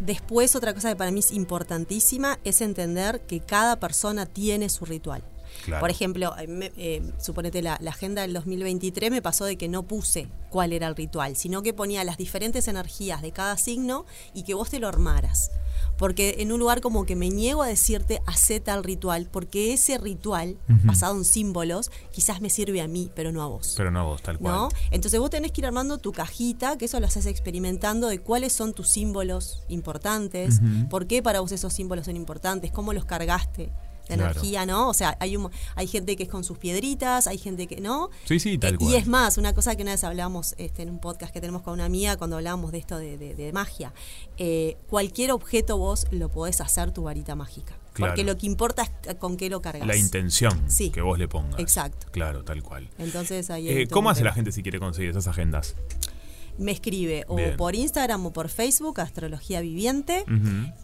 Después, 0.00 0.56
otra 0.56 0.72
cosa 0.72 0.88
que 0.88 0.96
para 0.96 1.10
mí 1.10 1.20
es 1.20 1.30
importantísima 1.30 2.38
es 2.42 2.62
entender 2.62 3.20
que 3.26 3.40
cada 3.40 3.78
persona 3.78 4.24
tiene 4.24 4.70
su 4.70 4.86
ritual. 4.86 5.22
Claro. 5.64 5.80
Por 5.80 5.90
ejemplo, 5.90 6.34
me- 6.48 6.72
eh, 6.76 7.02
suponete 7.20 7.62
la, 7.62 7.78
la 7.80 7.90
agenda 7.90 8.22
del 8.22 8.32
2023 8.32 9.10
me 9.10 9.22
pasó 9.22 9.44
de 9.44 9.56
que 9.56 9.68
no 9.68 9.82
puse 9.82 10.28
cuál 10.50 10.72
era 10.72 10.86
el 10.86 10.96
ritual, 10.96 11.36
sino 11.36 11.62
que 11.62 11.74
ponía 11.74 12.04
las 12.04 12.16
diferentes 12.16 12.68
energías 12.68 13.20
de 13.22 13.32
cada 13.32 13.56
signo 13.58 14.06
y 14.34 14.44
que 14.44 14.54
vos 14.54 14.70
te 14.70 14.78
lo 14.80 14.88
armaras. 14.88 15.50
Porque 15.96 16.36
en 16.38 16.52
un 16.52 16.60
lugar 16.60 16.80
como 16.80 17.04
que 17.06 17.16
me 17.16 17.28
niego 17.28 17.62
a 17.62 17.66
decirte 17.66 18.20
hacé 18.26 18.60
tal 18.60 18.82
ritual, 18.84 19.28
porque 19.30 19.72
ese 19.72 19.98
ritual, 19.98 20.56
basado 20.84 21.16
en 21.16 21.24
símbolos, 21.24 21.90
quizás 22.12 22.40
me 22.40 22.50
sirve 22.50 22.80
a 22.80 22.86
mí, 22.88 23.10
pero 23.14 23.32
no 23.32 23.42
a 23.42 23.46
vos. 23.46 23.74
Pero 23.76 23.90
no 23.90 24.00
a 24.00 24.02
vos, 24.04 24.22
tal 24.22 24.38
cual. 24.38 24.54
¿No? 24.54 24.68
Entonces 24.90 25.18
vos 25.20 25.30
tenés 25.30 25.52
que 25.52 25.60
ir 25.60 25.66
armando 25.66 25.98
tu 25.98 26.12
cajita, 26.12 26.78
que 26.78 26.84
eso 26.86 26.98
lo 27.00 27.06
haces 27.06 27.26
experimentando 27.26 28.08
de 28.08 28.20
cuáles 28.20 28.52
son 28.52 28.72
tus 28.74 28.88
símbolos 28.90 29.62
importantes, 29.68 30.60
por 30.88 31.06
qué 31.06 31.22
para 31.22 31.40
vos 31.40 31.52
esos 31.52 31.72
símbolos 31.72 32.06
son 32.06 32.16
importantes, 32.16 32.70
cómo 32.72 32.92
los 32.92 33.04
cargaste 33.04 33.70
Claro. 34.16 34.32
energía, 34.32 34.66
¿no? 34.66 34.88
O 34.88 34.94
sea, 34.94 35.16
hay 35.20 35.36
un, 35.36 35.50
hay 35.76 35.86
gente 35.86 36.16
que 36.16 36.24
es 36.24 36.28
con 36.28 36.44
sus 36.44 36.58
piedritas, 36.58 37.26
hay 37.26 37.38
gente 37.38 37.66
que 37.66 37.80
no. 37.80 38.10
Sí, 38.24 38.38
sí, 38.40 38.58
tal 38.58 38.74
Eh, 38.74 38.78
cual. 38.78 38.90
Y 38.92 38.96
es 38.96 39.06
más, 39.06 39.38
una 39.38 39.52
cosa 39.54 39.76
que 39.76 39.82
una 39.82 39.92
vez 39.92 40.04
hablábamos 40.04 40.54
este, 40.58 40.82
en 40.82 40.90
un 40.90 40.98
podcast 40.98 41.32
que 41.32 41.40
tenemos 41.40 41.62
con 41.62 41.74
una 41.74 41.84
amiga 41.84 42.16
cuando 42.16 42.36
hablábamos 42.36 42.72
de 42.72 42.78
esto 42.78 42.98
de, 42.98 43.18
de- 43.18 43.34
de 43.34 43.52
magia. 43.52 43.92
Eh, 44.38 44.76
cualquier 44.88 45.32
objeto 45.32 45.76
vos 45.78 46.06
lo 46.10 46.28
podés 46.30 46.60
hacer 46.60 46.90
tu 46.92 47.02
varita 47.04 47.34
mágica. 47.34 47.76
Claro. 47.92 48.12
Porque 48.12 48.24
lo 48.24 48.36
que 48.38 48.46
importa 48.46 48.82
es 49.04 49.14
con 49.16 49.36
qué 49.36 49.50
lo 49.50 49.60
cargas. 49.60 49.86
La 49.86 49.96
intención 49.96 50.70
Sí. 50.70 50.90
que 50.90 51.00
vos 51.00 51.18
le 51.18 51.26
pongas. 51.26 51.58
Exacto. 51.58 52.06
Claro, 52.12 52.44
tal 52.44 52.62
cual. 52.62 52.88
Entonces 52.98 53.50
ahí 53.50 53.68
Eh, 53.68 53.88
¿Cómo 53.88 54.08
hace 54.10 54.22
la 54.22 54.32
gente 54.32 54.52
si 54.52 54.62
quiere 54.62 54.78
conseguir 54.78 55.10
esas 55.10 55.26
agendas? 55.26 55.74
Me 56.58 56.72
escribe 56.72 57.24
o 57.28 57.36
Bien. 57.36 57.56
por 57.56 57.74
Instagram 57.74 58.26
o 58.26 58.32
por 58.32 58.48
Facebook, 58.48 59.00
Astrología 59.00 59.60
Viviente, 59.60 60.24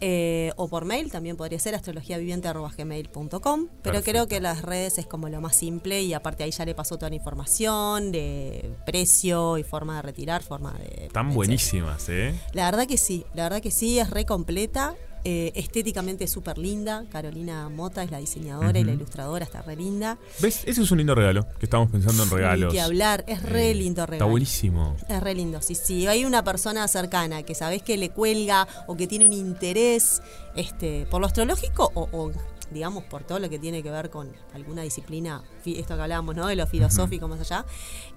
eh, 0.01 0.51
o 0.55 0.67
por 0.67 0.85
mail, 0.85 1.11
también 1.11 1.37
podría 1.37 1.59
ser 1.59 1.75
astrologiaviviente.gmail.com, 1.75 3.67
pero 3.81 4.01
creo 4.01 4.27
que 4.27 4.39
las 4.39 4.61
redes 4.61 4.97
es 4.97 5.05
como 5.05 5.29
lo 5.29 5.41
más 5.41 5.55
simple 5.55 6.01
y 6.01 6.13
aparte 6.13 6.43
ahí 6.43 6.51
ya 6.51 6.65
le 6.65 6.73
pasó 6.75 6.97
toda 6.97 7.09
la 7.09 7.15
información 7.15 8.11
de 8.11 8.75
precio 8.85 9.57
y 9.57 9.63
forma 9.63 9.97
de 9.97 10.01
retirar, 10.01 10.43
forma 10.43 10.73
de... 10.73 10.85
Están 10.85 11.27
etcétera. 11.27 11.33
buenísimas, 11.33 12.09
¿eh? 12.09 12.33
La 12.53 12.65
verdad 12.71 12.87
que 12.87 12.97
sí, 12.97 13.25
la 13.33 13.43
verdad 13.43 13.61
que 13.61 13.71
sí, 13.71 13.99
es 13.99 14.09
re 14.09 14.25
completa. 14.25 14.95
Eh, 15.25 15.51
estéticamente 15.55 16.27
súper 16.27 16.57
linda. 16.57 17.03
Carolina 17.11 17.67
Mota 17.67 18.03
es 18.03 18.11
la 18.11 18.19
diseñadora 18.19 18.79
y 18.79 18.83
la 18.83 18.93
ilustradora, 18.93 19.43
está 19.43 19.61
re 19.63 19.75
linda. 19.75 20.17
¿Ves? 20.39 20.61
Ese 20.65 20.83
es 20.83 20.91
un 20.91 20.99
lindo 20.99 21.15
regalo, 21.15 21.45
que 21.59 21.65
estamos 21.65 21.89
pensando 21.91 22.23
en 22.23 22.29
regalos. 22.29 22.71
Ni 22.73 22.77
que 22.77 22.81
hablar, 22.81 23.25
es 23.27 23.41
re 23.43 23.71
Eh, 23.71 23.75
lindo 23.75 24.05
regalo. 24.05 24.23
Está 24.25 24.31
buenísimo. 24.31 24.95
Es 25.09 25.21
re 25.21 25.33
lindo, 25.35 25.61
sí, 25.61 25.75
sí. 25.75 26.07
Hay 26.07 26.23
una 26.23 26.43
persona 26.43 26.87
cercana 26.87 27.43
que 27.43 27.55
sabés 27.55 27.81
que 27.83 27.97
le 27.97 28.11
cuelga 28.11 28.67
o 28.87 28.95
que 28.95 29.07
tiene 29.07 29.25
un 29.25 29.33
interés 29.33 30.21
este, 30.55 31.05
por 31.09 31.19
lo 31.19 31.27
astrológico 31.27 31.91
o, 31.95 32.07
o, 32.11 32.31
digamos, 32.71 33.03
por 33.05 33.23
todo 33.23 33.39
lo 33.39 33.49
que 33.49 33.59
tiene 33.59 33.81
que 33.83 33.89
ver 33.91 34.09
con 34.09 34.31
alguna 34.53 34.81
disciplina, 34.81 35.43
esto 35.65 35.95
que 35.95 36.01
hablábamos, 36.01 36.35
¿no? 36.35 36.47
De 36.47 36.55
lo 36.55 36.65
filosófico 36.67 37.27
más 37.27 37.39
allá. 37.39 37.65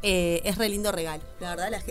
eh, 0.02 0.40
es 0.44 0.56
re 0.58 0.68
lindo 0.68 0.92
regalo. 0.92 1.22
La 1.40 1.50
verdad, 1.56 1.70
la, 1.70 1.82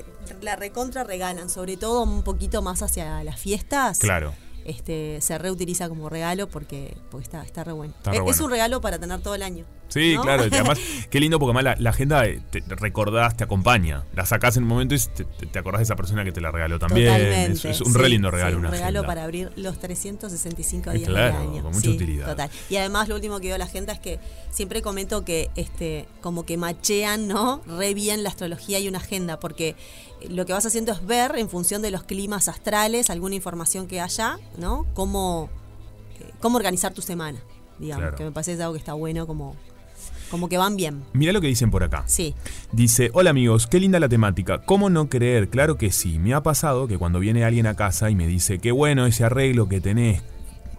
la 0.42 0.56
recontra 0.56 1.04
regalan, 1.04 1.50
sobre 1.50 1.78
todo 1.78 2.04
un 2.04 2.24
poquito 2.24 2.62
más 2.62 2.82
hacia 2.82 3.24
las 3.24 3.40
fiestas. 3.40 4.00
Claro. 4.00 4.34
Este, 4.68 5.20
se 5.22 5.38
reutiliza 5.38 5.88
como 5.90 6.10
regalo 6.10 6.48
porque, 6.48 6.96
porque 7.10 7.24
está, 7.24 7.42
está 7.44 7.64
re 7.64 7.72
bueno. 7.72 7.94
Está 7.98 8.12
re 8.12 8.18
es, 8.18 8.24
bueno. 8.24 8.46
un 8.46 8.52
regalo 8.52 8.82
para 8.82 9.00
tener 9.00 9.20
todo 9.22 9.34
el 9.34 9.42
año. 9.42 9.66
Sí, 9.88 10.16
¿no? 10.16 10.22
claro. 10.24 10.46
Y 10.46 10.54
además, 10.54 10.78
qué 11.10 11.20
lindo 11.22 11.40
porque 11.40 11.52
además 11.58 11.78
la, 11.78 11.82
la 11.82 11.90
agenda 11.92 12.26
eh, 12.26 12.42
te 12.52 12.62
recordás, 12.76 13.38
te 13.38 13.46
acompaña. 13.46 14.04
La 14.14 14.26
sacás 14.26 14.58
en 14.58 14.64
un 14.64 14.70
momento 14.70 14.94
y 14.94 15.00
te, 15.00 15.24
te- 15.24 15.58
acordás 15.60 15.80
de 15.80 15.84
esa 15.84 15.96
persona 15.96 16.26
que 16.26 16.34
te 16.34 16.42
la 16.42 16.52
regaló 16.52 16.78
también. 16.80 17.08
Es, 17.14 17.64
es 17.64 17.80
un 17.82 17.94
sí, 17.94 17.98
re 17.98 18.10
lindo 18.10 18.30
regalo, 18.30 18.52
sí, 18.52 18.60
una 18.60 18.68
un 18.68 18.74
regalo 18.74 19.00
agenda. 19.00 19.08
para 19.08 19.24
abrir 19.24 19.52
los 19.56 19.80
365 19.80 20.92
Eh, 20.92 20.94
días 20.98 21.10
claro, 21.10 21.40
del 21.40 21.50
año. 21.50 21.64
con 21.64 21.72
mucha 21.72 21.88
Sí, 21.90 21.96
utilidad. 21.96 22.26
Total. 22.28 22.50
Y 22.70 22.76
además 22.76 23.08
lo 23.08 23.16
último 23.16 23.40
que 23.40 23.48
veo 23.48 23.58
la 23.58 23.64
agenda 23.66 23.94
es 23.94 24.00
que 24.02 24.20
siempre 24.52 24.82
comento 24.82 25.24
que 25.24 25.50
este 25.56 26.06
como 26.20 26.46
que 26.46 26.58
machean, 26.58 27.30
¿no? 27.30 27.62
Re 27.66 27.94
bien 27.94 28.24
la 28.24 28.30
astrología 28.30 28.80
y 28.80 28.90
una 28.90 28.98
agenda, 28.98 29.40
porque 29.40 29.78
lo 30.30 30.46
que 30.46 30.54
vas 30.54 30.66
haciendo 30.66 30.92
es 30.92 31.06
ver 31.06 31.36
en 31.38 31.50
función 31.50 31.82
de 31.82 31.92
los 31.92 32.04
climas 32.04 32.48
astrales, 32.48 33.10
alguna 33.10 33.36
información 33.36 33.88
que 33.88 34.02
haya, 34.02 34.38
¿no? 34.58 34.86
Cómo, 34.94 35.50
eh, 36.20 36.32
cómo 36.40 36.58
organizar 36.58 36.94
tu 36.94 37.02
semana, 37.02 37.40
digamos, 37.80 38.02
Claro. 38.04 38.18
que 38.18 38.24
me 38.24 38.32
parece 38.32 38.54
algo 38.62 38.74
que 38.74 38.80
está 38.80 38.94
bueno 38.94 39.28
como, 39.28 39.56
como 40.32 40.50
que 40.50 40.58
van 40.58 40.76
bien. 40.76 41.04
Mirá 41.14 41.32
lo 41.34 41.40
que 41.42 41.48
dicen 41.48 41.72
por 41.72 41.84
acá. 41.84 42.04
Sí. 42.08 42.34
Dice, 42.72 43.12
hola 43.14 43.30
amigos, 43.30 43.68
qué 43.68 43.80
linda 43.80 44.00
la 44.00 44.10
temática. 44.10 44.60
¿Cómo 44.66 44.90
no 44.90 45.08
creer? 45.08 45.50
Claro 45.50 45.78
que 45.78 45.92
sí. 45.92 46.20
Me 46.20 46.34
ha 46.34 46.42
pasado 46.44 46.88
que 46.88 46.98
cuando 46.98 47.20
viene 47.20 47.44
alguien 47.46 47.68
a 47.68 47.76
casa 47.76 48.10
y 48.10 48.16
me 48.16 48.28
dice, 48.28 48.60
qué 48.60 48.72
bueno 48.72 49.06
ese 49.06 49.24
arreglo 49.24 49.70
que 49.70 49.80
tenés, 49.82 50.22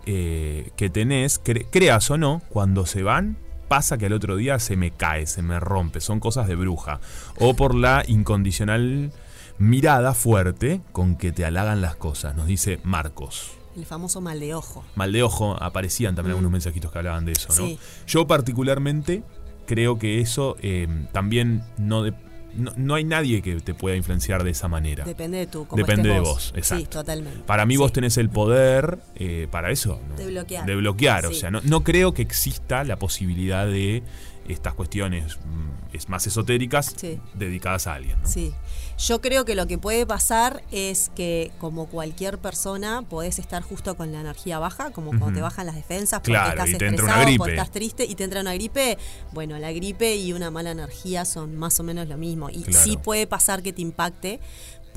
eh, 0.06 0.70
que 0.77 0.90
tenés, 0.90 1.43
cre- 1.43 1.66
creas 1.70 2.10
o 2.10 2.19
no, 2.19 2.43
cuando 2.51 2.86
se 2.86 3.02
van, 3.02 3.36
pasa 3.69 3.98
que 3.98 4.06
al 4.06 4.12
otro 4.15 4.36
día 4.36 4.59
se 4.59 4.77
me 4.77 4.90
cae, 4.90 5.27
se 5.27 5.43
me 5.43 5.60
rompe. 5.60 6.01
Son 6.01 6.20
cosas 6.20 6.48
de 6.48 6.56
bruja. 6.56 7.01
O 7.39 7.55
por 7.55 7.74
la 7.74 8.02
incondicional 8.06 9.12
mirada 9.59 10.15
fuerte 10.15 10.81
con 10.93 11.17
que 11.17 11.33
te 11.33 11.45
halagan 11.45 11.81
las 11.81 11.97
cosas, 11.97 12.35
nos 12.37 12.47
dice 12.47 12.81
Marcos. 12.85 13.53
El 13.77 13.87
famoso 13.87 14.21
mal 14.21 14.41
de 14.41 14.55
ojo. 14.55 14.85
Mal 14.97 15.13
de 15.13 15.23
ojo, 15.23 15.57
aparecían 15.63 16.15
también 16.17 16.33
algunos 16.33 16.51
mensajitos 16.51 16.91
que 16.91 16.99
hablaban 16.99 17.25
de 17.25 17.33
eso, 17.33 17.49
¿no? 17.51 17.55
Sí. 17.55 17.79
Yo 18.07 18.27
particularmente 18.27 19.23
creo 19.67 19.99
que 19.99 20.21
eso 20.21 20.57
eh, 20.63 20.89
también 21.13 21.63
no, 21.77 22.03
de- 22.03 22.15
no, 22.57 22.73
no 22.77 22.95
hay 22.95 23.05
nadie 23.05 23.41
que 23.43 23.61
te 23.61 23.75
pueda 23.75 23.95
influenciar 23.95 24.43
de 24.43 24.51
esa 24.51 24.67
manera. 24.67 25.05
Depende 25.05 25.39
de 25.39 25.47
tú. 25.47 25.67
cómo 25.69 25.81
Depende 25.81 26.09
de 26.09 26.19
vos, 26.21 26.53
exacto. 26.57 26.85
Sí, 26.85 26.91
totalmente. 26.91 27.41
Para 27.47 27.67
mí 27.67 27.75
Sí. 27.75 27.79
vos 27.79 27.93
tenés 27.93 28.17
el 28.17 28.31
poder 28.31 28.99
eh, 29.15 29.47
para 29.51 29.71
eso. 29.71 30.01
¿no? 30.09 30.17
De 30.17 30.27
bloquear. 30.27 30.67
De 30.67 30.75
bloquear, 30.75 31.27
o 31.27 31.35
sea, 31.35 31.51
no, 31.53 31.61
no 31.63 31.85
creo 31.85 32.15
que 32.15 32.23
exista 32.23 32.83
la 32.83 32.97
posibilidad 32.99 33.67
de 33.67 34.03
estas 34.49 34.75
cuestiones 34.75 35.37
mm, 35.37 35.95
es 35.95 36.09
más 36.09 36.27
esotéricas 36.27 36.95
Sí. 36.97 37.21
dedicadas 37.35 37.87
a 37.87 37.95
alguien. 37.95 38.21
¿no? 38.23 38.29
Sí. 38.29 38.53
Yo 38.99 39.20
creo 39.20 39.45
que 39.45 39.55
lo 39.55 39.69
que 39.69 39.79
puede 39.79 40.05
pasar 40.07 40.62
es 40.73 41.11
que, 41.15 41.53
como 41.59 41.87
cualquier 41.87 42.39
persona, 42.39 43.03
podés 43.09 43.39
estar 43.39 43.62
justo 43.62 43.97
con 43.97 44.11
la 44.11 44.20
energía 44.20 44.59
baja, 44.59 44.91
como 44.91 45.11
cuando 45.11 45.33
te 45.37 45.41
bajan 45.41 45.66
las 45.66 45.77
defensas, 45.77 46.19
porque 46.19 46.33
Claro, 46.33 46.51
estás 46.51 46.69
estresado, 46.70 47.29
porque 47.37 47.53
estás 47.55 47.70
triste 47.70 48.05
y 48.05 48.16
te 48.16 48.25
entra 48.25 48.41
una 48.41 48.55
gripe. 48.55 48.99
Bueno, 49.33 49.57
la 49.59 49.70
gripe 49.70 50.16
y 50.16 50.33
una 50.33 50.51
mala 50.51 50.73
energía 50.73 51.25
son 51.25 51.55
más 51.57 51.79
o 51.79 51.85
menos 51.85 52.09
lo 52.09 52.16
mismo. 52.19 52.51
Y 52.51 52.62
Claro. 52.65 52.85
sí 52.85 52.97
puede 52.97 53.29
pasar 53.29 53.62
que 53.62 53.73
te 53.73 53.83
impacte. 53.83 54.41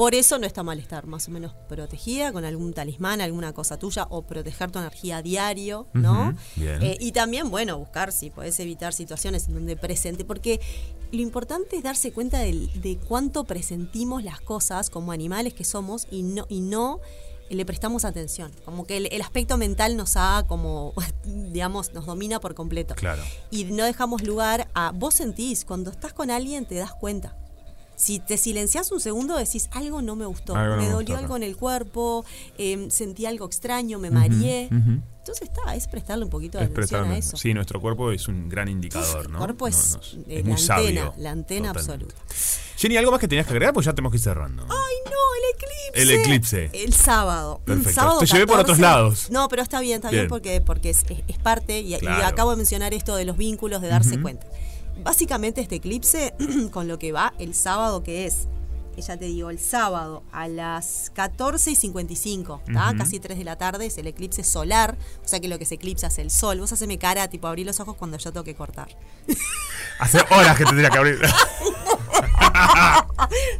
Por 0.01 0.15
eso 0.15 0.39
no 0.39 0.47
está 0.47 0.63
mal 0.63 0.79
estar 0.79 1.05
más 1.05 1.27
o 1.27 1.31
menos 1.31 1.53
protegida 1.69 2.33
con 2.33 2.43
algún 2.43 2.73
talismán, 2.73 3.21
alguna 3.21 3.53
cosa 3.53 3.77
tuya, 3.77 4.07
o 4.09 4.23
proteger 4.23 4.71
tu 4.71 4.79
energía 4.79 5.17
a 5.17 5.21
diario, 5.21 5.85
¿no? 5.93 6.35
Eh, 6.57 6.97
y 6.99 7.11
también, 7.11 7.51
bueno, 7.51 7.77
buscar 7.77 8.11
si 8.11 8.31
podés 8.31 8.59
evitar 8.59 8.93
situaciones 8.93 9.47
en 9.47 9.53
donde 9.53 9.75
presente, 9.77 10.25
porque 10.25 10.59
lo 11.11 11.21
importante 11.21 11.75
es 11.75 11.83
darse 11.83 12.11
cuenta 12.11 12.39
de, 12.39 12.97
cuánto 13.07 13.43
presentimos 13.43 14.23
las 14.23 14.41
cosas 14.41 14.89
como 14.89 15.11
animales 15.11 15.53
que 15.53 15.65
somos 15.65 16.07
y 16.09 16.23
no, 16.23 16.47
y 16.49 16.61
no 16.61 16.99
le 17.51 17.63
prestamos 17.63 18.03
atención. 18.03 18.51
Como 18.65 18.87
que 18.87 18.97
el, 18.97 19.07
el 19.11 19.21
aspecto 19.21 19.55
mental 19.57 19.97
nos 19.97 20.13
ha 20.15 20.45
como, 20.47 20.95
digamos, 21.25 21.93
nos 21.93 22.07
domina 22.07 22.39
por 22.39 22.55
completo. 22.55 22.95
Claro. 22.95 23.21
Y 23.51 23.65
no 23.65 23.83
dejamos 23.83 24.23
lugar 24.23 24.67
a, 24.73 24.93
vos 24.95 25.13
sentís, 25.13 25.63
cuando 25.63 25.91
estás 25.91 26.11
con 26.11 26.31
alguien 26.31 26.65
te 26.65 26.73
das 26.73 26.91
cuenta. 26.91 27.37
Si 28.01 28.17
te 28.19 28.37
silencias 28.37 28.91
un 28.91 28.99
segundo 28.99 29.37
decís, 29.37 29.69
algo 29.73 30.01
no 30.01 30.15
me 30.15 30.25
gustó, 30.25 30.55
Algo 30.55 30.75
no 30.77 30.81
me 30.81 30.89
dolió 30.89 31.17
algo 31.17 31.35
en 31.37 31.43
el 31.43 31.55
cuerpo, 31.55 32.25
eh, 32.57 32.87
sentí 32.89 33.27
algo 33.27 33.45
extraño, 33.45 33.99
me 33.99 34.09
mareé. 34.09 34.69
Entonces 34.71 35.49
está, 35.49 35.75
es 35.75 35.87
prestarle 35.87 36.23
un 36.23 36.31
poquito 36.31 36.57
de 36.57 36.63
Es 36.63 36.71
atención 36.71 37.11
a 37.11 37.17
eso. 37.17 37.37
Sí, 37.37 37.53
nuestro 37.53 37.79
cuerpo 37.79 38.11
es 38.11 38.27
un 38.27 38.49
gran 38.49 38.67
indicador, 38.69 39.29
¿no? 39.29 39.37
El 39.37 39.55
cuerpo 39.55 39.65
No, 39.69 39.75
es, 39.77 39.93
nos- 39.95 40.13
eh, 40.15 40.17
es 40.29 40.37
la 40.37 40.43
muy 40.43 40.51
antena, 40.53 40.65
sabio. 40.65 41.13
la 41.17 41.29
antena 41.31 41.73
Totalmente. 41.73 42.15
absoluta. 42.15 42.35
Jenny, 42.77 42.97
¿algo 42.97 43.11
más 43.11 43.19
que 43.19 43.27
tenías 43.27 43.45
que 43.45 43.51
agregar? 43.53 43.71
Pues 43.75 43.85
ya 43.85 43.93
tenemos 43.93 44.11
que 44.11 44.17
ir 44.17 44.23
cerrando. 44.23 44.63
¡Ay, 44.63 44.95
no! 45.05 45.11
El 45.37 45.55
eclipse. 45.55 46.01
El 46.01 46.11
eclipse. 46.21 46.69
El 46.73 46.93
sábado. 46.95 47.61
Perfecto. 47.65 47.91
Sábado 48.01 48.19
Te 48.19 48.25
llevé 48.25 48.47
por 48.47 48.57
14. 48.57 48.63
otros 48.63 48.79
lados. 48.79 49.27
No, 49.29 49.47
pero 49.47 49.61
está 49.61 49.79
bien, 49.79 49.97
está 49.97 50.09
bien, 50.09 50.21
Bien. 50.23 50.29
porque, 50.29 50.59
porque 50.61 50.89
es, 50.89 51.03
es- 51.27 51.37
parte 51.37 51.81
y, 51.81 51.93
acabo 51.93 52.49
de 52.49 52.57
mencionar 52.57 52.95
esto 52.95 53.15
de 53.15 53.25
los 53.25 53.37
vínculos, 53.37 53.81
de 53.83 53.89
darse 53.89 54.19
cuenta. 54.19 54.47
Básicamente 55.03 55.61
este 55.61 55.75
eclipse, 55.75 56.33
con 56.71 56.87
lo 56.87 56.99
que 56.99 57.11
va 57.11 57.33
el 57.39 57.53
sábado, 57.53 58.03
que 58.03 58.25
es, 58.25 58.47
que 58.91 59.01
ya 59.01 59.17
te 59.17 59.25
digo, 59.25 59.49
el 59.49 59.59
sábado 59.59 60.23
a 60.31 60.47
las 60.47 61.11
14 61.13 61.71
y 61.71 61.75
55, 61.75 62.61
¿tá? 62.73 62.89
Ujú. 62.89 62.97
casi 62.97 63.19
3 63.19 63.37
de 63.37 63.43
la 63.43 63.57
tarde, 63.57 63.85
es 63.87 63.97
el 63.97 64.07
eclipse 64.07 64.43
solar, 64.43 64.97
o 65.23 65.27
sea 65.27 65.39
que 65.39 65.47
lo 65.47 65.57
que 65.59 65.65
se 65.65 65.75
eclipsa 65.75 66.07
es 66.07 66.17
el 66.19 66.31
sol. 66.31 66.59
Vos 66.59 66.71
haceme 66.71 66.97
cara, 66.97 67.27
tipo 67.27 67.47
abrí 67.47 67.63
los 67.63 67.79
ojos 67.79 67.95
cuando 67.95 68.17
yo 68.17 68.31
toque 68.31 68.55
cortar. 68.55 68.89
Hace 69.99 70.19
horas 70.29 70.57
que 70.57 70.65
tendría 70.65 70.89
que 70.89 70.97
abrir. 70.97 71.19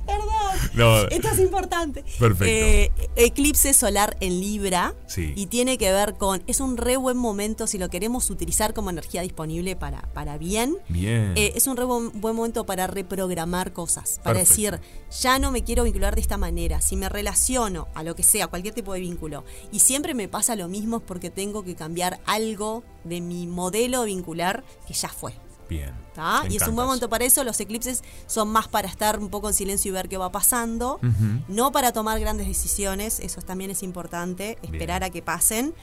Perdón. 0.05 0.31
No. 0.73 1.07
Esto 1.07 1.29
es 1.29 1.39
importante. 1.39 2.03
Perfecto. 2.19 2.45
Eh, 2.45 2.91
eclipse 3.15 3.73
solar 3.73 4.17
en 4.19 4.39
Libra. 4.39 4.93
Sí. 5.07 5.33
Y 5.35 5.47
tiene 5.47 5.77
que 5.77 5.91
ver 5.91 6.15
con. 6.15 6.43
Es 6.47 6.59
un 6.59 6.77
re 6.77 6.97
buen 6.97 7.17
momento 7.17 7.67
si 7.67 7.77
lo 7.77 7.89
queremos 7.89 8.29
utilizar 8.29 8.73
como 8.73 8.89
energía 8.89 9.21
disponible 9.21 9.75
para, 9.75 10.01
para 10.13 10.37
bien. 10.37 10.77
Bien. 10.89 11.33
Eh, 11.35 11.53
es 11.55 11.67
un 11.67 11.77
re 11.77 11.83
buen, 11.83 12.19
buen 12.19 12.35
momento 12.35 12.65
para 12.65 12.87
reprogramar 12.87 13.73
cosas. 13.73 14.19
Para 14.23 14.39
Perfecto. 14.39 14.49
decir, 14.49 14.79
ya 15.11 15.39
no 15.39 15.51
me 15.51 15.63
quiero 15.63 15.83
vincular 15.83 16.15
de 16.15 16.21
esta 16.21 16.37
manera. 16.37 16.81
Si 16.81 16.95
me 16.95 17.09
relaciono 17.09 17.87
a 17.93 18.03
lo 18.03 18.15
que 18.15 18.23
sea, 18.23 18.47
cualquier 18.47 18.73
tipo 18.73 18.93
de 18.93 19.01
vínculo, 19.01 19.43
y 19.71 19.79
siempre 19.79 20.13
me 20.13 20.27
pasa 20.27 20.55
lo 20.55 20.67
mismo 20.67 20.97
es 20.97 21.03
porque 21.03 21.29
tengo 21.29 21.63
que 21.63 21.75
cambiar 21.75 22.19
algo 22.25 22.83
de 23.03 23.21
mi 23.21 23.47
modelo 23.47 24.03
vincular 24.03 24.63
que 24.87 24.93
ya 24.93 25.09
fue. 25.09 25.33
Bien. 25.69 25.93
Y 26.49 26.57
es 26.57 26.67
un 26.67 26.75
buen 26.75 26.85
momento 26.85 27.07
para 27.07 27.23
eso. 27.23 27.45
Los 27.45 27.57
eclipses 27.61 28.03
son 28.27 28.49
más 28.49 28.67
para 28.67 28.89
estar 28.89 29.17
un 29.19 29.29
poco 29.29 29.47
en 29.47 29.53
silencio 29.53 29.89
y 29.89 29.93
ver 29.93 30.09
qué 30.09 30.17
va 30.17 30.29
pasando. 30.29 30.99
No 31.47 31.71
para 31.71 31.93
tomar 31.93 32.19
grandes 32.19 32.47
decisiones, 32.47 33.21
eso 33.21 33.41
también 33.41 33.71
es 33.71 33.81
importante, 33.81 34.57
esperar 34.63 35.05
a 35.05 35.09
que 35.09 35.21
pasen, 35.21 35.73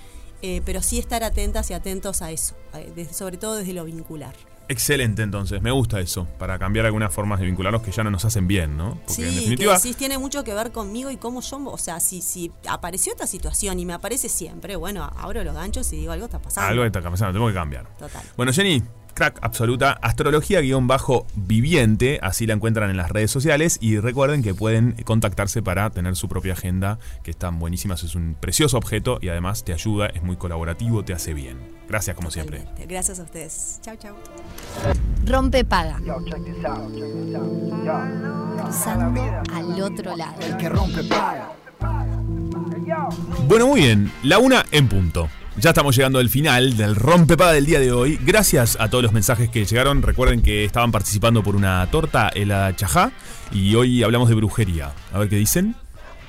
eh, 0.42 0.60
pero 0.64 0.82
sí 0.82 0.98
estar 0.98 1.24
atentas 1.24 1.70
y 1.70 1.74
atentos 1.74 2.20
a 2.20 2.30
eso, 2.30 2.54
sobre 3.12 3.38
todo 3.38 3.56
desde 3.56 3.72
lo 3.72 3.84
vincular. 3.84 4.34
Excelente, 4.68 5.22
entonces. 5.22 5.62
Me 5.62 5.70
gusta 5.70 5.98
eso. 6.00 6.26
Para 6.38 6.58
cambiar 6.58 6.84
algunas 6.86 7.12
formas 7.12 7.40
de 7.40 7.46
vincularnos 7.46 7.82
que 7.82 7.90
ya 7.90 8.04
no 8.04 8.10
nos 8.10 8.24
hacen 8.24 8.46
bien, 8.46 8.76
¿no? 8.76 8.96
Porque 9.06 9.12
Sí, 9.14 9.22
en 9.22 9.28
que 9.30 9.34
definitiva. 9.36 9.74
decís, 9.76 9.96
tiene 9.96 10.18
mucho 10.18 10.44
que 10.44 10.52
ver 10.52 10.72
conmigo 10.72 11.10
y 11.10 11.16
cómo 11.16 11.40
yo, 11.40 11.58
o 11.64 11.78
sea, 11.78 12.00
si, 12.00 12.20
si 12.20 12.52
apareció 12.68 13.12
esta 13.12 13.26
situación 13.26 13.78
y 13.78 13.86
me 13.86 13.94
aparece 13.94 14.28
siempre, 14.28 14.76
bueno, 14.76 15.10
abro 15.16 15.42
los 15.42 15.54
ganchos 15.54 15.90
y 15.92 15.96
digo 15.96 16.12
algo 16.12 16.26
está 16.26 16.38
pasando. 16.40 16.68
Algo 16.70 16.84
está 16.84 17.00
pasando, 17.02 17.32
tengo 17.32 17.48
que 17.48 17.54
cambiar. 17.54 17.86
Total. 17.98 18.22
Bueno, 18.36 18.52
Jenny, 18.52 18.82
crack 19.18 19.38
absoluta, 19.42 19.98
astrología-viviente, 20.00 22.20
así 22.22 22.46
la 22.46 22.54
encuentran 22.54 22.88
en 22.88 22.96
las 22.96 23.10
redes 23.10 23.32
sociales 23.32 23.78
y 23.80 23.98
recuerden 23.98 24.44
que 24.44 24.54
pueden 24.54 24.92
contactarse 25.04 25.60
para 25.60 25.90
tener 25.90 26.14
su 26.14 26.28
propia 26.28 26.52
agenda, 26.52 27.00
que 27.24 27.32
están 27.32 27.58
buenísimas, 27.58 28.04
es 28.04 28.14
un 28.14 28.36
precioso 28.38 28.78
objeto 28.78 29.18
y 29.20 29.28
además 29.28 29.64
te 29.64 29.72
ayuda, 29.72 30.06
es 30.06 30.22
muy 30.22 30.36
colaborativo, 30.36 31.04
te 31.04 31.14
hace 31.14 31.34
bien. 31.34 31.58
Gracias 31.88 32.14
como 32.14 32.30
siempre. 32.30 32.64
Gracias 32.86 33.18
a 33.18 33.24
ustedes. 33.24 33.80
Chao, 33.82 33.96
chao. 33.96 34.14
Rompe 35.26 35.64
paga. 35.64 35.98
Cruzando 38.62 39.20
al 39.52 39.82
otro 39.82 40.16
lado. 40.16 40.36
Bueno, 43.48 43.66
muy 43.66 43.80
bien, 43.80 44.12
la 44.22 44.38
una 44.38 44.64
en 44.70 44.88
punto. 44.88 45.28
Ya 45.60 45.70
estamos 45.70 45.96
llegando 45.96 46.20
al 46.20 46.28
final 46.28 46.76
del 46.76 46.94
rompepada 46.94 47.52
del 47.52 47.66
día 47.66 47.80
de 47.80 47.90
hoy. 47.90 48.16
Gracias 48.24 48.76
a 48.78 48.88
todos 48.88 49.02
los 49.02 49.12
mensajes 49.12 49.48
que 49.48 49.64
llegaron. 49.64 50.02
Recuerden 50.02 50.40
que 50.40 50.64
estaban 50.64 50.92
participando 50.92 51.42
por 51.42 51.56
una 51.56 51.84
torta 51.90 52.28
helada 52.28 52.76
chajá 52.76 53.10
y 53.50 53.74
hoy 53.74 54.04
hablamos 54.04 54.28
de 54.28 54.36
brujería. 54.36 54.92
A 55.12 55.18
ver 55.18 55.28
qué 55.28 55.34
dicen. 55.34 55.74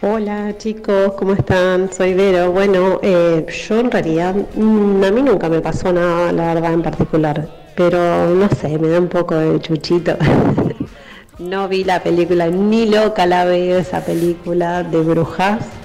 Hola 0.01 0.57
chicos, 0.57 1.13
¿cómo 1.13 1.33
están? 1.33 1.93
Soy 1.93 2.15
Vero. 2.15 2.51
Bueno, 2.51 2.99
eh, 3.03 3.45
yo 3.67 3.79
en 3.79 3.91
realidad 3.91 4.33
mm, 4.55 5.03
a 5.03 5.11
mí 5.11 5.21
nunca 5.21 5.47
me 5.47 5.61
pasó 5.61 5.93
nada, 5.93 6.31
la 6.31 6.55
verdad, 6.55 6.73
en 6.73 6.81
particular. 6.81 7.47
Pero 7.75 8.33
no 8.33 8.49
sé, 8.49 8.79
me 8.79 8.87
da 8.87 8.99
un 8.99 9.09
poco 9.09 9.35
de 9.35 9.59
chuchito. 9.61 10.17
no 11.39 11.67
vi 11.67 11.83
la 11.83 12.01
película, 12.01 12.47
ni 12.47 12.87
loca 12.87 13.27
la 13.27 13.45
veo 13.45 13.77
esa 13.77 14.03
película 14.03 14.81
de 14.81 15.01
brujas. 15.01 15.78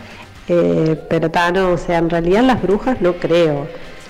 Eh, 0.48 0.96
pero 1.08 1.30
ta, 1.30 1.50
no, 1.50 1.72
o 1.72 1.78
sea, 1.78 1.98
en 1.98 2.10
realidad 2.10 2.42
las 2.42 2.62
brujas 2.62 3.00
no 3.00 3.14
creo. 3.14 3.66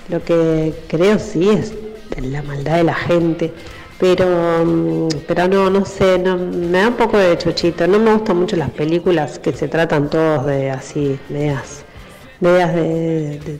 Lo 0.09 0.23
que 0.23 0.73
creo 0.87 1.17
sí 1.19 1.49
es 1.49 1.73
la 2.21 2.41
maldad 2.43 2.77
de 2.77 2.83
la 2.83 2.93
gente. 2.93 3.53
Pero, 3.99 4.65
mm, 4.65 5.07
pero 5.27 5.47
no, 5.47 5.69
no 5.69 5.85
sé, 5.85 6.19
no, 6.19 6.37
me 6.37 6.79
da 6.79 6.89
un 6.89 6.95
poco 6.95 7.17
de 7.17 7.37
chochito. 7.37 7.87
No 7.87 7.99
me 7.99 8.13
gustan 8.13 8.37
mucho 8.37 8.55
las 8.57 8.71
películas 8.71 9.39
que 9.39 9.53
se 9.53 9.67
tratan 9.67 10.09
todos 10.09 10.45
de 10.45 10.71
así, 10.71 11.17
medias, 11.29 11.85
medias 12.39 12.75
de, 12.75 13.59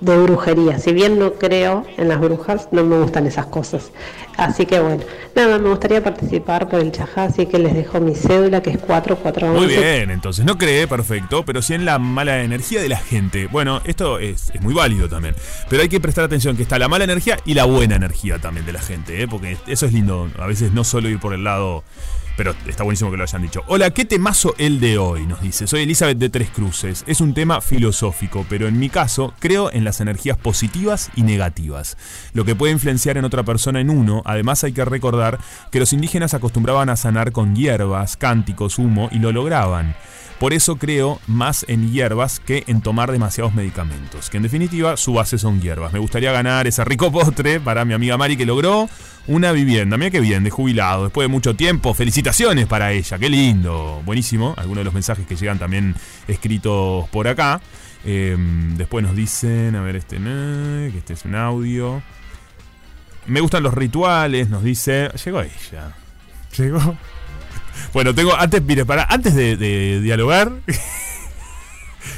de 0.00 0.16
brujería. 0.16 0.78
Si 0.78 0.92
bien 0.92 1.18
no 1.18 1.34
creo 1.34 1.84
en 1.96 2.08
las 2.08 2.20
brujas, 2.20 2.68
no 2.72 2.84
me 2.84 2.98
gustan 2.98 3.26
esas 3.26 3.46
cosas. 3.46 3.92
Así 4.36 4.64
que 4.64 4.80
bueno, 4.80 5.02
nada, 5.36 5.58
me 5.58 5.68
gustaría 5.68 6.02
participar 6.02 6.68
por 6.68 6.80
el 6.80 6.92
chajá, 6.92 7.24
así 7.24 7.46
que 7.46 7.58
les 7.58 7.74
dejo 7.74 8.00
mi 8.00 8.14
cédula 8.14 8.62
que 8.62 8.70
es 8.70 8.78
4411. 8.78 9.66
Muy 9.66 9.82
bien, 9.82 10.10
entonces 10.10 10.44
no 10.44 10.56
cree, 10.56 10.88
perfecto, 10.88 11.44
pero 11.44 11.60
sí 11.60 11.74
en 11.74 11.84
la 11.84 11.98
mala 11.98 12.42
energía 12.42 12.80
de 12.80 12.88
la 12.88 12.96
gente. 12.96 13.48
Bueno, 13.48 13.82
esto 13.84 14.18
es, 14.18 14.50
es 14.54 14.62
muy 14.62 14.72
válido 14.72 15.08
también. 15.08 15.34
Pero 15.68 15.82
hay 15.82 15.88
que 15.88 16.00
prestar 16.00 16.24
atención 16.24 16.56
que 16.56 16.62
está 16.62 16.78
la 16.78 16.88
mala 16.88 17.04
energía 17.04 17.38
y 17.44 17.54
la 17.54 17.64
buena 17.64 17.96
energía 17.96 18.38
también 18.38 18.64
de 18.64 18.72
la 18.72 18.80
gente, 18.80 19.22
¿eh? 19.22 19.28
porque 19.28 19.58
eso 19.66 19.86
es 19.86 19.92
lindo. 19.92 20.30
A 20.38 20.46
veces 20.46 20.72
no 20.72 20.84
solo 20.84 21.08
ir 21.08 21.18
por 21.18 21.34
el 21.34 21.44
lado. 21.44 21.84
Pero 22.40 22.54
está 22.66 22.84
buenísimo 22.84 23.10
que 23.10 23.18
lo 23.18 23.24
hayan 23.24 23.42
dicho. 23.42 23.62
Hola, 23.66 23.90
¿qué 23.90 24.06
temazo 24.06 24.54
el 24.56 24.80
de 24.80 24.96
hoy? 24.96 25.26
Nos 25.26 25.42
dice. 25.42 25.66
Soy 25.66 25.82
Elizabeth 25.82 26.16
de 26.16 26.30
Tres 26.30 26.48
Cruces. 26.48 27.04
Es 27.06 27.20
un 27.20 27.34
tema 27.34 27.60
filosófico, 27.60 28.46
pero 28.48 28.66
en 28.66 28.78
mi 28.78 28.88
caso 28.88 29.34
creo 29.40 29.70
en 29.70 29.84
las 29.84 30.00
energías 30.00 30.38
positivas 30.38 31.10
y 31.16 31.22
negativas. 31.22 31.98
Lo 32.32 32.46
que 32.46 32.56
puede 32.56 32.72
influenciar 32.72 33.18
en 33.18 33.26
otra 33.26 33.42
persona 33.42 33.82
en 33.82 33.90
uno. 33.90 34.22
Además 34.24 34.64
hay 34.64 34.72
que 34.72 34.86
recordar 34.86 35.38
que 35.70 35.80
los 35.80 35.92
indígenas 35.92 36.32
acostumbraban 36.32 36.88
a 36.88 36.96
sanar 36.96 37.30
con 37.32 37.54
hierbas, 37.54 38.16
cánticos, 38.16 38.78
humo 38.78 39.10
y 39.12 39.18
lo 39.18 39.32
lograban. 39.32 39.94
Por 40.40 40.54
eso 40.54 40.76
creo 40.76 41.20
más 41.26 41.66
en 41.68 41.92
hierbas 41.92 42.40
que 42.40 42.64
en 42.66 42.80
tomar 42.80 43.12
demasiados 43.12 43.54
medicamentos, 43.54 44.30
que 44.30 44.38
en 44.38 44.42
definitiva 44.42 44.96
su 44.96 45.12
base 45.12 45.36
son 45.36 45.60
hierbas. 45.60 45.92
Me 45.92 45.98
gustaría 45.98 46.32
ganar 46.32 46.66
ese 46.66 46.82
rico 46.82 47.12
postre 47.12 47.60
para 47.60 47.84
mi 47.84 47.92
amiga 47.92 48.16
Mari 48.16 48.38
que 48.38 48.46
logró 48.46 48.88
una 49.26 49.52
vivienda. 49.52 49.98
Mira 49.98 50.10
qué 50.10 50.20
bien, 50.20 50.42
de 50.42 50.48
jubilado, 50.48 51.04
después 51.04 51.26
de 51.26 51.28
mucho 51.28 51.54
tiempo. 51.56 51.92
Felicitaciones 51.92 52.66
para 52.66 52.90
ella, 52.92 53.18
qué 53.18 53.28
lindo. 53.28 54.00
Buenísimo. 54.06 54.54
Algunos 54.56 54.78
de 54.78 54.84
los 54.84 54.94
mensajes 54.94 55.26
que 55.26 55.36
llegan 55.36 55.58
también 55.58 55.94
escritos 56.26 57.06
por 57.10 57.28
acá. 57.28 57.60
Eh, 58.06 58.34
después 58.78 59.04
nos 59.04 59.14
dicen, 59.14 59.76
a 59.76 59.82
ver, 59.82 59.96
este, 59.96 60.18
no, 60.18 60.90
que 60.90 60.96
este 60.96 61.12
es 61.12 61.24
un 61.26 61.34
audio. 61.34 62.02
Me 63.26 63.42
gustan 63.42 63.62
los 63.62 63.74
rituales, 63.74 64.48
nos 64.48 64.64
dice. 64.64 65.10
Llegó 65.22 65.42
ella. 65.42 65.92
Llegó. 66.56 66.96
Bueno, 67.92 68.14
tengo 68.14 68.36
antes, 68.36 68.62
mire, 68.62 68.84
para 68.84 69.04
antes 69.04 69.34
de, 69.34 70.00
dialogar, 70.00 70.52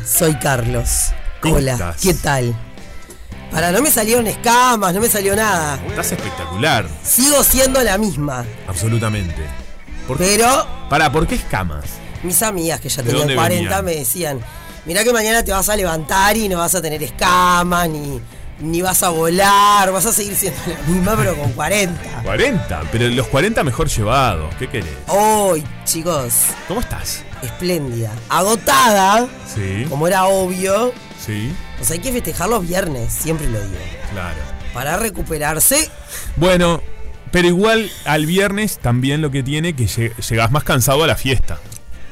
Soy 0.06 0.34
Carlos. 0.36 1.10
¿Cómo 1.40 1.56
Hola, 1.56 1.72
estás? 1.72 1.96
¿qué 2.02 2.14
tal? 2.14 2.54
Para, 3.50 3.72
no 3.72 3.80
me 3.80 3.90
salieron 3.90 4.26
escamas, 4.26 4.92
no 4.92 5.00
me 5.00 5.08
salió 5.08 5.34
nada. 5.34 5.78
Estás 5.88 6.12
espectacular, 6.12 6.86
Sigo 7.02 7.42
siendo 7.42 7.82
la 7.82 7.96
misma. 7.96 8.44
absolutamente. 8.66 9.42
¿Por 10.06 10.18
qué? 10.18 10.24
Pero 10.36 10.66
Para, 10.90 11.10
¿por 11.12 11.26
qué 11.26 11.36
escamas? 11.36 11.84
mis 12.22 12.42
amigas 12.42 12.80
que 12.80 12.88
ya 12.88 13.02
¿De 13.02 13.10
tenían 13.10 13.28
dónde 13.28 13.36
40 13.36 13.62
venían? 13.62 13.84
me 13.84 13.94
decían, 13.94 14.40
mirá 14.86 15.04
que 15.04 15.12
mañana 15.12 15.44
te 15.44 15.52
vas 15.52 15.68
a 15.68 15.76
levantar 15.76 16.36
y 16.36 16.48
no 16.48 16.58
vas 16.58 16.74
a 16.74 16.82
tener 16.82 17.00
escamas, 17.02 17.88
ni, 17.88 18.20
ni 18.60 18.82
vas 18.82 19.02
a 19.02 19.10
volar, 19.10 19.92
vas 19.92 20.06
a 20.06 20.12
seguir 20.12 20.34
siendo 20.34 20.58
la 20.66 20.78
misma, 20.92 21.16
pero 21.16 21.36
con 21.36 21.52
40. 21.52 22.22
40, 22.22 22.82
pero 22.90 23.08
los 23.08 23.26
40 23.28 23.62
mejor 23.64 23.88
llevados. 23.88 24.54
¿Qué 24.56 24.68
querés? 24.68 24.92
Hoy, 25.06 25.64
chicos, 25.84 26.32
¿Cómo 26.66 26.80
estás? 26.80 27.24
espléndida. 27.42 28.12
Agotada, 28.28 29.28
Sí, 29.54 29.86
como 29.88 30.08
era 30.08 30.24
obvio. 30.24 30.92
sí, 31.24 31.52
O 31.80 31.84
sea, 31.84 31.94
hay 31.94 32.00
que 32.00 32.10
festejar 32.12 32.48
los 32.48 32.66
viernes, 32.66 33.12
siempre 33.12 33.46
lo 33.48 33.60
digo. 33.60 33.78
claro. 34.12 34.36
Para 34.74 34.96
recuperarse, 34.96 35.88
Bueno, 36.36 36.82
pero 37.30 37.48
igual 37.48 37.90
al 38.04 38.26
viernes 38.26 38.78
también 38.78 39.22
lo 39.22 39.30
que 39.30 39.42
tiene 39.42 39.74
que 39.74 39.84
lle- 39.84 40.14
llegás 40.28 40.50
más 40.50 40.64
cansado 40.64 41.04
a 41.04 41.06
la 41.06 41.16
fiesta. 41.16 41.58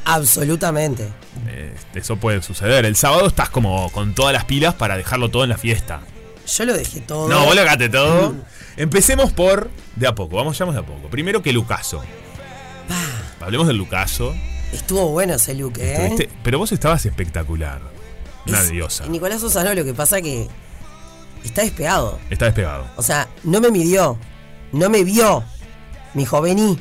absolutamente. 0.04 1.08
Eh, 1.48 1.74
eso 1.94 2.16
puede 2.16 2.40
suceder. 2.42 2.84
El 2.84 2.96
sábado 2.96 3.26
estás 3.26 3.50
como 3.50 3.90
con 3.90 4.14
todas 4.14 4.32
las 4.32 4.44
pilas 4.44 4.74
para 4.74 4.96
dejarlo 4.96 5.28
todo 5.30 5.42
en 5.44 5.50
la 5.50 5.58
fiesta. 5.58 6.00
Yo 6.46 6.64
lo 6.64 6.74
dejé 6.74 7.00
todo. 7.00 7.28
No, 7.28 7.44
vos 7.44 7.54
lo 7.54 7.62
dejaste 7.62 7.88
todo. 7.88 8.34
Empecemos 8.76 9.32
por 9.32 9.70
de 9.96 10.06
a 10.06 10.14
poco, 10.14 10.36
vamos, 10.36 10.58
vamos 10.58 10.74
de 10.74 10.80
a 10.80 10.84
poco. 10.86 11.08
Primero 11.08 11.42
que 11.42 11.52
Lucaso. 11.52 12.02
Hablemos 13.40 13.66
del 13.66 13.76
Lucaso. 13.76 14.34
Estuvo 14.72 15.08
bueno 15.10 15.34
ese 15.34 15.54
look, 15.54 15.78
¿eh? 15.78 15.94
Estuviste- 16.08 16.28
pero 16.42 16.58
vos 16.58 16.72
estabas 16.72 17.04
espectacular. 17.06 17.80
Una 18.46 18.60
Es- 18.60 18.70
diosa. 18.70 19.06
Nicolás 19.06 19.40
Susano 19.40 19.74
lo 19.74 19.84
que 19.84 19.94
pasa 19.94 20.20
que 20.20 20.48
está 21.44 21.62
despegado. 21.62 22.18
Está 22.30 22.46
despegado. 22.46 22.86
O 22.96 23.02
sea, 23.02 23.28
no 23.44 23.60
me 23.60 23.70
midió, 23.70 24.18
no 24.72 24.88
me 24.90 25.04
vio. 25.04 25.44
Mi 26.14 26.26
vení 26.42 26.78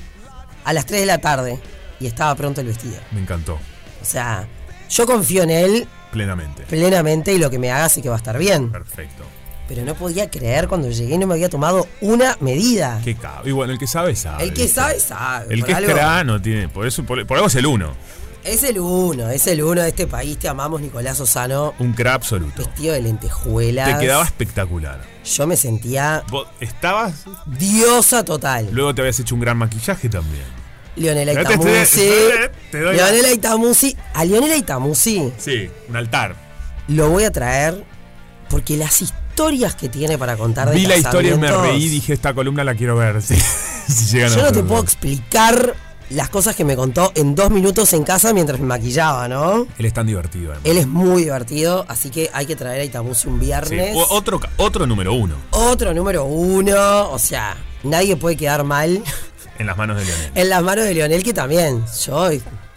a 0.63 0.73
las 0.73 0.85
3 0.85 1.01
de 1.01 1.05
la 1.07 1.17
tarde 1.19 1.59
y 1.99 2.07
estaba 2.07 2.33
pronto 2.35 2.61
el 2.61 2.67
vestido. 2.67 2.97
Me 3.11 3.19
encantó. 3.21 3.53
O 4.01 4.05
sea, 4.05 4.47
yo 4.89 5.05
confío 5.05 5.43
en 5.43 5.49
él 5.49 5.87
Plenamente. 6.11 6.63
plenamente 6.63 7.33
y 7.33 7.37
lo 7.37 7.49
que 7.49 7.59
me 7.59 7.71
haga 7.71 7.89
sé 7.89 8.01
que 8.01 8.09
va 8.09 8.15
a 8.15 8.17
estar 8.17 8.37
bien. 8.37 8.71
Perfecto. 8.71 9.23
Pero 9.67 9.83
no 9.83 9.95
podía 9.95 10.29
creer 10.29 10.67
cuando 10.67 10.89
llegué 10.91 11.17
no 11.17 11.25
me 11.25 11.33
había 11.33 11.49
tomado 11.49 11.87
una 12.01 12.37
medida. 12.39 13.01
Qué 13.03 13.15
cabo. 13.15 13.47
Y 13.47 13.51
bueno, 13.51 13.73
el 13.73 13.79
que 13.79 13.87
sabe, 13.87 14.15
sabe. 14.15 14.43
El 14.43 14.53
que 14.53 14.67
sabe, 14.67 14.99
sabe. 14.99 15.53
El 15.53 15.59
Por 15.61 15.65
que 15.65 15.71
es 15.71 15.77
algo- 15.79 15.91
cra 15.93 16.23
no 16.23 16.41
tiene. 16.41 16.69
Por 16.69 16.85
eso, 16.85 17.03
por, 17.03 17.25
por 17.25 17.37
algo 17.37 17.47
es 17.47 17.55
el 17.55 17.65
uno. 17.65 17.93
Es 18.43 18.61
el 18.61 18.79
uno, 18.79 19.27
es 19.31 19.47
el 19.47 19.63
uno 19.63 19.81
de 19.81 19.87
este 19.89 20.05
país. 20.05 20.37
Te 20.37 20.47
amamos, 20.47 20.79
Nicolás 20.79 21.19
Osano. 21.19 21.73
Un 21.79 21.93
cra 21.93 22.13
absoluto. 22.13 22.63
Vestido 22.63 22.93
de 22.93 23.01
lentejuelas. 23.01 23.91
Te 23.97 24.05
quedaba 24.05 24.23
espectacular. 24.23 25.01
Yo 25.25 25.47
me 25.47 25.57
sentía 25.57 26.23
Vos 26.29 26.47
estabas. 26.59 27.25
diosa 27.47 28.23
total. 28.23 28.69
Luego 28.71 28.93
te 28.93 29.01
habías 29.01 29.19
hecho 29.19 29.33
un 29.33 29.41
gran 29.41 29.57
maquillaje 29.57 30.09
también. 30.09 30.45
Leonela 30.95 31.33
Itamusi. 31.33 32.09
la- 32.71 32.91
Leonela 32.93 33.31
Itamusi. 33.31 33.97
A 34.13 34.23
Leonela 34.23 34.55
Itamusi 34.55 35.33
Sí, 35.39 35.67
un 35.89 35.95
altar. 35.95 36.35
lo 36.87 37.09
voy 37.09 37.23
a 37.23 37.31
traer 37.31 37.83
porque 38.47 38.77
las 38.77 39.01
historias 39.35 39.75
que 39.75 39.89
tiene 39.89 40.17
para 40.17 40.37
contar 40.37 40.69
de 40.69 40.75
Vi 40.77 40.85
la 40.85 40.95
historia 40.95 41.33
y 41.33 41.37
me 41.37 41.51
reí 41.51 41.83
y 41.83 41.89
dije, 41.89 42.13
esta 42.13 42.33
columna 42.33 42.63
la 42.63 42.73
quiero 42.73 42.95
ver. 42.95 43.21
Sí, 43.87 43.93
si 43.93 44.15
llegan 44.15 44.31
a 44.31 44.35
Yo 44.37 44.41
no 44.43 44.51
te 44.51 44.63
puedo 44.63 44.81
explicar 44.81 45.75
las 46.09 46.29
cosas 46.29 46.55
que 46.55 46.63
me 46.65 46.75
contó 46.75 47.11
en 47.15 47.35
dos 47.35 47.51
minutos 47.51 47.91
en 47.93 48.03
casa 48.03 48.33
mientras 48.33 48.59
me 48.59 48.65
maquillaba, 48.65 49.27
¿no? 49.27 49.67
Él 49.77 49.85
es 49.85 49.93
tan 49.93 50.07
divertido. 50.07 50.53
además. 50.53 50.65
Él 50.71 50.77
es 50.79 50.87
muy 50.87 51.23
divertido, 51.23 51.85
así 51.89 52.09
que 52.09 52.29
hay 52.33 52.45
que 52.47 52.55
traer 52.55 52.81
a 52.81 52.83
Itamusi 52.85 53.27
un 53.27 53.39
Sí, 53.39 53.45
viernes. 53.45 53.95
o- 53.95 54.07
otro, 54.57 54.87
número 54.87 55.13
uno 55.13 55.35
Otro 55.51 55.93
número 55.93 56.23
uno, 56.25 57.11
o 57.11 57.19
sea, 57.19 57.55
nadie 57.83 58.15
puede 58.15 58.37
quedar 58.37 58.63
mal 58.63 59.03
en 59.59 59.65
las 59.67 59.77
manos 59.77 59.97
de 59.97 60.05
Leonel. 60.05 60.31
en 60.33 60.49
las 60.49 60.63
manos 60.63 60.85
de 60.85 60.93
Leonel, 60.95 61.23
que 61.23 61.33
también, 61.33 61.83
yo 62.07 62.29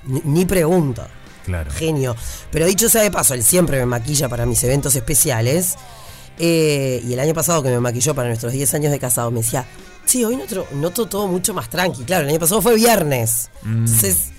ni, 0.04 0.20
ni 0.24 0.44
pregunto. 0.44 1.06
Claro. 1.46 1.70
Genio. 1.70 2.14
Pero 2.50 2.66
dicho 2.66 2.90
sea 2.90 3.00
de 3.00 3.10
paso, 3.10 3.32
él 3.32 3.42
siempre 3.44 3.78
me 3.78 3.86
maquilla 3.86 4.28
para 4.28 4.44
mis 4.44 4.62
eventos 4.64 4.94
especiales. 4.96 5.76
Eh, 6.38 7.02
y 7.06 7.12
el 7.12 7.20
año 7.20 7.34
pasado 7.34 7.62
que 7.62 7.68
me 7.70 7.80
maquilló 7.80 8.14
para 8.14 8.28
nuestros 8.28 8.52
10 8.52 8.72
años 8.74 8.92
de 8.92 8.98
casado, 8.98 9.30
me 9.30 9.40
decía, 9.40 9.66
sí, 10.04 10.24
hoy 10.24 10.36
noto, 10.36 10.66
noto 10.72 11.06
todo 11.06 11.26
mucho 11.26 11.52
más 11.54 11.68
tranqui. 11.68 12.04
Claro, 12.04 12.24
el 12.24 12.30
año 12.30 12.38
pasado 12.40 12.62
fue 12.62 12.74
viernes. 12.76 13.50
Mm. 13.62 13.78
Entonces, 13.86 14.30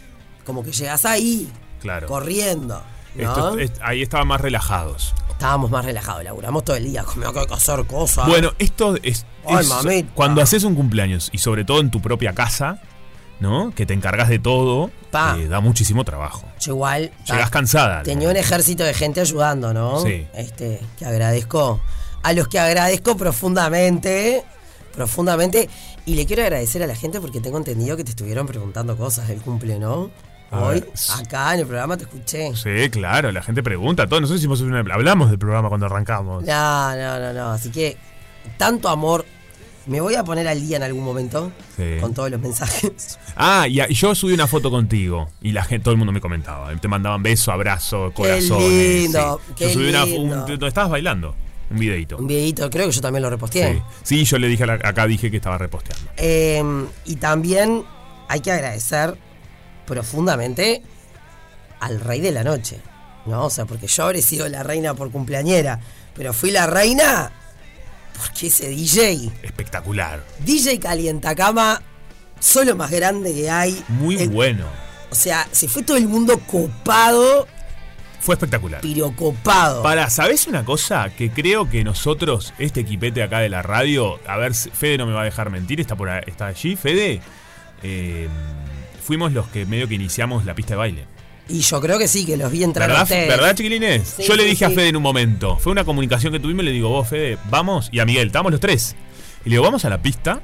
como 0.45 0.63
que 0.63 0.71
llegas 0.71 1.05
ahí, 1.05 1.49
Claro. 1.81 2.07
corriendo. 2.07 2.81
¿no? 3.15 3.23
Esto- 3.23 3.59
est- 3.59 3.77
ahí 3.81 4.01
estaban 4.01 4.27
más 4.27 4.39
relajados. 4.39 5.13
Estábamos 5.29 5.71
más 5.71 5.83
relajados, 5.85 6.23
laburamos 6.23 6.63
todo 6.65 6.75
el 6.75 6.83
día, 6.85 7.03
como 7.03 7.31
que 7.33 7.53
hacer 7.53 7.85
cosas. 7.85 8.27
Bueno, 8.27 8.51
esto 8.59 8.95
es, 9.01 9.25
Ay, 9.45 9.65
es- 9.65 10.05
cuando 10.13 10.41
haces 10.41 10.63
un 10.63 10.75
cumpleaños 10.75 11.29
y 11.31 11.37
sobre 11.39 11.63
todo 11.65 11.79
en 11.79 11.89
tu 11.91 12.01
propia 12.01 12.33
casa, 12.33 12.81
¿no? 13.39 13.71
Que 13.75 13.85
te 13.85 13.93
encargas 13.93 14.29
de 14.29 14.39
todo, 14.39 14.91
Pa. 15.11 15.37
eh, 15.39 15.47
da 15.47 15.59
muchísimo 15.59 16.03
trabajo. 16.03 16.43
Yo 16.59 16.73
igual. 16.73 17.11
Llegás 17.25 17.45
ta, 17.45 17.49
cansada. 17.51 18.03
Tenía 18.03 18.29
un 18.29 18.35
ejército 18.37 18.83
de 18.83 18.93
gente 18.93 19.21
ayudando, 19.21 19.73
¿no? 19.73 20.01
Sí. 20.01 20.27
Este, 20.33 20.81
que 20.97 21.05
agradezco. 21.05 21.79
A 22.23 22.33
los 22.33 22.47
que 22.49 22.59
agradezco 22.59 23.15
profundamente. 23.15 24.43
Profundamente. 24.93 25.69
Y 26.05 26.15
le 26.15 26.25
quiero 26.25 26.41
agradecer 26.43 26.81
a 26.83 26.87
la 26.87 26.95
gente 26.95 27.21
porque 27.21 27.39
tengo 27.39 27.57
entendido 27.57 27.95
que 27.95 28.03
te 28.03 28.09
estuvieron 28.09 28.47
preguntando 28.47 28.97
cosas 28.97 29.27
del 29.27 29.39
cumple, 29.41 29.79
¿no? 29.79 30.09
A 30.51 30.61
Hoy, 30.61 30.79
ver. 30.79 30.89
acá 31.19 31.53
en 31.53 31.59
el 31.59 31.67
programa 31.67 31.95
te 31.95 32.03
escuché. 32.05 32.51
Sí, 32.55 32.89
claro, 32.89 33.31
la 33.31 33.43
gente 33.43 33.61
pregunta. 33.61 34.07
Todos 34.07 34.21
nosotros 34.21 34.41
hicimos 34.41 34.61
una- 34.61 34.79
hablamos 34.93 35.29
del 35.29 35.37
programa 35.37 35.69
cuando 35.69 35.85
arrancamos. 35.85 36.43
No, 36.43 36.95
no, 36.95 37.19
no, 37.19 37.33
no. 37.33 37.51
Así 37.51 37.69
que, 37.69 37.97
tanto 38.57 38.89
amor. 38.89 39.25
Me 39.89 39.99
voy 40.01 40.15
a 40.15 40.23
poner 40.23 40.47
al 40.47 40.61
día 40.65 40.77
en 40.77 40.83
algún 40.83 41.03
momento 41.03 41.51
Sí. 41.75 41.97
con 41.99 42.13
todos 42.13 42.29
los 42.31 42.39
mensajes. 42.39 43.17
Ah, 43.35 43.67
y, 43.67 43.79
y 43.81 43.93
yo 43.93 44.13
subí 44.15 44.33
una 44.33 44.47
foto 44.47 44.69
contigo 44.69 45.29
y 45.41 45.51
la 45.53 45.63
gente, 45.63 45.83
todo 45.85 45.91
el 45.93 45.97
mundo 45.97 46.11
me 46.11 46.19
comentaba. 46.21 46.75
Te 46.75 46.87
mandaban 46.87 47.23
beso, 47.23 47.51
abrazo, 47.51 48.11
corazones. 48.13 48.69
lindo, 48.69 49.39
sí. 49.47 49.53
qué 49.57 49.63
yo 49.67 49.73
subí 49.73 49.89
una, 49.89 50.03
un- 50.03 50.45
lindo. 50.45 50.67
estabas 50.67 50.89
bailando, 50.91 51.35
un 51.71 51.79
videito. 51.79 52.17
Un 52.17 52.27
videito, 52.27 52.69
creo 52.69 52.85
que 52.87 52.91
yo 52.91 53.01
también 53.01 53.23
lo 53.23 53.29
reposteé. 53.29 53.75
Sí. 53.75 53.81
Sí, 54.03 54.25
yo 54.25 54.37
le 54.39 54.47
dije 54.47 54.65
la- 54.65 54.73
acá 54.73 55.07
dije 55.07 55.31
que 55.31 55.37
estaba 55.37 55.57
reposteando. 55.57 56.11
Eh, 56.17 56.61
y 57.05 57.15
también 57.15 57.83
hay 58.27 58.41
que 58.41 58.51
agradecer 58.51 59.15
profundamente 59.85 60.83
al 61.79 61.99
rey 62.01 62.19
de 62.21 62.31
la 62.31 62.43
noche. 62.43 62.79
¿No? 63.25 63.45
O 63.45 63.49
sea, 63.49 63.65
porque 63.65 63.87
yo 63.87 64.03
habré 64.05 64.21
sido 64.21 64.47
la 64.49 64.63
reina 64.63 64.93
por 64.93 65.11
cumpleañera, 65.11 65.79
pero 66.15 66.33
fui 66.33 66.51
la 66.51 66.65
reina 66.67 67.31
porque 68.19 68.47
ese 68.47 68.69
DJ, 68.69 69.31
Espectacular. 69.43 70.23
DJ 70.45 70.79
Calientacama, 70.79 71.81
solo 72.39 72.75
más 72.75 72.91
grande 72.91 73.33
que 73.33 73.49
hay. 73.49 73.83
Muy 73.87 74.17
El- 74.17 74.29
bueno. 74.29 74.65
O 75.11 75.15
sea, 75.15 75.47
se 75.51 75.67
fue 75.67 75.81
todo 75.83 75.97
el 75.97 76.07
mundo 76.07 76.39
copado, 76.39 77.47
Fue 78.19 78.35
espectacular. 78.35 78.81
pirocopado. 78.81 79.81
Para, 79.81 80.09
¿sabés 80.09 80.45
una 80.47 80.63
cosa? 80.63 81.09
Que 81.17 81.31
creo 81.31 81.67
que 81.69 81.83
nosotros, 81.83 82.53
este 82.59 82.81
equipete 82.81 83.23
acá 83.23 83.39
de 83.39 83.49
la 83.49 83.61
radio, 83.63 84.19
a 84.27 84.37
ver, 84.37 84.53
Fede 84.53 84.97
no 84.99 85.07
me 85.07 85.13
va 85.13 85.21
a 85.21 85.25
dejar 85.25 85.49
mentir, 85.49 85.79
está 85.79 85.95
por 85.95 86.09
está 86.27 86.47
allí, 86.47 86.75
Fede. 86.75 87.21
eh, 87.81 88.27
fuimos 89.03 89.31
los 89.33 89.47
que 89.47 89.65
medio 89.65 89.87
que 89.87 89.95
iniciamos 89.95 90.45
la 90.45 90.53
pista 90.53 90.73
de 90.73 90.77
baile. 90.77 91.05
Y 91.49 91.61
yo 91.61 91.81
creo 91.81 91.97
que 91.97 92.07
sí, 92.07 92.25
que 92.25 92.37
los 92.37 92.51
vi 92.51 92.63
entrar 92.63 92.85
a 92.89 92.93
¿Verdad, 92.93 93.03
ustedes. 93.03 93.27
¿verdad 93.27 93.55
chiquilines? 93.55 94.13
Sí, 94.17 94.23
Yo 94.27 94.35
le 94.35 94.43
sí, 94.43 94.49
dije 94.49 94.65
a. 94.65 94.69
Fede 94.69 94.89
en 94.89 94.95
un 94.95 95.03
momento, 95.03 95.57
fue 95.57 95.71
una 95.71 95.83
comunicación 95.83 96.31
que 96.31 96.39
tuvimos, 96.39 96.63
le 96.63 96.71
digo, 96.71 96.89
vos 96.89 97.07
Fede, 97.09 97.37
vamos, 97.49 97.89
y 97.91 97.99
a 97.99 98.05
Miguel, 98.05 98.27
estamos 98.27 98.51
los 98.51 98.61
tres. 98.61 98.95
Y 99.45 99.49
le 99.49 99.53
digo, 99.55 99.63
vamos 99.63 99.83
a 99.85 99.89
la 99.89 99.99
pista, 100.01 100.41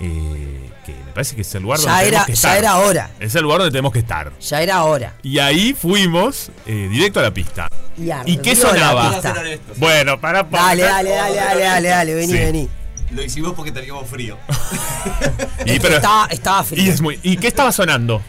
eh, 0.00 0.70
que 0.86 0.92
me 0.92 1.12
parece 1.12 1.34
que 1.36 1.42
es 1.42 1.54
el 1.54 1.62
lugar 1.62 1.78
Ya 1.78 1.90
donde 1.90 2.08
era- 2.08 2.24
tenemos 2.24 2.26
que 2.26 2.32
ya 2.32 2.48
estar. 2.48 2.58
era 2.58 2.76
hora. 2.78 3.10
Es 3.20 3.34
el 3.34 3.42
lugar 3.42 3.58
donde 3.58 3.70
tenemos 3.72 3.92
que 3.92 3.98
estar. 3.98 4.32
Ya 4.40 4.62
era 4.62 4.82
hora. 4.84 5.14
Y 5.22 5.38
ahí 5.38 5.74
fuimos 5.74 6.50
eh, 6.66 6.88
directo 6.90 7.20
a 7.20 7.24
la 7.24 7.34
pista. 7.34 7.68
Y, 7.98 8.10
¿Y 8.32 8.36
qué 8.38 8.56
sonaba? 8.56 9.12
pista. 9.12 9.34
Bueno, 9.76 10.18
para, 10.20 10.48
para. 10.48 10.64
Dale, 10.68 10.82
dale, 10.84 11.10
dale, 11.10 11.36
dale, 11.36 11.62
dale, 11.64 11.88
dale, 11.88 12.14
vení, 12.14 12.32
Sí. 12.32 12.38
vení. 12.38 12.68
Lo 13.10 13.22
hicimos 13.24 13.52
porque 13.54 13.72
teníamos 13.72 14.08
frío. 14.08 14.38
Y, 15.66 15.78
pero- 15.80 15.96
estaba, 15.96 16.26
estaba 16.26 16.64
frío. 16.64 16.82
y 16.84 16.88
es 16.88 17.00
muy- 17.02 17.18
¿y 17.22 17.36
qué 17.36 17.48
estaba 17.48 17.70
sonando? 17.72 18.22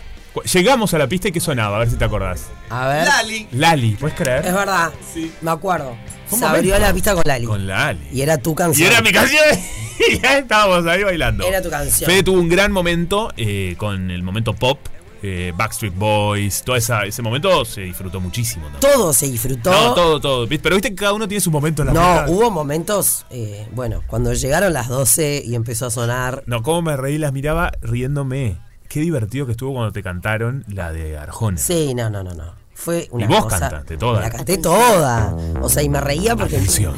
Llegamos 0.54 0.94
a 0.94 0.98
la 0.98 1.08
pista 1.08 1.28
y 1.28 1.32
¿qué 1.32 1.40
sonaba? 1.40 1.76
A 1.76 1.80
ver 1.80 1.90
si 1.90 1.98
te 1.98 2.06
acordás. 2.06 2.48
A 2.70 2.88
ver. 2.88 3.06
Lali. 3.06 3.48
Lali, 3.52 3.92
¿puedes 4.00 4.16
creer? 4.18 4.46
Es 4.46 4.54
verdad. 4.54 4.92
Sí. 5.14 5.32
Me 5.42 5.52
acuerdo. 5.52 5.96
Se 6.28 6.46
abrió 6.46 6.80
la 6.80 6.94
pista 6.94 7.14
con 7.14 7.24
Lali. 7.26 7.46
Con 7.46 7.68
Lali. 7.68 8.08
Y 8.14 8.22
era 8.22 8.38
tu 8.38 8.52
Y 8.52 8.56
canción. 8.56 8.92
era 8.92 9.02
mi 9.02 9.12
canción. 9.12 9.44
y 10.12 10.20
ya 10.20 10.38
estábamos 10.38 10.86
ahí 10.88 11.04
bailando. 11.04 11.46
Era 11.46 11.62
tu 11.62 11.70
canción. 11.70 12.10
Fede 12.10 12.24
tuvo 12.24 12.40
un 12.40 12.48
gran 12.48 12.72
momento 12.72 13.32
eh, 13.36 13.76
con 13.78 14.10
el 14.10 14.24
momento 14.24 14.54
pop. 14.54 14.80
eh, 15.24 15.52
Backstreet 15.56 15.94
Boys, 15.96 16.64
todo 16.64 16.78
esa, 16.78 17.04
ese 17.04 17.22
momento 17.22 17.66
se 17.66 17.82
disfrutó 17.82 18.22
muchísimo. 18.22 18.70
¿no? 18.70 18.80
Todo 18.80 19.12
se 19.12 19.28
disfrutó. 19.30 19.70
No, 19.70 19.94
todo, 19.94 20.20
todo. 20.22 20.48
Pero 20.48 20.76
viste 20.76 20.90
que 20.90 20.96
cada 20.96 21.12
uno 21.14 21.28
tiene 21.28 21.42
su 21.42 21.52
momento 21.52 21.82
en 21.84 21.90
la 21.90 21.94
No, 22.26 22.32
hubo 22.32 22.50
momentos, 22.50 23.26
eh, 23.30 23.68
bueno, 23.74 24.02
cuando 24.08 24.34
llegaron 24.34 24.72
las 24.72 24.88
12 24.88 25.44
y 25.46 25.56
empezó 25.56 25.88
a 25.88 25.92
sonar. 25.92 26.42
No, 26.48 26.64
cómo 26.64 26.82
me 26.82 26.96
reí, 26.96 27.18
las 27.18 27.34
miraba 27.34 27.72
riéndome. 27.82 28.58
Qué 28.92 29.00
divertido 29.00 29.46
que 29.46 29.54
estuvo 29.54 29.72
cuando 29.74 29.94
te 29.94 30.04
cantaron 30.04 30.66
la 30.68 30.92
de 30.92 31.18
Arjona. 31.18 31.58
Sí, 31.58 31.94
no, 31.94 32.10
no, 32.10 32.24
no, 32.24 32.34
no. 32.34 32.56
Fue 32.74 33.08
una 33.12 33.24
Y 33.24 33.28
vos 33.30 33.44
cosa- 33.46 33.60
cantaste 33.60 33.96
toda. 33.98 34.20
La 34.20 34.30
canté 34.30 34.58
toda. 34.58 35.34
O 35.62 35.70
sea, 35.70 35.82
y 35.82 35.88
me 35.88 36.02
reía 36.02 36.36
porque, 36.36 36.58
Atención. 36.58 36.96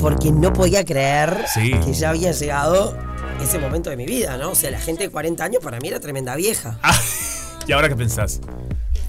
porque 0.00 0.32
no 0.32 0.52
podía 0.52 0.84
creer 0.84 1.44
Sí. 1.54 1.70
que 1.84 1.92
ya 1.92 2.10
había 2.10 2.32
llegado 2.32 2.96
ese 3.40 3.60
momento 3.60 3.90
de 3.90 3.96
mi 3.96 4.06
vida, 4.06 4.36
¿no? 4.38 4.50
O 4.50 4.54
sea, 4.56 4.72
la 4.72 4.80
gente 4.80 5.04
de 5.04 5.10
40 5.10 5.44
años 5.44 5.62
para 5.62 5.78
mí 5.78 5.86
era 5.86 6.00
tremenda 6.00 6.34
vieja. 6.34 6.80
Ah, 6.82 6.98
¿Y 7.66 7.70
ahora 7.72 7.88
qué 7.88 7.94
pensás? 7.96 8.40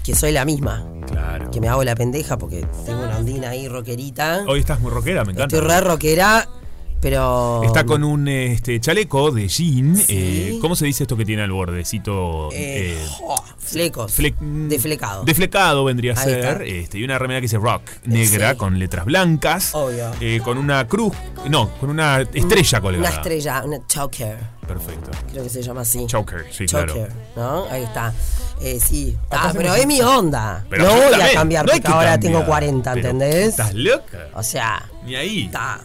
Que 0.04 0.14
soy 0.14 0.30
la 0.30 0.44
misma. 0.44 0.86
Claro. 1.08 1.50
Que 1.50 1.60
me 1.60 1.68
hago 1.68 1.82
la 1.82 1.96
pendeja 1.96 2.38
porque 2.38 2.64
tengo 2.86 3.02
una 3.02 3.16
ondina 3.18 3.48
ahí 3.50 3.66
rockerita. 3.66 4.44
Hoy 4.46 4.60
estás 4.60 4.78
muy 4.78 4.92
rockera, 4.92 5.24
me 5.24 5.32
encanta. 5.32 5.56
Estoy 5.56 5.68
re 5.68 5.80
rockera, 5.80 6.48
pero. 7.00 7.62
Está 7.64 7.84
con 7.84 8.04
un 8.04 8.28
este, 8.28 8.80
chaleco 8.80 9.30
de 9.30 9.48
jean. 9.48 9.96
eh, 10.08 10.58
¿Cómo 10.60 10.76
se 10.76 10.86
dice 10.86 11.04
esto 11.04 11.16
que 11.16 11.24
tiene 11.24 11.42
al 11.42 11.50
bordecito? 11.52 12.48
Eh, 12.52 12.96
eh, 12.98 13.06
oh, 13.22 13.42
flecos. 13.58 14.18
Flec- 14.18 14.38
Deflecado. 14.68 15.24
Deflecado 15.24 15.84
vendría 15.84 16.14
a 16.14 16.20
Ahí 16.20 16.24
ser. 16.30 16.62
Este, 16.62 16.98
y 16.98 17.04
una 17.04 17.18
remera 17.18 17.40
que 17.40 17.42
dice 17.46 17.58
rock, 17.58 17.82
negra, 18.04 18.52
Sí. 18.52 18.56
con 18.56 18.78
letras 18.78 19.04
blancas. 19.04 19.74
Obvio. 19.74 20.10
con 20.42 20.58
una 20.58 20.86
cruz. 20.86 21.14
No, 21.48 21.70
con 21.80 21.90
una 21.90 22.20
estrella 22.20 22.80
colgada. 22.80 23.08
Una 23.08 23.16
estrella, 23.16 23.62
una 23.64 23.86
choker. 23.86 24.58
Perfecto. 24.66 25.10
Creo 25.32 25.44
que 25.44 25.48
se 25.50 25.62
llama 25.62 25.80
así. 25.80 26.04
Choker, 26.06 26.46
sí, 26.50 26.66
Choker, 26.66 27.08
claro. 27.34 27.64
¿no? 27.64 27.64
Ahí 27.70 27.84
está. 27.84 28.12
Eh, 28.60 28.78
sí. 28.84 29.16
Ah, 29.30 29.50
pero 29.56 29.74
es 29.74 29.86
mi 29.86 30.00
onda. 30.02 30.64
Pero 30.68 30.84
no 30.84 30.94
voy 30.94 31.14
a 31.20 31.32
cambiar 31.32 31.64
no 31.64 31.72
porque 31.72 31.82
que 31.82 31.88
ahora 31.92 32.10
cambiar. 32.12 32.32
tengo 32.34 32.44
40, 32.46 32.92
Pero, 32.94 33.08
¿entendés? 33.10 33.48
¿Estás 33.48 33.72
loca? 33.74 34.28
O 34.34 34.42
sea, 34.42 34.86
Ni 35.06 35.14
ahí. 35.14 35.44
está. 35.46 35.80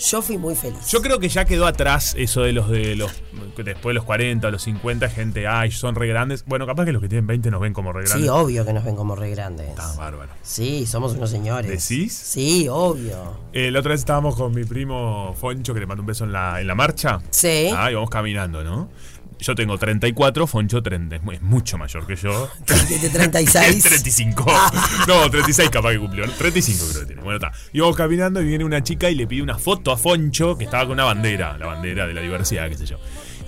Yo 0.00 0.22
fui 0.22 0.38
muy 0.38 0.54
feliz. 0.54 0.86
Yo 0.88 1.02
creo 1.02 1.18
que 1.18 1.28
ya 1.28 1.44
quedó 1.44 1.66
atrás 1.66 2.14
eso 2.16 2.42
de 2.42 2.52
los 2.52 2.70
de 2.70 2.96
los 2.96 3.12
después 3.56 3.90
de 3.90 3.94
los 3.94 4.04
40, 4.04 4.50
los 4.50 4.62
50, 4.62 5.08
gente, 5.10 5.46
ay, 5.46 5.70
son 5.70 5.94
re 5.94 6.06
grandes. 6.06 6.44
Bueno, 6.46 6.66
capaz 6.66 6.86
que 6.86 6.92
los 6.92 7.02
que 7.02 7.08
tienen 7.08 7.26
20 7.26 7.50
nos 7.50 7.60
ven 7.60 7.74
como 7.74 7.92
re 7.92 8.04
grandes. 8.04 8.22
Sí, 8.22 8.28
obvio 8.28 8.64
que 8.64 8.72
nos 8.72 8.84
ven 8.84 8.96
como 8.96 9.14
re 9.14 9.30
grandes. 9.30 9.68
Está 9.68 9.94
bárbaro. 9.96 10.32
Sí, 10.42 10.86
somos 10.86 11.12
unos 11.12 11.30
señores. 11.30 11.70
¿Decís? 11.70 12.14
Sí, 12.14 12.66
obvio. 12.70 13.36
Eh, 13.52 13.70
la 13.70 13.80
otra 13.80 13.90
vez 13.90 14.00
estábamos 14.00 14.36
con 14.36 14.54
mi 14.54 14.64
primo 14.64 15.34
Foncho, 15.38 15.74
que 15.74 15.80
le 15.80 15.86
mandó 15.86 16.02
un 16.02 16.06
beso 16.06 16.24
en 16.24 16.32
la, 16.32 16.60
en 16.60 16.66
la 16.66 16.74
marcha. 16.74 17.20
Sí. 17.30 17.70
Ah, 17.76 17.90
íbamos 17.90 18.08
caminando, 18.10 18.64
¿no? 18.64 18.88
Yo 19.40 19.54
tengo 19.54 19.78
34, 19.78 20.46
Foncho 20.46 20.82
30, 20.82 21.16
es 21.16 21.22
mu- 21.22 21.32
es 21.32 21.40
mucho 21.42 21.78
mayor 21.78 22.06
que 22.06 22.14
yo. 22.16 22.50
De 22.66 23.08
36. 23.10 23.82
35. 23.82 24.46
No, 25.08 25.30
36 25.30 25.70
capaz 25.70 25.92
que 25.92 25.98
cumplió. 25.98 26.26
¿no? 26.26 26.32
35 26.32 26.84
creo 26.90 27.00
que 27.00 27.06
tiene. 27.06 27.22
Bueno, 27.22 27.36
está. 27.44 27.52
Íbamos 27.72 27.96
caminando 27.96 28.40
y 28.42 28.44
viene 28.44 28.64
una 28.64 28.82
chica 28.82 29.08
y 29.10 29.14
le 29.14 29.26
pide 29.26 29.42
una 29.42 29.58
foto 29.58 29.92
a 29.92 29.96
Foncho 29.96 30.56
que 30.58 30.64
estaba 30.64 30.84
con 30.84 30.92
una 30.92 31.04
bandera, 31.04 31.56
la 31.58 31.66
bandera 31.66 32.06
de 32.06 32.14
la 32.14 32.20
diversidad, 32.20 32.68
qué 32.68 32.76
sé 32.76 32.86
yo. 32.86 32.98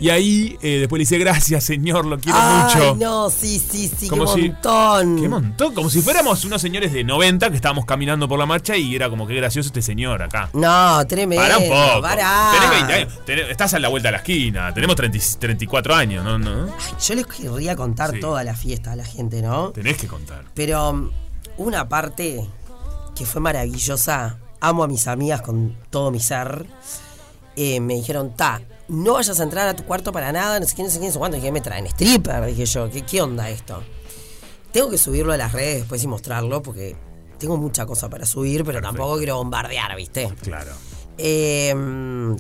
Y 0.02 0.10
ahí 0.10 0.58
eh, 0.62 0.78
después 0.80 0.98
le 0.98 1.02
dice, 1.02 1.16
gracias 1.18 1.62
señor, 1.62 2.04
lo 2.06 2.18
quiero 2.18 2.36
Ay, 2.40 2.64
mucho. 2.64 2.96
no, 2.96 3.30
sí, 3.30 3.58
sí, 3.60 3.88
sí, 3.96 4.08
Como 4.08 4.24
qué 4.34 4.40
si- 4.42 4.48
montón. 4.48 5.20
Qué 5.22 5.28
montón, 5.28 5.74
como 5.74 5.88
si 5.90 6.02
fuéramos 6.02 6.44
unos 6.44 6.60
señores 6.60 6.92
de 6.92 7.04
90 7.04 7.50
que 7.50 7.56
estábamos 7.56 7.84
caminando 7.86 8.28
por 8.28 8.36
la 8.38 8.44
marcha 8.46 8.76
y 8.76 8.96
era 8.96 9.08
como 9.08 9.28
que 9.28 9.34
gracioso 9.36 9.68
este 9.68 9.80
señor 9.80 10.20
acá. 10.22 10.50
No, 10.54 11.06
tremendo. 11.06 11.42
Para 11.44 11.58
un 11.58 11.68
poco. 11.68 12.02
pará. 12.02 12.50
Tenés 12.52 12.70
20 12.70 12.92
años. 12.94 13.12
tenés- 13.24 13.50
estás 13.50 13.74
a 13.74 13.78
la 13.78 13.88
vuelta 13.88 14.08
de 14.08 14.12
la 14.12 14.18
esquina. 14.18 14.74
Tenemos 14.74 14.96
30 14.96 15.18
y- 15.18 15.20
34 15.38 15.94
años, 15.94 16.24
¿no? 16.24 16.36
¿no? 16.36 16.66
Yo 17.00 17.14
les 17.14 17.26
querría 17.26 17.76
contar 17.76 18.10
Sí. 18.10 18.18
toda 18.20 18.42
la 18.42 18.56
fiesta 18.56 18.90
a 18.92 18.96
la 18.96 19.04
gente, 19.04 19.40
¿no? 19.40 19.70
Tenés 19.70 19.98
que 19.98 20.08
contar. 20.08 20.44
Pero 20.54 20.90
um, 20.90 21.10
una 21.58 21.88
parte 21.88 22.44
que 23.14 23.24
fue 23.24 23.40
maravillosa, 23.40 24.38
amo 24.60 24.82
a 24.82 24.88
mis 24.88 25.06
amigas 25.06 25.42
con 25.42 25.76
todo 25.90 26.10
mi 26.10 26.18
ser, 26.18 26.66
eh, 27.54 27.78
me 27.78 27.94
dijeron, 27.94 28.34
ta, 28.34 28.62
no 28.92 29.14
vayas 29.14 29.40
a 29.40 29.42
entrar 29.42 29.66
a 29.68 29.74
tu 29.74 29.84
cuarto 29.84 30.12
para 30.12 30.30
nada, 30.32 30.60
no 30.60 30.66
sé 30.66 30.76
qué, 30.76 30.82
no 30.84 30.90
sé 30.90 31.00
qué, 31.00 31.06
no 31.06 31.12
sé 31.12 31.18
cuánto. 31.18 31.36
Dije, 31.36 31.50
me 31.50 31.60
traen 31.60 31.86
stripper, 31.86 32.44
dije 32.46 32.64
yo, 32.66 32.88
¿qué, 32.90 33.02
qué 33.02 33.20
onda 33.22 33.50
esto? 33.50 33.82
Tengo 34.72 34.88
que 34.90 34.98
subirlo 34.98 35.32
a 35.32 35.36
las 35.36 35.52
redes 35.52 35.78
después 35.80 36.02
y 36.04 36.06
mostrarlo 36.06 36.62
porque 36.62 36.96
tengo 37.38 37.56
mucha 37.56 37.84
cosa 37.86 38.08
para 38.08 38.24
subir, 38.24 38.64
pero 38.64 38.80
tampoco 38.80 39.16
quiero 39.18 39.36
bombardear, 39.36 39.96
¿viste? 39.96 40.32
Claro. 40.42 40.70
Eh, 41.18 41.74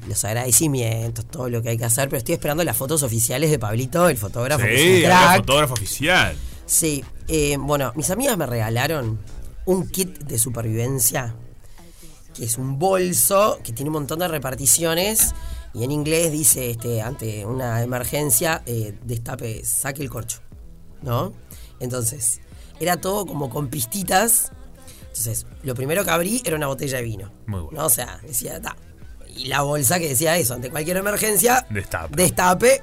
los 0.08 0.24
agradecimientos, 0.24 1.26
todo 1.26 1.48
lo 1.50 1.60
que 1.62 1.70
hay 1.70 1.76
que 1.78 1.84
hacer, 1.84 2.08
pero 2.08 2.18
estoy 2.18 2.34
esperando 2.34 2.64
las 2.64 2.76
fotos 2.76 3.02
oficiales 3.02 3.50
de 3.50 3.58
Pablito, 3.58 4.08
el 4.08 4.16
fotógrafo. 4.16 4.64
que 4.64 4.74
es 4.74 4.80
un 4.80 4.96
Sí, 4.98 5.02
crack. 5.04 5.30
el 5.34 5.40
fotógrafo 5.40 5.74
oficial. 5.74 6.36
Sí, 6.64 7.04
eh, 7.28 7.56
bueno, 7.58 7.92
mis 7.96 8.10
amigas 8.10 8.36
me 8.38 8.46
regalaron 8.46 9.18
un 9.66 9.88
kit 9.88 10.18
de 10.20 10.38
supervivencia, 10.38 11.34
que 12.34 12.44
es 12.46 12.56
un 12.56 12.78
bolso 12.78 13.58
que 13.62 13.72
tiene 13.72 13.90
un 13.90 13.94
montón 13.94 14.20
de 14.20 14.28
reparticiones 14.28 15.34
y 15.74 15.84
en 15.84 15.90
inglés 15.90 16.30
dice, 16.32 16.70
este, 16.70 17.00
ante 17.00 17.46
una 17.46 17.82
emergencia, 17.82 18.62
eh, 18.66 18.98
destape, 19.04 19.64
saque 19.64 20.02
el 20.02 20.10
corcho, 20.10 20.40
¿no? 21.02 21.32
Entonces, 21.80 22.40
era 22.78 22.98
todo 22.98 23.26
como 23.26 23.48
con 23.48 23.68
pistitas. 23.68 24.52
Entonces, 25.00 25.46
lo 25.62 25.74
primero 25.74 26.04
que 26.04 26.10
abrí 26.10 26.42
era 26.44 26.56
una 26.56 26.66
botella 26.66 26.98
de 26.98 27.04
vino. 27.04 27.32
Muy 27.46 27.60
bueno. 27.60 27.80
¿no? 27.80 27.86
O 27.86 27.90
sea, 27.90 28.20
decía, 28.22 28.60
ta. 28.60 28.76
Y 29.34 29.46
la 29.46 29.62
bolsa 29.62 29.98
que 29.98 30.08
decía 30.08 30.36
eso, 30.36 30.54
ante 30.54 30.70
cualquier 30.70 30.98
emergencia, 30.98 31.66
Destape. 31.70 32.16
destape, 32.16 32.82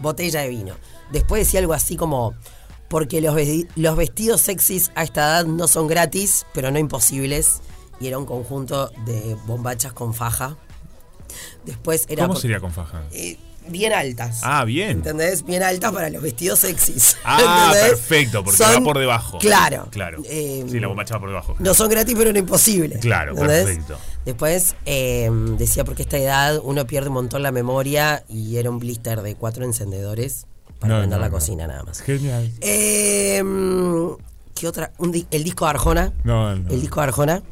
botella 0.00 0.40
de 0.40 0.48
vino. 0.48 0.74
Después 1.12 1.46
decía 1.46 1.60
algo 1.60 1.74
así 1.74 1.96
como, 1.96 2.34
porque 2.88 3.20
los, 3.20 3.36
los 3.76 3.96
vestidos 3.96 4.40
sexys 4.40 4.92
a 4.94 5.02
esta 5.02 5.20
edad 5.20 5.44
no 5.44 5.68
son 5.68 5.88
gratis, 5.88 6.46
pero 6.54 6.70
no 6.70 6.78
imposibles. 6.78 7.60
Y 8.00 8.06
era 8.06 8.16
un 8.16 8.24
conjunto 8.24 8.90
de 9.04 9.36
bombachas 9.46 9.92
con 9.92 10.14
faja. 10.14 10.56
Después 11.64 12.06
era... 12.08 12.26
¿Cómo 12.26 12.38
sería 12.38 12.60
con 12.60 12.72
faja? 12.72 13.02
eh, 13.12 13.36
bien 13.68 13.92
altas. 13.92 14.40
Ah, 14.42 14.64
bien. 14.64 14.90
¿Entendés? 14.90 15.44
Bien 15.44 15.62
altas 15.62 15.92
para 15.92 16.10
los 16.10 16.22
vestidos 16.22 16.58
sexys. 16.60 17.16
Ah, 17.24 17.38
¿entendés? 17.70 17.90
perfecto, 17.90 18.42
porque 18.42 18.56
Son- 18.58 18.74
va 18.74 18.84
por 18.84 18.98
debajo. 18.98 19.38
Claro. 19.38 19.88
Claro. 19.90 20.22
Eh, 20.24 20.64
sí, 20.68 20.80
la 20.80 20.88
bombacha 20.88 21.14
va 21.14 21.20
por 21.20 21.28
debajo. 21.28 21.56
No 21.58 21.74
son 21.74 21.88
gratis, 21.90 22.14
pero 22.18 22.32
no 22.32 22.38
imposibles. 22.38 22.98
Claro, 23.00 23.32
¿entendés? 23.32 23.64
perfecto. 23.66 23.98
Después 24.24 24.74
eh, 24.86 25.30
decía, 25.58 25.84
porque 25.84 26.02
a 26.02 26.04
esta 26.04 26.18
edad 26.18 26.60
uno 26.62 26.86
pierde 26.86 27.08
un 27.08 27.14
montón 27.14 27.42
la 27.42 27.52
memoria 27.52 28.24
y 28.28 28.56
era 28.56 28.70
un 28.70 28.78
blister 28.78 29.22
de 29.22 29.34
cuatro 29.34 29.64
encendedores 29.64 30.46
para 30.78 30.94
No, 30.94 31.00
prender 31.00 31.18
no, 31.18 31.22
la 31.24 31.28
no. 31.28 31.34
cocina 31.34 31.66
nada 31.66 31.82
más. 31.84 32.00
Genial. 32.00 32.50
Eh, 32.60 33.42
¿Qué 34.54 34.68
otra? 34.68 34.92
Un 34.98 35.26
el 35.30 35.44
disco 35.44 35.64
de 35.64 35.70
Arjona. 35.70 36.12
No, 36.24 36.54
no. 36.56 36.70
El 36.70 36.80
disco 36.80 37.00
de 37.00 37.06
Arjona. 37.06 37.42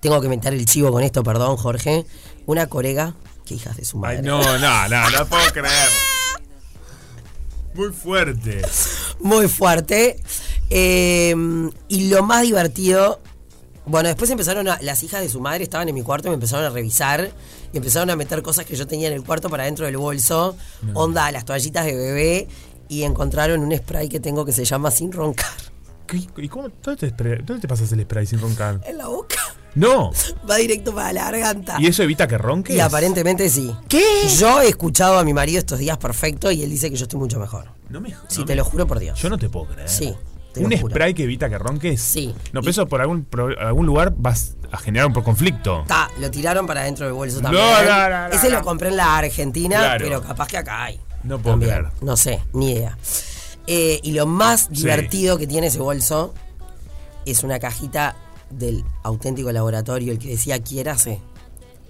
Tengo 0.00 0.20
que 0.20 0.28
meter 0.28 0.52
el 0.54 0.64
chivo 0.66 0.92
con 0.92 1.02
esto, 1.02 1.22
perdón, 1.22 1.56
Jorge. 1.56 2.04
Una 2.46 2.66
corega. 2.68 3.14
Qué 3.44 3.54
hijas 3.54 3.76
de 3.76 3.84
su 3.84 3.98
madre. 3.98 4.18
Ay, 4.18 4.22
no, 4.24 4.40
no, 4.58 4.88
no, 4.88 5.10
no 5.10 5.26
puedo 5.26 5.50
creer. 5.52 5.88
Muy 7.74 7.92
fuerte. 7.92 8.62
Muy 9.20 9.48
fuerte. 9.48 10.20
Eh, 10.70 11.34
y 11.88 12.08
lo 12.08 12.22
más 12.22 12.42
divertido. 12.42 13.20
Bueno, 13.84 14.08
después 14.08 14.30
empezaron 14.30 14.66
a. 14.68 14.78
Las 14.82 15.02
hijas 15.02 15.20
de 15.20 15.28
su 15.28 15.40
madre 15.40 15.62
estaban 15.64 15.88
en 15.88 15.94
mi 15.94 16.02
cuarto 16.02 16.28
y 16.28 16.30
me 16.30 16.34
empezaron 16.34 16.64
a 16.64 16.70
revisar. 16.70 17.30
Y 17.72 17.76
empezaron 17.76 18.10
a 18.10 18.16
meter 18.16 18.42
cosas 18.42 18.64
que 18.64 18.74
yo 18.76 18.86
tenía 18.86 19.08
en 19.08 19.14
el 19.14 19.22
cuarto 19.22 19.48
para 19.50 19.64
dentro 19.64 19.84
del 19.86 19.96
bolso. 19.96 20.56
Onda, 20.94 21.30
las 21.30 21.44
toallitas 21.44 21.84
de 21.84 21.94
bebé. 21.94 22.48
Y 22.88 23.02
encontraron 23.02 23.60
un 23.60 23.76
spray 23.76 24.08
que 24.08 24.20
tengo 24.20 24.44
que 24.44 24.52
se 24.52 24.64
llama 24.64 24.90
Sin 24.90 25.12
Roncar. 25.12 25.50
¿Qué- 26.06 26.26
¿Y 26.36 26.48
cómo? 26.48 26.68
¿Dónde 26.82 27.10
te, 27.10 27.14
spray- 27.16 27.44
dónde 27.44 27.60
te 27.62 27.68
pasas 27.68 27.90
el 27.92 28.00
spray 28.02 28.26
sin 28.26 28.40
roncar? 28.40 28.80
En 28.86 28.96
la 28.98 29.08
boca. 29.08 29.36
No. 29.76 30.10
Va 30.50 30.56
directo 30.56 30.92
para 30.94 31.12
la 31.12 31.24
garganta. 31.30 31.76
¿Y 31.78 31.86
eso 31.86 32.02
evita 32.02 32.26
que 32.26 32.36
ronques? 32.38 32.74
Y 32.74 32.80
aparentemente 32.80 33.48
sí. 33.48 33.72
¿Qué? 33.88 34.02
Yo 34.38 34.60
he 34.62 34.68
escuchado 34.68 35.18
a 35.18 35.24
mi 35.24 35.32
marido 35.34 35.58
estos 35.58 35.78
días 35.78 35.98
perfecto 35.98 36.50
y 36.50 36.62
él 36.62 36.70
dice 36.70 36.90
que 36.90 36.96
yo 36.96 37.04
estoy 37.04 37.20
mucho 37.20 37.38
mejor. 37.38 37.66
No 37.90 38.00
me 38.00 38.08
Sí, 38.28 38.40
no 38.40 38.44
te 38.46 38.52
me- 38.52 38.56
lo 38.56 38.64
juro 38.64 38.86
por 38.86 38.98
Dios. 38.98 39.20
Yo 39.20 39.28
no 39.30 39.38
te 39.38 39.48
puedo 39.48 39.66
creer. 39.66 39.88
Sí, 39.88 40.14
te 40.52 40.60
lo 40.62 40.66
¿Un 40.66 40.76
juro. 40.78 40.90
spray 40.94 41.14
que 41.14 41.24
evita 41.24 41.48
que 41.48 41.58
ronques? 41.58 42.00
Sí. 42.00 42.34
No, 42.52 42.60
pero 42.60 42.70
eso 42.70 42.86
por 42.86 43.00
algún, 43.00 43.24
pro- 43.24 43.56
algún 43.60 43.86
lugar 43.86 44.14
vas 44.16 44.56
a 44.72 44.78
generar 44.78 45.06
un 45.06 45.12
por 45.12 45.22
conflicto. 45.22 45.84
Ta, 45.86 46.10
lo 46.18 46.30
tiraron 46.30 46.66
para 46.66 46.82
dentro 46.82 47.04
del 47.04 47.14
bolso 47.14 47.40
también. 47.40 47.62
no, 47.62 47.82
no, 47.84 48.28
no, 48.28 48.34
Ese 48.34 48.50
lo 48.50 48.62
compré 48.62 48.88
en 48.88 48.96
la 48.96 49.18
Argentina, 49.18 49.76
Claro. 49.78 50.04
pero 50.04 50.22
capaz 50.22 50.48
que 50.48 50.56
acá 50.56 50.84
hay. 50.84 50.98
No 51.22 51.38
puedo 51.38 51.52
También. 51.54 51.74
creer. 51.74 51.92
No 52.00 52.16
sé, 52.16 52.40
ni 52.54 52.72
idea. 52.72 52.96
Eh, 53.66 54.00
y 54.02 54.12
lo 54.12 54.26
más 54.26 54.62
Sí. 54.62 54.68
divertido 54.82 55.36
que 55.38 55.46
tiene 55.46 55.66
ese 55.66 55.80
bolso 55.80 56.32
es 57.26 57.42
una 57.42 57.58
cajita 57.58 58.16
del 58.50 58.84
auténtico 59.02 59.50
laboratorio, 59.52 60.12
el 60.12 60.18
que 60.18 60.28
decía 60.28 60.62
quiérase. 60.62 61.20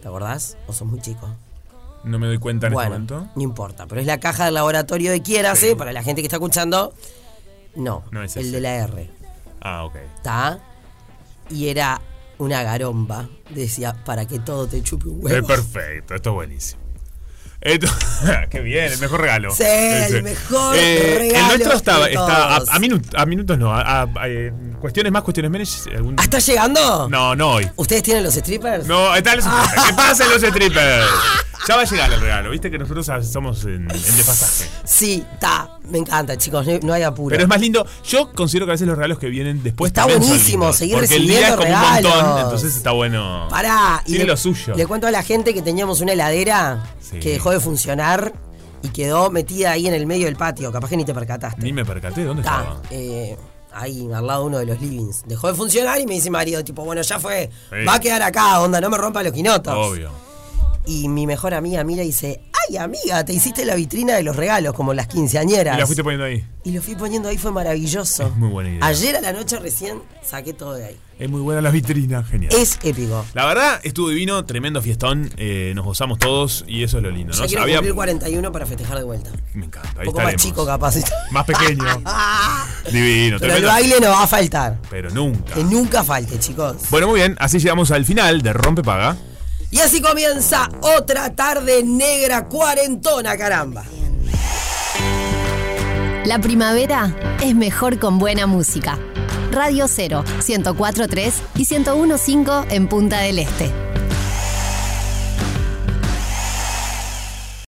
¿Te 0.03 0.09
acordás? 0.09 0.57
¿O 0.66 0.73
sos 0.73 0.87
muy 0.89 1.01
chico? 1.01 1.28
No 2.05 2.19
me 2.19 2.27
doy 2.27 2.39
cuenta 2.39 2.69
en 2.69 2.73
bueno, 2.74 2.97
este 2.97 3.12
momento. 3.15 3.33
no 3.35 3.43
importa, 3.43 3.87
pero 3.87 4.01
es 4.01 4.07
la 4.07 4.20
caja 4.20 4.45
del 4.45 4.55
laboratorio 4.55 5.11
de 5.11 5.23
quiérase, 5.23 5.70
Sí. 5.70 5.74
para 5.74 5.93
la 5.93 6.03
gente 6.03 6.23
que 6.23 6.27
está 6.27 6.37
escuchando. 6.37 6.95
No, 7.74 8.05
No 8.11 8.23
es 8.23 8.37
el 8.37 8.45
ese. 8.47 8.53
de 8.53 8.61
la 8.61 8.74
R. 8.77 9.11
Ah, 9.61 9.85
ok. 9.85 9.97
¿Está? 10.16 10.61
Y 11.51 11.69
era 11.69 12.01
una 12.39 12.62
garomba. 12.62 13.28
Decía, 13.51 13.97
para 14.05 14.27
que 14.27 14.39
todo 14.39 14.66
te 14.66 14.83
chupe 14.83 15.09
un 15.09 15.19
Es 15.19 15.24
huevo. 15.33 15.47
perfecto, 15.49 16.15
esto 16.15 16.31
es 16.31 16.35
buenísimo. 16.35 16.83
Esto, 17.61 17.89
qué 18.51 18.61
bien, 18.61 18.93
el 18.93 18.99
mejor 19.01 19.20
regalo. 19.23 19.51
Sí, 19.53 19.65
el 19.65 20.23
mejor 20.23 20.77
El 20.77 21.19
regalo 21.19 21.49
nuestro 21.57 21.73
estaba, 21.73 22.05
a, 22.07 22.11
todos. 22.59 22.69
a 22.70 22.78
minut- 22.78 23.15
a 23.16 23.27
minutos 23.27 23.59
no, 23.59 23.73
a, 23.73 24.03
a- 24.03 24.03
a, 24.15 24.28
eh, 24.28 24.53
cuestiones 24.86 25.12
más, 25.12 25.22
cuestiones 25.22 25.50
menos. 25.50 25.86
algún- 25.94 26.16
¿Ah, 26.18 26.22
está 26.22 26.38
llegando? 26.38 27.08
No, 27.08 27.34
no 27.34 27.50
hoy. 27.54 27.68
¿Ustedes 27.76 28.02
tienen 28.02 28.22
los 28.24 28.34
strippers? 28.34 28.86
No, 28.86 29.14
están 29.14 29.36
los 29.36 29.44
strippers. 29.44 29.84
¿Qué 29.86 29.92
pasa 29.94 30.24
en 30.24 30.30
los 30.30 30.40
strippers? 30.42 31.06
Ya 31.68 31.74
va 31.74 31.82
a 31.82 31.84
llegar 31.84 32.12
el 32.12 32.20
regalo, 32.20 32.50
viste 32.50 32.70
que 32.70 32.78
nosotros 32.78 33.06
somos 33.28 33.64
en, 33.64 33.74
en 33.74 33.88
desfasaje. 33.88 34.70
Sí, 34.84 35.24
está. 35.32 35.68
Me 35.88 35.98
encanta, 35.98 36.36
chicos. 36.38 36.64
No, 36.64 36.78
no 36.82 36.92
hay 36.92 37.02
apuro. 37.02 37.30
Pero 37.32 37.42
es 37.42 37.48
más 37.48 37.60
lindo. 37.60 37.84
Yo 38.08 38.30
considero 38.32 38.66
que 38.66 38.70
a 38.72 38.74
veces 38.74 38.86
los 38.86 38.96
regalos 38.96 39.18
que 39.18 39.28
vienen 39.28 39.62
después 39.64 39.90
Está 39.90 40.04
buenísimo 40.06 40.72
seguir 40.72 40.94
Porque 40.96 41.16
el 41.16 41.26
día 41.26 41.48
es 41.48 41.56
recibiendo 41.56 41.56
como 41.56 41.86
un 41.86 41.92
montón, 41.94 42.12
regalos. 42.22 42.42
entonces 42.44 42.76
está 42.76 42.92
bueno. 42.92 43.48
Pará, 43.50 44.00
y 44.04 44.10
Tiene 44.10 44.24
le, 44.26 44.30
lo 44.30 44.36
suyo. 44.36 44.74
le 44.76 44.86
cuento 44.86 45.08
a 45.08 45.10
la 45.10 45.24
gente 45.24 45.52
que 45.54 45.62
teníamos 45.62 46.00
una 46.00 46.12
heladera 46.12 46.84
Sí. 47.00 47.18
que 47.18 47.30
dejó 47.30 47.50
de 47.50 47.58
funcionar 47.58 48.32
y 48.82 48.90
quedó 48.90 49.30
metida 49.30 49.72
ahí 49.72 49.88
en 49.88 49.94
el 49.94 50.06
medio 50.06 50.26
del 50.26 50.36
patio. 50.36 50.70
Capaz 50.70 50.88
que 50.90 50.96
ni 50.96 51.04
te 51.04 51.14
percataste. 51.14 51.62
Ni 51.62 51.72
me 51.72 51.84
percaté, 51.84 52.22
¿dónde 52.22 52.42
Está, 52.42 52.58
estaba? 52.60 52.82
eh, 52.90 53.36
ahí 53.77 54.09
al 54.12 54.27
lado 54.27 54.40
de 54.40 54.47
uno 54.47 54.59
de 54.59 54.66
los 54.66 54.81
livings. 54.81 55.24
Dejó 55.27 55.48
de 55.48 55.55
funcionar 55.55 56.01
y 56.01 56.07
me 56.07 56.15
dice 56.15 56.31
marido, 56.31 56.65
tipo, 56.65 56.85
bueno, 56.85 57.03
ya 57.03 57.20
fue. 57.20 57.51
Sí. 57.70 57.85
Va 57.86 57.94
a 57.94 58.01
quedar 58.01 58.23
acá, 58.23 58.61
onda, 58.61 58.81
no 58.81 58.90
me 58.90 58.97
rompa 58.97 59.23
los 59.23 59.32
quinotos. 59.32 59.74
Obvio. 59.74 60.11
Y 60.86 61.09
mi 61.09 61.27
mejor 61.27 61.55
amiga 61.55 61.82
mira 61.85 62.03
y 62.03 62.07
dice, 62.07 62.40
ay 62.68 62.76
amiga, 62.76 63.24
te 63.24 63.32
hiciste 63.32 63.64
la 63.64 63.74
vitrina 63.74 64.14
de 64.14 64.22
los 64.22 64.36
regalos, 64.36 64.72
como 64.74 64.94
las 64.94 65.06
quinceañeras. 65.06 65.76
Y 65.76 65.80
la 65.80 65.86
fuiste 65.86 66.02
poniendo 66.05 66.24
ahí. 66.26 66.44
Y 66.64 66.72
lo 66.72 66.82
fui 66.82 66.94
poniendo 66.97 67.28
ahí, 67.28 67.38
fue 67.38 67.52
maravilloso. 67.52 68.26
Es 68.26 68.36
muy 68.36 68.48
buena 68.48 68.70
idea. 68.70 68.84
Ayer 68.86 69.16
a 69.16 69.20
la 69.20 69.32
noche 69.32 69.59
recién 69.60 70.02
saqué 70.24 70.52
todo 70.52 70.74
de 70.74 70.86
ahí. 70.86 70.97
Es 71.18 71.30
muy 71.30 71.40
buena 71.40 71.62
la 71.62 71.70
vitrina, 71.70 72.22
genial. 72.24 72.52
Es 72.55 72.78
épico. 72.82 73.24
La 73.32 73.47
verdad, 73.47 73.80
estuvo 73.84 74.09
divino, 74.10 74.44
tremendo 74.44 74.82
fiestón, 74.82 75.30
eh, 75.38 75.72
nos 75.74 75.84
gozamos 75.84 76.18
todos 76.18 76.64
y 76.66 76.82
eso 76.82 76.98
es 76.98 77.02
lo 77.05 77.10
lindo, 77.10 77.34
¿no? 77.34 77.47
quiero 77.47 77.62
Había- 77.62 77.76
cumplir 77.76 77.94
41 77.94 78.52
para 78.52 78.66
festejar 78.66 78.98
de 78.98 79.05
vuelta. 79.05 79.30
Me 79.55 79.64
encanta, 79.66 79.90
Un 79.94 80.01
ahí 80.01 80.06
poco 80.06 80.20
más 80.20 80.36
chico 80.36 80.66
capaz. 80.66 80.97
Más 81.30 81.47
pequeño. 81.47 81.84
Divino, 82.93 83.38
Pero 83.40 83.55
el 83.56 83.64
baile 83.64 83.97
no 84.01 84.09
va 84.10 84.24
a 84.24 84.26
faltar. 84.26 84.78
Pero 84.90 85.10
nunca. 85.10 85.55
Que 85.55 85.64
nunca 85.64 86.05
falte, 86.05 86.38
chicos. 86.38 86.76
Bueno, 86.90 87.09
muy 87.09 87.20
bien, 87.20 87.36
así 87.38 87.59
llegamos 87.59 87.90
al 87.90 88.05
final 88.05 88.43
de 88.43 88.52
Rompe 88.52 88.82
Paga. 88.82 89.16
Y 89.77 89.81
así 89.81 90.01
comienza 90.01 90.70
otra 90.81 91.35
tarde 91.35 91.82
negra 91.85 92.48
cuarentona, 92.48 93.36
caramba. 93.36 93.85
La 96.24 96.39
primavera 96.40 97.15
es 97.43 97.55
mejor 97.55 97.98
con 97.98 98.19
buena 98.19 98.47
música. 98.47 98.98
Radio 99.53 99.86
0, 99.86 100.24
104.3 100.40 101.32
y 101.57 101.66
101.5 101.66 102.66
en 102.70 102.89
Punta 102.89 103.19
del 103.19 103.39
Este. 103.39 103.85